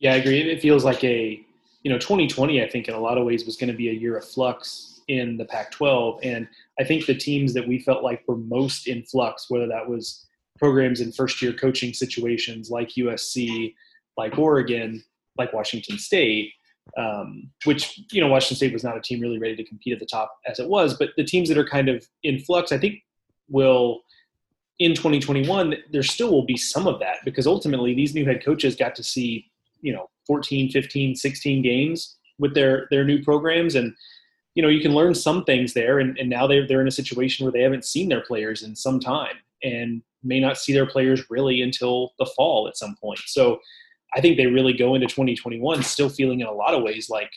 Yeah, 0.00 0.14
I 0.14 0.16
agree. 0.16 0.40
It 0.40 0.60
feels 0.60 0.84
like 0.84 1.04
a 1.04 1.40
you 1.84 1.90
know 1.90 1.98
2020. 1.98 2.60
I 2.60 2.68
think 2.68 2.88
in 2.88 2.94
a 2.94 3.00
lot 3.00 3.16
of 3.16 3.24
ways 3.24 3.46
was 3.46 3.56
going 3.56 3.70
to 3.70 3.76
be 3.76 3.90
a 3.90 3.92
year 3.92 4.16
of 4.16 4.24
flux 4.24 5.00
in 5.06 5.36
the 5.36 5.44
Pac-12, 5.44 6.18
and 6.24 6.48
I 6.80 6.84
think 6.84 7.06
the 7.06 7.14
teams 7.14 7.54
that 7.54 7.66
we 7.66 7.78
felt 7.78 8.02
like 8.02 8.24
were 8.26 8.36
most 8.36 8.88
in 8.88 9.04
flux, 9.04 9.48
whether 9.48 9.68
that 9.68 9.88
was 9.88 10.26
programs 10.62 11.00
in 11.00 11.10
first 11.10 11.42
year 11.42 11.52
coaching 11.52 11.92
situations 11.92 12.70
like 12.70 12.90
USC, 12.90 13.74
like 14.16 14.38
Oregon, 14.38 15.02
like 15.36 15.52
Washington 15.52 15.98
State, 15.98 16.52
um, 16.96 17.50
which, 17.64 18.00
you 18.12 18.20
know, 18.20 18.28
Washington 18.28 18.58
State 18.58 18.72
was 18.72 18.84
not 18.84 18.96
a 18.96 19.00
team 19.00 19.18
really 19.18 19.40
ready 19.40 19.56
to 19.56 19.64
compete 19.64 19.92
at 19.92 19.98
the 19.98 20.06
top 20.06 20.38
as 20.46 20.60
it 20.60 20.68
was, 20.68 20.94
but 20.96 21.08
the 21.16 21.24
teams 21.24 21.48
that 21.48 21.58
are 21.58 21.66
kind 21.66 21.88
of 21.88 22.06
in 22.22 22.38
flux, 22.38 22.70
I 22.70 22.78
think 22.78 23.00
will, 23.48 24.02
in 24.78 24.94
2021, 24.94 25.74
there 25.90 26.04
still 26.04 26.30
will 26.30 26.46
be 26.46 26.56
some 26.56 26.86
of 26.86 27.00
that 27.00 27.16
because 27.24 27.48
ultimately 27.48 27.92
these 27.92 28.14
new 28.14 28.24
head 28.24 28.44
coaches 28.44 28.76
got 28.76 28.94
to 28.94 29.02
see, 29.02 29.50
you 29.80 29.92
know, 29.92 30.08
14, 30.28 30.70
15, 30.70 31.16
16 31.16 31.62
games 31.62 32.18
with 32.38 32.54
their 32.54 32.86
their 32.92 33.04
new 33.04 33.20
programs. 33.22 33.74
And 33.74 33.94
you 34.54 34.62
know 34.62 34.68
you 34.68 34.80
can 34.80 34.94
learn 34.94 35.14
some 35.14 35.44
things 35.44 35.74
there. 35.74 35.98
And, 35.98 36.16
and 36.18 36.30
now 36.30 36.46
they're, 36.46 36.66
they're 36.66 36.80
in 36.80 36.88
a 36.88 36.92
situation 36.92 37.44
where 37.44 37.52
they 37.52 37.62
haven't 37.62 37.84
seen 37.84 38.08
their 38.08 38.20
players 38.20 38.62
in 38.62 38.76
some 38.76 39.00
time 39.00 39.36
and 39.62 40.02
may 40.22 40.40
not 40.40 40.58
see 40.58 40.72
their 40.72 40.86
players 40.86 41.24
really 41.30 41.62
until 41.62 42.12
the 42.18 42.26
fall 42.36 42.68
at 42.68 42.76
some 42.76 42.96
point. 43.00 43.20
So 43.26 43.60
i 44.14 44.20
think 44.20 44.36
they 44.36 44.46
really 44.46 44.72
go 44.72 44.94
into 44.94 45.06
2021 45.06 45.82
still 45.82 46.08
feeling 46.08 46.40
in 46.40 46.46
a 46.46 46.52
lot 46.52 46.74
of 46.74 46.82
ways 46.82 47.08
like 47.08 47.30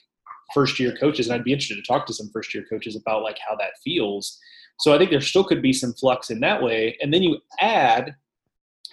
first 0.53 0.80
year 0.80 0.95
coaches 0.97 1.28
and 1.28 1.36
i'd 1.36 1.43
be 1.43 1.51
interested 1.53 1.76
to 1.76 1.82
talk 1.82 2.05
to 2.05 2.13
some 2.13 2.30
first 2.32 2.53
year 2.53 2.65
coaches 2.69 2.95
about 2.95 3.23
like 3.23 3.38
how 3.47 3.55
that 3.55 3.78
feels. 3.84 4.39
So 4.80 4.93
i 4.93 4.97
think 4.97 5.09
there 5.09 5.21
still 5.21 5.43
could 5.43 5.61
be 5.61 5.73
some 5.73 5.93
flux 5.93 6.30
in 6.30 6.39
that 6.41 6.61
way. 6.61 6.97
And 7.01 7.13
then 7.13 7.23
you 7.23 7.39
add 7.59 8.15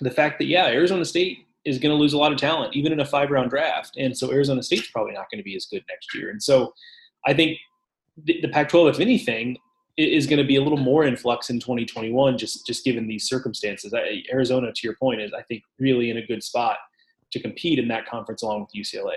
the 0.00 0.10
fact 0.10 0.38
that 0.38 0.46
yeah 0.46 0.66
arizona 0.66 1.04
state 1.04 1.38
is 1.64 1.78
going 1.78 1.94
to 1.94 2.00
lose 2.00 2.12
a 2.12 2.18
lot 2.18 2.32
of 2.32 2.38
talent 2.38 2.74
even 2.74 2.92
in 2.92 3.00
a 3.00 3.04
five 3.04 3.30
round 3.30 3.50
draft. 3.50 3.96
And 3.96 4.16
so 4.16 4.32
arizona 4.32 4.62
state's 4.62 4.90
probably 4.90 5.12
not 5.12 5.30
going 5.30 5.38
to 5.38 5.44
be 5.44 5.56
as 5.56 5.66
good 5.66 5.84
next 5.88 6.14
year. 6.14 6.30
And 6.30 6.42
so 6.42 6.72
i 7.26 7.34
think 7.34 7.58
the, 8.24 8.40
the 8.42 8.48
Pac-12, 8.48 8.90
if 8.90 9.00
anything, 9.00 9.56
is 9.96 10.26
going 10.26 10.38
to 10.38 10.44
be 10.44 10.56
a 10.56 10.62
little 10.62 10.78
more 10.78 11.04
in 11.04 11.16
flux 11.16 11.50
in 11.50 11.60
2021, 11.60 12.38
just 12.38 12.66
just 12.66 12.84
given 12.84 13.06
these 13.06 13.28
circumstances. 13.28 13.92
I, 13.92 14.22
Arizona, 14.32 14.72
to 14.72 14.80
your 14.86 14.96
point, 14.96 15.20
is 15.20 15.32
I 15.32 15.42
think 15.42 15.62
really 15.78 16.10
in 16.10 16.16
a 16.16 16.26
good 16.26 16.42
spot 16.42 16.78
to 17.32 17.40
compete 17.40 17.78
in 17.78 17.88
that 17.88 18.06
conference 18.06 18.42
along 18.42 18.60
with 18.60 18.70
UCLA. 18.76 19.16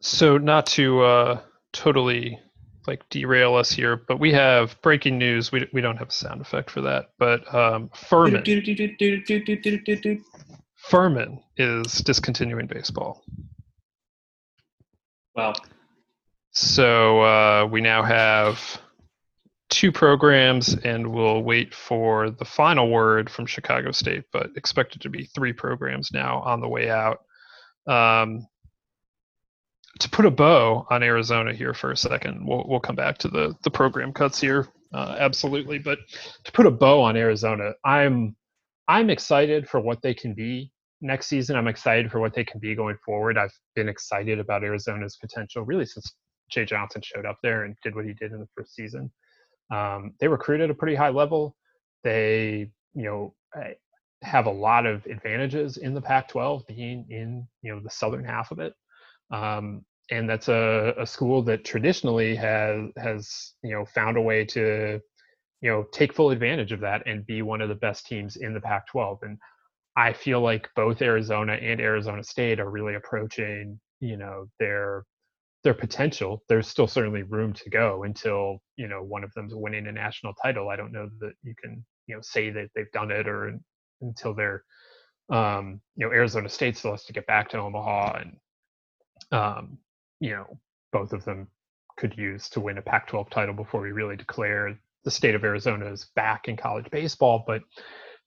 So, 0.00 0.38
not 0.38 0.66
to 0.66 1.02
uh, 1.02 1.40
totally 1.72 2.38
like 2.86 3.08
derail 3.10 3.54
us 3.54 3.70
here, 3.70 3.96
but 3.96 4.20
we 4.20 4.32
have 4.32 4.80
breaking 4.82 5.18
news. 5.18 5.52
We 5.52 5.68
we 5.72 5.80
don't 5.80 5.96
have 5.96 6.08
a 6.08 6.12
sound 6.12 6.40
effect 6.40 6.70
for 6.70 6.80
that, 6.82 7.10
but 7.18 7.52
um, 7.54 7.90
Furman. 7.94 8.42
Furman 10.76 11.40
is 11.56 11.98
discontinuing 11.98 12.66
baseball. 12.66 13.24
Wow. 15.34 15.54
So 16.58 17.20
uh, 17.20 17.68
we 17.70 17.82
now 17.82 18.02
have 18.02 18.80
two 19.68 19.92
programs, 19.92 20.74
and 20.74 21.12
we'll 21.12 21.42
wait 21.42 21.74
for 21.74 22.30
the 22.30 22.46
final 22.46 22.88
word 22.88 23.28
from 23.28 23.44
Chicago 23.44 23.90
State, 23.90 24.24
but 24.32 24.48
expected 24.56 25.02
to 25.02 25.10
be 25.10 25.26
three 25.26 25.52
programs 25.52 26.12
now 26.14 26.40
on 26.46 26.62
the 26.62 26.68
way 26.68 26.88
out. 26.88 27.20
Um, 27.86 28.48
to 30.00 30.08
put 30.08 30.24
a 30.24 30.30
bow 30.30 30.86
on 30.88 31.02
Arizona 31.02 31.52
here 31.52 31.74
for 31.74 31.90
a 31.90 31.96
second, 31.96 32.46
we'll, 32.46 32.64
we'll 32.66 32.80
come 32.80 32.96
back 32.96 33.18
to 33.18 33.28
the, 33.28 33.54
the 33.62 33.70
program 33.70 34.14
cuts 34.14 34.40
here, 34.40 34.66
uh, 34.94 35.16
absolutely. 35.18 35.78
But 35.78 35.98
to 36.44 36.52
put 36.52 36.64
a 36.64 36.70
bow 36.70 37.02
on 37.02 37.18
Arizona, 37.18 37.72
I'm 37.84 38.34
I'm 38.88 39.10
excited 39.10 39.68
for 39.68 39.80
what 39.80 40.00
they 40.00 40.14
can 40.14 40.32
be 40.32 40.72
next 41.02 41.26
season. 41.26 41.54
I'm 41.54 41.68
excited 41.68 42.10
for 42.10 42.18
what 42.18 42.32
they 42.32 42.44
can 42.44 42.60
be 42.60 42.74
going 42.74 42.96
forward. 43.04 43.36
I've 43.36 43.52
been 43.74 43.90
excited 43.90 44.38
about 44.38 44.64
Arizona's 44.64 45.18
potential 45.20 45.62
really 45.62 45.84
since 45.84 46.14
Jay 46.50 46.64
Johnson 46.64 47.02
showed 47.02 47.26
up 47.26 47.38
there 47.42 47.64
and 47.64 47.76
did 47.82 47.94
what 47.94 48.04
he 48.04 48.12
did 48.12 48.32
in 48.32 48.40
the 48.40 48.48
first 48.56 48.74
season. 48.74 49.10
Um, 49.70 50.14
they 50.20 50.28
recruit 50.28 50.60
at 50.60 50.70
a 50.70 50.74
pretty 50.74 50.94
high 50.94 51.08
level. 51.08 51.56
They, 52.04 52.70
you 52.94 53.02
know, 53.04 53.34
eh, 53.60 53.74
have 54.22 54.46
a 54.46 54.50
lot 54.50 54.86
of 54.86 55.04
advantages 55.06 55.76
in 55.76 55.94
the 55.94 56.00
Pac-12, 56.00 56.66
being 56.66 57.06
in 57.10 57.46
you 57.62 57.74
know 57.74 57.80
the 57.80 57.90
southern 57.90 58.24
half 58.24 58.50
of 58.50 58.58
it, 58.58 58.74
um, 59.30 59.84
and 60.10 60.28
that's 60.28 60.48
a, 60.48 60.94
a 60.98 61.06
school 61.06 61.42
that 61.42 61.64
traditionally 61.64 62.34
has 62.36 62.90
has 62.96 63.54
you 63.62 63.72
know 63.72 63.84
found 63.84 64.16
a 64.16 64.20
way 64.20 64.44
to 64.44 65.00
you 65.60 65.70
know 65.70 65.84
take 65.92 66.12
full 66.14 66.30
advantage 66.30 66.72
of 66.72 66.80
that 66.80 67.02
and 67.06 67.26
be 67.26 67.42
one 67.42 67.60
of 67.60 67.68
the 67.68 67.74
best 67.74 68.06
teams 68.06 68.36
in 68.36 68.54
the 68.54 68.60
Pac-12. 68.60 69.18
And 69.22 69.38
I 69.96 70.12
feel 70.12 70.40
like 70.40 70.68
both 70.76 71.02
Arizona 71.02 71.54
and 71.54 71.80
Arizona 71.80 72.22
State 72.22 72.60
are 72.60 72.70
really 72.70 72.94
approaching 72.94 73.78
you 74.00 74.16
know 74.16 74.46
their 74.58 75.04
their 75.66 75.74
potential. 75.74 76.44
There's 76.48 76.68
still 76.68 76.86
certainly 76.86 77.24
room 77.24 77.52
to 77.54 77.70
go 77.70 78.04
until 78.04 78.62
you 78.76 78.86
know 78.86 79.02
one 79.02 79.24
of 79.24 79.32
them's 79.34 79.52
winning 79.52 79.88
a 79.88 79.92
national 79.92 80.32
title. 80.40 80.68
I 80.68 80.76
don't 80.76 80.92
know 80.92 81.10
that 81.18 81.32
you 81.42 81.56
can 81.60 81.84
you 82.06 82.14
know 82.14 82.20
say 82.22 82.50
that 82.50 82.68
they've 82.76 82.90
done 82.92 83.10
it 83.10 83.26
or 83.26 83.58
until 84.00 84.32
they're 84.32 84.62
um, 85.28 85.80
you 85.96 86.06
know 86.06 86.12
Arizona 86.12 86.48
State 86.48 86.76
still 86.76 86.92
has 86.92 87.02
to 87.06 87.12
get 87.12 87.26
back 87.26 87.48
to 87.48 87.58
Omaha 87.58 88.20
and 88.20 88.36
um, 89.32 89.78
you 90.20 90.30
know 90.30 90.56
both 90.92 91.12
of 91.12 91.24
them 91.24 91.48
could 91.98 92.16
use 92.16 92.48
to 92.50 92.60
win 92.60 92.78
a 92.78 92.82
Pac-12 92.82 93.28
title 93.30 93.54
before 93.54 93.80
we 93.80 93.90
really 93.90 94.16
declare 94.16 94.78
the 95.02 95.10
state 95.10 95.34
of 95.34 95.42
Arizona 95.42 95.86
is 95.86 96.06
back 96.14 96.46
in 96.46 96.56
college 96.56 96.88
baseball. 96.92 97.42
But 97.44 97.62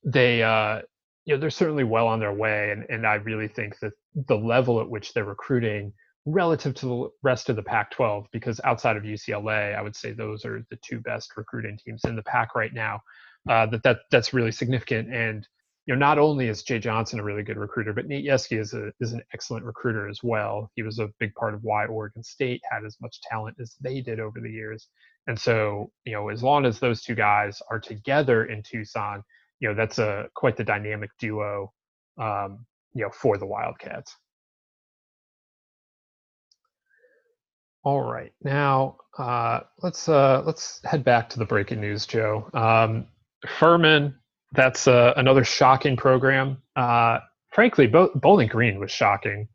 they 0.04 0.42
uh, 0.42 0.82
you 1.24 1.34
know 1.34 1.40
they're 1.40 1.48
certainly 1.48 1.84
well 1.84 2.06
on 2.06 2.20
their 2.20 2.34
way, 2.34 2.70
and 2.72 2.84
and 2.90 3.06
I 3.06 3.14
really 3.14 3.48
think 3.48 3.78
that 3.78 3.94
the 4.14 4.36
level 4.36 4.78
at 4.78 4.90
which 4.90 5.14
they're 5.14 5.24
recruiting 5.24 5.94
relative 6.26 6.74
to 6.74 6.86
the 6.86 7.08
rest 7.22 7.48
of 7.48 7.56
the 7.56 7.62
Pac 7.62 7.90
12, 7.92 8.26
because 8.32 8.60
outside 8.64 8.96
of 8.96 9.04
UCLA, 9.04 9.76
I 9.76 9.82
would 9.82 9.96
say 9.96 10.12
those 10.12 10.44
are 10.44 10.64
the 10.70 10.78
two 10.84 11.00
best 11.00 11.36
recruiting 11.36 11.78
teams 11.84 12.04
in 12.04 12.16
the 12.16 12.22
Pac 12.22 12.54
right 12.54 12.72
now. 12.72 13.00
Uh, 13.48 13.66
that, 13.66 13.82
that 13.82 14.00
that's 14.10 14.34
really 14.34 14.52
significant. 14.52 15.12
And 15.12 15.48
you 15.86 15.94
know, 15.94 15.98
not 15.98 16.18
only 16.18 16.48
is 16.48 16.62
Jay 16.62 16.78
Johnson 16.78 17.18
a 17.18 17.24
really 17.24 17.42
good 17.42 17.56
recruiter, 17.56 17.92
but 17.92 18.06
Nate 18.06 18.26
Yeskie 18.26 18.60
is 18.60 18.74
a 18.74 18.92
is 19.00 19.12
an 19.12 19.22
excellent 19.32 19.64
recruiter 19.64 20.08
as 20.08 20.20
well. 20.22 20.70
He 20.74 20.82
was 20.82 20.98
a 20.98 21.08
big 21.18 21.34
part 21.34 21.54
of 21.54 21.64
why 21.64 21.86
Oregon 21.86 22.22
State 22.22 22.60
had 22.70 22.84
as 22.84 22.96
much 23.00 23.20
talent 23.22 23.56
as 23.60 23.76
they 23.80 24.02
did 24.02 24.20
over 24.20 24.40
the 24.40 24.50
years. 24.50 24.88
And 25.26 25.38
so, 25.38 25.90
you 26.04 26.12
know, 26.12 26.28
as 26.28 26.42
long 26.42 26.66
as 26.66 26.78
those 26.78 27.02
two 27.02 27.14
guys 27.14 27.62
are 27.70 27.80
together 27.80 28.44
in 28.44 28.62
Tucson, 28.62 29.22
you 29.60 29.68
know, 29.68 29.74
that's 29.74 29.98
a 29.98 30.28
quite 30.34 30.56
the 30.56 30.64
dynamic 30.64 31.10
duo, 31.18 31.72
um, 32.18 32.66
you 32.94 33.02
know, 33.02 33.10
for 33.10 33.38
the 33.38 33.46
Wildcats. 33.46 34.14
All 37.82 38.02
right, 38.02 38.32
now 38.42 38.96
uh, 39.16 39.60
let's 39.82 40.06
uh, 40.06 40.42
let's 40.44 40.80
head 40.84 41.02
back 41.02 41.30
to 41.30 41.38
the 41.38 41.46
breaking 41.46 41.80
news, 41.80 42.04
Joe. 42.04 42.50
Um, 42.52 43.06
Furman, 43.58 44.14
that's 44.52 44.86
uh, 44.86 45.14
another 45.16 45.44
shocking 45.44 45.96
program. 45.96 46.60
Uh, 46.76 47.20
frankly, 47.50 47.86
Bo- 47.86 48.10
Bowling 48.14 48.48
Green 48.48 48.78
was 48.78 48.90
shocking 48.90 49.48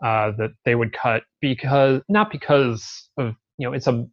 uh, 0.00 0.30
that 0.38 0.50
they 0.64 0.76
would 0.76 0.92
cut 0.92 1.24
because 1.40 2.02
not 2.08 2.30
because 2.30 3.08
of 3.16 3.34
you 3.58 3.66
know 3.66 3.72
it's 3.72 3.88
a 3.88 4.06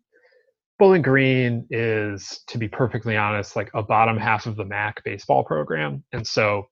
Bowling 0.80 1.04
Green 1.04 1.68
is 1.70 2.42
to 2.48 2.58
be 2.58 2.68
perfectly 2.68 3.16
honest 3.16 3.56
like 3.56 3.70
a 3.76 3.84
bottom 3.84 4.18
half 4.18 4.48
of 4.48 4.56
the 4.56 4.66
MAC 4.66 5.04
baseball 5.04 5.44
program, 5.44 6.04
and 6.12 6.26
so 6.26 6.66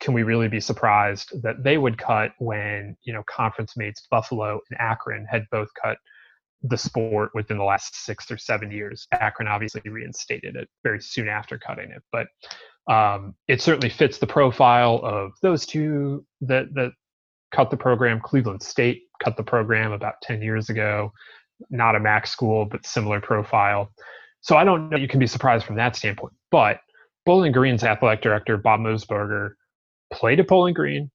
can 0.00 0.14
we 0.14 0.24
really 0.24 0.48
be 0.48 0.58
surprised 0.58 1.30
that 1.42 1.62
they 1.62 1.78
would 1.78 1.96
cut 1.96 2.32
when 2.38 2.96
you 3.04 3.12
know 3.12 3.22
conference 3.28 3.76
mates 3.76 4.04
Buffalo 4.10 4.58
and 4.68 4.80
Akron 4.80 5.26
had 5.30 5.44
both 5.52 5.68
cut 5.80 5.96
the 6.62 6.78
sport 6.78 7.30
within 7.34 7.58
the 7.58 7.64
last 7.64 8.04
six 8.04 8.30
or 8.30 8.38
seven 8.38 8.70
years. 8.70 9.06
Akron 9.12 9.48
obviously 9.48 9.82
reinstated 9.84 10.56
it 10.56 10.68
very 10.82 11.00
soon 11.00 11.28
after 11.28 11.58
cutting 11.58 11.90
it, 11.90 12.02
but 12.10 12.26
um, 12.92 13.34
it 13.48 13.62
certainly 13.62 13.88
fits 13.88 14.18
the 14.18 14.26
profile 14.26 15.00
of 15.02 15.32
those 15.42 15.66
two 15.66 16.24
that 16.42 16.72
that 16.74 16.92
cut 17.52 17.70
the 17.70 17.76
program. 17.76 18.20
Cleveland 18.20 18.62
State 18.62 19.02
cut 19.22 19.36
the 19.36 19.42
program 19.42 19.92
about 19.92 20.14
10 20.22 20.42
years 20.42 20.70
ago. 20.70 21.12
Not 21.70 21.96
a 21.96 22.00
MAC 22.00 22.26
school, 22.26 22.64
but 22.64 22.84
similar 22.84 23.20
profile. 23.20 23.90
So 24.40 24.56
I 24.56 24.64
don't 24.64 24.90
know 24.90 24.98
you 24.98 25.08
can 25.08 25.20
be 25.20 25.26
surprised 25.26 25.64
from 25.64 25.76
that 25.76 25.96
standpoint. 25.96 26.34
But 26.50 26.80
Bowling 27.24 27.52
Green's 27.52 27.84
athletic 27.84 28.22
director, 28.22 28.56
Bob 28.56 28.80
Moosbrugger, 28.80 29.52
played 30.12 30.40
at 30.40 30.48
Bowling 30.48 30.74
Green, 30.74 31.10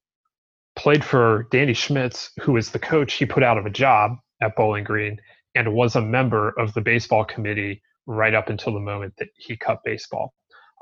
played 0.76 1.04
for 1.04 1.48
Danny 1.52 1.74
Schmitz, 1.74 2.32
who 2.42 2.58
is 2.58 2.72
the 2.72 2.80
coach 2.80 3.14
he 3.14 3.26
put 3.26 3.44
out 3.44 3.58
of 3.58 3.66
a 3.66 3.70
job 3.70 4.14
at 4.42 4.56
Bowling 4.56 4.84
Green, 4.84 5.20
and 5.56 5.74
was 5.74 5.96
a 5.96 6.02
member 6.02 6.50
of 6.58 6.74
the 6.74 6.82
baseball 6.82 7.26
committee 7.26 7.82
right 8.06 8.34
up 8.34 8.50
until 8.50 8.74
the 8.74 8.80
moment 8.80 9.14
that 9.20 9.30
he 9.38 9.56
cut 9.58 9.80
baseball. 9.84 10.34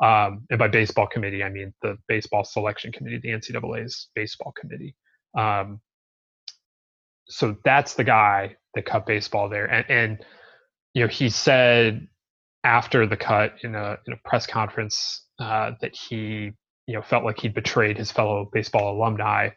Um, 0.02 0.46
and 0.50 0.60
by 0.60 0.68
baseball 0.68 1.08
committee, 1.08 1.44
I 1.44 1.50
mean 1.50 1.74
the 1.82 1.98
baseball 2.08 2.44
selection 2.44 2.92
committee, 2.92 3.20
the 3.22 3.30
NCAA's 3.30 4.10
baseball 4.16 4.54
committee. 4.60 4.96
Um, 5.38 5.82
so 7.28 7.58
that's 7.64 7.96
the 7.96 8.04
guy 8.04 8.56
that 8.76 8.86
cut 8.86 9.06
baseball 9.06 9.50
there. 9.50 9.66
And, 9.66 9.86
and, 9.90 10.26
you 10.94 11.02
know, 11.02 11.08
he 11.08 11.30
said 11.30 12.08
after 12.64 13.06
the 13.06 13.18
cut 13.18 13.56
in 13.64 13.76
a, 13.76 13.98
in 14.06 14.14
a 14.14 14.18
press 14.24 14.46
conference 14.48 15.26
uh, 15.40 15.72
that 15.82 15.96
he, 15.96 16.52
you 16.86 16.94
know, 16.94 17.02
felt 17.02 17.26
like 17.26 17.40
he'd 17.40 17.54
betrayed 17.54 17.98
his 17.98 18.12
fellow 18.12 18.50
baseball 18.54 18.96
alumni 18.96 19.50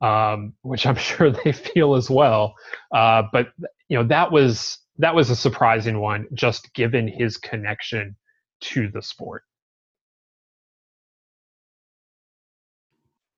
um, 0.00 0.54
which 0.62 0.86
I'm 0.86 0.96
sure 1.10 1.30
they 1.30 1.52
feel 1.52 1.94
as 1.94 2.10
well. 2.10 2.54
Uh, 2.94 3.22
but 3.32 3.48
you 3.88 3.98
know 3.98 4.04
that 4.04 4.30
was 4.32 4.78
that 4.98 5.14
was 5.14 5.30
a 5.30 5.36
surprising 5.36 6.00
one, 6.00 6.26
just 6.34 6.72
given 6.74 7.08
his 7.08 7.36
connection 7.36 8.16
to 8.60 8.88
the 8.88 9.02
sport. 9.02 9.42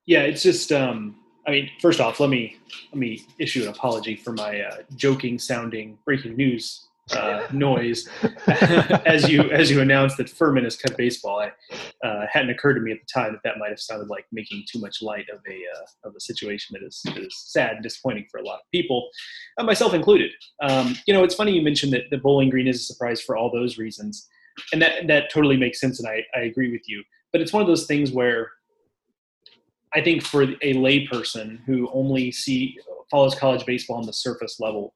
Yeah, 0.06 0.22
it's 0.22 0.42
just. 0.42 0.72
Um, 0.72 1.16
I 1.46 1.52
mean, 1.52 1.70
first 1.80 2.00
off, 2.00 2.20
let 2.20 2.30
me 2.30 2.56
let 2.92 2.98
me 2.98 3.24
issue 3.38 3.62
an 3.62 3.68
apology 3.68 4.16
for 4.16 4.32
my 4.32 4.60
uh, 4.60 4.76
joking 4.94 5.38
sounding 5.38 5.98
breaking 6.04 6.36
news 6.36 6.86
uh, 7.12 7.46
noise 7.52 8.08
as 9.06 9.28
you 9.28 9.42
as 9.50 9.70
you 9.70 9.80
announced 9.80 10.16
that 10.16 10.28
Furman 10.28 10.64
has 10.64 10.76
cut 10.76 10.96
baseball. 10.96 11.40
I 11.40 11.52
uh, 12.06 12.26
hadn't 12.30 12.50
occurred 12.50 12.74
to 12.74 12.80
me 12.80 12.92
at 12.92 12.98
the 13.00 13.20
time 13.20 13.32
that 13.32 13.42
that 13.44 13.58
might 13.58 13.70
have 13.70 13.80
sounded 13.80 14.08
like 14.08 14.26
making 14.32 14.64
too 14.70 14.80
much 14.80 15.02
light 15.02 15.26
of 15.32 15.40
a 15.48 15.54
uh, 15.54 16.08
of 16.08 16.14
a 16.16 16.20
situation 16.20 16.76
that 16.78 16.86
is 16.86 17.00
that 17.04 17.18
is 17.18 17.34
sad 17.36 17.74
and 17.74 17.82
disappointing 17.82 18.26
for 18.30 18.38
a 18.38 18.44
lot 18.44 18.56
of 18.56 18.70
people, 18.72 19.08
uh, 19.58 19.64
myself 19.64 19.94
included. 19.94 20.30
Um, 20.62 20.96
you 21.06 21.14
know, 21.14 21.24
it's 21.24 21.34
funny 21.34 21.52
you 21.52 21.62
mentioned 21.62 21.92
that 21.92 22.10
the 22.10 22.18
Bowling 22.18 22.50
Green 22.50 22.68
is 22.68 22.76
a 22.76 22.84
surprise 22.84 23.20
for 23.20 23.36
all 23.36 23.50
those 23.50 23.78
reasons, 23.78 24.28
and 24.72 24.80
that 24.82 25.06
that 25.06 25.30
totally 25.32 25.56
makes 25.56 25.80
sense, 25.80 26.00
and 26.00 26.08
I, 26.08 26.24
I 26.38 26.42
agree 26.42 26.70
with 26.70 26.88
you. 26.88 27.02
But 27.32 27.40
it's 27.40 27.52
one 27.52 27.62
of 27.62 27.68
those 27.68 27.86
things 27.86 28.10
where 28.10 28.50
I 29.94 30.00
think 30.00 30.22
for 30.22 30.42
a 30.42 30.74
layperson 30.74 31.60
who 31.64 31.90
only 31.92 32.30
see 32.30 32.78
follows 33.10 33.34
college 33.34 33.66
baseball 33.66 33.96
on 33.96 34.06
the 34.06 34.12
surface 34.12 34.60
level, 34.60 34.94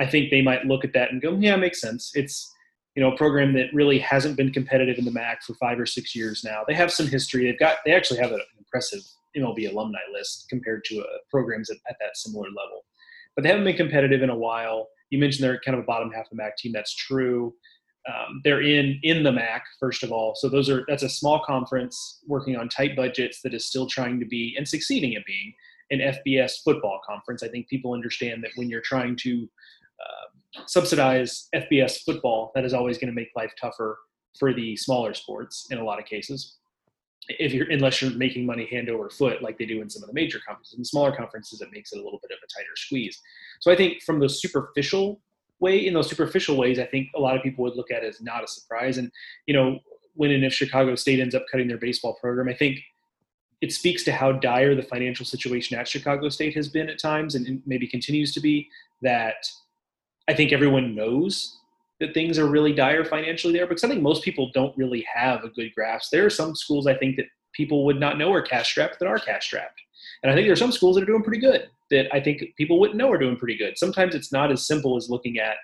I 0.00 0.06
think 0.06 0.30
they 0.30 0.40
might 0.40 0.64
look 0.64 0.84
at 0.84 0.94
that 0.94 1.12
and 1.12 1.20
go, 1.20 1.36
"Yeah, 1.36 1.56
makes 1.56 1.80
sense." 1.80 2.10
It's 2.14 2.50
you 2.96 3.02
know 3.02 3.12
a 3.12 3.16
program 3.16 3.52
that 3.52 3.72
really 3.74 3.98
hasn't 3.98 4.36
been 4.36 4.50
competitive 4.50 4.98
in 4.98 5.04
the 5.04 5.10
MAC 5.10 5.42
for 5.42 5.54
five 5.54 5.78
or 5.78 5.86
six 5.86 6.16
years 6.16 6.42
now. 6.42 6.62
They 6.66 6.74
have 6.74 6.90
some 6.90 7.06
history. 7.06 7.44
They've 7.44 7.58
got 7.58 7.78
they 7.84 7.92
actually 7.92 8.20
have 8.20 8.32
an 8.32 8.40
impressive 8.58 9.02
MLB 9.36 9.70
alumni 9.70 10.00
list 10.12 10.46
compared 10.48 10.84
to 10.84 11.00
uh, 11.00 11.04
programs 11.30 11.70
at, 11.70 11.76
at 11.88 11.96
that 12.00 12.16
similar 12.16 12.48
level, 12.48 12.84
but 13.36 13.42
they 13.42 13.50
haven't 13.50 13.64
been 13.64 13.76
competitive 13.76 14.22
in 14.22 14.30
a 14.30 14.36
while. 14.36 14.88
You 15.10 15.18
mentioned 15.18 15.44
they're 15.44 15.60
kind 15.60 15.76
of 15.76 15.84
a 15.84 15.86
bottom 15.86 16.10
half 16.10 16.24
of 16.24 16.30
the 16.30 16.36
MAC 16.36 16.56
team. 16.56 16.72
That's 16.72 16.94
true. 16.94 17.54
Um, 18.08 18.40
they're 18.42 18.62
in 18.62 18.98
in 19.02 19.22
the 19.22 19.32
MAC 19.32 19.64
first 19.78 20.02
of 20.02 20.12
all, 20.12 20.34
so 20.34 20.48
those 20.48 20.70
are 20.70 20.84
that's 20.88 21.02
a 21.02 21.10
small 21.10 21.44
conference 21.44 22.20
working 22.26 22.56
on 22.56 22.70
tight 22.70 22.96
budgets 22.96 23.42
that 23.42 23.52
is 23.52 23.66
still 23.66 23.86
trying 23.86 24.18
to 24.18 24.26
be 24.26 24.54
and 24.56 24.66
succeeding 24.66 25.14
at 25.14 25.26
being 25.26 25.52
an 25.90 25.98
FBS 25.98 26.62
football 26.64 27.00
conference. 27.06 27.42
I 27.42 27.48
think 27.48 27.68
people 27.68 27.92
understand 27.92 28.42
that 28.44 28.52
when 28.56 28.70
you're 28.70 28.80
trying 28.80 29.16
to 29.16 29.48
uh, 30.00 30.62
subsidize 30.66 31.48
FBS 31.54 32.02
football, 32.04 32.52
that 32.54 32.64
is 32.64 32.74
always 32.74 32.98
going 32.98 33.08
to 33.08 33.14
make 33.14 33.28
life 33.36 33.52
tougher 33.60 33.98
for 34.38 34.52
the 34.52 34.76
smaller 34.76 35.14
sports 35.14 35.66
in 35.70 35.78
a 35.78 35.84
lot 35.84 35.98
of 35.98 36.04
cases. 36.04 36.56
If 37.28 37.52
you're 37.52 37.70
unless 37.70 38.00
you're 38.00 38.10
making 38.12 38.46
money 38.46 38.66
hand 38.70 38.88
over 38.88 39.08
foot 39.10 39.42
like 39.42 39.58
they 39.58 39.66
do 39.66 39.82
in 39.82 39.90
some 39.90 40.02
of 40.02 40.08
the 40.08 40.14
major 40.14 40.40
conferences, 40.46 40.78
in 40.78 40.84
smaller 40.84 41.14
conferences, 41.14 41.60
it 41.60 41.68
makes 41.72 41.92
it 41.92 42.00
a 42.00 42.02
little 42.02 42.18
bit 42.22 42.32
of 42.32 42.38
a 42.42 42.48
tighter 42.58 42.74
squeeze. 42.76 43.20
So 43.60 43.70
I 43.70 43.76
think 43.76 44.02
from 44.02 44.18
the 44.18 44.28
superficial 44.28 45.20
way, 45.60 45.86
in 45.86 45.94
those 45.94 46.08
superficial 46.08 46.56
ways, 46.56 46.78
I 46.78 46.86
think 46.86 47.08
a 47.14 47.20
lot 47.20 47.36
of 47.36 47.42
people 47.42 47.62
would 47.64 47.76
look 47.76 47.90
at 47.90 48.02
it 48.02 48.08
as 48.08 48.20
not 48.20 48.42
a 48.42 48.48
surprise. 48.48 48.98
And 48.98 49.12
you 49.46 49.54
know, 49.54 49.78
when 50.14 50.30
and 50.30 50.44
if 50.44 50.52
Chicago 50.52 50.94
State 50.94 51.20
ends 51.20 51.34
up 51.34 51.44
cutting 51.50 51.68
their 51.68 51.78
baseball 51.78 52.14
program, 52.20 52.48
I 52.48 52.54
think 52.54 52.80
it 53.60 53.72
speaks 53.72 54.02
to 54.04 54.12
how 54.12 54.32
dire 54.32 54.74
the 54.74 54.82
financial 54.82 55.26
situation 55.26 55.78
at 55.78 55.86
Chicago 55.86 56.28
State 56.30 56.54
has 56.56 56.68
been 56.68 56.88
at 56.88 56.98
times 56.98 57.34
and 57.34 57.62
maybe 57.66 57.86
continues 57.86 58.32
to 58.34 58.40
be 58.40 58.68
that 59.02 59.46
I 60.30 60.34
think 60.34 60.52
everyone 60.52 60.94
knows 60.94 61.58
that 61.98 62.14
things 62.14 62.38
are 62.38 62.46
really 62.46 62.72
dire 62.72 63.04
financially 63.04 63.52
there 63.52 63.66
because 63.66 63.82
I 63.82 63.88
think 63.88 64.00
most 64.00 64.22
people 64.22 64.48
don't 64.54 64.76
really 64.76 65.04
have 65.12 65.42
a 65.42 65.48
good 65.48 65.74
grasp. 65.74 66.12
There 66.12 66.24
are 66.24 66.30
some 66.30 66.54
schools 66.54 66.86
I 66.86 66.94
think 66.94 67.16
that 67.16 67.26
people 67.52 67.84
would 67.84 67.98
not 67.98 68.16
know 68.16 68.32
are 68.32 68.40
cash 68.40 68.70
strapped 68.70 69.00
that 69.00 69.08
are 69.08 69.18
cash 69.18 69.46
strapped. 69.46 69.80
And 70.22 70.30
I 70.30 70.34
think 70.36 70.46
there 70.46 70.52
are 70.52 70.56
some 70.56 70.70
schools 70.70 70.94
that 70.94 71.02
are 71.02 71.06
doing 71.06 71.24
pretty 71.24 71.40
good 71.40 71.68
that 71.90 72.06
I 72.14 72.20
think 72.20 72.44
people 72.56 72.78
wouldn't 72.78 72.96
know 72.96 73.10
are 73.10 73.18
doing 73.18 73.36
pretty 73.36 73.56
good. 73.56 73.76
Sometimes 73.76 74.14
it's 74.14 74.30
not 74.30 74.52
as 74.52 74.68
simple 74.68 74.96
as 74.96 75.10
looking 75.10 75.40
at, 75.40 75.56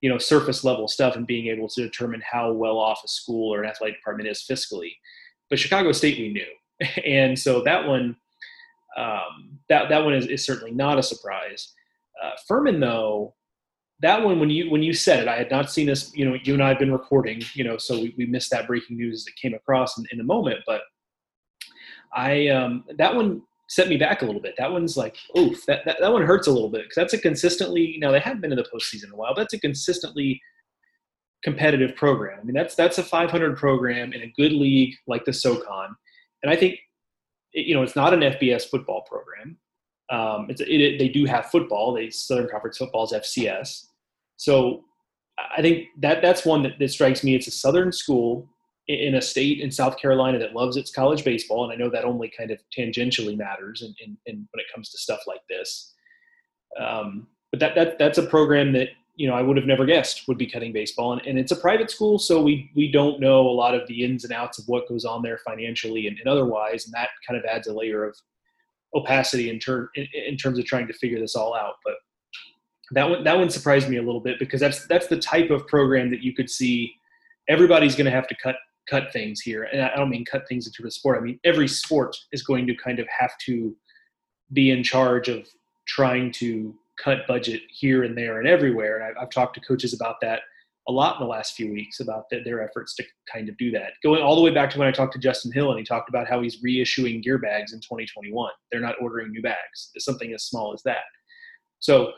you 0.00 0.08
know, 0.08 0.16
surface 0.16 0.64
level 0.64 0.88
stuff 0.88 1.14
and 1.14 1.26
being 1.26 1.48
able 1.48 1.68
to 1.68 1.82
determine 1.82 2.22
how 2.24 2.52
well 2.52 2.78
off 2.78 3.02
a 3.04 3.08
school 3.08 3.52
or 3.52 3.62
an 3.62 3.68
athletic 3.68 3.96
department 3.96 4.30
is 4.30 4.46
fiscally. 4.50 4.92
But 5.50 5.58
Chicago 5.58 5.92
State 5.92 6.18
we 6.18 6.32
knew. 6.32 7.02
and 7.04 7.38
so 7.38 7.62
that 7.64 7.86
one, 7.86 8.16
um, 8.96 9.58
that 9.68 9.90
that 9.90 10.02
one 10.02 10.14
is, 10.14 10.26
is 10.26 10.42
certainly 10.42 10.72
not 10.72 10.98
a 10.98 11.02
surprise. 11.02 11.74
Uh, 12.22 12.30
Furman, 12.48 12.80
though, 12.80 13.34
that 14.00 14.22
one 14.22 14.40
when 14.40 14.50
you 14.50 14.70
when 14.70 14.82
you 14.82 14.92
said 14.92 15.20
it, 15.20 15.28
I 15.28 15.36
had 15.36 15.50
not 15.50 15.70
seen 15.70 15.86
this. 15.86 16.12
You 16.14 16.28
know, 16.28 16.36
you 16.42 16.54
and 16.54 16.62
I 16.62 16.68
have 16.68 16.78
been 16.78 16.92
recording. 16.92 17.42
You 17.54 17.64
know, 17.64 17.76
so 17.76 18.00
we, 18.00 18.14
we 18.16 18.26
missed 18.26 18.50
that 18.50 18.66
breaking 18.66 18.96
news 18.96 19.24
that 19.24 19.36
came 19.36 19.54
across 19.54 19.98
in, 19.98 20.06
in 20.12 20.18
the 20.18 20.24
moment. 20.24 20.60
But 20.66 20.82
I 22.14 22.48
um, 22.48 22.84
that 22.96 23.14
one 23.14 23.42
set 23.68 23.88
me 23.88 23.96
back 23.96 24.22
a 24.22 24.26
little 24.26 24.40
bit. 24.40 24.54
That 24.58 24.72
one's 24.72 24.96
like, 24.96 25.16
oof, 25.38 25.64
that, 25.66 25.84
that, 25.84 25.98
that 26.00 26.12
one 26.12 26.22
hurts 26.22 26.48
a 26.48 26.52
little 26.52 26.68
bit 26.68 26.82
because 26.82 26.96
that's 26.96 27.12
a 27.14 27.18
consistently 27.18 27.96
now 28.00 28.10
they 28.10 28.20
have 28.20 28.40
been 28.40 28.52
in 28.52 28.58
the 28.58 28.64
postseason 28.64 29.04
in 29.04 29.12
a 29.12 29.16
while. 29.16 29.34
But 29.34 29.42
that's 29.42 29.54
a 29.54 29.60
consistently 29.60 30.40
competitive 31.42 31.94
program. 31.96 32.40
I 32.40 32.44
mean, 32.44 32.54
that's 32.54 32.74
that's 32.74 32.98
a 32.98 33.02
500 33.02 33.56
program 33.56 34.12
in 34.12 34.22
a 34.22 34.32
good 34.36 34.52
league 34.52 34.94
like 35.06 35.24
the 35.24 35.32
SoCon 35.32 35.96
and 36.42 36.50
I 36.50 36.56
think 36.56 36.78
you 37.52 37.74
know 37.74 37.82
it's 37.82 37.96
not 37.96 38.14
an 38.14 38.20
FBS 38.20 38.68
football 38.68 39.02
program. 39.02 39.56
Um, 40.10 40.46
it's, 40.48 40.60
it, 40.60 40.98
they 40.98 41.08
do 41.08 41.24
have 41.24 41.46
football. 41.46 41.92
They 41.94 42.10
Southern 42.10 42.48
Conference 42.48 42.78
football 42.78 43.04
is 43.04 43.12
FCS. 43.12 43.86
So 44.40 44.84
I 45.54 45.60
think 45.60 45.88
that 45.98 46.22
that's 46.22 46.46
one 46.46 46.62
that, 46.62 46.78
that 46.78 46.90
strikes 46.90 47.22
me. 47.22 47.34
It's 47.34 47.46
a 47.46 47.50
Southern 47.50 47.92
school 47.92 48.48
in 48.88 49.16
a 49.16 49.20
state 49.20 49.60
in 49.60 49.70
South 49.70 49.98
Carolina 49.98 50.38
that 50.38 50.54
loves 50.54 50.78
its 50.78 50.90
college 50.90 51.24
baseball, 51.24 51.62
and 51.62 51.72
I 51.74 51.76
know 51.76 51.90
that 51.90 52.06
only 52.06 52.32
kind 52.36 52.50
of 52.50 52.58
tangentially 52.76 53.36
matters 53.36 53.82
in, 53.82 53.94
in, 54.02 54.16
in 54.24 54.36
when 54.36 54.60
it 54.60 54.66
comes 54.74 54.88
to 54.90 54.98
stuff 54.98 55.20
like 55.26 55.42
this. 55.50 55.92
Um, 56.80 57.28
but 57.50 57.60
that, 57.60 57.74
that 57.74 57.98
that's 57.98 58.16
a 58.16 58.26
program 58.26 58.72
that 58.72 58.88
you 59.14 59.28
know 59.28 59.34
I 59.34 59.42
would 59.42 59.58
have 59.58 59.66
never 59.66 59.84
guessed 59.84 60.26
would 60.26 60.38
be 60.38 60.50
cutting 60.50 60.72
baseball, 60.72 61.12
and, 61.12 61.20
and 61.26 61.38
it's 61.38 61.52
a 61.52 61.56
private 61.56 61.90
school, 61.90 62.18
so 62.18 62.42
we 62.42 62.70
we 62.74 62.90
don't 62.90 63.20
know 63.20 63.42
a 63.42 63.52
lot 63.62 63.74
of 63.74 63.86
the 63.88 64.02
ins 64.02 64.24
and 64.24 64.32
outs 64.32 64.58
of 64.58 64.64
what 64.68 64.88
goes 64.88 65.04
on 65.04 65.20
there 65.20 65.38
financially 65.46 66.06
and, 66.06 66.18
and 66.18 66.28
otherwise, 66.28 66.86
and 66.86 66.94
that 66.94 67.10
kind 67.28 67.38
of 67.38 67.44
adds 67.44 67.66
a 67.66 67.74
layer 67.74 68.04
of 68.04 68.16
opacity 68.94 69.50
in, 69.50 69.58
ter- 69.58 69.90
in, 69.96 70.06
in 70.26 70.36
terms 70.38 70.58
of 70.58 70.64
trying 70.64 70.86
to 70.86 70.94
figure 70.94 71.20
this 71.20 71.36
all 71.36 71.54
out. 71.54 71.74
But 71.84 71.96
that 72.92 73.08
one 73.08 73.24
that 73.24 73.36
one 73.36 73.50
surprised 73.50 73.88
me 73.88 73.96
a 73.96 74.02
little 74.02 74.20
bit 74.20 74.38
because 74.38 74.60
that's 74.60 74.86
that's 74.86 75.06
the 75.06 75.18
type 75.18 75.50
of 75.50 75.66
program 75.66 76.10
that 76.10 76.22
you 76.22 76.34
could 76.34 76.50
see 76.50 76.94
everybody's 77.48 77.94
going 77.94 78.06
to 78.06 78.10
have 78.10 78.28
to 78.28 78.36
cut 78.42 78.56
cut 78.88 79.12
things 79.12 79.40
here, 79.40 79.64
and 79.64 79.82
I 79.82 79.94
don't 79.94 80.10
mean 80.10 80.24
cut 80.24 80.48
things 80.48 80.66
into 80.66 80.82
the 80.82 80.90
sport. 80.90 81.18
I 81.18 81.20
mean 81.20 81.38
every 81.44 81.68
sport 81.68 82.16
is 82.32 82.42
going 82.42 82.66
to 82.66 82.74
kind 82.74 82.98
of 82.98 83.06
have 83.16 83.32
to 83.46 83.76
be 84.52 84.70
in 84.70 84.82
charge 84.82 85.28
of 85.28 85.46
trying 85.86 86.32
to 86.32 86.74
cut 87.02 87.26
budget 87.26 87.62
here 87.70 88.04
and 88.04 88.16
there 88.16 88.38
and 88.38 88.48
everywhere. 88.48 89.00
And 89.00 89.18
I've, 89.18 89.30
talked 89.30 89.54
to 89.54 89.60
coaches 89.60 89.94
about 89.94 90.16
that 90.22 90.40
a 90.88 90.92
lot 90.92 91.16
in 91.16 91.26
the 91.26 91.30
last 91.30 91.54
few 91.54 91.72
weeks 91.72 92.00
about 92.00 92.28
the, 92.30 92.42
their 92.42 92.62
efforts 92.62 92.94
to 92.96 93.04
kind 93.32 93.48
of 93.48 93.56
do 93.58 93.70
that. 93.70 93.92
Going 94.02 94.22
all 94.22 94.34
the 94.34 94.42
way 94.42 94.50
back 94.50 94.70
to 94.70 94.78
when 94.78 94.88
I 94.88 94.92
talked 94.92 95.12
to 95.14 95.18
Justin 95.18 95.52
Hill 95.52 95.70
and 95.70 95.78
he 95.78 95.84
talked 95.84 96.08
about 96.08 96.28
how 96.28 96.42
he's 96.42 96.62
reissuing 96.62 97.22
gear 97.22 97.38
bags 97.38 97.72
in 97.72 97.80
2021. 97.80 98.50
They're 98.70 98.80
not 98.80 98.96
ordering 99.00 99.30
new 99.30 99.42
bags. 99.42 99.90
It's 99.94 100.04
something 100.04 100.32
as 100.32 100.44
small 100.44 100.72
as 100.72 100.82
that. 100.82 101.04
So 101.78 102.12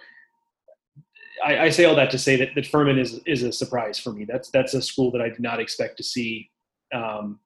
I, 1.44 1.58
I, 1.58 1.68
say 1.70 1.84
all 1.84 1.94
that 1.96 2.10
to 2.10 2.18
say 2.18 2.36
that, 2.36 2.54
that 2.54 2.66
Furman 2.66 2.98
is 2.98 3.20
is 3.26 3.42
a 3.42 3.52
surprise 3.52 3.98
for 3.98 4.12
me. 4.12 4.24
That's 4.24 4.50
that's 4.50 4.74
a 4.74 4.82
school 4.82 5.10
that 5.12 5.22
I 5.22 5.28
did 5.28 5.40
not 5.40 5.60
expect 5.60 5.96
to 5.98 6.02
see 6.02 6.50
um, 6.94 7.40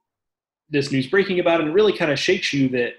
this 0.71 0.91
news 0.91 1.07
breaking 1.07 1.41
about, 1.41 1.61
and 1.61 1.71
it 1.71 1.73
really 1.73 1.97
kind 1.97 2.11
of 2.11 2.19
shakes 2.19 2.53
you 2.53 2.69
that 2.71 2.95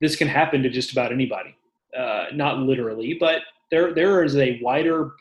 this 0.00 0.16
can 0.16 0.28
happen 0.28 0.62
to 0.62 0.70
just 0.70 0.92
about 0.92 1.12
anybody. 1.12 1.54
Uh, 1.96 2.26
not 2.32 2.58
literally, 2.58 3.16
but 3.18 3.42
there 3.70 3.94
there 3.94 4.24
is 4.24 4.36
a 4.36 4.58
wider 4.62 5.12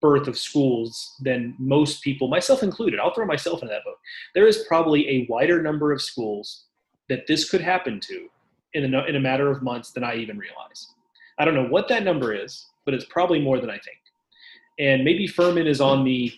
berth 0.00 0.28
of 0.28 0.36
schools 0.36 1.14
than 1.20 1.54
most 1.58 2.02
people, 2.02 2.28
myself 2.28 2.62
included. 2.62 3.00
I'll 3.00 3.14
throw 3.14 3.24
myself 3.24 3.62
into 3.62 3.72
that 3.72 3.84
boat. 3.84 3.96
There 4.34 4.46
is 4.46 4.64
probably 4.68 5.08
a 5.08 5.26
wider 5.30 5.62
number 5.62 5.92
of 5.92 6.02
schools 6.02 6.64
that 7.08 7.26
this 7.26 7.48
could 7.48 7.62
happen 7.62 8.00
to 8.00 8.28
in 8.74 8.94
a, 8.94 9.04
in 9.04 9.16
a 9.16 9.20
matter 9.20 9.50
of 9.50 9.62
months 9.62 9.92
than 9.92 10.04
I 10.04 10.16
even 10.16 10.36
realize. 10.36 10.88
I 11.38 11.44
don't 11.46 11.54
know 11.54 11.68
what 11.68 11.88
that 11.88 12.04
number 12.04 12.34
is, 12.34 12.66
but 12.84 12.92
it's 12.92 13.06
probably 13.06 13.40
more 13.40 13.58
than 13.58 13.70
I 13.70 13.78
think. 13.78 13.98
And 14.78 15.04
maybe 15.04 15.26
Furman 15.26 15.66
is 15.66 15.80
on 15.80 16.04
the, 16.04 16.32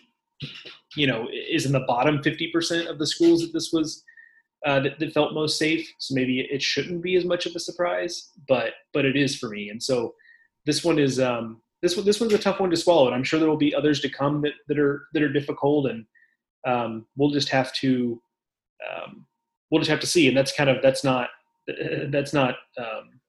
you 0.97 1.07
know, 1.07 1.29
is 1.33 1.67
in 1.67 1.73
the 1.73 1.85
bottom 1.87 2.19
50% 2.19 2.89
of 2.89 2.99
the 2.99 3.07
schools 3.07 3.41
that 3.43 3.53
this 3.53 3.73
was 3.73 4.05
uh, 4.65 4.81
that, 4.81 4.99
that, 4.99 5.13
felt 5.13 5.33
most 5.33 5.59
safe. 5.59 5.89
So 5.99 6.15
maybe 6.15 6.41
it 6.41 6.63
shouldn't 6.63 7.03
be 7.03 7.15
as 7.17 7.25
much 7.25 7.47
of 7.47 7.55
a 7.55 7.61
surprise, 7.61 8.31
but 8.49 8.73
but 8.93 9.05
it 9.05 9.17
is 9.17 9.37
for 9.37 9.49
me. 9.49 9.71
And 9.71 9.81
so 9.83 10.15
this 10.65 10.83
one 10.83 10.99
is 10.99 11.21
um, 11.21 11.63
this 11.83 11.97
one 11.97 12.05
this 12.05 12.21
one's 12.21 12.33
a 12.33 12.39
tough 12.39 12.59
one 12.59 12.71
to 12.71 12.77
swallow, 12.77 13.07
and 13.07 13.15
I'm 13.15 13.23
sure 13.23 13.39
there 13.39 13.49
will 13.49 13.57
be 13.57 13.75
others 13.75 14.01
to 14.01 14.09
come 14.09 14.43
that, 14.43 14.55
that 14.69 14.79
are 14.79 15.07
that 15.13 15.23
are 15.23 15.33
difficult, 15.33 15.91
and 15.91 16.07
um, 16.67 17.07
we'll 17.17 17.31
just 17.31 17.49
have 17.51 17.73
to 17.75 18.21
um, 18.91 19.27
we'll 19.71 19.81
just 19.81 19.91
have 19.91 20.01
to 20.01 20.07
see. 20.07 20.27
And 20.27 20.37
that's 20.37 20.53
kind 20.53 20.71
of 20.71 20.83
that's 20.83 21.05
not 21.05 21.29
that's 22.09 22.33
not 22.33 22.57
um, 22.79 23.21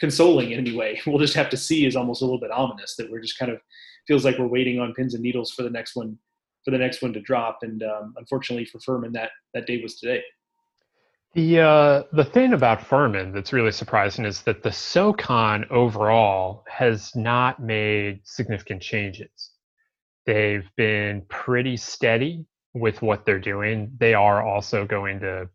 consoling 0.00 0.50
in 0.50 0.58
any 0.58 0.74
way. 0.74 1.00
We'll 1.06 1.18
just 1.18 1.34
have 1.34 1.50
to 1.50 1.56
see 1.56 1.86
is 1.86 1.96
almost 1.96 2.22
a 2.22 2.24
little 2.24 2.40
bit 2.40 2.50
ominous 2.50 2.96
that 2.96 3.10
we're 3.10 3.20
just 3.20 3.38
kind 3.38 3.52
of 3.52 3.60
feels 4.06 4.24
like 4.24 4.38
we're 4.38 4.46
waiting 4.46 4.80
on 4.80 4.94
pins 4.94 5.14
and 5.14 5.22
needles 5.22 5.52
for 5.52 5.62
the 5.62 5.70
next 5.70 5.96
one 5.96 6.18
for 6.64 6.70
the 6.70 6.78
next 6.78 7.02
one 7.02 7.12
to 7.12 7.20
drop. 7.20 7.58
And 7.62 7.82
um, 7.82 8.14
unfortunately 8.16 8.64
for 8.64 8.78
Furman, 8.80 9.12
that 9.12 9.30
that 9.54 9.66
day 9.66 9.80
was 9.82 9.98
today. 9.98 10.22
The 11.34 11.60
uh, 11.60 12.02
the 12.12 12.24
thing 12.24 12.52
about 12.52 12.86
Furman 12.86 13.32
that's 13.32 13.52
really 13.52 13.72
surprising 13.72 14.24
is 14.24 14.42
that 14.42 14.62
the 14.62 14.72
SoCon 14.72 15.64
overall 15.70 16.64
has 16.68 17.16
not 17.16 17.60
made 17.60 18.20
significant 18.24 18.82
changes. 18.82 19.50
They've 20.26 20.68
been 20.76 21.22
pretty 21.28 21.76
steady 21.76 22.44
with 22.74 23.02
what 23.02 23.24
they're 23.24 23.40
doing. 23.40 23.92
They 23.98 24.14
are 24.14 24.46
also 24.46 24.86
going 24.86 25.20
to 25.20 25.48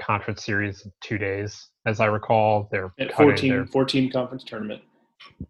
conference 0.00 0.44
series 0.44 0.84
in 0.84 0.92
two 1.00 1.16
days, 1.18 1.68
as 1.86 2.00
I 2.00 2.06
recall. 2.06 2.68
They're 2.70 2.92
At 2.98 3.14
14, 3.14 3.50
their, 3.50 3.66
14 3.66 4.10
conference 4.10 4.44
tournament. 4.44 4.82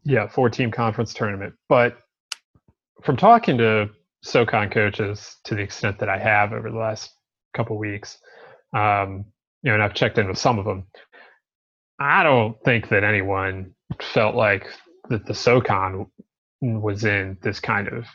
Yeah, 0.05 0.29
four 0.29 0.51
team 0.51 0.71
conference 0.71 1.15
tournament. 1.15 1.55
But 1.69 1.99
from 3.03 3.17
talking 3.17 3.59
to 3.59 3.91
SoCon 4.23 4.71
coaches 4.71 5.37
to 5.45 5.55
the 5.55 5.63
extent 5.63 5.99
that 6.01 6.09
I 6.09 6.19
have 6.19 6.53
over 6.53 6.71
the 6.71 6.79
last 6.79 7.13
couple 7.55 7.79
weeks. 7.79 8.19
Um, 8.75 9.25
you 9.63 9.71
know, 9.71 9.75
and 9.75 9.83
I've 9.83 9.95
checked 9.95 10.19
in 10.19 10.29
with 10.29 10.39
some 10.39 10.59
of 10.59 10.65
them. 10.65 10.87
I 11.99 12.23
don't 12.23 12.57
think 12.65 12.89
that 12.91 13.05
anyone 13.05 13.75
felt 14.01 14.35
like 14.35 14.67
that 15.09 15.27
the 15.27 15.35
SoCon 15.35 16.07
was 16.61 17.05
in 17.05 17.39
this 17.43 17.61
kind 17.61 17.89
of 17.89 18.07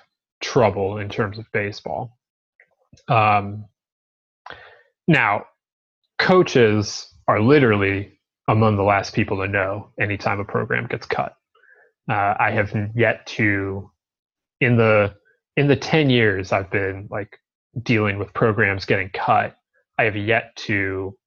trouble 0.41 0.97
in 0.97 1.09
terms 1.09 1.37
of 1.37 1.45
baseball. 1.51 2.17
Um, 3.07 3.65
now, 5.07 5.45
coaches 6.19 7.07
are 7.27 7.41
literally 7.41 8.19
among 8.47 8.75
the 8.75 8.83
last 8.83 9.13
people 9.13 9.37
to 9.37 9.47
know 9.47 9.89
anytime 9.99 10.39
a 10.39 10.45
program 10.45 10.87
gets 10.87 11.05
cut. 11.05 11.35
Uh, 12.09 12.35
I 12.39 12.51
have 12.51 12.73
yet 12.95 13.25
to, 13.27 13.89
in 14.63 14.77
the 14.77 15.15
in 15.57 15.67
the 15.67 15.75
ten 15.77 16.09
years 16.09 16.51
I've 16.51 16.71
been 16.71 17.07
like 17.11 17.39
dealing 17.83 18.19
with 18.19 18.33
programs 18.33 18.85
getting 18.85 19.09
cut, 19.11 19.57
I 19.99 20.05
have 20.05 20.17
yet 20.17 20.55
to 20.67 21.17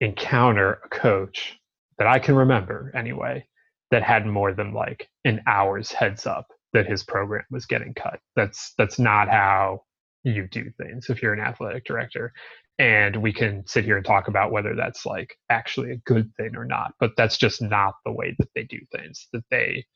encounter 0.00 0.80
a 0.84 0.90
coach 0.90 1.58
that 1.98 2.08
I 2.08 2.20
can 2.20 2.36
remember 2.36 2.92
anyway 2.96 3.46
that 3.92 4.04
had 4.04 4.26
more 4.26 4.54
than 4.54 4.74
like 4.74 5.08
an 5.24 5.42
hour's 5.48 5.92
heads 5.92 6.26
up 6.26 6.48
that 6.74 6.86
his 6.88 7.04
program 7.04 7.44
was 7.50 7.66
getting 7.66 7.94
cut. 7.94 8.20
That's 8.36 8.74
that's 8.78 9.00
not 9.00 9.30
how 9.30 9.84
you 10.24 10.48
do 10.48 10.70
things 10.82 11.10
if 11.10 11.22
you're 11.22 11.34
an 11.34 11.40
athletic 11.40 11.86
director. 11.86 12.32
And 12.78 13.16
we 13.22 13.32
can 13.32 13.66
sit 13.66 13.86
here 13.86 13.96
and 13.98 14.06
talk 14.06 14.28
about 14.28 14.52
whether 14.52 14.76
that's 14.76 15.06
like 15.06 15.36
actually 15.50 15.92
a 15.92 15.98
good 15.98 16.30
thing 16.36 16.56
or 16.56 16.66
not, 16.66 16.94
but 17.00 17.12
that's 17.16 17.38
just 17.38 17.62
not 17.62 17.94
the 18.06 18.12
way 18.12 18.36
that 18.38 18.50
they 18.54 18.64
do 18.64 18.80
things. 18.94 19.28
That 19.34 19.44
they 19.50 19.86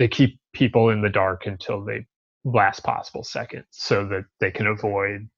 they 0.00 0.08
keep 0.08 0.40
people 0.54 0.88
in 0.88 1.02
the 1.02 1.10
dark 1.10 1.46
until 1.46 1.84
the 1.84 2.02
last 2.42 2.82
possible 2.82 3.22
second 3.22 3.64
so 3.70 4.06
that 4.06 4.24
they 4.40 4.50
can 4.50 4.66
avoid, 4.66 5.28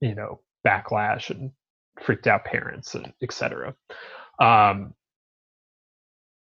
you 0.00 0.14
know, 0.14 0.40
backlash 0.64 1.30
and 1.30 1.50
freaked 2.00 2.28
out 2.28 2.44
parents 2.44 2.94
and 2.94 3.12
etc. 3.22 3.74
Um, 4.38 4.94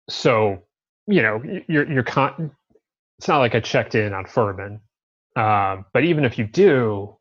so 0.09 0.63
you 1.05 1.21
know 1.21 1.41
you're 1.67 1.89
you're 1.89 2.03
con- 2.03 2.51
it's 3.19 3.27
not 3.27 3.37
like 3.37 3.53
I 3.53 3.59
checked 3.59 3.93
in 3.93 4.11
on 4.11 4.25
Furman, 4.25 4.81
um, 5.35 5.85
but 5.93 6.03
even 6.03 6.25
if 6.25 6.39
you 6.39 6.47
do, 6.47 7.15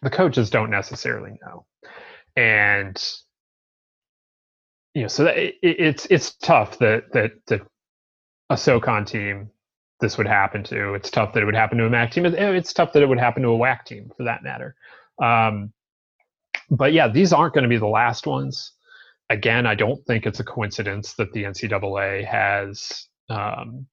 the 0.00 0.10
coaches 0.10 0.48
don't 0.48 0.70
necessarily 0.70 1.32
know, 1.44 1.66
and 2.36 3.04
you 4.94 5.02
know 5.02 5.08
so 5.08 5.24
that 5.24 5.36
it, 5.36 5.56
it's 5.60 6.06
it's 6.06 6.36
tough 6.36 6.78
that 6.78 7.12
that 7.12 7.32
that 7.48 7.62
a 8.50 8.56
SoCon 8.56 9.04
team 9.04 9.50
this 10.00 10.18
would 10.18 10.26
happen 10.26 10.62
to. 10.64 10.94
It's 10.94 11.10
tough 11.10 11.32
that 11.34 11.42
it 11.42 11.46
would 11.46 11.54
happen 11.54 11.78
to 11.78 11.86
a 11.86 11.90
MAC 11.90 12.12
team. 12.12 12.26
It's 12.26 12.72
tough 12.72 12.92
that 12.92 13.02
it 13.02 13.06
would 13.06 13.18
happen 13.18 13.42
to 13.42 13.50
a 13.50 13.58
WAC 13.58 13.84
team 13.84 14.10
for 14.16 14.24
that 14.24 14.42
matter. 14.42 14.74
Um, 15.22 15.72
but 16.70 16.92
yeah, 16.92 17.08
these 17.08 17.32
aren't 17.32 17.54
going 17.54 17.64
to 17.64 17.68
be 17.68 17.76
the 17.76 17.86
last 17.86 18.26
ones. 18.26 18.72
Again, 19.28 19.66
I 19.66 19.74
don't 19.74 20.04
think 20.06 20.26
it's 20.26 20.40
a 20.40 20.44
coincidence 20.44 21.14
that 21.14 21.32
the 21.32 21.44
NCAA 21.44 22.24
has, 22.24 23.08
um, 23.28 23.86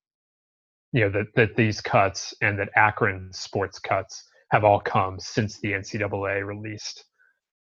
you 0.94 1.02
know, 1.02 1.10
that, 1.10 1.28
that 1.36 1.56
these 1.56 1.82
cuts 1.82 2.34
and 2.42 2.58
that 2.58 2.70
Akron 2.76 3.30
sports 3.34 3.78
cuts 3.78 4.24
have 4.52 4.64
all 4.64 4.80
come 4.80 5.20
since 5.20 5.60
the 5.60 5.74
NCAA 5.74 6.46
released 6.46 7.04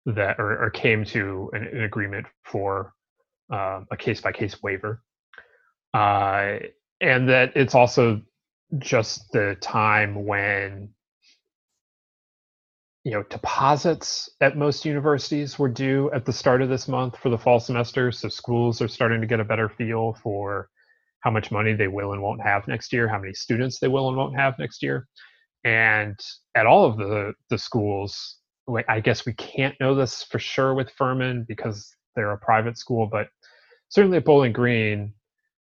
that 0.06 0.40
or, 0.40 0.64
or 0.64 0.70
came 0.70 1.04
to 1.06 1.50
an, 1.54 1.64
an 1.64 1.84
agreement 1.84 2.28
for 2.44 2.94
uh, 3.52 3.82
a 3.90 3.98
case 3.98 4.22
by 4.22 4.32
case 4.32 4.62
waiver. 4.62 5.02
Uh, 5.94 6.58
and 7.02 7.30
that 7.30 7.52
it's 7.56 7.76
also 7.76 8.22
just 8.80 9.32
the 9.32 9.56
time 9.62 10.26
when 10.26 10.90
you 13.04 13.12
know 13.12 13.24
deposits 13.24 14.30
at 14.42 14.58
most 14.58 14.84
universities 14.86 15.58
were 15.58 15.70
due 15.70 16.12
at 16.12 16.26
the 16.26 16.34
start 16.34 16.62
of 16.62 16.70
this 16.70 16.88
month 16.88 17.18
for 17.18 17.30
the 17.30 17.38
fall 17.38 17.60
semester. 17.60 18.12
So 18.12 18.30
schools 18.30 18.82
are 18.82 18.88
starting 18.88 19.22
to 19.22 19.28
get 19.28 19.40
a 19.40 19.46
better 19.46 19.70
feel 19.70 20.18
for 20.22 20.70
how 21.22 21.32
much 21.32 21.52
money 21.52 21.74
they 21.74 21.88
will 21.88 22.14
and 22.14 22.22
won't 22.22 22.42
have 22.42 22.68
next 22.68 22.94
year 22.94 23.08
how 23.08 23.20
many 23.20 23.34
students 23.34 23.80
they 23.80 23.88
will 23.88 24.08
and 24.08 24.18
won't 24.18 24.36
have 24.38 24.60
next 24.60 24.84
year. 24.84 25.08
And 25.64 26.20
at 26.56 26.66
all 26.66 26.86
of 26.86 26.98
the 26.98 27.34
the 27.50 27.58
schools 27.58 28.38
i 28.90 29.00
guess 29.00 29.26
we 29.26 29.34
can't 29.34 29.76
know 29.80 29.96
this 29.96 30.24
for 30.24 30.40
sure 30.40 30.74
with 30.74 30.92
furman 30.92 31.46
because 31.48 31.96
they're 32.16 32.32
a 32.32 32.38
private 32.38 32.78
school 32.78 33.08
but 33.10 33.28
certainly 33.90 34.18
at 34.18 34.26
bowling 34.26 34.52
green 34.52 35.14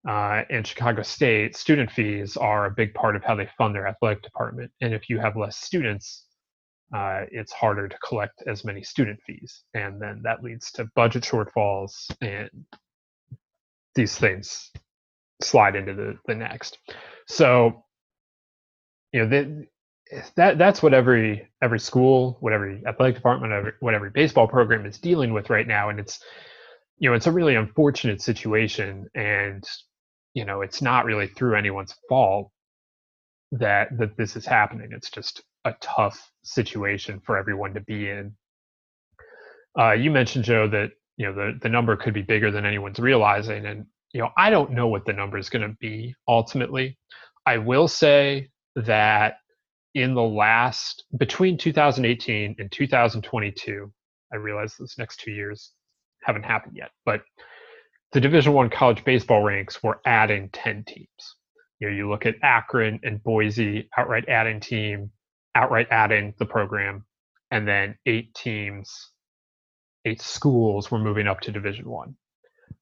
uh, 0.07 0.43
and 0.49 0.65
chicago 0.65 1.01
state 1.01 1.55
student 1.55 1.91
fees 1.91 2.37
are 2.37 2.65
a 2.65 2.71
big 2.71 2.93
part 2.93 3.15
of 3.15 3.23
how 3.23 3.35
they 3.35 3.49
fund 3.57 3.75
their 3.75 3.87
athletic 3.87 4.21
department 4.23 4.71
and 4.81 4.93
if 4.93 5.09
you 5.09 5.19
have 5.19 5.35
less 5.35 5.57
students 5.57 6.25
uh, 6.93 7.21
it's 7.31 7.51
harder 7.51 7.87
to 7.87 7.97
collect 7.99 8.43
as 8.47 8.65
many 8.65 8.81
student 8.81 9.19
fees. 9.25 9.63
And 9.73 10.01
then 10.01 10.21
that 10.23 10.43
leads 10.43 10.71
to 10.73 10.89
budget 10.95 11.23
shortfalls 11.23 12.11
and 12.21 12.49
these 13.95 14.17
things 14.17 14.71
slide 15.41 15.75
into 15.75 15.93
the, 15.93 16.17
the 16.25 16.35
next. 16.35 16.79
So, 17.27 17.85
you 19.13 19.21
know, 19.21 19.29
that, 19.29 19.67
that 20.35 20.57
that's 20.57 20.81
what 20.81 20.95
every 20.95 21.47
every 21.61 21.79
school, 21.79 22.37
what 22.39 22.53
every 22.53 22.81
athletic 22.87 23.15
department, 23.15 23.53
every, 23.53 23.73
what 23.79 23.93
every 23.93 24.09
baseball 24.09 24.47
program 24.47 24.87
is 24.87 24.97
dealing 24.97 25.33
with 25.33 25.51
right 25.51 25.67
now, 25.67 25.89
and 25.89 25.99
it's 25.99 26.19
you 26.97 27.07
know 27.07 27.15
it's 27.15 27.27
a 27.27 27.31
really 27.31 27.53
unfortunate 27.53 28.19
situation, 28.19 29.07
and 29.13 29.63
you 30.33 30.45
know 30.45 30.61
it's 30.61 30.81
not 30.81 31.05
really 31.05 31.27
through 31.27 31.55
anyone's 31.55 31.95
fault 32.07 32.51
that 33.51 33.97
that 33.97 34.17
this 34.17 34.35
is 34.35 34.45
happening. 34.45 34.89
It's 34.91 35.09
just 35.09 35.41
a 35.65 35.73
tough 35.81 36.31
situation 36.43 37.19
for 37.25 37.37
everyone 37.37 37.73
to 37.73 37.81
be 37.81 38.09
in. 38.09 38.35
Uh, 39.77 39.91
you 39.91 40.11
mentioned 40.11 40.45
Joe 40.45 40.67
that 40.67 40.91
you 41.17 41.25
know 41.25 41.33
the 41.33 41.59
the 41.61 41.69
number 41.69 41.95
could 41.95 42.13
be 42.13 42.21
bigger 42.21 42.51
than 42.51 42.65
anyone's 42.65 42.99
realizing, 42.99 43.65
and 43.65 43.85
you 44.13 44.21
know 44.21 44.29
I 44.37 44.49
don't 44.49 44.71
know 44.71 44.87
what 44.87 45.05
the 45.05 45.13
number 45.13 45.37
is 45.37 45.49
going 45.49 45.67
to 45.67 45.75
be 45.79 46.15
ultimately. 46.27 46.97
I 47.45 47.57
will 47.57 47.87
say 47.87 48.49
that 48.75 49.37
in 49.95 50.13
the 50.13 50.21
last 50.21 51.05
between 51.17 51.57
2018 51.57 52.55
and 52.59 52.71
2022, 52.71 53.91
I 54.31 54.35
realize 54.35 54.75
those 54.75 54.95
next 54.97 55.19
two 55.19 55.31
years 55.31 55.71
haven't 56.21 56.43
happened 56.43 56.75
yet, 56.77 56.91
but 57.05 57.21
the 58.11 58.21
Division 58.21 58.53
One 58.53 58.69
college 58.69 59.03
baseball 59.03 59.43
ranks 59.43 59.81
were 59.83 60.01
adding 60.05 60.49
10 60.51 60.83
teams. 60.87 61.35
You 61.79 61.89
know, 61.89 61.95
you 61.95 62.09
look 62.09 62.25
at 62.25 62.35
Akron 62.43 62.99
and 63.03 63.23
Boise 63.23 63.89
outright 63.97 64.27
adding 64.27 64.59
team 64.59 65.11
outright 65.55 65.87
adding 65.91 66.33
the 66.39 66.45
program, 66.45 67.05
and 67.51 67.67
then 67.67 67.95
eight 68.05 68.33
teams, 68.33 69.09
eight 70.05 70.21
schools 70.21 70.91
were 70.91 70.99
moving 70.99 71.27
up 71.27 71.41
to 71.41 71.51
Division 71.51 71.89
One. 71.89 72.15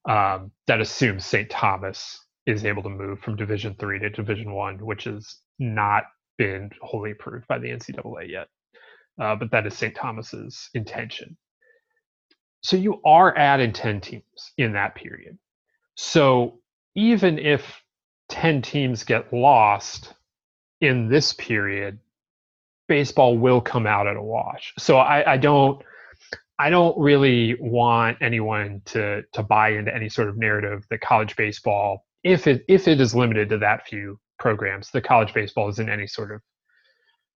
Um, 0.08 0.52
that 0.66 0.80
assumes 0.80 1.24
St. 1.24 1.50
Thomas 1.50 2.18
is 2.46 2.64
able 2.64 2.82
to 2.82 2.88
move 2.88 3.20
from 3.20 3.36
Division 3.36 3.74
Three 3.78 3.98
to 3.98 4.10
Division 4.10 4.52
One, 4.52 4.78
which 4.84 5.04
has 5.04 5.36
not 5.58 6.04
been 6.36 6.70
wholly 6.82 7.12
approved 7.12 7.46
by 7.48 7.58
the 7.58 7.68
NCAA 7.68 8.30
yet. 8.30 8.48
Uh, 9.20 9.34
but 9.34 9.50
that 9.50 9.66
is 9.66 9.76
St. 9.76 9.94
Thomas's 9.94 10.70
intention. 10.74 11.36
So 12.60 12.76
you 12.76 13.00
are 13.04 13.36
adding 13.36 13.72
10 13.72 14.00
teams 14.00 14.52
in 14.56 14.72
that 14.72 14.94
period. 14.94 15.38
So 15.94 16.60
even 16.94 17.38
if 17.38 17.82
10 18.28 18.62
teams 18.62 19.04
get 19.04 19.32
lost 19.32 20.14
in 20.80 21.08
this 21.08 21.32
period, 21.32 21.98
baseball 22.88 23.36
will 23.36 23.60
come 23.60 23.86
out 23.86 24.06
at 24.06 24.16
a 24.16 24.22
wash. 24.22 24.74
So 24.78 24.98
I, 24.98 25.32
I 25.32 25.36
don't 25.36 25.82
I 26.60 26.70
don't 26.70 26.98
really 26.98 27.56
want 27.60 28.18
anyone 28.20 28.82
to 28.86 29.22
to 29.32 29.42
buy 29.42 29.70
into 29.70 29.94
any 29.94 30.08
sort 30.08 30.28
of 30.28 30.36
narrative 30.36 30.84
that 30.90 31.00
college 31.00 31.36
baseball, 31.36 32.04
if 32.24 32.46
it 32.46 32.64
if 32.68 32.88
it 32.88 33.00
is 33.00 33.14
limited 33.14 33.48
to 33.50 33.58
that 33.58 33.86
few 33.86 34.18
programs, 34.38 34.90
the 34.90 35.00
college 35.00 35.32
baseball 35.32 35.68
is 35.68 35.78
in 35.78 35.88
any 35.88 36.06
sort 36.06 36.32
of 36.32 36.40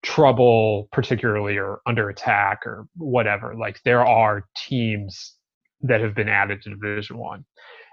trouble, 0.03 0.89
particularly 0.93 1.59
or 1.59 1.81
under 1.87 2.09
attack 2.09 2.61
or 2.67 2.87
whatever. 2.97 3.55
Like 3.55 3.81
there 3.85 4.05
are 4.07 4.47
teams 4.57 5.35
that 5.83 6.01
have 6.01 6.15
been 6.15 6.29
added 6.29 6.63
to 6.63 6.71
Division 6.71 7.19
One, 7.19 7.45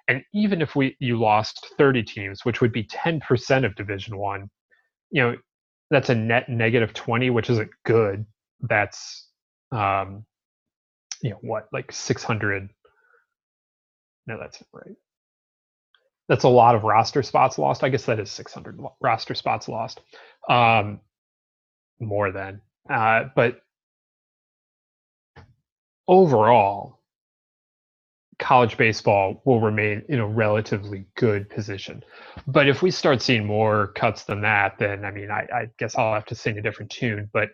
and 0.07 0.23
even 0.33 0.61
if 0.61 0.75
we 0.75 0.95
you 0.99 1.19
lost 1.19 1.67
30 1.77 2.03
teams, 2.03 2.45
which 2.45 2.61
would 2.61 2.71
be 2.71 2.85
10% 2.85 3.65
of 3.65 3.75
Division 3.75 4.17
One, 4.17 4.49
you 5.11 5.21
know 5.21 5.35
that's 5.89 6.09
a 6.09 6.15
net 6.15 6.49
negative 6.49 6.93
20 6.93 7.29
which 7.29 7.49
isn't 7.49 7.69
good. 7.85 8.25
That's 8.61 9.29
um 9.71 10.25
you 11.21 11.31
know 11.31 11.37
what 11.41 11.67
like 11.73 11.91
600 11.91 12.69
no 14.27 14.37
that's 14.39 14.61
right. 14.73 14.95
That's 16.29 16.43
a 16.43 16.49
lot 16.49 16.75
of 16.75 16.83
roster 16.83 17.23
spots 17.23 17.57
lost. 17.57 17.83
I 17.83 17.89
guess 17.89 18.05
that 18.05 18.19
is 18.19 18.29
600 18.31 18.77
roster 19.01 19.33
spots 19.33 19.67
lost. 19.69 20.01
Um 20.49 21.01
more 21.99 22.31
than 22.31 22.61
uh 22.89 23.23
but 23.35 23.61
overall 26.07 26.97
college 28.39 28.77
baseball 28.77 29.41
will 29.45 29.59
remain 29.59 30.03
in 30.09 30.19
a 30.19 30.27
relatively 30.27 31.05
good 31.15 31.49
position. 31.49 32.03
But 32.45 32.67
if 32.67 32.81
we 32.81 32.91
start 32.91 33.21
seeing 33.21 33.45
more 33.45 33.87
cuts 33.87 34.23
than 34.23 34.41
that, 34.41 34.77
then 34.77 35.05
I 35.05 35.11
mean, 35.11 35.31
I, 35.31 35.47
I 35.53 35.67
guess 35.79 35.95
I'll 35.95 36.13
have 36.13 36.25
to 36.25 36.35
sing 36.35 36.57
a 36.57 36.61
different 36.61 36.91
tune. 36.91 37.29
But 37.33 37.49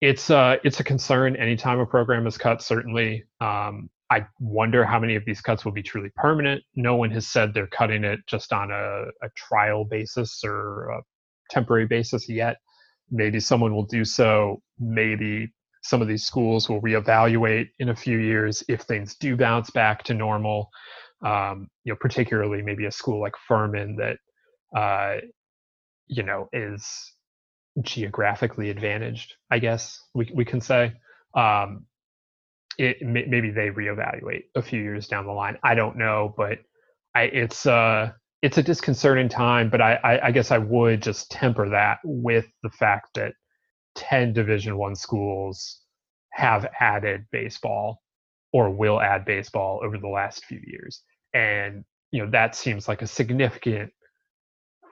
it's 0.00 0.30
uh, 0.30 0.56
it's 0.64 0.80
a 0.80 0.84
concern 0.84 1.36
anytime 1.36 1.78
a 1.80 1.86
program 1.86 2.26
is 2.26 2.38
cut. 2.38 2.62
Certainly, 2.62 3.24
um, 3.40 3.88
I 4.10 4.26
wonder 4.40 4.84
how 4.84 4.98
many 4.98 5.16
of 5.16 5.24
these 5.24 5.40
cuts 5.40 5.64
will 5.64 5.72
be 5.72 5.82
truly 5.82 6.10
permanent. 6.16 6.62
No 6.74 6.96
one 6.96 7.10
has 7.10 7.26
said 7.28 7.52
they're 7.54 7.66
cutting 7.66 8.04
it 8.04 8.20
just 8.26 8.52
on 8.52 8.70
a, 8.70 9.04
a 9.22 9.28
trial 9.36 9.84
basis 9.84 10.42
or 10.44 10.90
a 10.90 11.02
temporary 11.50 11.86
basis 11.86 12.28
yet. 12.28 12.56
Maybe 13.10 13.40
someone 13.40 13.74
will 13.74 13.86
do 13.86 14.04
so. 14.04 14.62
Maybe 14.78 15.52
some 15.82 16.02
of 16.02 16.08
these 16.08 16.24
schools 16.24 16.68
will 16.68 16.80
reevaluate 16.82 17.68
in 17.78 17.88
a 17.88 17.96
few 17.96 18.18
years 18.18 18.62
if 18.68 18.82
things 18.82 19.16
do 19.16 19.36
bounce 19.36 19.70
back 19.70 20.02
to 20.04 20.14
normal. 20.14 20.70
Um, 21.24 21.68
you 21.84 21.92
know, 21.92 21.98
particularly 22.00 22.62
maybe 22.62 22.86
a 22.86 22.92
school 22.92 23.20
like 23.20 23.34
Furman 23.48 23.96
that, 23.96 24.18
uh, 24.78 25.20
you 26.06 26.22
know, 26.22 26.48
is 26.52 27.12
geographically 27.82 28.70
advantaged. 28.70 29.34
I 29.50 29.58
guess 29.58 30.00
we 30.14 30.30
we 30.34 30.44
can 30.44 30.60
say. 30.60 30.92
Um, 31.34 31.86
it 32.78 33.02
maybe 33.02 33.50
they 33.50 33.70
reevaluate 33.70 34.44
a 34.54 34.62
few 34.62 34.80
years 34.80 35.08
down 35.08 35.26
the 35.26 35.32
line. 35.32 35.58
I 35.64 35.74
don't 35.74 35.96
know, 35.96 36.32
but 36.36 36.58
I, 37.14 37.22
it's 37.22 37.66
uh 37.66 38.12
it's 38.42 38.58
a 38.58 38.62
disconcerting 38.62 39.28
time. 39.28 39.70
But 39.70 39.80
I, 39.80 39.94
I, 39.94 40.26
I 40.26 40.30
guess 40.30 40.50
I 40.50 40.58
would 40.58 41.02
just 41.02 41.30
temper 41.30 41.68
that 41.70 41.98
with 42.04 42.46
the 42.62 42.70
fact 42.70 43.10
that 43.14 43.34
10 43.96 44.32
division 44.32 44.78
one 44.78 44.94
schools 44.94 45.80
have 46.30 46.66
added 46.78 47.26
baseball 47.32 48.00
or 48.52 48.70
will 48.70 49.00
add 49.00 49.24
baseball 49.24 49.80
over 49.82 49.98
the 49.98 50.08
last 50.08 50.44
few 50.44 50.60
years 50.64 51.02
and 51.34 51.84
you 52.12 52.24
know 52.24 52.30
that 52.30 52.54
seems 52.54 52.88
like 52.88 53.02
a 53.02 53.06
significant 53.06 53.92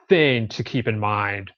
thing 0.09 0.49
to 0.49 0.63
keep 0.63 0.89
in 0.89 0.99
mind 0.99 1.51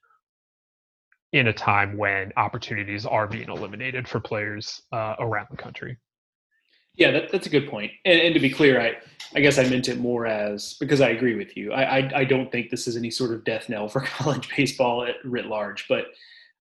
in 1.32 1.48
a 1.48 1.52
time 1.52 1.96
when 1.96 2.32
opportunities 2.36 3.04
are 3.04 3.26
being 3.26 3.48
eliminated 3.48 4.06
for 4.06 4.20
players 4.20 4.82
uh, 4.92 5.14
around 5.18 5.46
the 5.50 5.56
country 5.56 5.98
yeah 6.98 7.10
that, 7.10 7.32
that's 7.32 7.46
a 7.46 7.50
good 7.50 7.68
point 7.68 7.90
and, 8.04 8.20
and, 8.20 8.34
to 8.34 8.40
be 8.40 8.50
clear 8.50 8.80
i 8.80 8.94
i 9.34 9.40
guess 9.40 9.58
i 9.58 9.66
meant 9.68 9.88
it 9.88 9.98
more 9.98 10.26
as 10.26 10.74
because 10.80 11.00
i 11.00 11.08
agree 11.08 11.36
with 11.36 11.56
you 11.56 11.72
I, 11.72 11.98
I, 11.98 12.10
I 12.16 12.24
don't 12.24 12.52
think 12.52 12.70
this 12.70 12.86
is 12.86 12.96
any 12.96 13.10
sort 13.10 13.32
of 13.32 13.44
death 13.44 13.68
knell 13.68 13.88
for 13.88 14.00
college 14.18 14.48
baseball 14.54 15.04
at 15.04 15.16
writ 15.24 15.46
large 15.46 15.86
but 15.88 16.06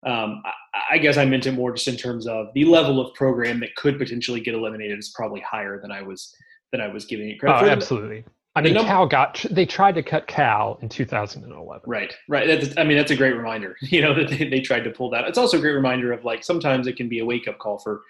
um, 0.05 0.43
I, 0.45 0.95
I, 0.95 0.99
guess 0.99 1.16
I 1.16 1.24
meant 1.24 1.47
it 1.47 1.53
more 1.53 1.72
just 1.72 1.89
in 1.89 1.97
terms 1.97 2.28
of 2.28 2.49
the 2.55 2.64
level 2.64 3.01
of 3.01 3.12
program 3.14 3.59
that 3.61 3.74
could 3.74 3.99
potentially 3.99 4.41
get 4.41 4.55
eliminated 4.55 4.99
is 4.99 5.09
probably 5.09 5.41
higher 5.41 5.80
than 5.80 5.91
I 5.91 6.03
was 6.03 6.32
than 6.70 6.80
I 6.80 6.87
was 6.87 7.07
giving 7.07 7.30
it 7.30 7.41
credit 7.41 7.57
oh, 7.57 7.61
for. 7.61 7.70
Absolutely. 7.70 8.24
I 8.55 8.62
mean, 8.62 8.72
number, 8.72 8.89
Cal 8.89 9.07
got 9.07 9.45
they 9.51 9.66
tried 9.66 9.97
to 9.97 10.03
cut 10.03 10.26
Cal 10.26 10.78
in 10.80 10.89
2011. 10.89 11.82
Right, 11.87 12.14
right. 12.28 12.47
That's, 12.47 12.76
I 12.78 12.84
mean, 12.84 12.97
that's 12.97 13.11
a 13.11 13.16
great 13.16 13.34
reminder. 13.37 13.76
You 13.82 14.01
know 14.01 14.14
that 14.14 14.28
they, 14.28 14.49
they 14.49 14.61
tried 14.61 14.84
to 14.84 14.91
pull 14.91 15.11
that. 15.11 15.24
It's 15.24 15.39
also 15.39 15.59
a 15.59 15.61
great 15.61 15.72
reminder 15.72 16.12
of 16.12 16.24
like 16.24 16.43
sometimes 16.43 16.87
it 16.87 16.97
can 16.97 17.09
be 17.09 17.18
a 17.18 17.24
wake 17.24 17.49
up 17.49 17.59
call 17.59 17.78
for 17.78 18.03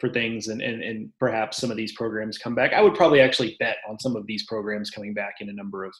for 0.00 0.08
things, 0.08 0.48
and, 0.48 0.60
and 0.62 0.82
and 0.82 1.10
perhaps 1.18 1.58
some 1.58 1.70
of 1.70 1.76
these 1.76 1.92
programs 1.92 2.38
come 2.38 2.54
back. 2.54 2.72
I 2.72 2.80
would 2.80 2.94
probably 2.94 3.20
actually 3.20 3.56
bet 3.60 3.76
on 3.88 3.98
some 4.00 4.16
of 4.16 4.26
these 4.26 4.44
programs 4.46 4.90
coming 4.90 5.14
back 5.14 5.34
in 5.40 5.48
a 5.48 5.52
number 5.52 5.84
of 5.84 5.92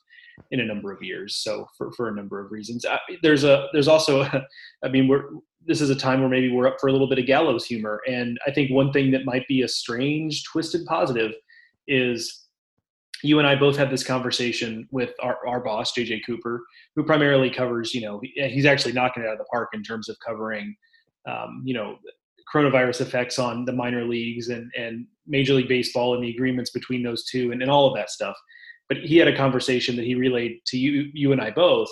in 0.50 0.60
a 0.60 0.64
number 0.64 0.92
of 0.92 1.02
years. 1.02 1.36
So 1.36 1.66
for 1.76 1.92
for 1.92 2.08
a 2.08 2.14
number 2.14 2.44
of 2.44 2.50
reasons, 2.50 2.84
I, 2.84 2.98
there's 3.22 3.44
a 3.44 3.68
there's 3.72 3.88
also, 3.88 4.22
I 4.84 4.88
mean, 4.88 5.08
we're 5.08 5.24
this 5.66 5.80
is 5.80 5.90
a 5.90 5.96
time 5.96 6.20
where 6.20 6.28
maybe 6.28 6.50
we're 6.50 6.66
up 6.66 6.76
for 6.80 6.88
a 6.88 6.92
little 6.92 7.08
bit 7.08 7.18
of 7.18 7.26
gallows 7.26 7.66
humor, 7.66 8.00
and 8.08 8.38
I 8.46 8.50
think 8.50 8.70
one 8.70 8.92
thing 8.92 9.10
that 9.12 9.24
might 9.24 9.46
be 9.46 9.62
a 9.62 9.68
strange 9.68 10.44
twisted 10.44 10.86
positive 10.86 11.32
is 11.86 12.46
you 13.22 13.38
and 13.38 13.46
I 13.46 13.54
both 13.54 13.76
had 13.76 13.90
this 13.90 14.02
conversation 14.02 14.88
with 14.90 15.10
our, 15.20 15.46
our 15.46 15.60
boss, 15.60 15.92
JJ 15.92 16.20
Cooper, 16.24 16.62
who 16.96 17.04
primarily 17.04 17.50
covers, 17.50 17.94
you 17.94 18.00
know, 18.00 18.20
he's 18.22 18.64
actually 18.64 18.92
knocking 18.92 19.22
it 19.22 19.26
out 19.26 19.34
of 19.34 19.38
the 19.38 19.44
park 19.44 19.68
in 19.74 19.82
terms 19.82 20.08
of 20.08 20.16
covering, 20.26 20.74
um, 21.28 21.62
you 21.64 21.74
know, 21.74 21.98
coronavirus 22.52 23.02
effects 23.02 23.38
on 23.38 23.64
the 23.64 23.72
minor 23.72 24.04
leagues 24.04 24.48
and, 24.48 24.70
and 24.76 25.06
Major 25.26 25.54
League 25.54 25.68
Baseball 25.68 26.14
and 26.14 26.22
the 26.22 26.30
agreements 26.30 26.70
between 26.70 27.02
those 27.02 27.24
two 27.24 27.52
and, 27.52 27.62
and 27.62 27.70
all 27.70 27.86
of 27.86 27.94
that 27.94 28.10
stuff. 28.10 28.36
But 28.88 28.98
he 28.98 29.16
had 29.16 29.28
a 29.28 29.36
conversation 29.36 29.96
that 29.96 30.04
he 30.04 30.14
relayed 30.14 30.60
to 30.66 30.78
you, 30.78 31.10
you 31.14 31.32
and 31.32 31.40
I 31.40 31.50
both. 31.50 31.88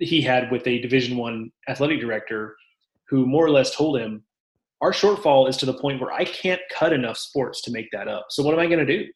He 0.00 0.20
had 0.20 0.52
with 0.52 0.66
a 0.66 0.80
Division 0.80 1.16
One 1.16 1.50
athletic 1.68 2.00
director, 2.00 2.54
who 3.08 3.26
more 3.26 3.44
or 3.44 3.50
less 3.50 3.74
told 3.74 3.98
him, 3.98 4.22
"Our 4.82 4.92
shortfall 4.92 5.48
is 5.48 5.56
to 5.58 5.66
the 5.66 5.74
point 5.74 6.00
where 6.00 6.12
I 6.12 6.24
can't 6.24 6.60
cut 6.70 6.92
enough 6.92 7.16
sports 7.16 7.62
to 7.62 7.72
make 7.72 7.90
that 7.92 8.08
up. 8.08 8.26
So 8.28 8.42
what 8.42 8.52
am 8.52 8.60
I 8.60 8.66
going 8.66 8.86
to 8.86 8.98
do? 8.98 9.06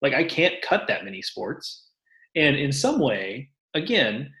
Like 0.00 0.14
I 0.14 0.24
can't 0.24 0.54
cut 0.62 0.86
that 0.88 1.04
many 1.04 1.22
sports. 1.22 1.88
And 2.34 2.56
in 2.56 2.72
some 2.72 2.98
way, 2.98 3.50
again, 3.74 4.32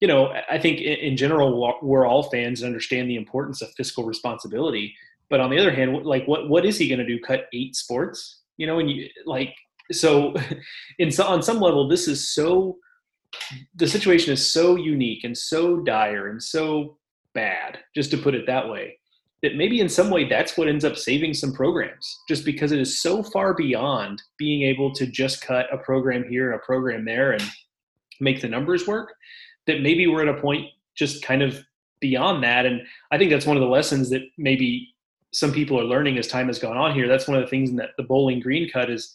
you 0.00 0.08
know, 0.08 0.32
I 0.50 0.58
think 0.58 0.80
in, 0.80 1.16
general 1.16 1.78
we're 1.82 2.06
all 2.06 2.24
fans 2.24 2.62
and 2.62 2.68
understand 2.68 3.08
the 3.08 3.16
importance 3.16 3.60
of 3.60 3.70
fiscal 3.76 4.04
responsibility. 4.04 4.94
But 5.30 5.40
on 5.40 5.50
the 5.50 5.58
other 5.58 5.72
hand, 5.72 6.04
like 6.04 6.26
what 6.26 6.48
what 6.48 6.66
is 6.66 6.76
he 6.76 6.88
going 6.88 6.98
to 6.98 7.06
do? 7.06 7.20
Cut 7.20 7.46
eight 7.52 7.76
sports? 7.76 8.42
You 8.56 8.66
know, 8.66 8.78
and 8.78 8.90
you 8.90 9.08
like 9.24 9.54
so 9.92 10.34
in 10.98 11.10
so, 11.10 11.24
on 11.24 11.42
some 11.42 11.60
level, 11.60 11.88
this 11.88 12.08
is 12.08 12.34
so 12.34 12.76
the 13.76 13.86
situation 13.86 14.32
is 14.32 14.52
so 14.52 14.76
unique 14.76 15.24
and 15.24 15.36
so 15.36 15.78
dire 15.78 16.28
and 16.28 16.42
so 16.42 16.98
bad, 17.32 17.78
just 17.94 18.10
to 18.10 18.18
put 18.18 18.34
it 18.34 18.44
that 18.46 18.68
way, 18.68 18.98
that 19.42 19.56
maybe 19.56 19.80
in 19.80 19.88
some 19.88 20.10
way 20.10 20.28
that's 20.28 20.56
what 20.56 20.68
ends 20.68 20.84
up 20.84 20.96
saving 20.96 21.34
some 21.34 21.52
programs 21.52 22.20
just 22.28 22.44
because 22.44 22.72
it 22.72 22.80
is 22.80 23.00
so 23.00 23.22
far 23.22 23.54
beyond 23.54 24.22
being 24.38 24.62
able 24.62 24.92
to 24.92 25.06
just 25.06 25.42
cut 25.42 25.72
a 25.72 25.78
program 25.78 26.24
here 26.28 26.50
and 26.50 26.60
a 26.60 26.64
program 26.64 27.04
there 27.04 27.32
and 27.32 27.42
make 28.20 28.40
the 28.40 28.48
numbers 28.48 28.86
work 28.86 29.14
that 29.66 29.82
maybe 29.82 30.06
we're 30.06 30.22
at 30.22 30.36
a 30.36 30.40
point 30.40 30.66
just 30.94 31.22
kind 31.22 31.42
of 31.42 31.58
beyond 32.00 32.42
that 32.42 32.66
and 32.66 32.82
i 33.12 33.18
think 33.18 33.30
that's 33.30 33.46
one 33.46 33.56
of 33.56 33.62
the 33.62 33.68
lessons 33.68 34.10
that 34.10 34.22
maybe 34.36 34.89
some 35.32 35.52
people 35.52 35.78
are 35.78 35.84
learning 35.84 36.18
as 36.18 36.26
time 36.26 36.48
has 36.48 36.58
gone 36.58 36.76
on 36.76 36.94
here 36.94 37.08
that's 37.08 37.28
one 37.28 37.36
of 37.36 37.42
the 37.42 37.50
things 37.50 37.72
that 37.72 37.90
the 37.96 38.02
bowling 38.02 38.40
green 38.40 38.68
cut 38.70 38.90
is 38.90 39.14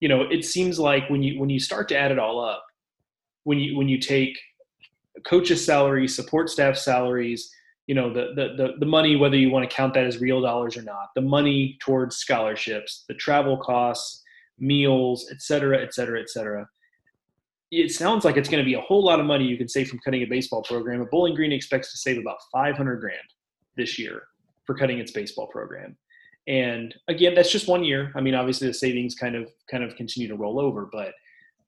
you 0.00 0.08
know 0.08 0.22
it 0.22 0.44
seems 0.44 0.78
like 0.78 1.08
when 1.10 1.22
you 1.22 1.38
when 1.38 1.50
you 1.50 1.58
start 1.58 1.88
to 1.88 1.96
add 1.96 2.12
it 2.12 2.18
all 2.18 2.42
up 2.42 2.64
when 3.44 3.58
you 3.58 3.76
when 3.76 3.88
you 3.88 3.98
take 3.98 4.38
coaches 5.26 5.64
salaries 5.64 6.14
support 6.14 6.48
staff 6.48 6.76
salaries 6.76 7.50
you 7.86 7.94
know 7.94 8.12
the, 8.12 8.32
the 8.34 8.54
the 8.56 8.72
the 8.78 8.86
money 8.86 9.16
whether 9.16 9.36
you 9.36 9.50
want 9.50 9.68
to 9.68 9.74
count 9.74 9.94
that 9.94 10.04
as 10.04 10.20
real 10.20 10.40
dollars 10.40 10.76
or 10.76 10.82
not 10.82 11.08
the 11.14 11.20
money 11.20 11.76
towards 11.80 12.16
scholarships 12.16 13.04
the 13.08 13.14
travel 13.14 13.56
costs 13.56 14.22
meals 14.58 15.26
et 15.30 15.40
cetera 15.40 15.82
et 15.82 15.92
cetera 15.92 16.20
et 16.20 16.28
cetera 16.28 16.66
it 17.70 17.92
sounds 17.92 18.24
like 18.24 18.36
it's 18.36 18.48
going 18.48 18.62
to 18.62 18.68
be 18.68 18.74
a 18.74 18.80
whole 18.80 19.04
lot 19.04 19.20
of 19.20 19.26
money 19.26 19.44
you 19.44 19.56
can 19.56 19.68
save 19.68 19.88
from 19.88 20.00
cutting 20.00 20.22
a 20.22 20.26
baseball 20.26 20.62
program. 20.62 21.00
A 21.00 21.06
Bowling 21.06 21.34
Green 21.36 21.52
expects 21.52 21.92
to 21.92 21.98
save 21.98 22.18
about 22.18 22.38
500 22.52 23.00
grand 23.00 23.16
this 23.76 23.96
year 23.98 24.22
for 24.70 24.76
cutting 24.76 25.00
its 25.00 25.10
baseball 25.10 25.48
program. 25.48 25.96
And 26.46 26.94
again, 27.08 27.34
that's 27.34 27.50
just 27.50 27.66
one 27.66 27.82
year. 27.82 28.12
I 28.14 28.20
mean, 28.20 28.36
obviously 28.36 28.68
the 28.68 28.74
savings 28.74 29.16
kind 29.16 29.34
of 29.34 29.48
kind 29.68 29.82
of 29.82 29.96
continue 29.96 30.28
to 30.28 30.36
roll 30.36 30.60
over, 30.60 30.88
but 30.92 31.12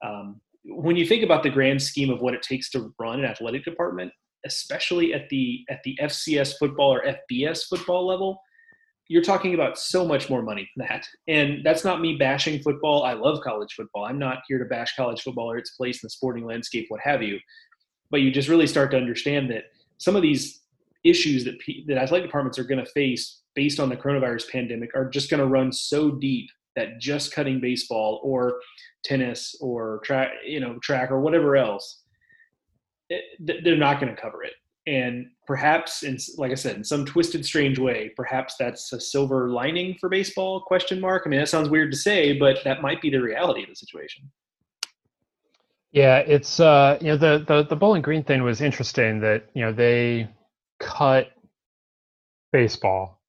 um, 0.05 0.41
when 0.65 0.95
you 0.95 1.05
think 1.05 1.25
about 1.25 1.43
the 1.43 1.51
grand 1.51 1.83
scheme 1.83 2.11
of 2.11 2.21
what 2.21 2.33
it 2.33 2.43
takes 2.43 2.71
to 2.71 2.95
run 3.01 3.19
an 3.19 3.25
athletic 3.25 3.65
department, 3.65 4.13
especially 4.47 5.15
at 5.15 5.29
the 5.31 5.65
at 5.69 5.81
the 5.83 5.99
FCS 6.01 6.55
football 6.61 6.95
or 6.95 7.03
FBS 7.03 7.65
football 7.69 8.07
level, 8.07 8.41
you're 9.09 9.21
talking 9.21 9.55
about 9.55 9.79
so 9.79 10.07
much 10.07 10.31
more 10.31 10.43
money 10.43 10.71
than 10.77 10.87
that. 10.87 11.05
And 11.27 11.65
that's 11.65 11.85
not 11.85 12.01
me 12.01 12.15
bashing 12.17 12.63
football. 12.63 13.03
I 13.03 13.15
love 13.15 13.41
college 13.43 13.75
football. 13.75 14.05
I'm 14.05 14.19
not 14.19 14.43
here 14.47 14.61
to 14.61 14.65
bash 14.65 14.95
college 14.95 15.23
football 15.23 15.51
or 15.51 15.59
its 15.59 15.73
place 15.73 15.97
in 15.97 16.07
the 16.07 16.11
sporting 16.11 16.47
landscape, 16.47 16.87
what 16.89 17.01
have 17.03 17.21
you. 17.21 17.41
But 18.13 18.21
you 18.21 18.31
just 18.31 18.49
really 18.49 18.69
start 18.69 18.93
to 18.93 18.97
understand 18.97 19.51
that 19.51 19.65
some 19.99 20.15
of 20.15 20.23
these 20.23 20.62
issues 21.05 21.45
that 21.45 21.55
that 21.87 21.99
athletic 21.99 22.27
departments 22.27 22.59
are 22.59 22.65
going 22.65 22.85
to 22.85 22.91
face 22.93 23.41
based 23.55 23.81
on 23.81 23.89
the 23.89 23.97
coronavirus 23.97 24.49
pandemic 24.51 24.91
are 24.95 25.09
just 25.09 25.31
going 25.31 25.41
to 25.41 25.47
run 25.47 25.73
so 25.73 26.11
deep 26.11 26.49
that 26.77 26.99
just 26.99 27.35
cutting 27.35 27.61
baseball 27.61 28.21
or 28.23 28.61
tennis 29.05 29.55
or 29.61 30.01
track, 30.05 30.31
you 30.47 30.61
know, 30.61 30.79
track 30.83 31.11
or 31.11 31.21
whatever 31.21 31.57
else 31.57 32.03
they're 33.41 33.77
not 33.77 34.01
going 34.01 34.15
to 34.15 34.21
cover 34.21 34.43
it. 34.43 34.55
And 34.87 35.27
perhaps, 35.47 36.03
in 36.03 36.19
like 36.39 36.51
I 36.51 36.57
said, 36.57 36.77
in 36.77 36.83
some 36.85 37.05
twisted, 37.05 37.45
strange 37.45 37.79
way, 37.79 38.11
perhaps 38.17 38.57
that's 38.59 38.93
a 38.93 39.01
silver 39.01 39.51
lining 39.51 39.97
for 40.01 40.09
baseball? 40.09 40.63
Question 40.63 40.99
mark. 40.99 41.23
I 41.25 41.29
mean, 41.29 41.39
that 41.39 41.49
sounds 41.49 41.69
weird 41.69 41.93
to 41.93 41.97
say, 41.97 42.37
but 42.37 42.59
that 42.65 42.83
might 42.83 43.01
be 43.01 43.11
the 43.11 43.21
reality 43.21 43.63
of 43.63 43.69
the 43.69 43.77
situation. 43.77 44.29
Yeah, 45.93 46.19
it's 46.19 46.59
uh, 46.59 46.99
you 47.01 47.09
know 47.09 47.17
the 47.17 47.45
the 47.47 47.65
the 47.65 47.77
Bowling 47.77 48.03
Green 48.03 48.25
thing 48.25 48.43
was 48.43 48.61
interesting 48.61 49.21
that 49.21 49.45
you 49.55 49.63
know 49.63 49.73
they 49.73 50.29
cut 50.83 51.29
baseball, 52.53 53.23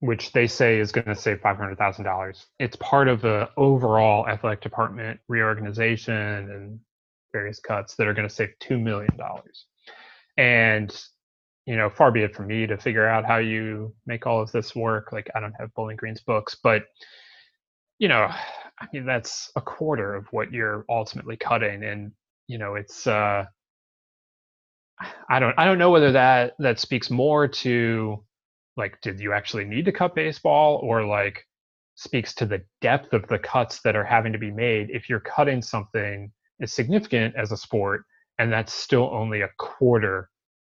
which 0.00 0.32
they 0.32 0.46
say 0.46 0.78
is 0.78 0.92
going 0.92 1.06
to 1.06 1.14
save 1.14 1.40
five 1.40 1.56
hundred 1.56 1.78
thousand 1.78 2.04
dollars. 2.04 2.46
It's 2.58 2.76
part 2.76 3.08
of 3.08 3.22
the 3.22 3.48
overall 3.56 4.28
athletic 4.28 4.60
department 4.60 5.20
reorganization 5.28 6.14
and 6.14 6.80
various 7.32 7.60
cuts 7.60 7.94
that 7.96 8.06
are 8.06 8.14
going 8.14 8.28
to 8.28 8.34
save 8.34 8.50
$2 8.62 8.80
million. 8.80 9.10
And, 10.36 11.04
you 11.66 11.76
know, 11.76 11.90
far 11.90 12.10
be 12.10 12.22
it 12.22 12.34
from 12.34 12.46
me 12.46 12.66
to 12.66 12.76
figure 12.78 13.06
out 13.06 13.24
how 13.24 13.38
you 13.38 13.94
make 14.06 14.26
all 14.26 14.40
of 14.40 14.52
this 14.52 14.74
work. 14.74 15.12
Like, 15.12 15.30
I 15.34 15.40
don't 15.40 15.54
have 15.58 15.74
Bowling 15.74 15.96
Green's 15.96 16.20
books, 16.20 16.56
but, 16.62 16.84
you 17.98 18.08
know, 18.08 18.30
I 18.80 18.86
mean, 18.92 19.04
that's 19.06 19.50
a 19.56 19.60
quarter 19.60 20.14
of 20.14 20.26
what 20.30 20.52
you're 20.52 20.84
ultimately 20.88 21.36
cutting, 21.36 21.82
and 21.82 22.12
you 22.46 22.58
know, 22.58 22.76
it's. 22.76 23.06
Uh, 23.06 23.46
I 25.28 25.38
don't. 25.40 25.54
I 25.58 25.64
don't 25.64 25.78
know 25.78 25.90
whether 25.90 26.12
that 26.12 26.54
that 26.58 26.80
speaks 26.80 27.10
more 27.10 27.48
to, 27.48 28.24
like, 28.76 29.00
did 29.00 29.20
you 29.20 29.32
actually 29.32 29.64
need 29.64 29.84
to 29.86 29.92
cut 29.92 30.14
baseball, 30.14 30.80
or 30.82 31.04
like, 31.04 31.46
speaks 31.94 32.34
to 32.36 32.46
the 32.46 32.62
depth 32.80 33.12
of 33.12 33.26
the 33.28 33.38
cuts 33.38 33.80
that 33.82 33.96
are 33.96 34.04
having 34.04 34.32
to 34.32 34.38
be 34.38 34.50
made 34.50 34.90
if 34.90 35.08
you're 35.08 35.20
cutting 35.20 35.62
something 35.62 36.32
as 36.60 36.72
significant 36.72 37.34
as 37.36 37.52
a 37.52 37.56
sport, 37.56 38.04
and 38.38 38.52
that's 38.52 38.72
still 38.74 39.10
only 39.12 39.42
a 39.42 39.50
quarter 39.58 40.30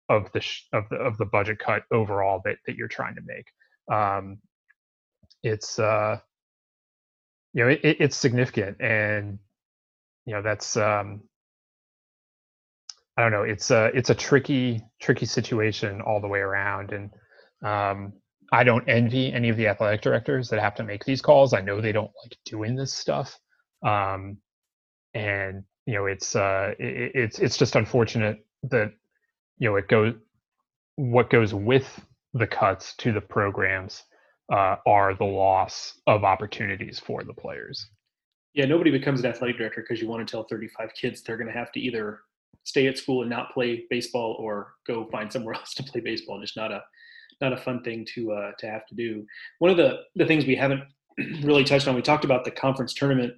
of 0.10 0.32
the 0.34 0.42
sh- 0.42 0.66
of 0.74 0.84
the 0.90 0.98
of 0.98 1.18
the 1.18 1.26
budget 1.26 1.60
cut 1.60 1.84
overall 1.92 2.42
that 2.46 2.58
that 2.66 2.76
you're 2.76 2.88
trying 2.88 3.16
to 3.16 3.22
make. 3.26 3.48
Um, 3.92 4.40
it's 5.44 5.80
uh, 5.80 6.20
you 7.54 7.64
know, 7.64 7.70
it, 7.72 7.82
it's 7.84 8.18
significant, 8.18 8.82
and 8.82 9.40
you 10.26 10.34
know 10.34 10.42
that's 10.42 10.78
um, 10.78 11.24
I 13.18 13.24
don't 13.24 13.32
know. 13.32 13.42
It's 13.42 13.72
a 13.72 13.86
it's 13.96 14.12
a 14.12 14.16
tricky 14.16 14.82
tricky 15.02 15.26
situation 15.26 16.02
all 16.02 16.22
the 16.22 16.28
way 16.28 16.40
around, 16.40 16.92
and 16.92 17.10
um, 17.64 18.14
I 18.52 18.64
don't 18.64 18.88
envy 18.88 19.34
any 19.34 19.50
of 19.50 19.58
the 19.58 19.68
athletic 19.68 20.02
directors 20.02 20.50
that 20.50 20.60
have 20.60 20.76
to 20.76 20.84
make 20.84 21.04
these 21.04 21.22
calls. 21.22 21.54
I 21.54 21.62
know 21.62 21.82
they 21.82 21.92
don't 21.92 22.12
like 22.24 22.38
doing 22.46 22.76
this 22.76 22.94
stuff, 22.94 23.38
um, 23.84 24.38
and 25.16 25.64
you 25.88 25.96
know 25.96 26.06
it's 26.06 26.36
uh, 26.36 26.74
it, 26.78 27.12
it's 27.16 27.40
it's 27.40 27.58
just 27.58 27.76
unfortunate 27.76 28.46
that 28.64 28.94
you 29.58 29.70
know 29.70 29.76
it 29.78 29.88
goes 29.88 30.14
what 30.96 31.32
goes 31.32 31.54
with 31.56 32.00
the 32.34 32.48
cuts 32.48 32.96
to 32.98 33.12
the 33.12 33.22
programs 33.22 34.04
uh, 34.52 34.76
are 34.86 35.16
the 35.16 35.26
loss 35.26 36.00
of 36.06 36.24
opportunities 36.24 37.00
for 37.00 37.24
the 37.24 37.34
players. 37.34 37.90
Yeah, 38.54 38.66
nobody 38.66 38.92
becomes 38.92 39.22
an 39.22 39.28
athletic 39.28 39.58
director 39.58 39.82
because 39.82 40.02
you 40.02 40.08
want 40.08 40.28
to 40.28 40.32
tell 40.32 40.44
35 40.44 40.92
kids 41.00 41.22
they're 41.22 41.38
going 41.38 41.52
to 41.52 41.58
have 41.58 41.72
to 41.74 41.80
either 41.80 42.22
stay 42.68 42.86
at 42.88 42.98
school 42.98 43.22
and 43.22 43.30
not 43.30 43.54
play 43.54 43.86
baseball 43.90 44.36
or 44.40 44.74
go 44.86 45.08
find 45.10 45.32
somewhere 45.32 45.54
else 45.60 45.74
to 45.74 45.84
play 45.84 46.02
baseball. 46.02 46.40
Just 46.42 46.58
not 46.58 46.72
a 46.72 46.84
not 47.40 47.54
a 47.54 47.58
fun 47.58 47.82
thing 47.84 48.06
to 48.14 48.32
uh, 48.34 48.52
to 48.60 48.68
have 48.70 48.86
to 48.88 48.96
do. 48.96 49.26
One 49.60 49.72
of 49.72 49.78
the 49.78 50.02
the 50.16 50.26
things 50.26 50.46
we 50.46 50.56
haven't 50.56 50.84
really 51.44 51.64
touched 51.64 51.88
on, 51.88 51.96
we 51.96 52.02
talked 52.02 52.26
about 52.26 52.44
the 52.44 52.52
conference 52.52 52.94
tournament 52.94 53.34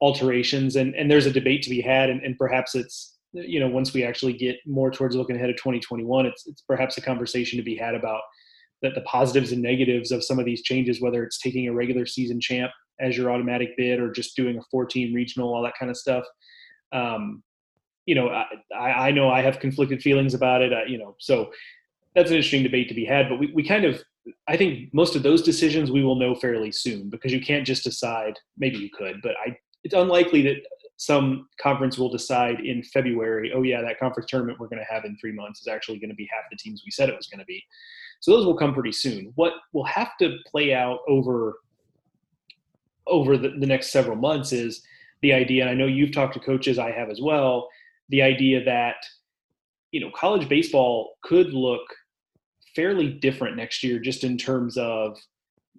alterations, 0.00 0.76
and 0.76 0.94
and 0.94 1.10
there's 1.10 1.26
a 1.26 1.32
debate 1.32 1.62
to 1.62 1.70
be 1.70 1.80
had, 1.80 2.10
and, 2.10 2.22
and 2.22 2.36
perhaps 2.36 2.74
it's 2.74 3.16
you 3.32 3.58
know 3.58 3.68
once 3.68 3.94
we 3.94 4.04
actually 4.04 4.34
get 4.34 4.56
more 4.66 4.90
towards 4.90 5.16
looking 5.16 5.36
ahead 5.36 5.50
of 5.50 5.56
2021, 5.56 6.26
it's 6.26 6.46
it's 6.46 6.60
perhaps 6.62 6.98
a 6.98 7.00
conversation 7.00 7.56
to 7.56 7.64
be 7.64 7.74
had 7.74 7.94
about 7.94 8.20
that 8.82 8.94
the 8.94 9.00
positives 9.02 9.52
and 9.52 9.62
negatives 9.62 10.10
of 10.10 10.22
some 10.22 10.38
of 10.38 10.44
these 10.44 10.62
changes, 10.62 11.00
whether 11.00 11.24
it's 11.24 11.38
taking 11.38 11.68
a 11.68 11.72
regular 11.72 12.04
season 12.04 12.40
champ 12.40 12.72
as 13.00 13.16
your 13.16 13.30
automatic 13.30 13.70
bid 13.76 14.00
or 14.00 14.10
just 14.10 14.36
doing 14.36 14.58
a 14.58 14.62
14 14.70 15.14
regional, 15.14 15.54
all 15.54 15.62
that 15.62 15.78
kind 15.78 15.90
of 15.90 15.96
stuff. 15.96 16.24
Um, 16.92 17.42
you 18.06 18.14
know, 18.14 18.28
I, 18.28 19.08
I 19.08 19.10
know 19.10 19.30
I 19.30 19.42
have 19.42 19.60
conflicted 19.60 20.02
feelings 20.02 20.34
about 20.34 20.62
it. 20.62 20.72
Uh, 20.72 20.84
you 20.86 20.98
know, 20.98 21.14
so 21.18 21.52
that's 22.14 22.30
an 22.30 22.36
interesting 22.36 22.62
debate 22.62 22.88
to 22.88 22.94
be 22.94 23.04
had. 23.04 23.28
But 23.28 23.38
we, 23.38 23.52
we 23.54 23.62
kind 23.62 23.84
of, 23.84 24.02
I 24.48 24.56
think 24.56 24.92
most 24.92 25.16
of 25.16 25.22
those 25.22 25.42
decisions 25.42 25.90
we 25.90 26.04
will 26.04 26.16
know 26.16 26.34
fairly 26.34 26.72
soon 26.72 27.10
because 27.10 27.32
you 27.32 27.40
can't 27.40 27.66
just 27.66 27.84
decide. 27.84 28.38
Maybe 28.58 28.78
you 28.78 28.90
could, 28.90 29.20
but 29.22 29.32
I, 29.44 29.56
it's 29.84 29.94
unlikely 29.94 30.42
that 30.42 30.56
some 30.96 31.48
conference 31.60 31.98
will 31.98 32.10
decide 32.10 32.60
in 32.60 32.82
February. 32.84 33.52
Oh 33.54 33.62
yeah, 33.62 33.82
that 33.82 33.98
conference 33.98 34.30
tournament 34.30 34.60
we're 34.60 34.68
going 34.68 34.84
to 34.84 34.94
have 34.94 35.04
in 35.04 35.16
three 35.16 35.32
months 35.32 35.60
is 35.60 35.66
actually 35.66 35.98
going 35.98 36.10
to 36.10 36.16
be 36.16 36.28
half 36.32 36.44
the 36.50 36.56
teams 36.56 36.82
we 36.84 36.92
said 36.92 37.08
it 37.08 37.16
was 37.16 37.26
going 37.26 37.40
to 37.40 37.44
be. 37.46 37.62
So 38.20 38.30
those 38.30 38.46
will 38.46 38.56
come 38.56 38.72
pretty 38.72 38.92
soon. 38.92 39.32
What 39.34 39.54
will 39.72 39.84
have 39.84 40.16
to 40.20 40.36
play 40.46 40.74
out 40.74 41.00
over 41.08 41.58
over 43.08 43.36
the, 43.36 43.48
the 43.58 43.66
next 43.66 43.90
several 43.90 44.16
months 44.16 44.52
is 44.52 44.80
the 45.22 45.32
idea, 45.32 45.62
and 45.62 45.70
I 45.70 45.74
know 45.74 45.86
you've 45.86 46.12
talked 46.12 46.34
to 46.34 46.40
coaches, 46.40 46.78
I 46.78 46.92
have 46.92 47.10
as 47.10 47.20
well, 47.20 47.68
the 48.12 48.22
idea 48.22 48.64
that 48.64 48.96
you 49.90 50.00
know 50.00 50.10
college 50.14 50.48
baseball 50.48 51.16
could 51.24 51.52
look 51.52 51.82
fairly 52.76 53.08
different 53.08 53.56
next 53.56 53.82
year 53.82 53.98
just 53.98 54.22
in 54.22 54.38
terms 54.38 54.78
of 54.78 55.18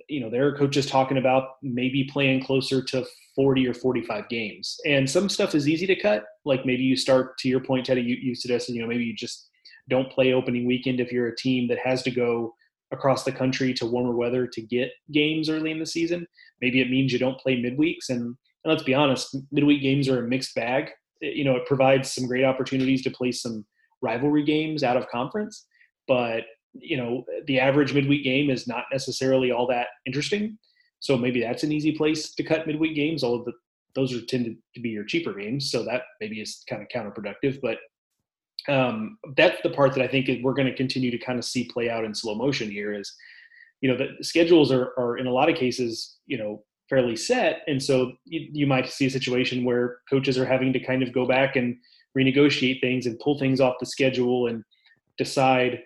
you 0.10 0.20
know 0.20 0.30
there 0.30 0.46
are 0.46 0.58
coaches 0.58 0.86
talking 0.86 1.18
about 1.18 1.52
maybe 1.62 2.10
playing 2.12 2.44
closer 2.44 2.84
to 2.84 3.06
40 3.36 3.68
or 3.68 3.74
45 3.74 4.28
games 4.28 4.78
and 4.86 5.10
some 5.10 5.30
stuff 5.30 5.56
is 5.56 5.70
easy 5.70 5.88
to 5.88 5.96
cut 5.96 6.26
like 6.44 6.66
maybe 6.66 6.84
you 6.84 6.98
start 6.98 7.38
to 7.38 7.48
your 7.48 7.62
point 7.62 7.86
teddy 7.86 8.02
you, 8.02 8.18
you 8.22 8.36
suggested 8.36 8.74
you 8.76 8.82
know 8.82 8.88
maybe 8.88 9.06
you 9.06 9.16
just 9.16 9.50
don't 9.90 10.12
play 10.12 10.34
opening 10.34 10.66
weekend 10.66 11.00
if 11.00 11.12
you're 11.12 11.28
a 11.28 11.36
team 11.36 11.68
that 11.68 11.80
has 11.80 12.04
to 12.04 12.12
go 12.12 12.54
across 12.94 13.24
the 13.24 13.32
country 13.32 13.74
to 13.74 13.86
warmer 13.86 14.16
weather 14.16 14.48
to 14.48 14.62
get 14.62 14.92
games 15.12 15.50
early 15.50 15.72
in 15.72 15.80
the 15.80 15.86
season. 15.86 16.26
Maybe 16.62 16.80
it 16.80 16.90
means 16.90 17.12
you 17.12 17.20
don't 17.20 17.40
play 17.40 17.62
midweeks. 17.62 18.10
And, 18.10 18.22
and 18.22 18.38
let's 18.66 18.84
be 18.84 18.94
honest, 18.94 19.36
midweek 19.52 19.82
games 19.82 20.08
are 20.08 20.24
a 20.24 20.28
mixed 20.28 20.56
bag. 20.56 20.92
You 21.24 21.46
know, 21.46 21.56
it 21.56 21.66
provides 21.66 22.12
some 22.12 22.28
great 22.28 22.44
opportunities 22.44 23.02
to 23.04 23.12
play 23.12 23.32
some 23.32 23.66
rivalry 24.02 24.44
games 24.44 24.84
out 24.84 24.98
of 24.98 25.08
conference, 25.08 25.66
but 26.08 26.44
you 26.74 26.98
know, 26.98 27.24
the 27.46 27.60
average 27.60 27.94
midweek 27.94 28.24
game 28.24 28.50
is 28.50 28.68
not 28.68 28.86
necessarily 28.92 29.52
all 29.52 29.68
that 29.68 29.88
interesting. 30.06 30.58
So 31.00 31.18
maybe 31.18 31.42
that's 31.42 31.64
an 31.64 31.72
easy 31.72 31.92
place 31.92 32.34
to 32.34 32.44
cut 32.44 32.66
midweek 32.66 32.96
games. 32.96 33.24
All 33.24 33.36
of 33.36 33.46
the 33.46 33.54
those 33.96 34.14
are 34.14 34.26
tended 34.26 34.58
to 34.74 34.82
be 34.82 34.90
your 34.90 35.04
cheaper 35.04 35.34
games, 35.34 35.70
so 35.70 35.84
that 35.84 36.02
maybe 36.20 36.42
is 36.42 36.64
kind 36.68 36.82
of 36.82 36.88
counterproductive. 36.88 37.60
But 37.62 37.78
um, 38.72 39.18
that's 39.38 39.62
the 39.62 39.70
part 39.70 39.94
that 39.94 40.04
I 40.04 40.08
think 40.08 40.30
we're 40.42 40.54
going 40.54 40.68
to 40.68 40.76
continue 40.76 41.12
to 41.12 41.18
kind 41.18 41.38
of 41.38 41.46
see 41.46 41.66
play 41.66 41.90
out 41.90 42.06
in 42.06 42.16
slow 42.16 42.36
motion 42.36 42.72
here 42.72 42.94
is, 42.94 43.14
you 43.82 43.90
know, 43.92 43.98
the 43.98 44.24
schedules 44.24 44.72
are, 44.72 44.94
are 44.98 45.18
in 45.18 45.28
a 45.28 45.32
lot 45.32 45.50
of 45.50 45.56
cases, 45.56 46.18
you 46.26 46.38
know, 46.38 46.64
fairly 46.94 47.16
set. 47.16 47.62
And 47.68 47.82
so 47.82 48.14
you, 48.26 48.48
you 48.52 48.68
might 48.68 48.88
see 48.88 49.08
a 49.08 49.10
situation 49.10 49.66
where 49.66 49.98
coaches 50.08 50.38
are 50.38 50.46
having 50.46 50.72
to 50.74 50.80
kind 50.80 51.02
of 51.02 51.12
go 51.12 51.26
back 51.26 51.56
and 51.56 51.76
renegotiate 52.16 52.82
things 52.82 53.08
and 53.08 53.20
pull 53.20 53.40
things 53.40 53.60
off 53.60 53.76
the 53.80 53.86
schedule 53.86 54.48
and 54.48 54.64
decide 55.18 55.80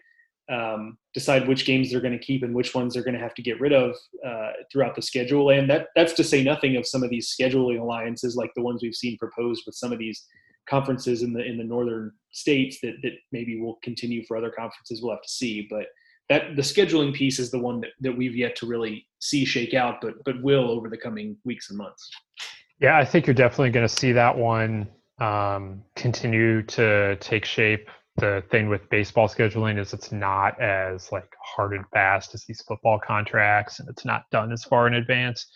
um, 0.50 0.98
decide 1.14 1.46
which 1.46 1.66
games 1.66 1.92
they're 1.92 2.00
going 2.00 2.18
to 2.18 2.26
keep 2.26 2.42
and 2.42 2.56
which 2.56 2.74
ones 2.74 2.94
they're 2.94 3.04
going 3.04 3.14
to 3.14 3.22
have 3.22 3.34
to 3.34 3.42
get 3.42 3.60
rid 3.60 3.74
of 3.74 3.94
uh, 4.26 4.52
throughout 4.72 4.96
the 4.96 5.02
schedule. 5.02 5.50
And 5.50 5.70
that 5.70 5.88
that's 5.96 6.14
to 6.14 6.24
say 6.24 6.42
nothing 6.42 6.78
of 6.78 6.88
some 6.88 7.04
of 7.04 7.10
these 7.10 7.36
scheduling 7.38 7.82
alliances 7.82 8.36
like 8.36 8.52
the 8.56 8.62
ones 8.62 8.82
we've 8.82 8.96
seen 8.96 9.18
proposed 9.18 9.64
with 9.66 9.76
some 9.76 9.92
of 9.92 10.00
these 10.00 10.26
conferences 10.70 11.22
in 11.22 11.32
the 11.32 11.44
in 11.44 11.58
the 11.58 11.64
northern 11.64 12.12
states 12.32 12.80
that 12.82 12.96
that 13.04 13.14
maybe 13.32 13.60
will 13.60 13.78
continue 13.82 14.26
for 14.26 14.36
other 14.36 14.52
conferences. 14.52 15.02
We'll 15.02 15.14
have 15.14 15.22
to 15.22 15.30
see, 15.30 15.68
but 15.70 15.88
that 16.30 16.56
the 16.56 16.62
scheduling 16.62 17.14
piece 17.14 17.40
is 17.40 17.52
the 17.52 17.60
one 17.60 17.82
that, 17.82 17.92
that 18.02 18.16
we've 18.16 18.36
yet 18.36 18.56
to 18.58 18.66
really 18.66 19.08
see 19.20 19.46
shake 19.46 19.74
out, 19.74 20.00
but 20.02 20.16
but 20.26 20.42
will 20.42 20.70
over 20.70 20.90
the 20.90 20.98
coming 20.98 21.38
weeks 21.46 21.70
and 21.70 21.78
months. 21.78 22.10
Yeah, 22.80 22.98
I 22.98 23.06
think 23.06 23.26
you're 23.26 23.34
definitely 23.34 23.72
going 23.72 23.88
to 23.88 23.94
see 23.94 24.12
that 24.12 24.38
one 24.38 24.88
um, 25.20 25.84
continue 25.96 26.62
to 26.64 27.16
take 27.18 27.46
shape. 27.46 27.90
The 28.18 28.44
thing 28.50 28.68
with 28.68 28.90
baseball 28.90 29.28
scheduling 29.28 29.80
is 29.80 29.94
it's 29.94 30.12
not 30.12 30.60
as 30.62 31.12
like 31.12 31.30
hard 31.42 31.74
and 31.74 31.86
fast 31.94 32.34
as 32.34 32.46
these 32.46 32.62
football 32.68 33.00
contracts, 33.00 33.80
and 33.80 33.88
it's 33.90 34.06
not 34.06 34.30
done 34.32 34.52
as 34.52 34.64
far 34.64 34.88
in 34.88 34.96
advance. 34.96 35.48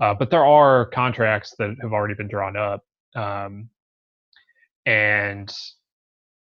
Uh, 0.00 0.14
but 0.14 0.30
there 0.30 0.44
are 0.44 0.86
contracts 0.86 1.54
that 1.58 1.76
have 1.82 1.92
already 1.92 2.14
been 2.14 2.28
drawn 2.28 2.56
up 2.56 2.84
um, 3.14 3.68
and 4.86 5.52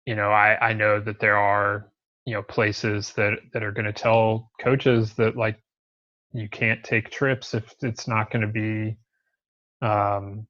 you 0.06 0.14
know 0.14 0.30
i 0.30 0.56
i 0.60 0.72
know 0.72 1.00
that 1.00 1.20
there 1.20 1.36
are 1.36 1.91
you 2.24 2.34
know 2.34 2.42
places 2.42 3.12
that 3.14 3.38
that 3.52 3.62
are 3.62 3.72
going 3.72 3.86
to 3.86 3.92
tell 3.92 4.50
coaches 4.60 5.14
that 5.14 5.36
like 5.36 5.58
you 6.32 6.48
can't 6.48 6.82
take 6.84 7.10
trips 7.10 7.54
if 7.54 7.74
it's 7.82 8.08
not 8.08 8.30
going 8.30 8.42
to 8.42 8.48
be 8.48 8.96
um 9.86 10.46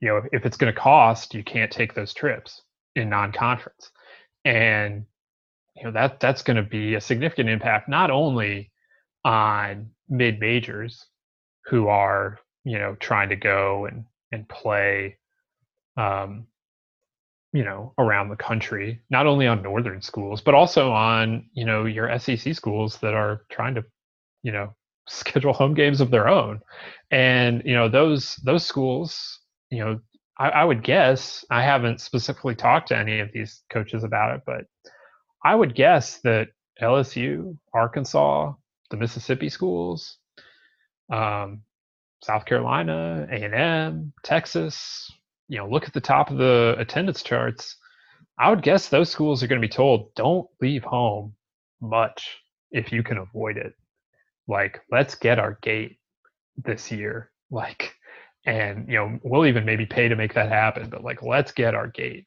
you 0.00 0.08
know 0.08 0.22
if 0.32 0.44
it's 0.44 0.56
going 0.56 0.72
to 0.72 0.78
cost 0.78 1.34
you 1.34 1.44
can't 1.44 1.70
take 1.70 1.94
those 1.94 2.12
trips 2.12 2.62
in 2.96 3.08
non-conference. 3.10 3.90
And 4.44 5.04
you 5.76 5.84
know 5.84 5.92
that 5.92 6.20
that's 6.20 6.42
going 6.42 6.56
to 6.56 6.62
be 6.62 6.94
a 6.94 7.00
significant 7.00 7.48
impact 7.48 7.88
not 7.88 8.10
only 8.10 8.70
on 9.24 9.90
mid 10.08 10.40
majors 10.40 11.06
who 11.66 11.88
are 11.88 12.38
you 12.64 12.78
know 12.78 12.96
trying 12.98 13.28
to 13.28 13.36
go 13.36 13.86
and 13.86 14.04
and 14.32 14.48
play 14.48 15.18
um 15.96 16.46
you 17.56 17.64
know 17.64 17.94
around 17.98 18.28
the 18.28 18.36
country 18.36 19.00
not 19.10 19.26
only 19.26 19.46
on 19.46 19.62
northern 19.62 20.02
schools 20.02 20.42
but 20.42 20.54
also 20.54 20.92
on 20.92 21.48
you 21.54 21.64
know 21.64 21.86
your 21.86 22.06
sec 22.18 22.54
schools 22.54 22.98
that 22.98 23.14
are 23.14 23.42
trying 23.50 23.74
to 23.74 23.84
you 24.42 24.52
know 24.52 24.74
schedule 25.08 25.52
home 25.52 25.72
games 25.72 26.00
of 26.00 26.10
their 26.10 26.28
own. 26.28 26.60
And 27.12 27.62
you 27.64 27.74
know 27.74 27.88
those 27.88 28.36
those 28.44 28.66
schools 28.66 29.40
you 29.70 29.78
know 29.78 30.00
I, 30.38 30.48
I 30.50 30.64
would 30.64 30.82
guess 30.82 31.44
i 31.50 31.62
haven't 31.62 32.00
specifically 32.00 32.54
talked 32.54 32.88
to 32.88 32.98
any 32.98 33.20
of 33.20 33.30
these 33.32 33.62
coaches 33.70 34.04
about 34.04 34.34
it 34.36 34.42
but 34.46 34.64
i 35.44 35.54
would 35.54 35.74
guess 35.74 36.20
that 36.20 36.48
lsu 36.80 37.56
arkansas 37.74 38.52
the 38.90 38.96
mississippi 38.96 39.48
schools 39.48 40.18
um, 41.10 41.62
south 42.22 42.44
carolina 42.44 43.26
a&m 43.30 44.12
texas 44.22 45.10
you 45.48 45.58
know, 45.58 45.68
look 45.68 45.84
at 45.84 45.94
the 45.94 46.00
top 46.00 46.30
of 46.30 46.38
the 46.38 46.74
attendance 46.78 47.22
charts, 47.22 47.76
I 48.38 48.50
would 48.50 48.62
guess 48.62 48.88
those 48.88 49.10
schools 49.10 49.42
are 49.42 49.46
going 49.46 49.60
to 49.60 49.66
be 49.66 49.72
told 49.72 50.14
don't 50.14 50.46
leave 50.60 50.84
home 50.84 51.34
much 51.80 52.38
if 52.70 52.92
you 52.92 53.02
can 53.02 53.18
avoid 53.18 53.56
it. 53.56 53.74
Like, 54.48 54.80
let's 54.90 55.14
get 55.14 55.38
our 55.38 55.58
gate 55.62 55.98
this 56.56 56.90
year. 56.90 57.30
Like, 57.48 57.94
and 58.46 58.86
you 58.88 58.94
know 58.94 59.18
we'll 59.24 59.46
even 59.46 59.64
maybe 59.64 59.84
pay 59.84 60.08
to 60.08 60.16
make 60.16 60.32
that 60.34 60.48
happen 60.48 60.88
but 60.88 61.02
like 61.04 61.22
let's 61.22 61.52
get 61.52 61.74
our 61.74 61.88
gate 61.88 62.26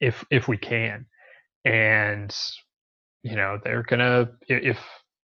if 0.00 0.24
if 0.30 0.46
we 0.46 0.56
can 0.56 1.06
and 1.64 2.36
you 3.22 3.34
know 3.34 3.58
they're 3.64 3.82
gonna 3.82 4.28
if 4.46 4.78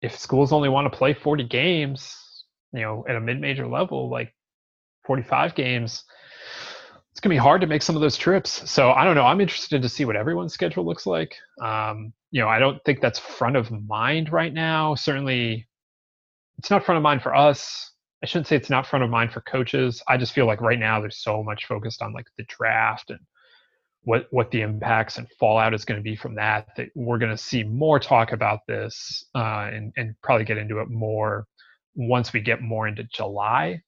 if 0.01 0.17
schools 0.17 0.51
only 0.51 0.69
want 0.69 0.91
to 0.91 0.97
play 0.97 1.13
40 1.13 1.45
games 1.45 2.15
you 2.73 2.81
know 2.81 3.05
at 3.07 3.15
a 3.15 3.21
mid-major 3.21 3.67
level 3.67 4.09
like 4.09 4.33
45 5.05 5.55
games 5.55 6.03
it's 7.11 7.19
gonna 7.19 7.33
be 7.33 7.37
hard 7.37 7.61
to 7.61 7.67
make 7.67 7.81
some 7.81 7.95
of 7.95 8.01
those 8.01 8.17
trips. 8.17 8.69
So 8.69 8.91
i 8.91 9.03
don't 9.03 9.15
know 9.15 9.25
i'm 9.25 9.41
interested 9.41 9.81
to 9.81 9.89
see 9.89 10.05
what 10.05 10.15
everyone's 10.15 10.53
schedule 10.53 10.85
looks 10.85 11.05
like. 11.05 11.35
Um, 11.61 12.13
you 12.31 12.41
know 12.41 12.47
i 12.47 12.59
don't 12.59 12.83
think 12.85 13.01
that's 13.01 13.19
front 13.19 13.55
of 13.55 13.71
mind 13.71 14.31
right 14.31 14.53
now. 14.53 14.95
Certainly 14.95 15.67
it's 16.57 16.69
not 16.69 16.85
front 16.85 16.97
of 16.97 17.03
mind 17.03 17.21
for 17.23 17.35
us. 17.35 17.91
I 18.23 18.27
shouldn't 18.27 18.47
say 18.47 18.55
it's 18.55 18.69
not 18.69 18.85
front 18.85 19.03
of 19.03 19.09
mind 19.09 19.33
for 19.33 19.41
coaches. 19.41 20.03
I 20.07 20.17
just 20.17 20.33
feel 20.33 20.45
like 20.45 20.61
right 20.61 20.77
now 20.77 21.01
there's 21.01 21.17
so 21.17 21.41
much 21.43 21.65
focused 21.65 22.03
on 22.03 22.13
like 22.13 22.27
the 22.37 22.43
draft 22.43 23.09
and 23.09 23.19
what 24.03 24.27
what 24.31 24.51
the 24.51 24.61
impacts 24.61 25.17
and 25.17 25.27
fallout 25.39 25.73
is 25.73 25.85
going 25.85 25.99
to 25.99 26.03
be 26.03 26.15
from 26.15 26.35
that 26.35 26.67
that 26.77 26.89
we're 26.95 27.17
going 27.17 27.31
to 27.31 27.37
see 27.37 27.63
more 27.63 27.99
talk 27.99 28.31
about 28.31 28.59
this 28.67 29.25
uh, 29.35 29.69
and 29.71 29.93
and 29.97 30.15
probably 30.21 30.45
get 30.45 30.57
into 30.57 30.79
it 30.79 30.89
more 30.89 31.47
once 31.95 32.33
we 32.33 32.41
get 32.41 32.61
more 32.61 32.87
into 32.87 33.03
July. 33.05 33.81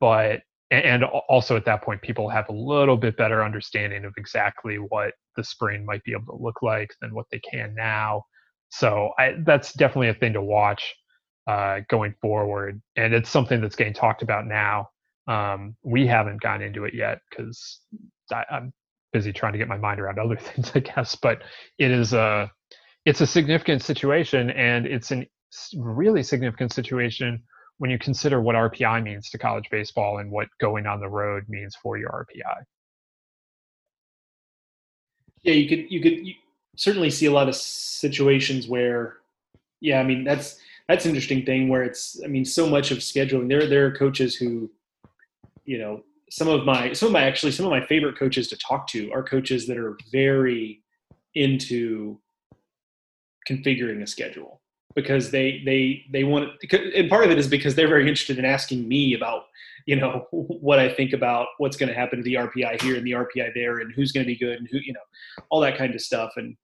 But 0.00 0.42
and 0.82 1.04
also 1.04 1.56
at 1.56 1.64
that 1.64 1.82
point 1.82 2.00
people 2.02 2.28
have 2.28 2.48
a 2.48 2.52
little 2.52 2.96
bit 2.96 3.16
better 3.16 3.44
understanding 3.44 4.04
of 4.04 4.12
exactly 4.16 4.76
what 4.76 5.12
the 5.36 5.44
spring 5.44 5.84
might 5.84 6.02
be 6.04 6.12
able 6.12 6.36
to 6.36 6.42
look 6.42 6.62
like 6.62 6.90
than 7.00 7.14
what 7.14 7.26
they 7.30 7.40
can 7.40 7.74
now 7.74 8.22
so 8.70 9.10
I, 9.18 9.36
that's 9.44 9.72
definitely 9.72 10.08
a 10.08 10.14
thing 10.14 10.32
to 10.32 10.42
watch 10.42 10.94
uh, 11.46 11.80
going 11.88 12.14
forward 12.20 12.80
and 12.96 13.12
it's 13.14 13.30
something 13.30 13.60
that's 13.60 13.76
getting 13.76 13.94
talked 13.94 14.22
about 14.22 14.46
now 14.46 14.88
um, 15.26 15.76
we 15.82 16.06
haven't 16.06 16.40
gotten 16.40 16.62
into 16.62 16.84
it 16.84 16.94
yet 16.94 17.18
because 17.30 17.80
i'm 18.50 18.72
busy 19.14 19.32
trying 19.32 19.52
to 19.52 19.58
get 19.58 19.68
my 19.68 19.78
mind 19.78 19.98
around 20.00 20.18
other 20.18 20.36
things, 20.40 20.70
I 20.74 20.80
guess. 20.80 21.16
But 21.16 21.40
it 21.78 21.90
is 21.90 22.12
a 22.12 22.50
it's 23.06 23.22
a 23.22 23.26
significant 23.26 23.80
situation, 23.80 24.50
and 24.50 24.84
it's 24.84 25.10
a 25.10 25.26
really 25.78 26.22
significant 26.22 26.74
situation 26.74 27.42
when 27.78 27.90
you 27.90 27.98
consider 27.98 28.40
what 28.40 28.54
RPI 28.54 29.02
means 29.02 29.30
to 29.30 29.38
college 29.38 29.68
baseball 29.70 30.18
and 30.18 30.30
what 30.30 30.48
going 30.60 30.86
on 30.86 31.00
the 31.00 31.08
road 31.08 31.44
means 31.48 31.76
for 31.76 31.98
your 31.98 32.10
RPI. 32.10 32.64
Yeah, 35.42 35.54
you 35.54 35.68
could 35.68 35.90
you 35.90 36.00
could 36.00 36.26
you 36.26 36.34
certainly 36.76 37.10
see 37.10 37.26
a 37.26 37.32
lot 37.32 37.48
of 37.48 37.56
situations 37.56 38.66
where, 38.66 39.18
yeah, 39.80 40.00
I 40.00 40.04
mean 40.04 40.24
that's 40.24 40.58
that's 40.88 41.04
an 41.04 41.10
interesting 41.10 41.44
thing 41.44 41.68
where 41.68 41.82
it's 41.82 42.20
I 42.24 42.28
mean 42.28 42.44
so 42.44 42.66
much 42.66 42.90
of 42.90 42.98
scheduling. 42.98 43.48
There 43.48 43.66
there 43.66 43.86
are 43.86 43.92
coaches 43.92 44.34
who, 44.34 44.70
you 45.64 45.78
know, 45.78 46.02
some 46.30 46.48
of 46.48 46.64
my 46.64 46.92
some 46.92 47.08
of 47.08 47.12
my 47.12 47.24
actually 47.24 47.52
some 47.52 47.66
of 47.66 47.70
my 47.70 47.84
favorite 47.84 48.18
coaches 48.18 48.48
to 48.48 48.56
talk 48.56 48.86
to 48.88 49.12
are 49.12 49.22
coaches 49.22 49.66
that 49.66 49.76
are 49.76 49.98
very 50.10 50.82
into 51.34 52.18
configuring 53.48 54.02
a 54.02 54.06
schedule 54.06 54.62
because 54.94 55.30
they 55.30 55.62
they 55.64 56.04
they 56.10 56.24
want 56.24 56.50
and 56.72 57.10
part 57.10 57.24
of 57.24 57.30
it 57.30 57.38
is 57.38 57.48
because 57.48 57.74
they're 57.74 57.88
very 57.88 58.08
interested 58.08 58.38
in 58.38 58.44
asking 58.44 58.86
me 58.86 59.14
about 59.14 59.44
you 59.86 59.96
know 59.96 60.26
what 60.30 60.78
I 60.78 60.88
think 60.88 61.12
about 61.12 61.48
what's 61.58 61.76
going 61.76 61.88
to 61.88 61.94
happen 61.94 62.18
to 62.18 62.24
the 62.24 62.34
RPI 62.34 62.82
here 62.82 62.96
and 62.96 63.06
the 63.06 63.12
RPI 63.12 63.54
there 63.54 63.80
and 63.80 63.92
who's 63.92 64.12
going 64.12 64.24
to 64.24 64.32
be 64.32 64.36
good 64.36 64.58
and 64.58 64.68
who 64.70 64.78
you 64.78 64.92
know 64.92 65.00
all 65.50 65.60
that 65.60 65.76
kind 65.76 65.94
of 65.94 66.00
stuff 66.00 66.32
and 66.36 66.56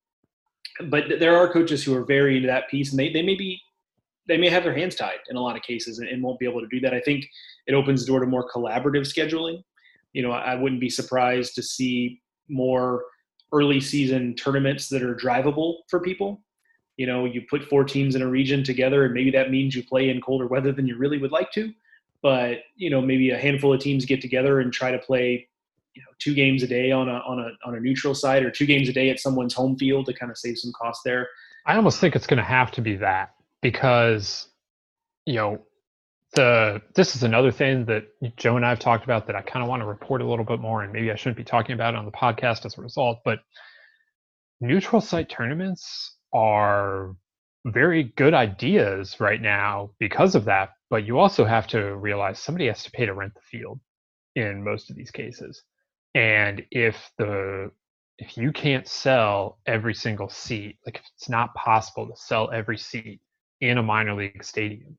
but 0.84 1.04
there 1.18 1.36
are 1.36 1.52
coaches 1.52 1.84
who 1.84 1.94
are 1.94 2.04
very 2.04 2.36
into 2.36 2.46
that 2.46 2.68
piece 2.70 2.90
and 2.90 2.98
they 2.98 3.12
they 3.12 3.22
may 3.22 3.34
be 3.34 3.60
they 4.30 4.38
may 4.38 4.48
have 4.48 4.62
their 4.62 4.76
hands 4.76 4.94
tied 4.94 5.18
in 5.28 5.36
a 5.36 5.40
lot 5.40 5.56
of 5.56 5.62
cases 5.62 5.98
and, 5.98 6.08
and, 6.08 6.22
won't 6.22 6.38
be 6.38 6.46
able 6.46 6.60
to 6.60 6.68
do 6.68 6.78
that. 6.78 6.94
I 6.94 7.00
think 7.00 7.28
it 7.66 7.74
opens 7.74 8.00
the 8.00 8.06
door 8.06 8.20
to 8.20 8.26
more 8.26 8.48
collaborative 8.48 9.02
scheduling. 9.02 9.60
You 10.12 10.22
know, 10.22 10.30
I, 10.30 10.52
I 10.52 10.54
wouldn't 10.54 10.80
be 10.80 10.88
surprised 10.88 11.56
to 11.56 11.62
see 11.62 12.20
more 12.48 13.02
early 13.52 13.80
season 13.80 14.36
tournaments 14.36 14.88
that 14.88 15.02
are 15.02 15.16
drivable 15.16 15.78
for 15.88 15.98
people. 16.00 16.42
You 17.00 17.06
know, 17.06 17.24
you 17.24 17.40
put 17.48 17.64
four 17.64 17.82
teams 17.82 18.14
in 18.14 18.20
a 18.20 18.26
region 18.26 18.62
together, 18.62 19.06
and 19.06 19.14
maybe 19.14 19.30
that 19.30 19.50
means 19.50 19.74
you 19.74 19.82
play 19.82 20.10
in 20.10 20.20
colder 20.20 20.46
weather 20.46 20.70
than 20.70 20.86
you 20.86 20.98
really 20.98 21.16
would 21.16 21.32
like 21.32 21.50
to. 21.52 21.72
But 22.20 22.58
you 22.76 22.90
know, 22.90 23.00
maybe 23.00 23.30
a 23.30 23.38
handful 23.38 23.72
of 23.72 23.80
teams 23.80 24.04
get 24.04 24.20
together 24.20 24.60
and 24.60 24.70
try 24.70 24.90
to 24.90 24.98
play, 24.98 25.48
you 25.94 26.02
know, 26.02 26.08
two 26.18 26.34
games 26.34 26.62
a 26.62 26.66
day 26.66 26.92
on 26.92 27.08
a 27.08 27.22
on 27.26 27.38
a 27.38 27.52
on 27.66 27.74
a 27.74 27.80
neutral 27.80 28.14
side, 28.14 28.42
or 28.42 28.50
two 28.50 28.66
games 28.66 28.86
a 28.90 28.92
day 28.92 29.08
at 29.08 29.18
someone's 29.18 29.54
home 29.54 29.78
field 29.78 30.04
to 30.06 30.12
kind 30.12 30.30
of 30.30 30.36
save 30.36 30.58
some 30.58 30.72
cost 30.72 31.00
there. 31.02 31.26
I 31.64 31.76
almost 31.76 32.00
think 32.00 32.14
it's 32.14 32.26
going 32.26 32.36
to 32.36 32.44
have 32.44 32.70
to 32.72 32.82
be 32.82 32.96
that 32.96 33.34
because 33.62 34.48
you 35.24 35.36
know 35.36 35.58
the 36.34 36.82
this 36.96 37.16
is 37.16 37.22
another 37.22 37.50
thing 37.50 37.86
that 37.86 38.08
Joe 38.36 38.56
and 38.56 38.66
I 38.66 38.68
have 38.68 38.78
talked 38.78 39.04
about 39.04 39.26
that 39.28 39.36
I 39.36 39.40
kind 39.40 39.62
of 39.62 39.70
want 39.70 39.80
to 39.80 39.86
report 39.86 40.20
a 40.20 40.26
little 40.26 40.44
bit 40.44 40.60
more, 40.60 40.82
and 40.82 40.92
maybe 40.92 41.10
I 41.10 41.16
shouldn't 41.16 41.38
be 41.38 41.44
talking 41.44 41.72
about 41.72 41.94
it 41.94 41.96
on 41.96 42.04
the 42.04 42.10
podcast 42.10 42.66
as 42.66 42.76
a 42.76 42.82
result. 42.82 43.20
But 43.24 43.38
neutral 44.60 45.00
site 45.00 45.30
tournaments 45.30 46.16
are 46.32 47.14
very 47.66 48.04
good 48.16 48.34
ideas 48.34 49.20
right 49.20 49.40
now 49.40 49.90
because 49.98 50.34
of 50.34 50.44
that. 50.46 50.70
But 50.88 51.04
you 51.06 51.18
also 51.18 51.44
have 51.44 51.66
to 51.68 51.96
realize 51.96 52.38
somebody 52.38 52.66
has 52.66 52.82
to 52.84 52.90
pay 52.90 53.06
to 53.06 53.14
rent 53.14 53.34
the 53.34 53.40
field 53.40 53.80
in 54.34 54.64
most 54.64 54.90
of 54.90 54.96
these 54.96 55.10
cases, 55.10 55.62
and 56.14 56.64
if 56.70 57.10
the 57.18 57.70
if 58.18 58.36
you 58.36 58.52
can't 58.52 58.86
sell 58.86 59.58
every 59.66 59.94
single 59.94 60.28
seat, 60.28 60.78
like 60.84 60.96
if 60.96 61.02
it's 61.16 61.28
not 61.28 61.54
possible 61.54 62.06
to 62.06 62.16
sell 62.16 62.50
every 62.50 62.76
seat 62.76 63.20
in 63.60 63.78
a 63.78 63.82
minor 63.82 64.14
league 64.14 64.44
stadium. 64.44 64.96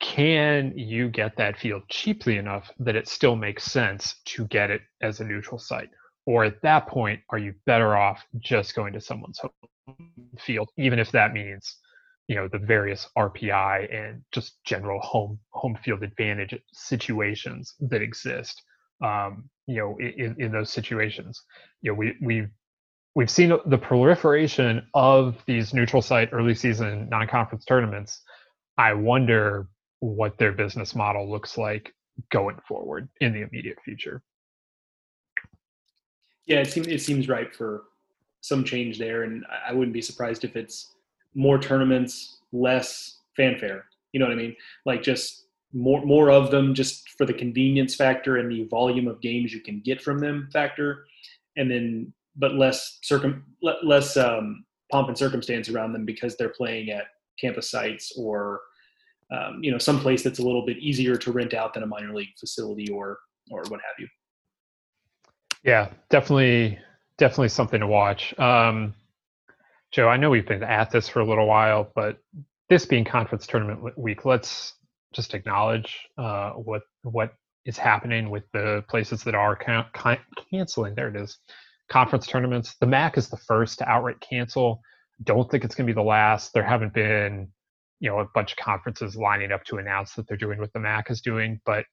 Can 0.00 0.72
you 0.76 1.08
get 1.08 1.36
that 1.36 1.58
field 1.58 1.82
cheaply 1.88 2.36
enough 2.36 2.70
that 2.78 2.96
it 2.96 3.08
still 3.08 3.36
makes 3.36 3.64
sense 3.64 4.16
to 4.26 4.46
get 4.46 4.70
it 4.70 4.82
as 5.02 5.20
a 5.20 5.24
neutral 5.24 5.58
site? 5.58 5.90
Or 6.24 6.44
at 6.44 6.62
that 6.62 6.86
point, 6.86 7.20
are 7.30 7.38
you 7.38 7.54
better 7.66 7.96
off 7.96 8.22
just 8.38 8.74
going 8.74 8.92
to 8.92 9.00
someone's 9.00 9.38
home 9.38 9.50
field, 10.38 10.70
even 10.76 10.98
if 10.98 11.12
that 11.12 11.32
means, 11.32 11.76
you 12.26 12.36
know, 12.36 12.48
the 12.48 12.58
various 12.58 13.08
RPI 13.16 13.94
and 13.94 14.22
just 14.32 14.62
general 14.64 15.00
home 15.00 15.38
home 15.50 15.78
field 15.82 16.02
advantage 16.02 16.54
situations 16.72 17.74
that 17.80 18.02
exist? 18.02 18.62
Um, 19.02 19.48
you 19.66 19.76
know, 19.76 19.96
in, 19.98 20.34
in 20.38 20.52
those 20.52 20.70
situations, 20.70 21.42
you 21.82 21.92
know, 21.92 21.94
we 21.94 22.16
we 22.20 22.46
we've 23.14 23.30
seen 23.30 23.52
the 23.66 23.78
proliferation 23.78 24.86
of 24.94 25.36
these 25.46 25.74
neutral 25.74 26.02
site 26.02 26.30
early 26.32 26.54
season 26.54 27.08
non-conference 27.08 27.64
tournaments. 27.64 28.22
I 28.76 28.92
wonder 28.94 29.68
what 30.00 30.38
their 30.38 30.52
business 30.52 30.94
model 30.94 31.28
looks 31.30 31.58
like 31.58 31.92
going 32.30 32.58
forward 32.66 33.08
in 33.20 33.32
the 33.32 33.42
immediate 33.42 33.78
future. 33.84 34.22
Yeah, 36.46 36.60
it 36.60 36.68
seems 36.68 36.86
it 36.86 37.02
seems 37.02 37.28
right 37.28 37.54
for 37.54 37.84
some 38.48 38.64
change 38.64 38.98
there, 38.98 39.22
and 39.22 39.44
I 39.66 39.72
wouldn't 39.72 39.94
be 39.94 40.02
surprised 40.02 40.44
if 40.44 40.56
it's 40.56 40.94
more 41.34 41.58
tournaments, 41.58 42.38
less 42.52 43.20
fanfare. 43.36 43.84
You 44.12 44.20
know 44.20 44.26
what 44.26 44.32
I 44.32 44.36
mean? 44.36 44.56
Like 44.86 45.02
just 45.02 45.46
more 45.72 46.04
more 46.04 46.30
of 46.30 46.50
them, 46.50 46.74
just 46.74 47.10
for 47.10 47.26
the 47.26 47.34
convenience 47.34 47.94
factor 47.94 48.38
and 48.38 48.50
the 48.50 48.64
volume 48.64 49.06
of 49.06 49.20
games 49.20 49.52
you 49.52 49.60
can 49.60 49.80
get 49.84 50.02
from 50.02 50.18
them 50.18 50.48
factor, 50.52 51.04
and 51.56 51.70
then 51.70 52.12
but 52.36 52.54
less 52.54 52.98
circum 53.02 53.44
less 53.62 54.16
um, 54.16 54.64
pomp 54.90 55.08
and 55.08 55.18
circumstance 55.18 55.68
around 55.68 55.92
them 55.92 56.04
because 56.04 56.36
they're 56.36 56.48
playing 56.48 56.90
at 56.90 57.04
campus 57.40 57.70
sites 57.70 58.12
or 58.16 58.60
um, 59.30 59.60
you 59.62 59.70
know 59.70 59.78
some 59.78 60.00
place 60.00 60.22
that's 60.22 60.38
a 60.38 60.42
little 60.42 60.64
bit 60.64 60.78
easier 60.78 61.16
to 61.16 61.32
rent 61.32 61.54
out 61.54 61.74
than 61.74 61.82
a 61.82 61.86
minor 61.86 62.14
league 62.14 62.32
facility 62.38 62.88
or 62.90 63.18
or 63.50 63.62
what 63.68 63.80
have 63.80 63.96
you. 63.98 64.08
Yeah, 65.64 65.90
definitely, 66.08 66.78
definitely 67.18 67.48
something 67.50 67.80
to 67.80 67.86
watch. 67.86 68.36
Um, 68.38 68.94
Joe, 69.92 70.08
I 70.08 70.16
know 70.16 70.30
we've 70.30 70.46
been 70.46 70.62
at 70.62 70.90
this 70.90 71.08
for 71.08 71.20
a 71.20 71.24
little 71.24 71.46
while, 71.46 71.90
but 71.94 72.18
this 72.68 72.86
being 72.86 73.04
conference 73.04 73.46
tournament 73.46 73.98
week, 73.98 74.24
let's 74.24 74.74
just 75.12 75.34
acknowledge 75.34 76.06
uh, 76.18 76.50
what 76.52 76.82
what 77.02 77.32
is 77.64 77.78
happening 77.78 78.30
with 78.30 78.44
the 78.52 78.84
places 78.88 79.24
that 79.24 79.34
are 79.34 79.56
can- 79.56 79.86
can- 79.94 80.18
canceling. 80.50 80.94
There 80.94 81.08
it 81.08 81.16
is 81.16 81.38
conference 81.88 82.26
tournaments. 82.26 82.76
The 82.80 82.86
MAC 82.86 83.16
is 83.18 83.28
the 83.28 83.36
first 83.36 83.78
to 83.78 83.88
outright 83.88 84.20
cancel. 84.20 84.80
Don't 85.22 85.50
think 85.50 85.64
it's 85.64 85.74
going 85.74 85.86
to 85.86 85.92
be 85.92 85.94
the 85.94 86.02
last. 86.02 86.52
There 86.52 86.62
haven't 86.62 86.92
been, 86.92 87.48
you 88.00 88.10
know, 88.10 88.20
a 88.20 88.26
bunch 88.34 88.52
of 88.52 88.58
conferences 88.58 89.16
lining 89.16 89.52
up 89.52 89.64
to 89.64 89.78
announce 89.78 90.14
that 90.14 90.28
they're 90.28 90.36
doing 90.36 90.58
what 90.58 90.72
the 90.72 90.80
MAC 90.80 91.10
is 91.10 91.20
doing. 91.20 91.60
But 91.64 91.86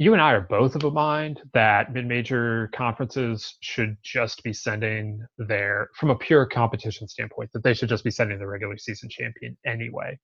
you 0.00 0.14
and 0.14 0.22
I 0.22 0.32
are 0.32 0.40
both 0.40 0.76
of 0.76 0.84
a 0.84 0.90
mind 0.90 1.42
that 1.52 1.92
mid-major 1.92 2.70
conferences 2.74 3.58
should 3.60 3.98
just 4.02 4.42
be 4.42 4.54
sending 4.54 5.22
their, 5.36 5.90
from 5.94 6.08
a 6.08 6.16
pure 6.16 6.46
competition 6.46 7.06
standpoint, 7.06 7.50
that 7.52 7.62
they 7.62 7.74
should 7.74 7.90
just 7.90 8.02
be 8.02 8.10
sending 8.10 8.38
the 8.38 8.46
regular 8.46 8.78
season 8.78 9.10
champion 9.10 9.58
anyway. 9.66 10.18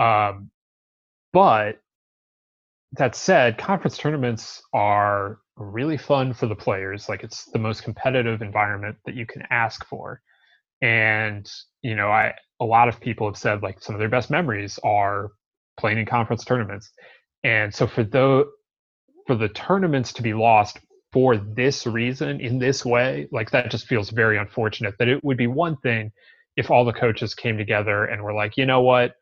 Um, 0.00 0.50
but 1.34 1.80
that 2.92 3.14
said, 3.14 3.58
conference 3.58 3.98
tournaments 3.98 4.62
are 4.72 5.36
really 5.56 5.98
fun 5.98 6.32
for 6.32 6.46
the 6.46 6.56
players. 6.56 7.06
Like 7.06 7.24
it's 7.24 7.44
the 7.52 7.58
most 7.58 7.82
competitive 7.82 8.40
environment 8.40 8.96
that 9.04 9.14
you 9.14 9.26
can 9.26 9.42
ask 9.50 9.84
for. 9.86 10.22
And, 10.80 11.46
you 11.82 11.94
know, 11.94 12.08
I 12.08 12.32
a 12.58 12.64
lot 12.64 12.88
of 12.88 13.00
people 13.00 13.28
have 13.28 13.36
said 13.36 13.62
like 13.62 13.82
some 13.82 13.94
of 13.94 13.98
their 13.98 14.08
best 14.08 14.30
memories 14.30 14.78
are 14.82 15.32
playing 15.78 15.98
in 15.98 16.06
conference 16.06 16.42
tournaments. 16.42 16.90
And 17.42 17.74
so 17.74 17.86
for 17.86 18.02
those 18.02 18.46
for 19.26 19.36
the 19.36 19.48
tournaments 19.48 20.12
to 20.14 20.22
be 20.22 20.34
lost 20.34 20.78
for 21.12 21.36
this 21.36 21.86
reason 21.86 22.40
in 22.40 22.58
this 22.58 22.84
way, 22.84 23.28
like 23.30 23.50
that 23.52 23.70
just 23.70 23.86
feels 23.86 24.10
very 24.10 24.36
unfortunate. 24.36 24.94
That 24.98 25.08
it 25.08 25.22
would 25.24 25.36
be 25.36 25.46
one 25.46 25.76
thing 25.78 26.10
if 26.56 26.70
all 26.70 26.84
the 26.84 26.92
coaches 26.92 27.34
came 27.34 27.56
together 27.56 28.04
and 28.04 28.22
were 28.22 28.34
like, 28.34 28.56
you 28.56 28.66
know 28.66 28.82
what, 28.82 29.12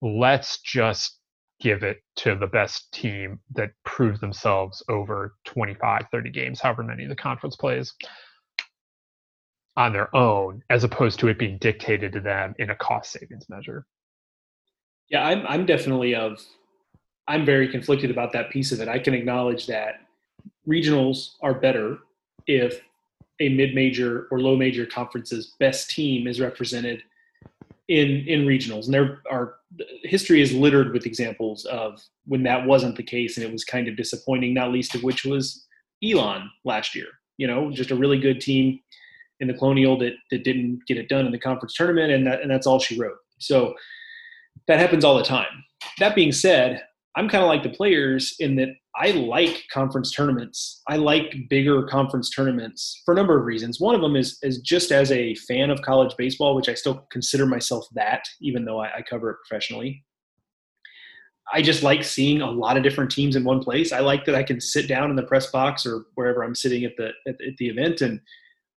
let's 0.00 0.60
just 0.60 1.18
give 1.60 1.82
it 1.82 1.98
to 2.16 2.34
the 2.34 2.46
best 2.46 2.92
team 2.92 3.38
that 3.54 3.70
proves 3.84 4.20
themselves 4.20 4.82
over 4.88 5.34
25, 5.46 6.06
30 6.10 6.30
games, 6.30 6.60
however 6.60 6.82
many 6.82 7.06
the 7.06 7.14
conference 7.14 7.56
plays 7.56 7.94
on 9.76 9.92
their 9.92 10.14
own, 10.14 10.62
as 10.68 10.84
opposed 10.84 11.20
to 11.20 11.28
it 11.28 11.38
being 11.38 11.58
dictated 11.58 12.12
to 12.12 12.20
them 12.20 12.54
in 12.58 12.70
a 12.70 12.76
cost 12.76 13.12
savings 13.12 13.46
measure. 13.48 13.86
Yeah, 15.08 15.24
I'm 15.24 15.46
I'm 15.46 15.66
definitely 15.66 16.14
of 16.14 16.40
I'm 17.28 17.44
very 17.46 17.68
conflicted 17.68 18.10
about 18.10 18.32
that 18.32 18.50
piece 18.50 18.72
of 18.72 18.80
it. 18.80 18.88
I 18.88 18.98
can 18.98 19.14
acknowledge 19.14 19.66
that 19.66 20.00
regionals 20.68 21.30
are 21.40 21.54
better 21.54 21.98
if 22.46 22.80
a 23.40 23.48
mid-major 23.48 24.28
or 24.30 24.40
low-major 24.40 24.86
conference's 24.86 25.54
best 25.58 25.90
team 25.90 26.26
is 26.26 26.40
represented 26.40 27.02
in 27.88 28.24
in 28.26 28.46
regionals, 28.46 28.84
and 28.84 28.94
there 28.94 29.22
are 29.30 29.56
history 30.04 30.40
is 30.40 30.52
littered 30.52 30.92
with 30.92 31.04
examples 31.04 31.64
of 31.66 32.00
when 32.26 32.42
that 32.44 32.64
wasn't 32.64 32.96
the 32.96 33.02
case, 33.02 33.36
and 33.36 33.44
it 33.44 33.52
was 33.52 33.64
kind 33.64 33.88
of 33.88 33.96
disappointing. 33.96 34.54
Not 34.54 34.72
least 34.72 34.94
of 34.94 35.02
which 35.02 35.24
was 35.24 35.66
Elon 36.02 36.48
last 36.64 36.94
year. 36.94 37.06
You 37.38 37.48
know, 37.48 37.70
just 37.70 37.90
a 37.90 37.96
really 37.96 38.18
good 38.18 38.40
team 38.40 38.80
in 39.40 39.48
the 39.48 39.54
Colonial 39.54 39.98
that 39.98 40.12
that 40.30 40.44
didn't 40.44 40.80
get 40.86 40.96
it 40.96 41.08
done 41.08 41.26
in 41.26 41.32
the 41.32 41.38
conference 41.38 41.74
tournament, 41.74 42.12
and 42.12 42.26
that 42.26 42.40
and 42.40 42.50
that's 42.50 42.66
all 42.66 42.78
she 42.78 42.98
wrote. 42.98 43.18
So 43.38 43.74
that 44.68 44.78
happens 44.78 45.04
all 45.04 45.16
the 45.16 45.24
time. 45.24 45.64
That 45.98 46.14
being 46.14 46.32
said, 46.32 46.84
I'm 47.16 47.28
kind 47.28 47.42
of 47.42 47.48
like 47.48 47.62
the 47.62 47.70
players 47.70 48.34
in 48.38 48.56
that 48.56 48.70
I 48.96 49.10
like 49.10 49.64
conference 49.70 50.12
tournaments. 50.12 50.82
I 50.88 50.96
like 50.96 51.34
bigger 51.48 51.82
conference 51.84 52.30
tournaments 52.30 53.02
for 53.04 53.12
a 53.12 53.16
number 53.16 53.38
of 53.38 53.44
reasons. 53.44 53.80
One 53.80 53.94
of 53.94 54.00
them 54.00 54.16
is 54.16 54.38
is 54.42 54.58
just 54.58 54.92
as 54.92 55.12
a 55.12 55.34
fan 55.34 55.70
of 55.70 55.82
college 55.82 56.14
baseball, 56.16 56.54
which 56.54 56.68
I 56.68 56.74
still 56.74 57.06
consider 57.10 57.46
myself 57.46 57.86
that, 57.94 58.24
even 58.40 58.64
though 58.64 58.80
I, 58.80 58.98
I 58.98 59.02
cover 59.02 59.30
it 59.30 59.36
professionally. 59.46 60.04
I 61.52 61.60
just 61.60 61.82
like 61.82 62.02
seeing 62.02 62.40
a 62.40 62.50
lot 62.50 62.76
of 62.76 62.82
different 62.82 63.10
teams 63.10 63.36
in 63.36 63.44
one 63.44 63.60
place. 63.60 63.92
I 63.92 64.00
like 64.00 64.24
that 64.24 64.34
I 64.34 64.42
can 64.42 64.60
sit 64.60 64.88
down 64.88 65.10
in 65.10 65.16
the 65.16 65.24
press 65.24 65.50
box 65.50 65.84
or 65.84 66.04
wherever 66.14 66.42
I'm 66.42 66.54
sitting 66.54 66.84
at 66.84 66.96
the 66.96 67.10
at, 67.26 67.34
at 67.46 67.56
the 67.58 67.68
event, 67.68 68.00
and 68.00 68.20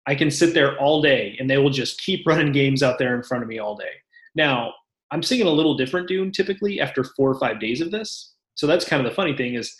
I 0.07 0.15
can 0.17 0.31
sit 0.31 0.55
there 0.55 0.79
all 0.79 1.01
day, 1.03 1.37
and 1.39 1.49
they 1.49 1.59
will 1.59 1.71
just 1.71 2.01
keep 2.01 2.25
running 2.27 2.53
games 2.53 2.83
out 2.83 2.99
there 2.99 3.15
in 3.15 3.23
front 3.23 3.45
of 3.45 3.49
me 3.49 3.59
all 3.59 3.77
day. 3.77 3.93
Now, 4.35 4.73
I'm 5.11 5.23
singing 5.23 5.47
a 5.47 5.51
little 5.51 5.77
different 5.77 6.09
Doom 6.09 6.33
typically 6.33 6.81
after 6.81 7.05
four 7.05 7.31
or 7.31 7.39
five 7.39 7.61
days 7.61 7.81
of 7.81 7.91
this. 7.91 8.35
So 8.55 8.67
that's 8.67 8.85
kind 8.85 9.05
of 9.05 9.11
the 9.11 9.15
funny 9.15 9.37
thing 9.37 9.55
is 9.55 9.75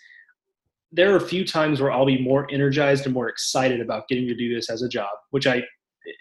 there 0.93 1.13
are 1.13 1.17
a 1.17 1.29
few 1.29 1.45
times 1.45 1.81
where 1.81 1.91
I'll 1.91 2.07
be 2.07 2.23
more 2.23 2.47
energized 2.53 3.05
and 3.05 3.15
more 3.15 3.29
excited 3.29 3.81
about 3.81 4.09
getting 4.09 4.27
to 4.29 4.35
do 4.35 4.55
this 4.55 4.71
as 4.71 4.83
a 4.83 4.89
job, 4.89 5.11
which 5.31 5.47
I 5.47 5.65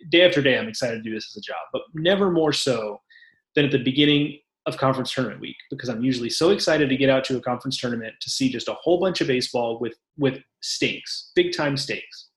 day 0.10 0.26
after 0.26 0.42
day 0.42 0.58
I'm 0.58 0.68
excited 0.68 0.96
to 0.96 1.02
do 1.02 1.14
this 1.14 1.32
as 1.36 1.38
a 1.38 1.42
job, 1.42 1.58
but 1.72 1.84
never 1.94 2.32
more 2.32 2.54
so 2.54 3.02
than 3.56 3.66
at 3.66 3.72
the 3.72 3.84
beginning 3.84 4.40
of 4.66 4.78
conference 4.78 5.14
tournament 5.14 5.42
week 5.42 5.58
because 5.70 5.90
I'm 5.90 6.04
usually 6.04 6.30
so 6.30 6.52
excited 6.52 6.90
to 6.90 6.98
get 6.98 7.10
out 7.10 7.26
to 7.26 7.38
a 7.38 7.42
conference 7.42 7.78
tournament 7.78 8.16
to 8.22 8.30
see 8.30 8.50
just 8.50 8.70
a 8.70 8.74
whole 8.74 9.00
bunch 9.00 9.20
of 9.22 9.28
baseball 9.28 9.80
with 9.80 9.96
with 10.18 10.40
stakes, 10.62 11.32
big 11.36 11.56
time 11.56 11.76
stakes. 11.76 12.30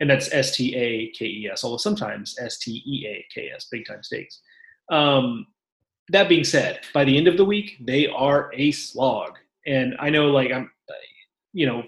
And 0.00 0.10
that's 0.10 0.32
S 0.32 0.54
T 0.54 0.74
A 0.76 1.10
K 1.18 1.24
E 1.24 1.48
S, 1.50 1.64
although 1.64 1.78
sometimes 1.78 2.36
S 2.38 2.58
T 2.58 2.82
E 2.86 3.06
A 3.06 3.26
K 3.34 3.50
S, 3.54 3.68
big 3.70 3.86
time 3.86 4.02
stakes. 4.02 4.40
Um, 4.90 5.46
that 6.10 6.28
being 6.28 6.44
said, 6.44 6.80
by 6.92 7.04
the 7.04 7.16
end 7.16 7.28
of 7.28 7.36
the 7.36 7.44
week, 7.44 7.78
they 7.80 8.06
are 8.08 8.50
a 8.54 8.70
slog. 8.72 9.38
And 9.66 9.94
I 9.98 10.10
know, 10.10 10.30
like, 10.30 10.52
I'm, 10.52 10.70
you 11.52 11.66
know, 11.66 11.84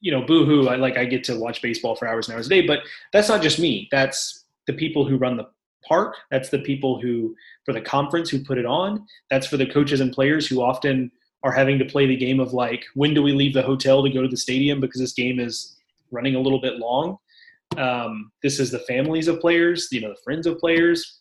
you 0.00 0.12
know, 0.12 0.22
boohoo. 0.22 0.68
I 0.68 0.76
like 0.76 0.96
I 0.96 1.04
get 1.04 1.24
to 1.24 1.38
watch 1.38 1.62
baseball 1.62 1.96
for 1.96 2.08
hours 2.08 2.28
and 2.28 2.36
hours 2.36 2.46
a 2.46 2.50
day, 2.50 2.66
but 2.66 2.80
that's 3.12 3.28
not 3.28 3.42
just 3.42 3.58
me. 3.58 3.88
That's 3.90 4.44
the 4.66 4.72
people 4.72 5.06
who 5.06 5.16
run 5.16 5.36
the 5.36 5.48
park. 5.84 6.16
That's 6.30 6.50
the 6.50 6.60
people 6.60 7.00
who, 7.00 7.34
for 7.64 7.72
the 7.72 7.80
conference, 7.80 8.30
who 8.30 8.44
put 8.44 8.58
it 8.58 8.66
on. 8.66 9.06
That's 9.30 9.46
for 9.46 9.56
the 9.56 9.66
coaches 9.66 10.00
and 10.00 10.12
players 10.12 10.46
who 10.46 10.62
often 10.62 11.10
are 11.42 11.52
having 11.52 11.78
to 11.78 11.84
play 11.84 12.06
the 12.06 12.16
game 12.16 12.40
of 12.40 12.52
like, 12.52 12.84
when 12.94 13.14
do 13.14 13.22
we 13.22 13.32
leave 13.32 13.54
the 13.54 13.62
hotel 13.62 14.02
to 14.02 14.10
go 14.10 14.22
to 14.22 14.28
the 14.28 14.36
stadium 14.36 14.80
because 14.80 15.00
this 15.00 15.12
game 15.12 15.38
is 15.38 15.76
running 16.10 16.34
a 16.34 16.40
little 16.40 16.60
bit 16.60 16.76
long. 16.76 17.18
Um, 17.76 18.32
this 18.42 18.58
is 18.58 18.70
the 18.70 18.80
families 18.80 19.28
of 19.28 19.40
players, 19.40 19.88
you 19.92 20.00
know, 20.00 20.08
the 20.08 20.20
friends 20.24 20.46
of 20.46 20.58
players, 20.58 21.17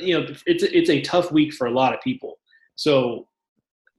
you 0.00 0.18
know, 0.18 0.26
it's 0.46 0.62
it's 0.62 0.90
a 0.90 1.00
tough 1.02 1.30
week 1.30 1.52
for 1.52 1.66
a 1.66 1.70
lot 1.70 1.94
of 1.94 2.00
people. 2.00 2.38
So 2.76 3.28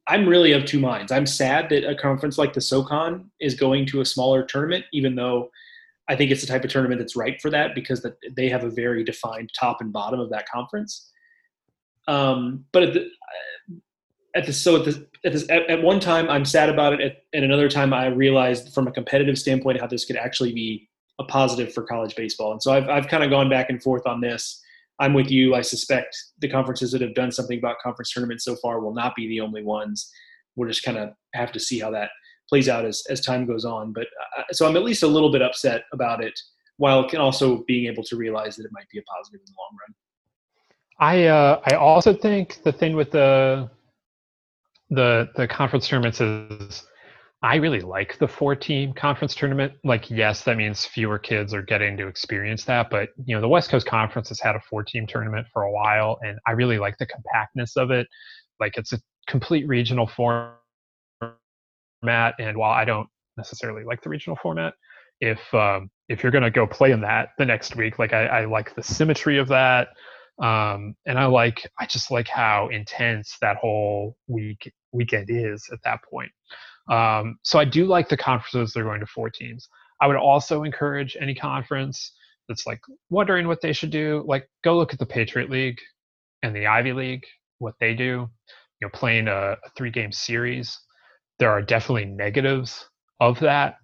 I'm 0.07 0.27
really 0.27 0.51
of 0.51 0.65
two 0.65 0.79
minds. 0.79 1.11
I'm 1.11 1.25
sad 1.25 1.69
that 1.69 1.89
a 1.89 1.95
conference 1.95 2.37
like 2.37 2.53
the 2.53 2.61
SoCon 2.61 3.31
is 3.39 3.55
going 3.55 3.85
to 3.87 4.01
a 4.01 4.05
smaller 4.05 4.43
tournament, 4.43 4.85
even 4.93 5.15
though 5.15 5.49
I 6.07 6.15
think 6.15 6.31
it's 6.31 6.41
the 6.41 6.47
type 6.47 6.63
of 6.63 6.69
tournament 6.69 6.99
that's 6.99 7.15
right 7.15 7.41
for 7.41 7.49
that 7.49 7.73
because 7.73 8.01
that 8.03 8.17
they 8.35 8.49
have 8.49 8.63
a 8.63 8.69
very 8.69 9.03
defined 9.03 9.49
top 9.59 9.81
and 9.81 9.91
bottom 9.91 10.19
of 10.19 10.29
that 10.29 10.47
conference. 10.47 11.11
Um, 12.07 12.65
but 12.71 12.83
at 12.83 12.93
the 12.93 13.09
at 14.35 14.45
the 14.45 14.53
so 14.53 14.75
at 14.75 14.85
the 14.85 15.07
at, 15.23 15.33
this, 15.33 15.49
at, 15.49 15.67
at 15.69 15.81
one 15.81 15.99
time 15.99 16.29
I'm 16.29 16.45
sad 16.45 16.69
about 16.69 16.93
it, 16.93 17.01
at, 17.01 17.23
at 17.33 17.43
another 17.43 17.69
time 17.69 17.93
I 17.93 18.07
realized 18.07 18.73
from 18.73 18.87
a 18.87 18.91
competitive 18.91 19.39
standpoint 19.39 19.79
how 19.79 19.87
this 19.87 20.05
could 20.05 20.17
actually 20.17 20.53
be 20.53 20.87
a 21.17 21.23
positive 21.23 21.73
for 21.73 21.81
college 21.83 22.15
baseball. 22.15 22.51
And 22.51 22.61
so 22.61 22.73
I've 22.73 22.89
I've 22.89 23.07
kind 23.07 23.23
of 23.23 23.31
gone 23.31 23.49
back 23.49 23.71
and 23.71 23.81
forth 23.81 24.05
on 24.05 24.21
this 24.21 24.61
I'm 24.99 25.13
with 25.13 25.29
you. 25.29 25.55
I 25.55 25.61
suspect 25.61 26.15
the 26.39 26.49
conferences 26.49 26.91
that 26.91 27.01
have 27.01 27.15
done 27.15 27.31
something 27.31 27.57
about 27.57 27.77
conference 27.83 28.11
tournaments 28.11 28.45
so 28.45 28.55
far 28.55 28.79
will 28.79 28.93
not 28.93 29.15
be 29.15 29.27
the 29.27 29.41
only 29.41 29.63
ones. 29.63 30.09
We'll 30.55 30.69
just 30.69 30.83
kind 30.83 30.97
of 30.97 31.09
have 31.33 31.51
to 31.51 31.59
see 31.59 31.79
how 31.79 31.91
that 31.91 32.09
plays 32.47 32.69
out 32.69 32.85
as, 32.85 33.03
as 33.09 33.21
time 33.21 33.45
goes 33.45 33.65
on. 33.65 33.91
But 33.91 34.07
uh, 34.37 34.43
so 34.51 34.67
I'm 34.67 34.77
at 34.77 34.83
least 34.83 35.03
a 35.03 35.07
little 35.07 35.31
bit 35.31 35.41
upset 35.41 35.83
about 35.91 36.23
it, 36.23 36.37
while 36.77 37.07
can 37.07 37.19
also 37.19 37.63
being 37.67 37.91
able 37.91 38.03
to 38.03 38.15
realize 38.15 38.55
that 38.55 38.63
it 38.65 38.71
might 38.71 38.89
be 38.89 38.99
a 38.99 39.03
positive 39.03 39.41
in 39.41 39.45
the 39.45 39.53
long 39.57 39.77
run. 39.87 39.95
I 40.97 41.25
uh, 41.25 41.61
I 41.65 41.75
also 41.75 42.13
think 42.13 42.63
the 42.63 42.71
thing 42.71 42.95
with 42.95 43.11
the 43.11 43.69
the 44.89 45.29
the 45.35 45.47
conference 45.47 45.87
tournaments 45.87 46.21
is 46.21 46.85
I 47.45 47.57
really 47.57 47.81
like 47.81 48.17
the 48.17 48.27
four 48.27 48.55
team 48.55 48.91
conference 48.91 49.35
tournament. 49.35 49.73
Like, 49.83 50.09
yes, 50.09 50.41
that 50.45 50.57
means 50.57 50.83
fewer 50.83 51.19
kids 51.19 51.53
are 51.53 51.61
getting 51.61 51.95
to 51.97 52.07
experience 52.07 52.65
that, 52.65 52.89
but 52.89 53.09
you 53.23 53.35
know, 53.35 53.41
the 53.41 53.47
West 53.47 53.69
Coast 53.69 53.85
Conference 53.85 54.29
has 54.29 54.39
had 54.39 54.55
a 54.55 54.61
four 54.67 54.83
team 54.83 55.05
tournament 55.05 55.45
for 55.53 55.61
a 55.61 55.71
while, 55.71 56.17
and 56.25 56.39
I 56.47 56.53
really 56.53 56.79
like 56.79 56.97
the 56.97 57.05
compactness 57.05 57.77
of 57.77 57.91
it. 57.91 58.07
Like, 58.59 58.77
it's 58.77 58.93
a 58.93 58.99
complete 59.27 59.67
regional 59.67 60.07
format, 60.07 60.55
and 62.01 62.57
while 62.57 62.71
I 62.71 62.83
don't 62.83 63.07
necessarily 63.37 63.83
like 63.83 64.01
the 64.01 64.09
regional 64.09 64.39
format, 64.41 64.73
if 65.21 65.53
um, 65.53 65.91
if 66.09 66.23
you're 66.23 66.31
going 66.31 66.43
to 66.43 66.49
go 66.49 66.65
play 66.65 66.93
in 66.93 67.01
that 67.01 67.29
the 67.37 67.45
next 67.45 67.75
week, 67.75 67.99
like 67.99 68.11
I, 68.11 68.25
I 68.25 68.45
like 68.45 68.73
the 68.73 68.81
symmetry 68.81 69.37
of 69.37 69.49
that, 69.49 69.89
um, 70.41 70.95
and 71.05 71.19
I 71.19 71.25
like 71.27 71.69
I 71.79 71.85
just 71.85 72.09
like 72.09 72.27
how 72.27 72.69
intense 72.69 73.37
that 73.41 73.57
whole 73.57 74.17
week 74.27 74.73
weekend 74.91 75.27
is 75.29 75.69
at 75.71 75.77
that 75.83 75.99
point. 76.11 76.31
Um, 76.89 77.37
so 77.43 77.59
I 77.59 77.65
do 77.65 77.85
like 77.85 78.09
the 78.09 78.17
conferences 78.17 78.73
they're 78.73 78.83
going 78.83 78.99
to 78.99 79.07
four 79.07 79.29
teams. 79.29 79.67
I 80.01 80.07
would 80.07 80.17
also 80.17 80.63
encourage 80.63 81.17
any 81.19 81.33
conference 81.33 82.13
that's 82.47 82.67
like 82.67 82.81
wondering 83.09 83.47
what 83.47 83.61
they 83.61 83.73
should 83.73 83.91
do, 83.91 84.23
like 84.27 84.47
go 84.63 84.77
look 84.77 84.93
at 84.93 84.99
the 84.99 85.05
Patriot 85.05 85.49
League 85.49 85.79
and 86.43 86.55
the 86.55 86.67
Ivy 86.67 86.93
League, 86.93 87.25
what 87.59 87.75
they 87.79 87.93
do. 87.93 88.29
You 88.81 88.87
know, 88.87 88.89
playing 88.89 89.27
a, 89.27 89.53
a 89.53 89.69
three 89.75 89.89
game 89.89 90.11
series, 90.11 90.77
there 91.39 91.49
are 91.49 91.61
definitely 91.61 92.05
negatives 92.05 92.87
of 93.19 93.39
that. 93.39 93.77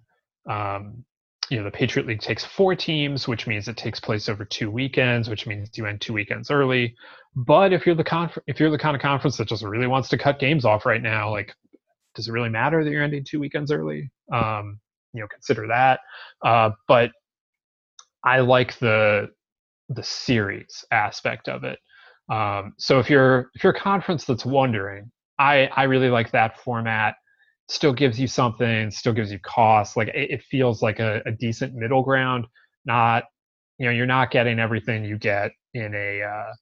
Um, 0.48 1.04
you 1.50 1.58
know, 1.58 1.64
the 1.64 1.70
Patriot 1.70 2.06
League 2.06 2.20
takes 2.20 2.44
four 2.44 2.74
teams, 2.74 3.26
which 3.26 3.46
means 3.46 3.68
it 3.68 3.76
takes 3.76 4.00
place 4.00 4.28
over 4.28 4.44
two 4.44 4.70
weekends, 4.70 5.28
which 5.28 5.46
means 5.46 5.70
you 5.76 5.86
end 5.86 6.00
two 6.00 6.12
weekends 6.12 6.50
early. 6.50 6.94
But 7.34 7.72
if 7.72 7.84
you're 7.84 7.94
the 7.94 8.04
conf- 8.04 8.38
if 8.46 8.60
you're 8.60 8.70
the 8.70 8.78
kind 8.78 8.94
of 8.94 9.02
conference 9.02 9.36
that 9.38 9.48
just 9.48 9.62
really 9.62 9.86
wants 9.86 10.08
to 10.10 10.18
cut 10.18 10.38
games 10.38 10.64
off 10.64 10.86
right 10.86 11.02
now, 11.02 11.30
like 11.30 11.54
does 12.14 12.28
it 12.28 12.32
really 12.32 12.48
matter 12.48 12.84
that 12.84 12.90
you're 12.90 13.02
ending 13.02 13.24
two 13.24 13.40
weekends 13.40 13.72
early? 13.72 14.10
Um, 14.32 14.78
you 15.12 15.20
know, 15.20 15.28
consider 15.28 15.66
that. 15.68 16.00
Uh, 16.44 16.70
but 16.88 17.10
I 18.24 18.40
like 18.40 18.78
the 18.78 19.30
the 19.88 20.02
series 20.02 20.84
aspect 20.90 21.48
of 21.48 21.64
it. 21.64 21.78
Um, 22.30 22.74
so 22.78 22.98
if 22.98 23.10
you're 23.10 23.50
if 23.54 23.62
you're 23.62 23.72
a 23.72 23.78
conference 23.78 24.24
that's 24.24 24.44
wondering, 24.44 25.10
I 25.38 25.68
I 25.74 25.84
really 25.84 26.08
like 26.08 26.30
that 26.32 26.58
format. 26.60 27.14
Still 27.68 27.92
gives 27.92 28.18
you 28.20 28.26
something, 28.26 28.90
still 28.90 29.12
gives 29.12 29.32
you 29.32 29.38
cost. 29.40 29.96
Like 29.96 30.08
it, 30.08 30.30
it 30.30 30.42
feels 30.50 30.82
like 30.82 30.98
a, 30.98 31.22
a, 31.26 31.32
decent 31.32 31.74
middle 31.74 32.02
ground. 32.02 32.46
Not 32.84 33.24
you 33.78 33.86
know 33.86 33.92
you're 33.92 34.06
not 34.06 34.30
getting 34.30 34.58
everything 34.58 35.04
you 35.04 35.18
get 35.18 35.52
in 35.74 35.94
a 35.94 36.22
uh, 36.22 36.52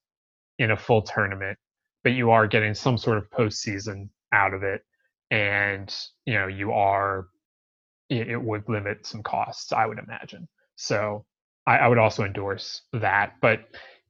in 0.58 0.70
a 0.72 0.76
full 0.76 1.02
tournament, 1.02 1.58
but 2.04 2.12
you 2.12 2.30
are 2.30 2.46
getting 2.46 2.74
some 2.74 2.96
sort 2.98 3.18
of 3.18 3.28
postseason 3.30 4.08
out 4.32 4.54
of 4.54 4.62
it 4.62 4.82
and 5.30 5.94
you 6.26 6.34
know 6.34 6.46
you 6.46 6.72
are 6.72 7.28
it, 8.08 8.42
would 8.42 8.68
limit 8.68 9.06
some 9.06 9.22
costs 9.22 9.72
i 9.72 9.86
would 9.86 9.98
imagine. 9.98 10.48
So 10.76 11.24
I, 11.66 11.78
I, 11.78 11.88
would 11.88 11.98
also 11.98 12.24
endorse 12.24 12.82
that 12.92 13.34
but 13.40 13.60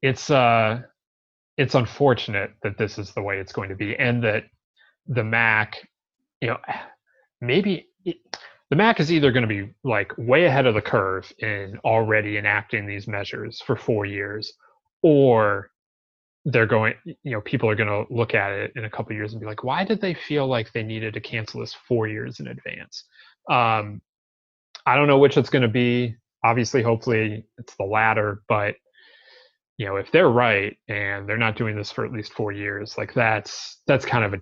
it's 0.02 0.30
uh 0.30 0.82
it's 1.56 1.74
unfortunate 1.74 2.52
that 2.62 2.78
this 2.78 2.97
is 2.97 3.12
the 3.12 3.22
way 3.22 3.38
it's 3.38 3.52
going 3.52 3.68
to 3.70 3.74
be 3.74 3.97
and 3.97 4.22
that 4.24 4.44
the 5.06 5.24
mac 5.24 5.76
you 6.40 6.48
know 6.48 6.59
maybe 7.40 7.88
the 8.70 8.76
MAC 8.76 9.01
is 9.01 9.10
either 9.10 9.32
going 9.32 9.42
to 9.42 9.48
be 9.48 9.72
like 9.82 10.12
way 10.16 10.44
ahead 10.44 10.66
of 10.66 10.74
the 10.74 10.80
curve 10.80 11.30
in 11.40 11.78
already 11.84 12.38
enacting 12.38 12.86
these 12.86 13.09
measures 13.09 13.60
for 13.60 13.76
four 13.76 14.06
years, 14.06 14.52
or 15.02 15.69
they're 16.45 16.67
going, 16.67 16.95
you 17.05 17.33
know, 17.33 17.41
people 17.41 17.69
are 17.69 17.75
going 17.75 17.89
to 17.89 18.12
look 18.12 18.35
at 18.35 18.53
it 18.53 18.73
in 18.77 18.85
a 18.85 18.91
couple 18.91 19.15
years 19.15 19.33
and 19.33 19.41
be 19.41 19.47
like, 19.47 19.62
why 19.62 19.85
did 19.85 20.01
they 20.01 20.15
feel 20.15 20.47
like 20.47 20.73
they 20.73 20.83
needed 20.83 21.15
to 21.15 21.21
cancel 21.21 21.61
this 21.61 21.75
four 21.87 22.09
years 22.09 22.41
in 22.41 22.49
advance? 22.49 23.05
Um, 23.51 24.01
I 24.87 24.97
don't 24.97 25.07
know 25.07 25.19
which 25.19 25.37
it's 25.37 25.51
going 25.51 25.62
to 25.62 25.69
be. 25.69 26.17
Obviously, 26.43 26.83
hopefully, 26.83 27.45
it's 27.59 27.75
the 27.77 27.85
latter. 27.85 28.43
But 28.49 28.77
you 29.77 29.87
know, 29.87 29.97
if 29.97 30.11
they're 30.12 30.31
right 30.31 30.77
and 30.89 31.29
they're 31.29 31.37
not 31.37 31.57
doing 31.57 31.77
this 31.77 31.91
for 31.91 32.05
at 32.05 32.12
least 32.12 32.33
four 32.33 32.53
years, 32.53 32.97
like 32.97 33.12
that's 33.12 33.81
that's 33.87 34.07
kind 34.07 34.25
of 34.25 34.35
a 34.35 34.41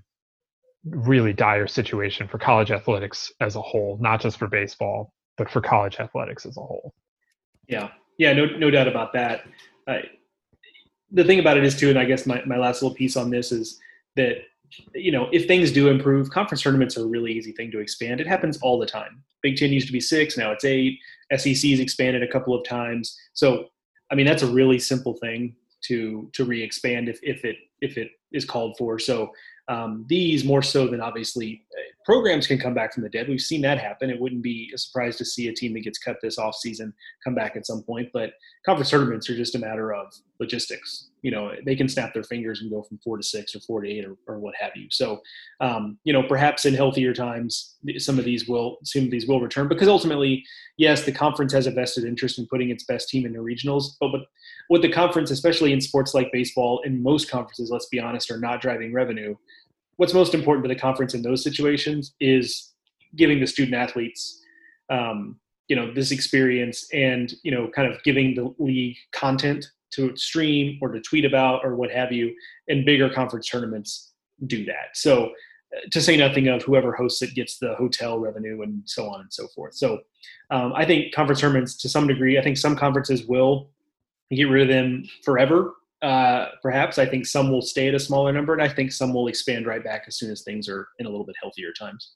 really 0.85 1.33
dire 1.33 1.67
situation 1.67 2.29
for 2.29 2.39
college 2.39 2.71
athletics 2.71 3.33
as 3.41 3.57
a 3.57 3.61
whole, 3.61 3.99
not 4.01 4.21
just 4.21 4.39
for 4.39 4.47
baseball, 4.47 5.13
but 5.37 5.51
for 5.51 5.61
college 5.61 5.97
athletics 5.99 6.47
as 6.47 6.57
a 6.57 6.61
whole. 6.61 6.95
Yeah, 7.67 7.91
yeah, 8.19 8.33
no, 8.33 8.47
no 8.47 8.71
doubt 8.71 8.89
about 8.89 9.13
that. 9.13 9.43
Uh, 9.87 9.99
the 11.11 11.25
thing 11.25 11.39
about 11.39 11.57
it 11.57 11.65
is 11.65 11.77
too, 11.77 11.91
and 11.91 11.99
I 11.99 12.05
guess 12.05 12.27
my, 12.27 12.43
my 12.45 12.57
last 12.57 12.83
little 12.83 12.97
piece 12.97 13.17
on 13.17 13.31
this 13.31 13.53
is 13.53 13.79
that 14.17 14.37
you 14.95 15.11
know 15.11 15.29
if 15.33 15.47
things 15.47 15.73
do 15.73 15.89
improve, 15.89 16.31
conference 16.31 16.63
tournaments 16.63 16.97
are 16.97 17.05
a 17.05 17.09
really 17.09 17.33
easy 17.33 17.53
thing 17.53 17.71
to 17.71 17.81
expand. 17.81 18.21
It 18.21 18.27
happens 18.27 18.59
all 18.59 18.79
the 18.79 18.87
time. 18.87 19.23
Big 19.43 19.57
Ten 19.57 19.73
used 19.73 19.87
to 19.87 19.93
be 19.93 20.01
six, 20.01 20.37
now 20.37 20.53
it's 20.53 20.65
eight. 20.65 20.99
SEC's 21.35 21.81
expanded 21.81 22.23
a 22.23 22.29
couple 22.29 22.55
of 22.55 22.67
times. 22.67 23.17
So 23.33 23.67
I 24.11 24.15
mean 24.15 24.27
that's 24.27 24.43
a 24.43 24.47
really 24.47 24.79
simple 24.79 25.15
thing 25.15 25.55
to 25.85 26.29
to 26.35 26.45
re-expand 26.45 27.09
if 27.09 27.19
if 27.23 27.45
it 27.45 27.57
if 27.81 27.97
it 27.97 28.11
is 28.33 28.45
called 28.45 28.77
for. 28.77 28.99
So 28.99 29.31
um, 29.69 30.05
these 30.09 30.45
more 30.45 30.63
so 30.63 30.89
than 30.89 31.01
obviously 31.01 31.65
programs 32.09 32.47
can 32.47 32.59
come 32.59 32.73
back 32.73 32.95
from 32.95 33.03
the 33.03 33.09
dead. 33.11 33.29
We've 33.29 33.39
seen 33.39 33.61
that 33.61 33.79
happen. 33.79 34.09
It 34.09 34.19
wouldn't 34.19 34.41
be 34.41 34.73
a 34.75 34.79
surprise 34.79 35.17
to 35.17 35.27
see 35.27 35.49
a 35.49 35.53
team 35.53 35.75
that 35.75 35.81
gets 35.81 35.99
cut 35.99 36.17
this 36.23 36.39
off 36.39 36.55
season 36.55 36.95
come 37.23 37.35
back 37.35 37.55
at 37.55 37.67
some 37.67 37.83
point. 37.83 38.09
But 38.15 38.33
conference 38.65 38.89
tournaments 38.89 39.29
are 39.29 39.37
just 39.37 39.55
a 39.55 39.59
matter 39.59 39.93
of 39.93 40.07
logistics. 40.41 41.11
You 41.21 41.33
know, 41.33 41.53
they 41.67 41.77
can 41.77 41.87
snap 41.87 42.15
their 42.15 42.23
fingers 42.23 42.63
and 42.63 42.71
go 42.71 42.83
from 42.83 42.97
four 43.05 43.19
to 43.19 43.23
six 43.23 43.55
or 43.55 43.61
four 43.61 43.83
to 43.83 43.91
eight 43.91 44.07
or, 44.07 44.17
or 44.27 44.39
what 44.39 44.55
have 44.59 44.71
you. 44.75 44.87
So, 44.91 45.21
um, 45.61 45.99
you 46.05 46.15
know, 46.15 46.23
perhaps 46.23 46.65
in 46.65 46.73
healthier 46.73 47.13
times, 47.13 47.75
some 47.99 48.19
of 48.19 48.25
these 48.25 48.49
will 48.49 48.79
some 48.85 49.05
of 49.05 49.11
these 49.11 49.27
will 49.27 49.43
return 49.43 49.69
because 49.69 49.89
ultimately, 49.89 50.43
yes, 50.79 51.05
the 51.05 51.13
conference 51.13 51.53
has 51.53 51.67
a 51.67 51.73
vested 51.73 52.05
interest 52.05 52.39
in 52.39 52.47
putting 52.47 52.71
its 52.71 52.85
best 52.85 53.11
team 53.11 53.27
in 53.27 53.35
the 53.35 53.39
regionals. 53.39 53.97
But, 54.01 54.13
but 54.13 54.23
what 54.69 54.81
the 54.81 54.91
conference, 54.91 55.31
especially 55.31 55.75
in 55.75 55.81
sports 55.83 56.15
like 56.15 56.33
baseball, 56.33 56.81
and 56.87 57.03
most 57.03 57.31
conferences, 57.31 57.71
let's 57.71 57.89
be 57.89 58.01
honest, 58.01 58.31
are 58.31 58.39
not 58.39 58.63
driving 58.63 58.95
revenue 58.95 59.37
what's 59.99 60.15
most 60.15 60.35
important 60.35 60.65
to 60.65 60.69
the 60.69 60.81
conference 60.81 61.15
in 61.15 61.23
those 61.23 61.45
situations 61.45 62.15
is 62.21 62.73
giving 63.15 63.39
the 63.39 63.47
student 63.47 63.75
athletes 63.77 64.43
um, 64.91 65.37
you 65.69 65.77
know 65.77 65.93
this 65.93 66.11
experience 66.11 66.89
and 66.93 67.35
you 67.43 67.51
know 67.51 67.69
kind 67.69 67.93
of 67.93 68.03
giving 68.03 68.35
the 68.35 68.53
league 68.59 68.97
content 69.13 69.67
to 69.91 70.15
stream 70.17 70.79
or 70.81 70.91
to 70.91 71.01
tweet 71.01 71.25
about 71.25 71.65
or 71.65 71.75
what 71.75 71.91
have 71.91 72.13
you. 72.13 72.35
And 72.69 72.85
bigger 72.85 73.09
conference 73.09 73.49
tournaments 73.49 74.13
do 74.47 74.65
that. 74.67 74.95
So 74.95 75.27
uh, 75.77 75.81
to 75.93 76.01
say 76.01 76.17
nothing 76.17 76.49
of 76.49 76.63
whoever 76.63 76.93
hosts 76.93 77.23
it 77.23 77.35
gets 77.35 77.59
the 77.59 77.75
hotel 77.75 78.19
revenue 78.19 78.63
and 78.63 78.83
so 78.85 79.09
on 79.09 79.21
and 79.21 79.33
so 79.33 79.47
forth. 79.49 79.75
So 79.75 80.01
um, 80.51 80.73
i 80.75 80.85
think 80.85 81.15
conference 81.15 81.41
tournaments 81.41 81.77
to 81.77 81.89
some 81.89 82.07
degree 82.07 82.39
i 82.39 82.43
think 82.43 82.57
some 82.57 82.75
conferences 82.75 83.27
will 83.27 83.71
get 84.31 84.45
rid 84.45 84.63
of 84.63 84.69
them 84.69 85.05
forever 85.25 85.75
uh, 86.03 86.47
perhaps. 86.63 86.99
I 86.99 87.07
think 87.07 87.27
some 87.27 87.51
will 87.51 87.63
stay 87.63 87.89
at 87.89 87.95
a 87.95 88.01
smaller 88.01 88.33
number, 88.33 88.53
and 88.53 88.63
I 88.63 88.69
think 88.69 88.93
some 88.93 89.13
will 89.13 89.29
expand 89.29 89.67
right 89.67 89.83
back 89.83 90.05
as 90.07 90.17
soon 90.17 90.31
as 90.31 90.43
things 90.43 90.69
are 90.69 90.89
in 90.99 91.07
a 91.07 91.09
little 91.09 91.27
bit 91.27 91.37
healthier 91.41 91.73
times. 91.79 92.15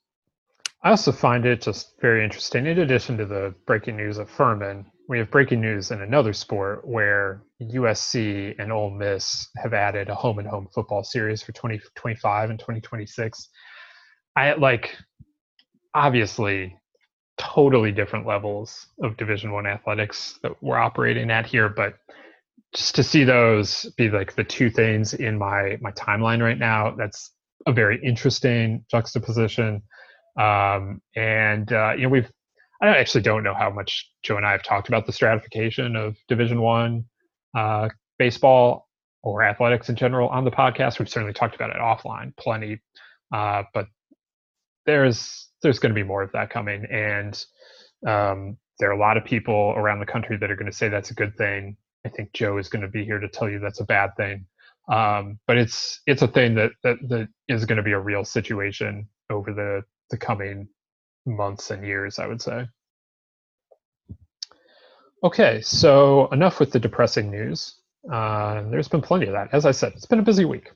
I 0.84 0.90
also 0.90 1.12
find 1.12 1.46
it 1.46 1.60
just 1.60 1.94
very 2.00 2.24
interesting. 2.24 2.66
In 2.66 2.80
addition 2.80 3.16
to 3.18 3.26
the 3.26 3.54
breaking 3.66 3.96
news 3.96 4.18
of 4.18 4.28
Furman, 4.28 4.84
we 5.08 5.18
have 5.18 5.30
breaking 5.30 5.60
news 5.60 5.90
in 5.90 6.02
another 6.02 6.32
sport 6.32 6.86
where 6.86 7.42
USC 7.60 8.54
and 8.58 8.72
Ole 8.72 8.90
Miss 8.90 9.48
have 9.58 9.74
added 9.74 10.08
a 10.08 10.14
home 10.14 10.38
and 10.38 10.48
home 10.48 10.68
football 10.74 11.04
series 11.04 11.42
for 11.42 11.52
2025 11.52 12.50
and 12.50 12.58
2026. 12.58 13.48
I 14.36 14.54
like 14.54 14.96
obviously 15.94 16.76
totally 17.38 17.92
different 17.92 18.26
levels 18.26 18.86
of 19.02 19.16
Division 19.16 19.52
One 19.52 19.66
athletics 19.66 20.38
that 20.42 20.52
we're 20.62 20.78
operating 20.78 21.30
at 21.30 21.46
here, 21.46 21.68
but 21.68 21.94
just 22.74 22.94
to 22.94 23.02
see 23.02 23.24
those 23.24 23.86
be 23.96 24.10
like 24.10 24.34
the 24.34 24.44
two 24.44 24.70
things 24.70 25.14
in 25.14 25.38
my 25.38 25.78
my 25.80 25.92
timeline 25.92 26.42
right 26.42 26.58
now 26.58 26.94
that's 26.96 27.32
a 27.66 27.72
very 27.72 28.00
interesting 28.02 28.84
juxtaposition. 28.90 29.82
Um, 30.38 31.02
and 31.14 31.72
uh, 31.72 31.92
you 31.96 32.04
know 32.04 32.08
we've 32.08 32.30
i 32.80 32.88
actually 32.88 33.22
don't 33.22 33.44
know 33.44 33.54
how 33.54 33.70
much 33.70 34.10
joe 34.22 34.38
and 34.38 34.46
i 34.46 34.52
have 34.52 34.62
talked 34.62 34.88
about 34.88 35.06
the 35.06 35.12
stratification 35.12 35.94
of 35.94 36.16
division 36.28 36.62
one 36.62 37.04
uh, 37.56 37.88
baseball 38.18 38.88
or 39.22 39.42
athletics 39.44 39.88
in 39.88 39.94
general 39.96 40.28
on 40.30 40.44
the 40.44 40.50
podcast. 40.50 40.98
We've 40.98 41.08
certainly 41.08 41.34
talked 41.34 41.54
about 41.54 41.70
it 41.70 41.76
offline 41.76 42.34
plenty 42.36 42.80
uh, 43.32 43.64
but 43.72 43.86
there's 44.86 45.48
there's 45.62 45.78
going 45.78 45.90
to 45.90 45.94
be 45.94 46.06
more 46.06 46.22
of 46.22 46.32
that 46.32 46.50
coming. 46.50 46.84
And 46.90 47.42
um, 48.06 48.58
there 48.78 48.90
are 48.90 48.94
a 48.94 48.98
lot 48.98 49.16
of 49.16 49.24
people 49.24 49.74
around 49.76 50.00
the 50.00 50.06
country 50.06 50.36
that 50.36 50.50
are 50.50 50.56
going 50.56 50.70
to 50.70 50.76
say 50.76 50.88
that's 50.88 51.10
a 51.10 51.14
good 51.14 51.36
thing 51.36 51.76
I 52.04 52.08
think 52.08 52.32
Joe 52.32 52.58
is 52.58 52.68
going 52.68 52.82
to 52.82 52.88
be 52.88 53.04
here 53.04 53.18
to 53.18 53.28
tell 53.28 53.48
you 53.48 53.58
that's 53.58 53.80
a 53.80 53.84
bad 53.84 54.16
thing. 54.16 54.46
Um, 54.88 55.38
but 55.46 55.56
it's 55.56 56.00
it's 56.06 56.22
a 56.22 56.28
thing 56.28 56.54
that, 56.56 56.72
that 56.82 56.96
that 57.08 57.28
is 57.48 57.64
going 57.64 57.76
to 57.76 57.82
be 57.82 57.92
a 57.92 58.00
real 58.00 58.24
situation 58.24 59.08
over 59.30 59.52
the 59.52 59.82
the 60.10 60.16
coming 60.16 60.68
months 61.24 61.70
and 61.70 61.86
years, 61.86 62.18
I 62.18 62.26
would 62.26 62.42
say. 62.42 62.66
Okay, 65.24 65.60
so 65.60 66.26
enough 66.32 66.58
with 66.58 66.72
the 66.72 66.80
depressing 66.80 67.30
news. 67.30 67.76
Uh, 68.10 68.62
there's 68.70 68.88
been 68.88 69.00
plenty 69.02 69.26
of 69.26 69.32
that. 69.32 69.48
As 69.52 69.64
I 69.64 69.70
said, 69.70 69.92
it's 69.94 70.06
been 70.06 70.18
a 70.18 70.24
busy 70.24 70.44
week. 70.44 70.72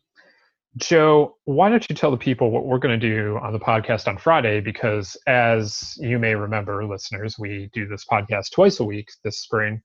Joe, 0.76 1.36
why 1.44 1.68
don't 1.68 1.88
you 1.88 1.96
tell 1.96 2.10
the 2.10 2.16
people 2.16 2.50
what 2.50 2.66
we're 2.66 2.78
going 2.78 2.98
to 2.98 3.08
do 3.08 3.38
on 3.42 3.52
the 3.52 3.58
podcast 3.58 4.06
on 4.06 4.18
Friday? 4.18 4.60
Because 4.60 5.16
as 5.26 5.96
you 5.98 6.18
may 6.18 6.34
remember, 6.34 6.84
listeners, 6.84 7.38
we 7.38 7.70
do 7.72 7.88
this 7.88 8.04
podcast 8.04 8.52
twice 8.52 8.78
a 8.78 8.84
week 8.84 9.10
this 9.24 9.40
spring. 9.40 9.82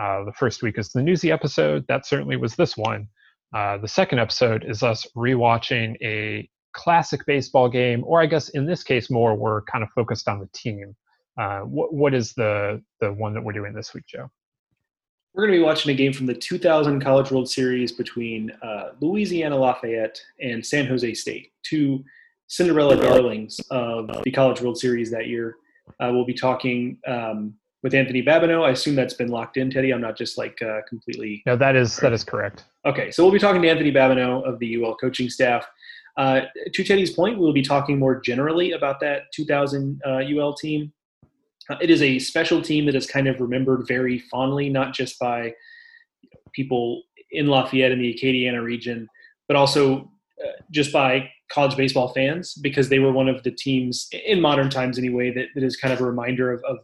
Uh, 0.00 0.24
the 0.24 0.32
first 0.32 0.62
week 0.62 0.78
is 0.78 0.90
the 0.90 1.02
Newsy 1.02 1.30
episode. 1.30 1.84
That 1.88 2.06
certainly 2.06 2.36
was 2.36 2.56
this 2.56 2.76
one. 2.76 3.08
Uh, 3.54 3.78
the 3.78 3.88
second 3.88 4.18
episode 4.18 4.64
is 4.66 4.82
us 4.82 5.06
rewatching 5.16 5.94
a 6.02 6.48
classic 6.72 7.24
baseball 7.26 7.68
game, 7.68 8.02
or 8.04 8.20
I 8.20 8.26
guess 8.26 8.48
in 8.50 8.66
this 8.66 8.82
case, 8.82 9.10
more 9.10 9.36
we're 9.36 9.62
kind 9.62 9.84
of 9.84 9.90
focused 9.94 10.28
on 10.28 10.40
the 10.40 10.48
team. 10.52 10.96
Uh, 11.40 11.60
what, 11.60 11.92
what 11.94 12.14
is 12.14 12.32
the 12.34 12.82
the 13.00 13.12
one 13.12 13.34
that 13.34 13.42
we're 13.42 13.52
doing 13.52 13.72
this 13.72 13.94
week, 13.94 14.04
Joe? 14.06 14.28
We're 15.34 15.46
going 15.46 15.54
to 15.54 15.58
be 15.58 15.64
watching 15.64 15.90
a 15.90 15.94
game 15.94 16.12
from 16.12 16.26
the 16.26 16.34
2000 16.34 17.00
College 17.00 17.32
World 17.32 17.50
Series 17.50 17.90
between 17.90 18.52
uh, 18.62 18.90
Louisiana 19.00 19.56
Lafayette 19.56 20.20
and 20.40 20.64
San 20.64 20.86
Jose 20.86 21.14
State, 21.14 21.52
two 21.64 22.04
Cinderella 22.46 22.96
darlings 22.96 23.58
of 23.70 24.10
the 24.22 24.30
College 24.30 24.60
World 24.60 24.78
Series 24.78 25.10
that 25.10 25.26
year. 25.26 25.56
Uh, 25.98 26.10
we'll 26.12 26.24
be 26.24 26.34
talking 26.34 26.98
um, 27.08 27.54
with 27.84 27.94
Anthony 27.94 28.22
Babineaux. 28.22 28.64
I 28.64 28.70
assume 28.70 28.96
that's 28.96 29.14
been 29.14 29.28
locked 29.28 29.58
in, 29.58 29.70
Teddy. 29.70 29.92
I'm 29.92 30.00
not 30.00 30.16
just 30.16 30.38
like 30.38 30.60
uh, 30.62 30.80
completely. 30.88 31.42
No, 31.46 31.54
that 31.54 31.76
is 31.76 31.98
that 31.98 32.14
is 32.14 32.24
correct. 32.24 32.64
Okay, 32.86 33.10
so 33.12 33.22
we'll 33.22 33.32
be 33.32 33.38
talking 33.38 33.62
to 33.62 33.68
Anthony 33.68 33.92
Babineaux 33.92 34.42
of 34.48 34.58
the 34.58 34.82
UL 34.82 34.96
coaching 34.96 35.28
staff. 35.28 35.66
Uh, 36.16 36.42
to 36.72 36.82
Teddy's 36.82 37.12
point, 37.12 37.38
we'll 37.38 37.52
be 37.52 37.62
talking 37.62 37.98
more 37.98 38.20
generally 38.20 38.72
about 38.72 39.00
that 39.00 39.24
2000 39.34 40.00
uh, 40.04 40.22
UL 40.34 40.54
team. 40.54 40.92
Uh, 41.68 41.76
it 41.80 41.90
is 41.90 42.02
a 42.02 42.18
special 42.18 42.62
team 42.62 42.86
that 42.86 42.94
is 42.94 43.06
kind 43.06 43.28
of 43.28 43.40
remembered 43.40 43.86
very 43.86 44.18
fondly, 44.18 44.70
not 44.70 44.94
just 44.94 45.18
by 45.18 45.52
people 46.52 47.02
in 47.32 47.48
Lafayette 47.48 47.92
in 47.92 48.00
the 48.00 48.14
Acadiana 48.14 48.64
region, 48.64 49.08
but 49.46 49.56
also 49.56 50.10
uh, 50.42 50.48
just 50.70 50.90
by 50.92 51.28
college 51.50 51.76
baseball 51.76 52.08
fans 52.14 52.54
because 52.54 52.88
they 52.88 52.98
were 52.98 53.12
one 53.12 53.28
of 53.28 53.42
the 53.42 53.50
teams 53.50 54.08
in 54.24 54.40
modern 54.40 54.70
times 54.70 54.98
anyway 54.98 55.30
that, 55.30 55.48
that 55.54 55.62
is 55.62 55.76
kind 55.76 55.92
of 55.92 56.00
a 56.00 56.04
reminder 56.04 56.50
of, 56.50 56.62
of 56.64 56.78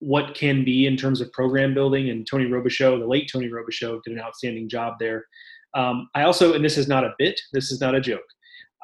what 0.00 0.34
can 0.34 0.64
be 0.64 0.86
in 0.86 0.96
terms 0.96 1.20
of 1.20 1.32
program 1.32 1.74
building. 1.74 2.10
And 2.10 2.26
Tony 2.26 2.46
Robichaux, 2.46 2.98
the 2.98 3.06
late 3.06 3.30
Tony 3.32 3.48
Robichaux, 3.48 4.02
did 4.02 4.12
an 4.12 4.20
outstanding 4.20 4.68
job 4.68 4.94
there. 4.98 5.24
Um, 5.74 6.08
I 6.14 6.22
also, 6.22 6.54
and 6.54 6.64
this 6.64 6.78
is 6.78 6.88
not 6.88 7.04
a 7.04 7.14
bit, 7.18 7.40
this 7.52 7.72
is 7.72 7.80
not 7.80 7.94
a 7.94 8.00
joke. 8.00 8.24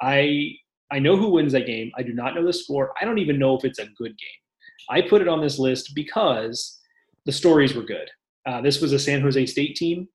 I 0.00 0.54
I 0.92 0.98
know 0.98 1.16
who 1.16 1.30
wins 1.30 1.52
that 1.52 1.66
game. 1.66 1.92
I 1.96 2.02
do 2.02 2.12
not 2.12 2.34
know 2.34 2.44
the 2.44 2.52
score. 2.52 2.92
I 3.00 3.04
don't 3.04 3.18
even 3.18 3.38
know 3.38 3.56
if 3.56 3.64
it's 3.64 3.78
a 3.78 3.86
good 3.96 4.16
game. 4.18 4.40
I 4.88 5.00
put 5.02 5.22
it 5.22 5.28
on 5.28 5.40
this 5.40 5.58
list 5.58 5.92
because 5.94 6.80
the 7.26 7.32
stories 7.32 7.74
were 7.74 7.84
good. 7.84 8.10
Uh, 8.44 8.60
this 8.60 8.80
was 8.80 8.92
a 8.92 8.98
San 8.98 9.20
Jose 9.20 9.46
State 9.46 9.76
team 9.76 10.08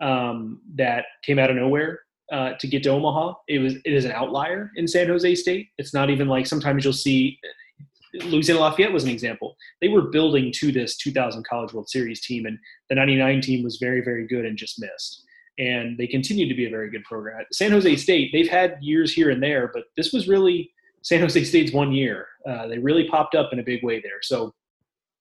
um, 0.00 0.60
that 0.74 1.04
came 1.24 1.38
out 1.38 1.50
of 1.50 1.56
nowhere 1.56 2.00
uh, 2.32 2.52
to 2.58 2.66
get 2.66 2.82
to 2.82 2.90
Omaha. 2.90 3.34
It 3.48 3.58
was 3.58 3.76
it 3.76 3.92
is 3.92 4.04
an 4.04 4.12
outlier 4.12 4.72
in 4.76 4.88
San 4.88 5.06
Jose 5.08 5.34
State. 5.36 5.68
It's 5.78 5.94
not 5.94 6.10
even 6.10 6.26
like 6.26 6.46
sometimes 6.46 6.84
you'll 6.84 6.92
see 6.92 7.38
Louisiana 8.14 8.60
Lafayette 8.60 8.92
was 8.92 9.04
an 9.04 9.10
example. 9.10 9.56
They 9.80 9.88
were 9.88 10.02
building 10.10 10.52
to 10.56 10.72
this 10.72 10.96
2000 10.96 11.44
College 11.46 11.72
World 11.72 11.88
Series 11.88 12.20
team, 12.20 12.46
and 12.46 12.58
the 12.88 12.94
99 12.94 13.40
team 13.40 13.64
was 13.64 13.78
very, 13.78 14.02
very 14.02 14.26
good 14.26 14.44
and 14.44 14.56
just 14.56 14.80
missed. 14.80 15.24
And 15.58 15.98
they 15.98 16.06
continued 16.06 16.48
to 16.48 16.54
be 16.54 16.66
a 16.66 16.70
very 16.70 16.90
good 16.90 17.04
program. 17.04 17.44
San 17.52 17.70
Jose 17.72 17.96
State, 17.96 18.30
they've 18.32 18.48
had 18.48 18.78
years 18.80 19.12
here 19.12 19.30
and 19.30 19.42
there, 19.42 19.70
but 19.72 19.84
this 19.96 20.12
was 20.12 20.28
really 20.28 20.70
San 21.02 21.20
Jose 21.20 21.42
State's 21.44 21.72
one 21.72 21.92
year. 21.92 22.26
Uh, 22.48 22.68
they 22.68 22.78
really 22.78 23.08
popped 23.08 23.34
up 23.34 23.52
in 23.52 23.58
a 23.58 23.62
big 23.62 23.82
way 23.82 24.00
there. 24.00 24.22
So 24.22 24.54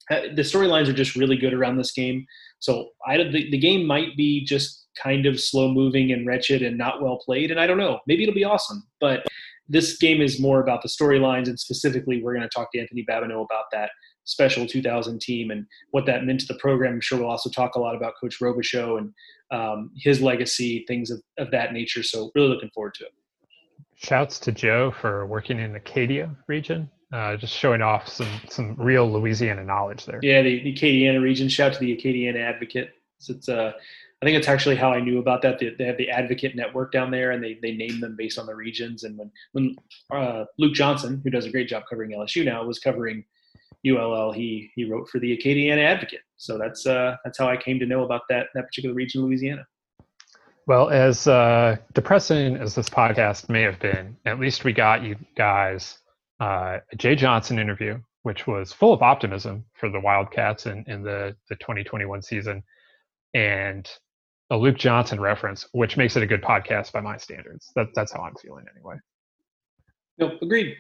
uh, 0.09 0.21
the 0.35 0.41
storylines 0.41 0.87
are 0.87 0.93
just 0.93 1.15
really 1.15 1.37
good 1.37 1.53
around 1.53 1.77
this 1.77 1.91
game. 1.91 2.25
So 2.59 2.89
I 3.05 3.17
the, 3.17 3.49
the 3.51 3.57
game 3.57 3.85
might 3.85 4.15
be 4.15 4.45
just 4.45 4.85
kind 5.01 5.25
of 5.25 5.39
slow 5.39 5.71
moving 5.71 6.11
and 6.11 6.25
wretched 6.25 6.61
and 6.61 6.77
not 6.77 7.01
well 7.01 7.17
played. 7.17 7.51
And 7.51 7.59
I 7.59 7.67
don't 7.67 7.77
know, 7.77 7.99
maybe 8.07 8.23
it'll 8.23 8.35
be 8.35 8.43
awesome. 8.43 8.87
But 8.99 9.25
this 9.69 9.97
game 9.97 10.21
is 10.21 10.39
more 10.39 10.61
about 10.61 10.81
the 10.81 10.89
storylines, 10.89 11.47
and 11.47 11.59
specifically, 11.59 12.21
we're 12.23 12.33
going 12.33 12.47
to 12.47 12.49
talk 12.53 12.71
to 12.71 12.79
Anthony 12.79 13.05
Babineaux 13.09 13.45
about 13.45 13.65
that 13.71 13.91
special 14.23 14.67
2000 14.67 15.19
team 15.21 15.51
and 15.51 15.65
what 15.91 16.05
that 16.05 16.25
meant 16.25 16.41
to 16.41 16.45
the 16.47 16.59
program. 16.59 16.93
I'm 16.93 17.01
sure 17.01 17.19
we'll 17.19 17.29
also 17.29 17.49
talk 17.49 17.75
a 17.75 17.79
lot 17.79 17.95
about 17.95 18.13
Coach 18.19 18.39
Robichaux 18.41 18.97
and 18.97 19.13
um, 19.51 19.91
his 19.95 20.21
legacy, 20.21 20.85
things 20.87 21.09
of, 21.09 21.21
of 21.37 21.49
that 21.51 21.73
nature. 21.73 22.03
So 22.03 22.31
really 22.35 22.49
looking 22.49 22.69
forward 22.73 22.93
to 22.95 23.05
it. 23.05 23.11
Shouts 23.95 24.39
to 24.39 24.51
Joe 24.51 24.93
for 25.01 25.25
working 25.25 25.59
in 25.59 25.71
the 25.71 25.79
Acadia 25.79 26.29
region, 26.47 26.89
uh, 27.11 27.35
just 27.37 27.53
showing 27.53 27.81
off 27.81 28.07
some 28.07 28.27
some 28.47 28.75
real 28.77 29.11
Louisiana 29.11 29.63
knowledge 29.63 30.05
there. 30.05 30.19
Yeah, 30.21 30.43
the, 30.43 30.61
the 30.61 30.73
Acadiana 30.73 31.21
region. 31.21 31.49
Shout 31.49 31.73
to 31.73 31.79
the 31.79 31.97
Acadiana 31.97 32.39
Advocate. 32.39 32.91
It's 33.27 33.49
uh, 33.49 33.71
I 34.21 34.25
think 34.25 34.37
it's 34.37 34.47
actually 34.47 34.75
how 34.75 34.91
I 34.91 34.99
knew 34.99 35.19
about 35.19 35.43
that. 35.43 35.59
They, 35.59 35.69
they 35.77 35.85
have 35.85 35.97
the 35.97 36.09
Advocate 36.09 36.55
Network 36.55 36.91
down 36.91 37.11
there, 37.11 37.31
and 37.31 37.43
they 37.43 37.59
they 37.61 37.73
name 37.73 37.99
them 37.99 38.15
based 38.15 38.39
on 38.39 38.47
the 38.47 38.55
regions. 38.55 39.03
And 39.03 39.17
when 39.17 39.31
when 39.51 39.75
uh, 40.11 40.45
Luke 40.57 40.73
Johnson, 40.73 41.21
who 41.23 41.29
does 41.29 41.45
a 41.45 41.51
great 41.51 41.67
job 41.67 41.83
covering 41.89 42.11
LSU 42.11 42.43
now, 42.43 42.63
was 42.63 42.79
covering 42.79 43.23
ULL, 43.87 44.31
he 44.31 44.71
he 44.75 44.89
wrote 44.89 45.07
for 45.09 45.19
the 45.19 45.37
Acadiana 45.37 45.83
Advocate. 45.83 46.21
So 46.37 46.57
that's 46.57 46.87
uh, 46.87 47.17
that's 47.23 47.37
how 47.37 47.47
I 47.47 47.57
came 47.57 47.79
to 47.79 47.85
know 47.85 48.03
about 48.03 48.21
that 48.29 48.47
that 48.55 48.65
particular 48.65 48.95
region, 48.95 49.21
of 49.21 49.27
Louisiana. 49.27 49.67
Well, 50.65 50.89
as 50.89 51.27
uh, 51.27 51.77
depressing 51.93 52.57
as 52.57 52.75
this 52.75 52.89
podcast 52.89 53.49
may 53.49 53.61
have 53.61 53.79
been, 53.79 54.17
at 54.25 54.39
least 54.39 54.65
we 54.65 54.73
got 54.73 55.01
you 55.01 55.15
guys 55.37 55.99
uh, 56.41 56.79
a 56.91 56.95
Jay 56.97 57.15
Johnson 57.15 57.57
interview, 57.57 57.99
which 58.23 58.47
was 58.47 58.73
full 58.73 58.93
of 58.93 59.01
optimism 59.01 59.63
for 59.73 59.89
the 59.89 59.99
Wildcats 59.99 60.65
in, 60.65 60.83
in 60.87 61.03
the, 61.03 61.35
the 61.49 61.55
2021 61.55 62.21
season, 62.21 62.63
and 63.33 63.89
a 64.49 64.57
Luke 64.57 64.77
Johnson 64.77 65.19
reference, 65.19 65.67
which 65.73 65.97
makes 65.97 66.15
it 66.15 66.23
a 66.23 66.27
good 66.27 66.41
podcast 66.41 66.91
by 66.91 67.01
my 67.01 67.17
standards. 67.17 67.71
That, 67.75 67.87
that's 67.95 68.11
how 68.11 68.21
I'm 68.21 68.35
feeling 68.35 68.65
anyway. 68.73 68.95
Nope, 70.17 70.33
agreed. 70.41 70.75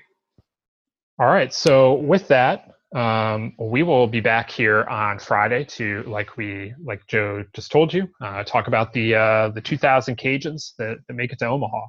All 1.19 1.27
right. 1.27 1.53
So 1.53 1.95
with 1.95 2.27
that, 2.29 2.69
um, 2.95 3.53
we 3.59 3.83
will 3.83 4.07
be 4.07 4.21
back 4.21 4.49
here 4.49 4.83
on 4.85 5.19
Friday 5.19 5.65
to, 5.65 6.03
like 6.03 6.37
we, 6.37 6.73
like 6.81 7.05
Joe 7.07 7.43
just 7.53 7.71
told 7.71 7.93
you, 7.93 8.07
uh, 8.21 8.43
talk 8.43 8.67
about 8.67 8.93
the 8.93 9.15
uh, 9.15 9.49
the 9.49 9.61
2,000 9.61 10.17
Cajuns 10.17 10.73
that, 10.77 10.97
that 11.07 11.13
make 11.13 11.33
it 11.33 11.39
to 11.39 11.47
Omaha. 11.47 11.87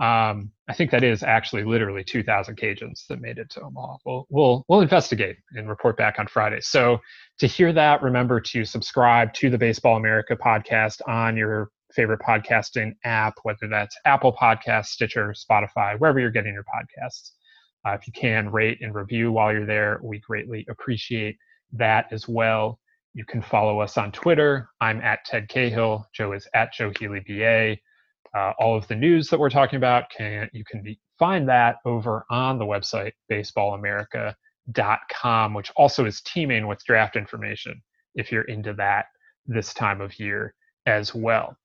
Um, 0.00 0.50
I 0.68 0.74
think 0.74 0.90
that 0.90 1.04
is 1.04 1.22
actually 1.22 1.64
literally 1.64 2.02
2,000 2.02 2.56
Cajuns 2.56 3.06
that 3.08 3.20
made 3.20 3.38
it 3.38 3.50
to 3.50 3.62
Omaha. 3.62 3.96
We'll 4.06 4.26
we'll 4.30 4.64
we'll 4.68 4.80
investigate 4.80 5.36
and 5.52 5.68
report 5.68 5.96
back 5.96 6.18
on 6.18 6.26
Friday. 6.26 6.60
So 6.60 6.98
to 7.40 7.46
hear 7.46 7.72
that, 7.74 8.02
remember 8.02 8.40
to 8.40 8.64
subscribe 8.64 9.34
to 9.34 9.50
the 9.50 9.58
Baseball 9.58 9.96
America 9.96 10.34
podcast 10.34 11.06
on 11.06 11.36
your 11.36 11.70
favorite 11.94 12.20
podcasting 12.20 12.94
app, 13.04 13.34
whether 13.42 13.68
that's 13.68 13.96
Apple 14.06 14.32
Podcasts, 14.32 14.86
Stitcher, 14.86 15.34
Spotify, 15.34 15.98
wherever 15.98 16.18
you're 16.18 16.30
getting 16.30 16.54
your 16.54 16.64
podcasts. 16.64 17.32
Uh, 17.86 17.92
if 17.92 18.06
you 18.06 18.12
can 18.12 18.50
rate 18.50 18.78
and 18.80 18.94
review 18.94 19.32
while 19.32 19.52
you're 19.52 19.66
there, 19.66 20.00
we 20.02 20.18
greatly 20.20 20.64
appreciate 20.70 21.36
that 21.72 22.06
as 22.12 22.28
well. 22.28 22.78
You 23.14 23.24
can 23.24 23.42
follow 23.42 23.80
us 23.80 23.98
on 23.98 24.12
Twitter. 24.12 24.70
I'm 24.80 25.00
at 25.02 25.24
Ted 25.26 25.48
Cahill. 25.48 26.06
Joe 26.14 26.32
is 26.32 26.48
at 26.54 26.72
Joe 26.72 26.92
Healey 26.98 27.20
BA. 27.26 27.76
Uh, 28.36 28.52
all 28.58 28.76
of 28.76 28.86
the 28.88 28.94
news 28.94 29.28
that 29.28 29.38
we're 29.38 29.50
talking 29.50 29.76
about 29.76 30.04
can 30.16 30.48
you 30.52 30.64
can 30.64 30.82
be, 30.82 30.98
find 31.18 31.48
that 31.48 31.76
over 31.84 32.24
on 32.30 32.58
the 32.58 32.64
website 32.64 33.12
baseballamerica.com, 33.30 35.54
which 35.54 35.70
also 35.76 36.06
is 36.06 36.20
teeming 36.22 36.66
with 36.66 36.82
draft 36.84 37.16
information 37.16 37.80
if 38.14 38.32
you're 38.32 38.44
into 38.44 38.72
that 38.74 39.06
this 39.46 39.74
time 39.74 40.00
of 40.00 40.18
year 40.18 40.54
as 40.86 41.14
well. 41.14 41.56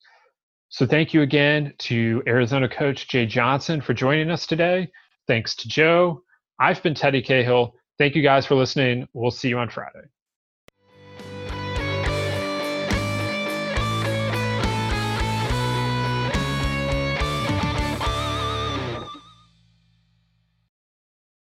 So 0.69 0.85
thank 0.85 1.13
you 1.13 1.21
again 1.21 1.73
to 1.79 2.21
Arizona 2.27 2.67
coach 2.67 3.07
Jay 3.07 3.25
Johnson 3.25 3.79
for 3.79 3.93
joining 3.93 4.29
us 4.29 4.45
today. 4.45 4.91
Thanks 5.25 5.55
to 5.57 5.69
Joe. 5.69 6.21
I've 6.59 6.83
been 6.83 6.93
Teddy 6.93 7.21
Cahill. 7.21 7.73
Thank 7.97 8.15
you 8.15 8.21
guys 8.21 8.45
for 8.45 8.55
listening. 8.55 9.07
We'll 9.13 9.31
see 9.31 9.49
you 9.49 9.59
on 9.59 9.69
Friday. 9.69 10.09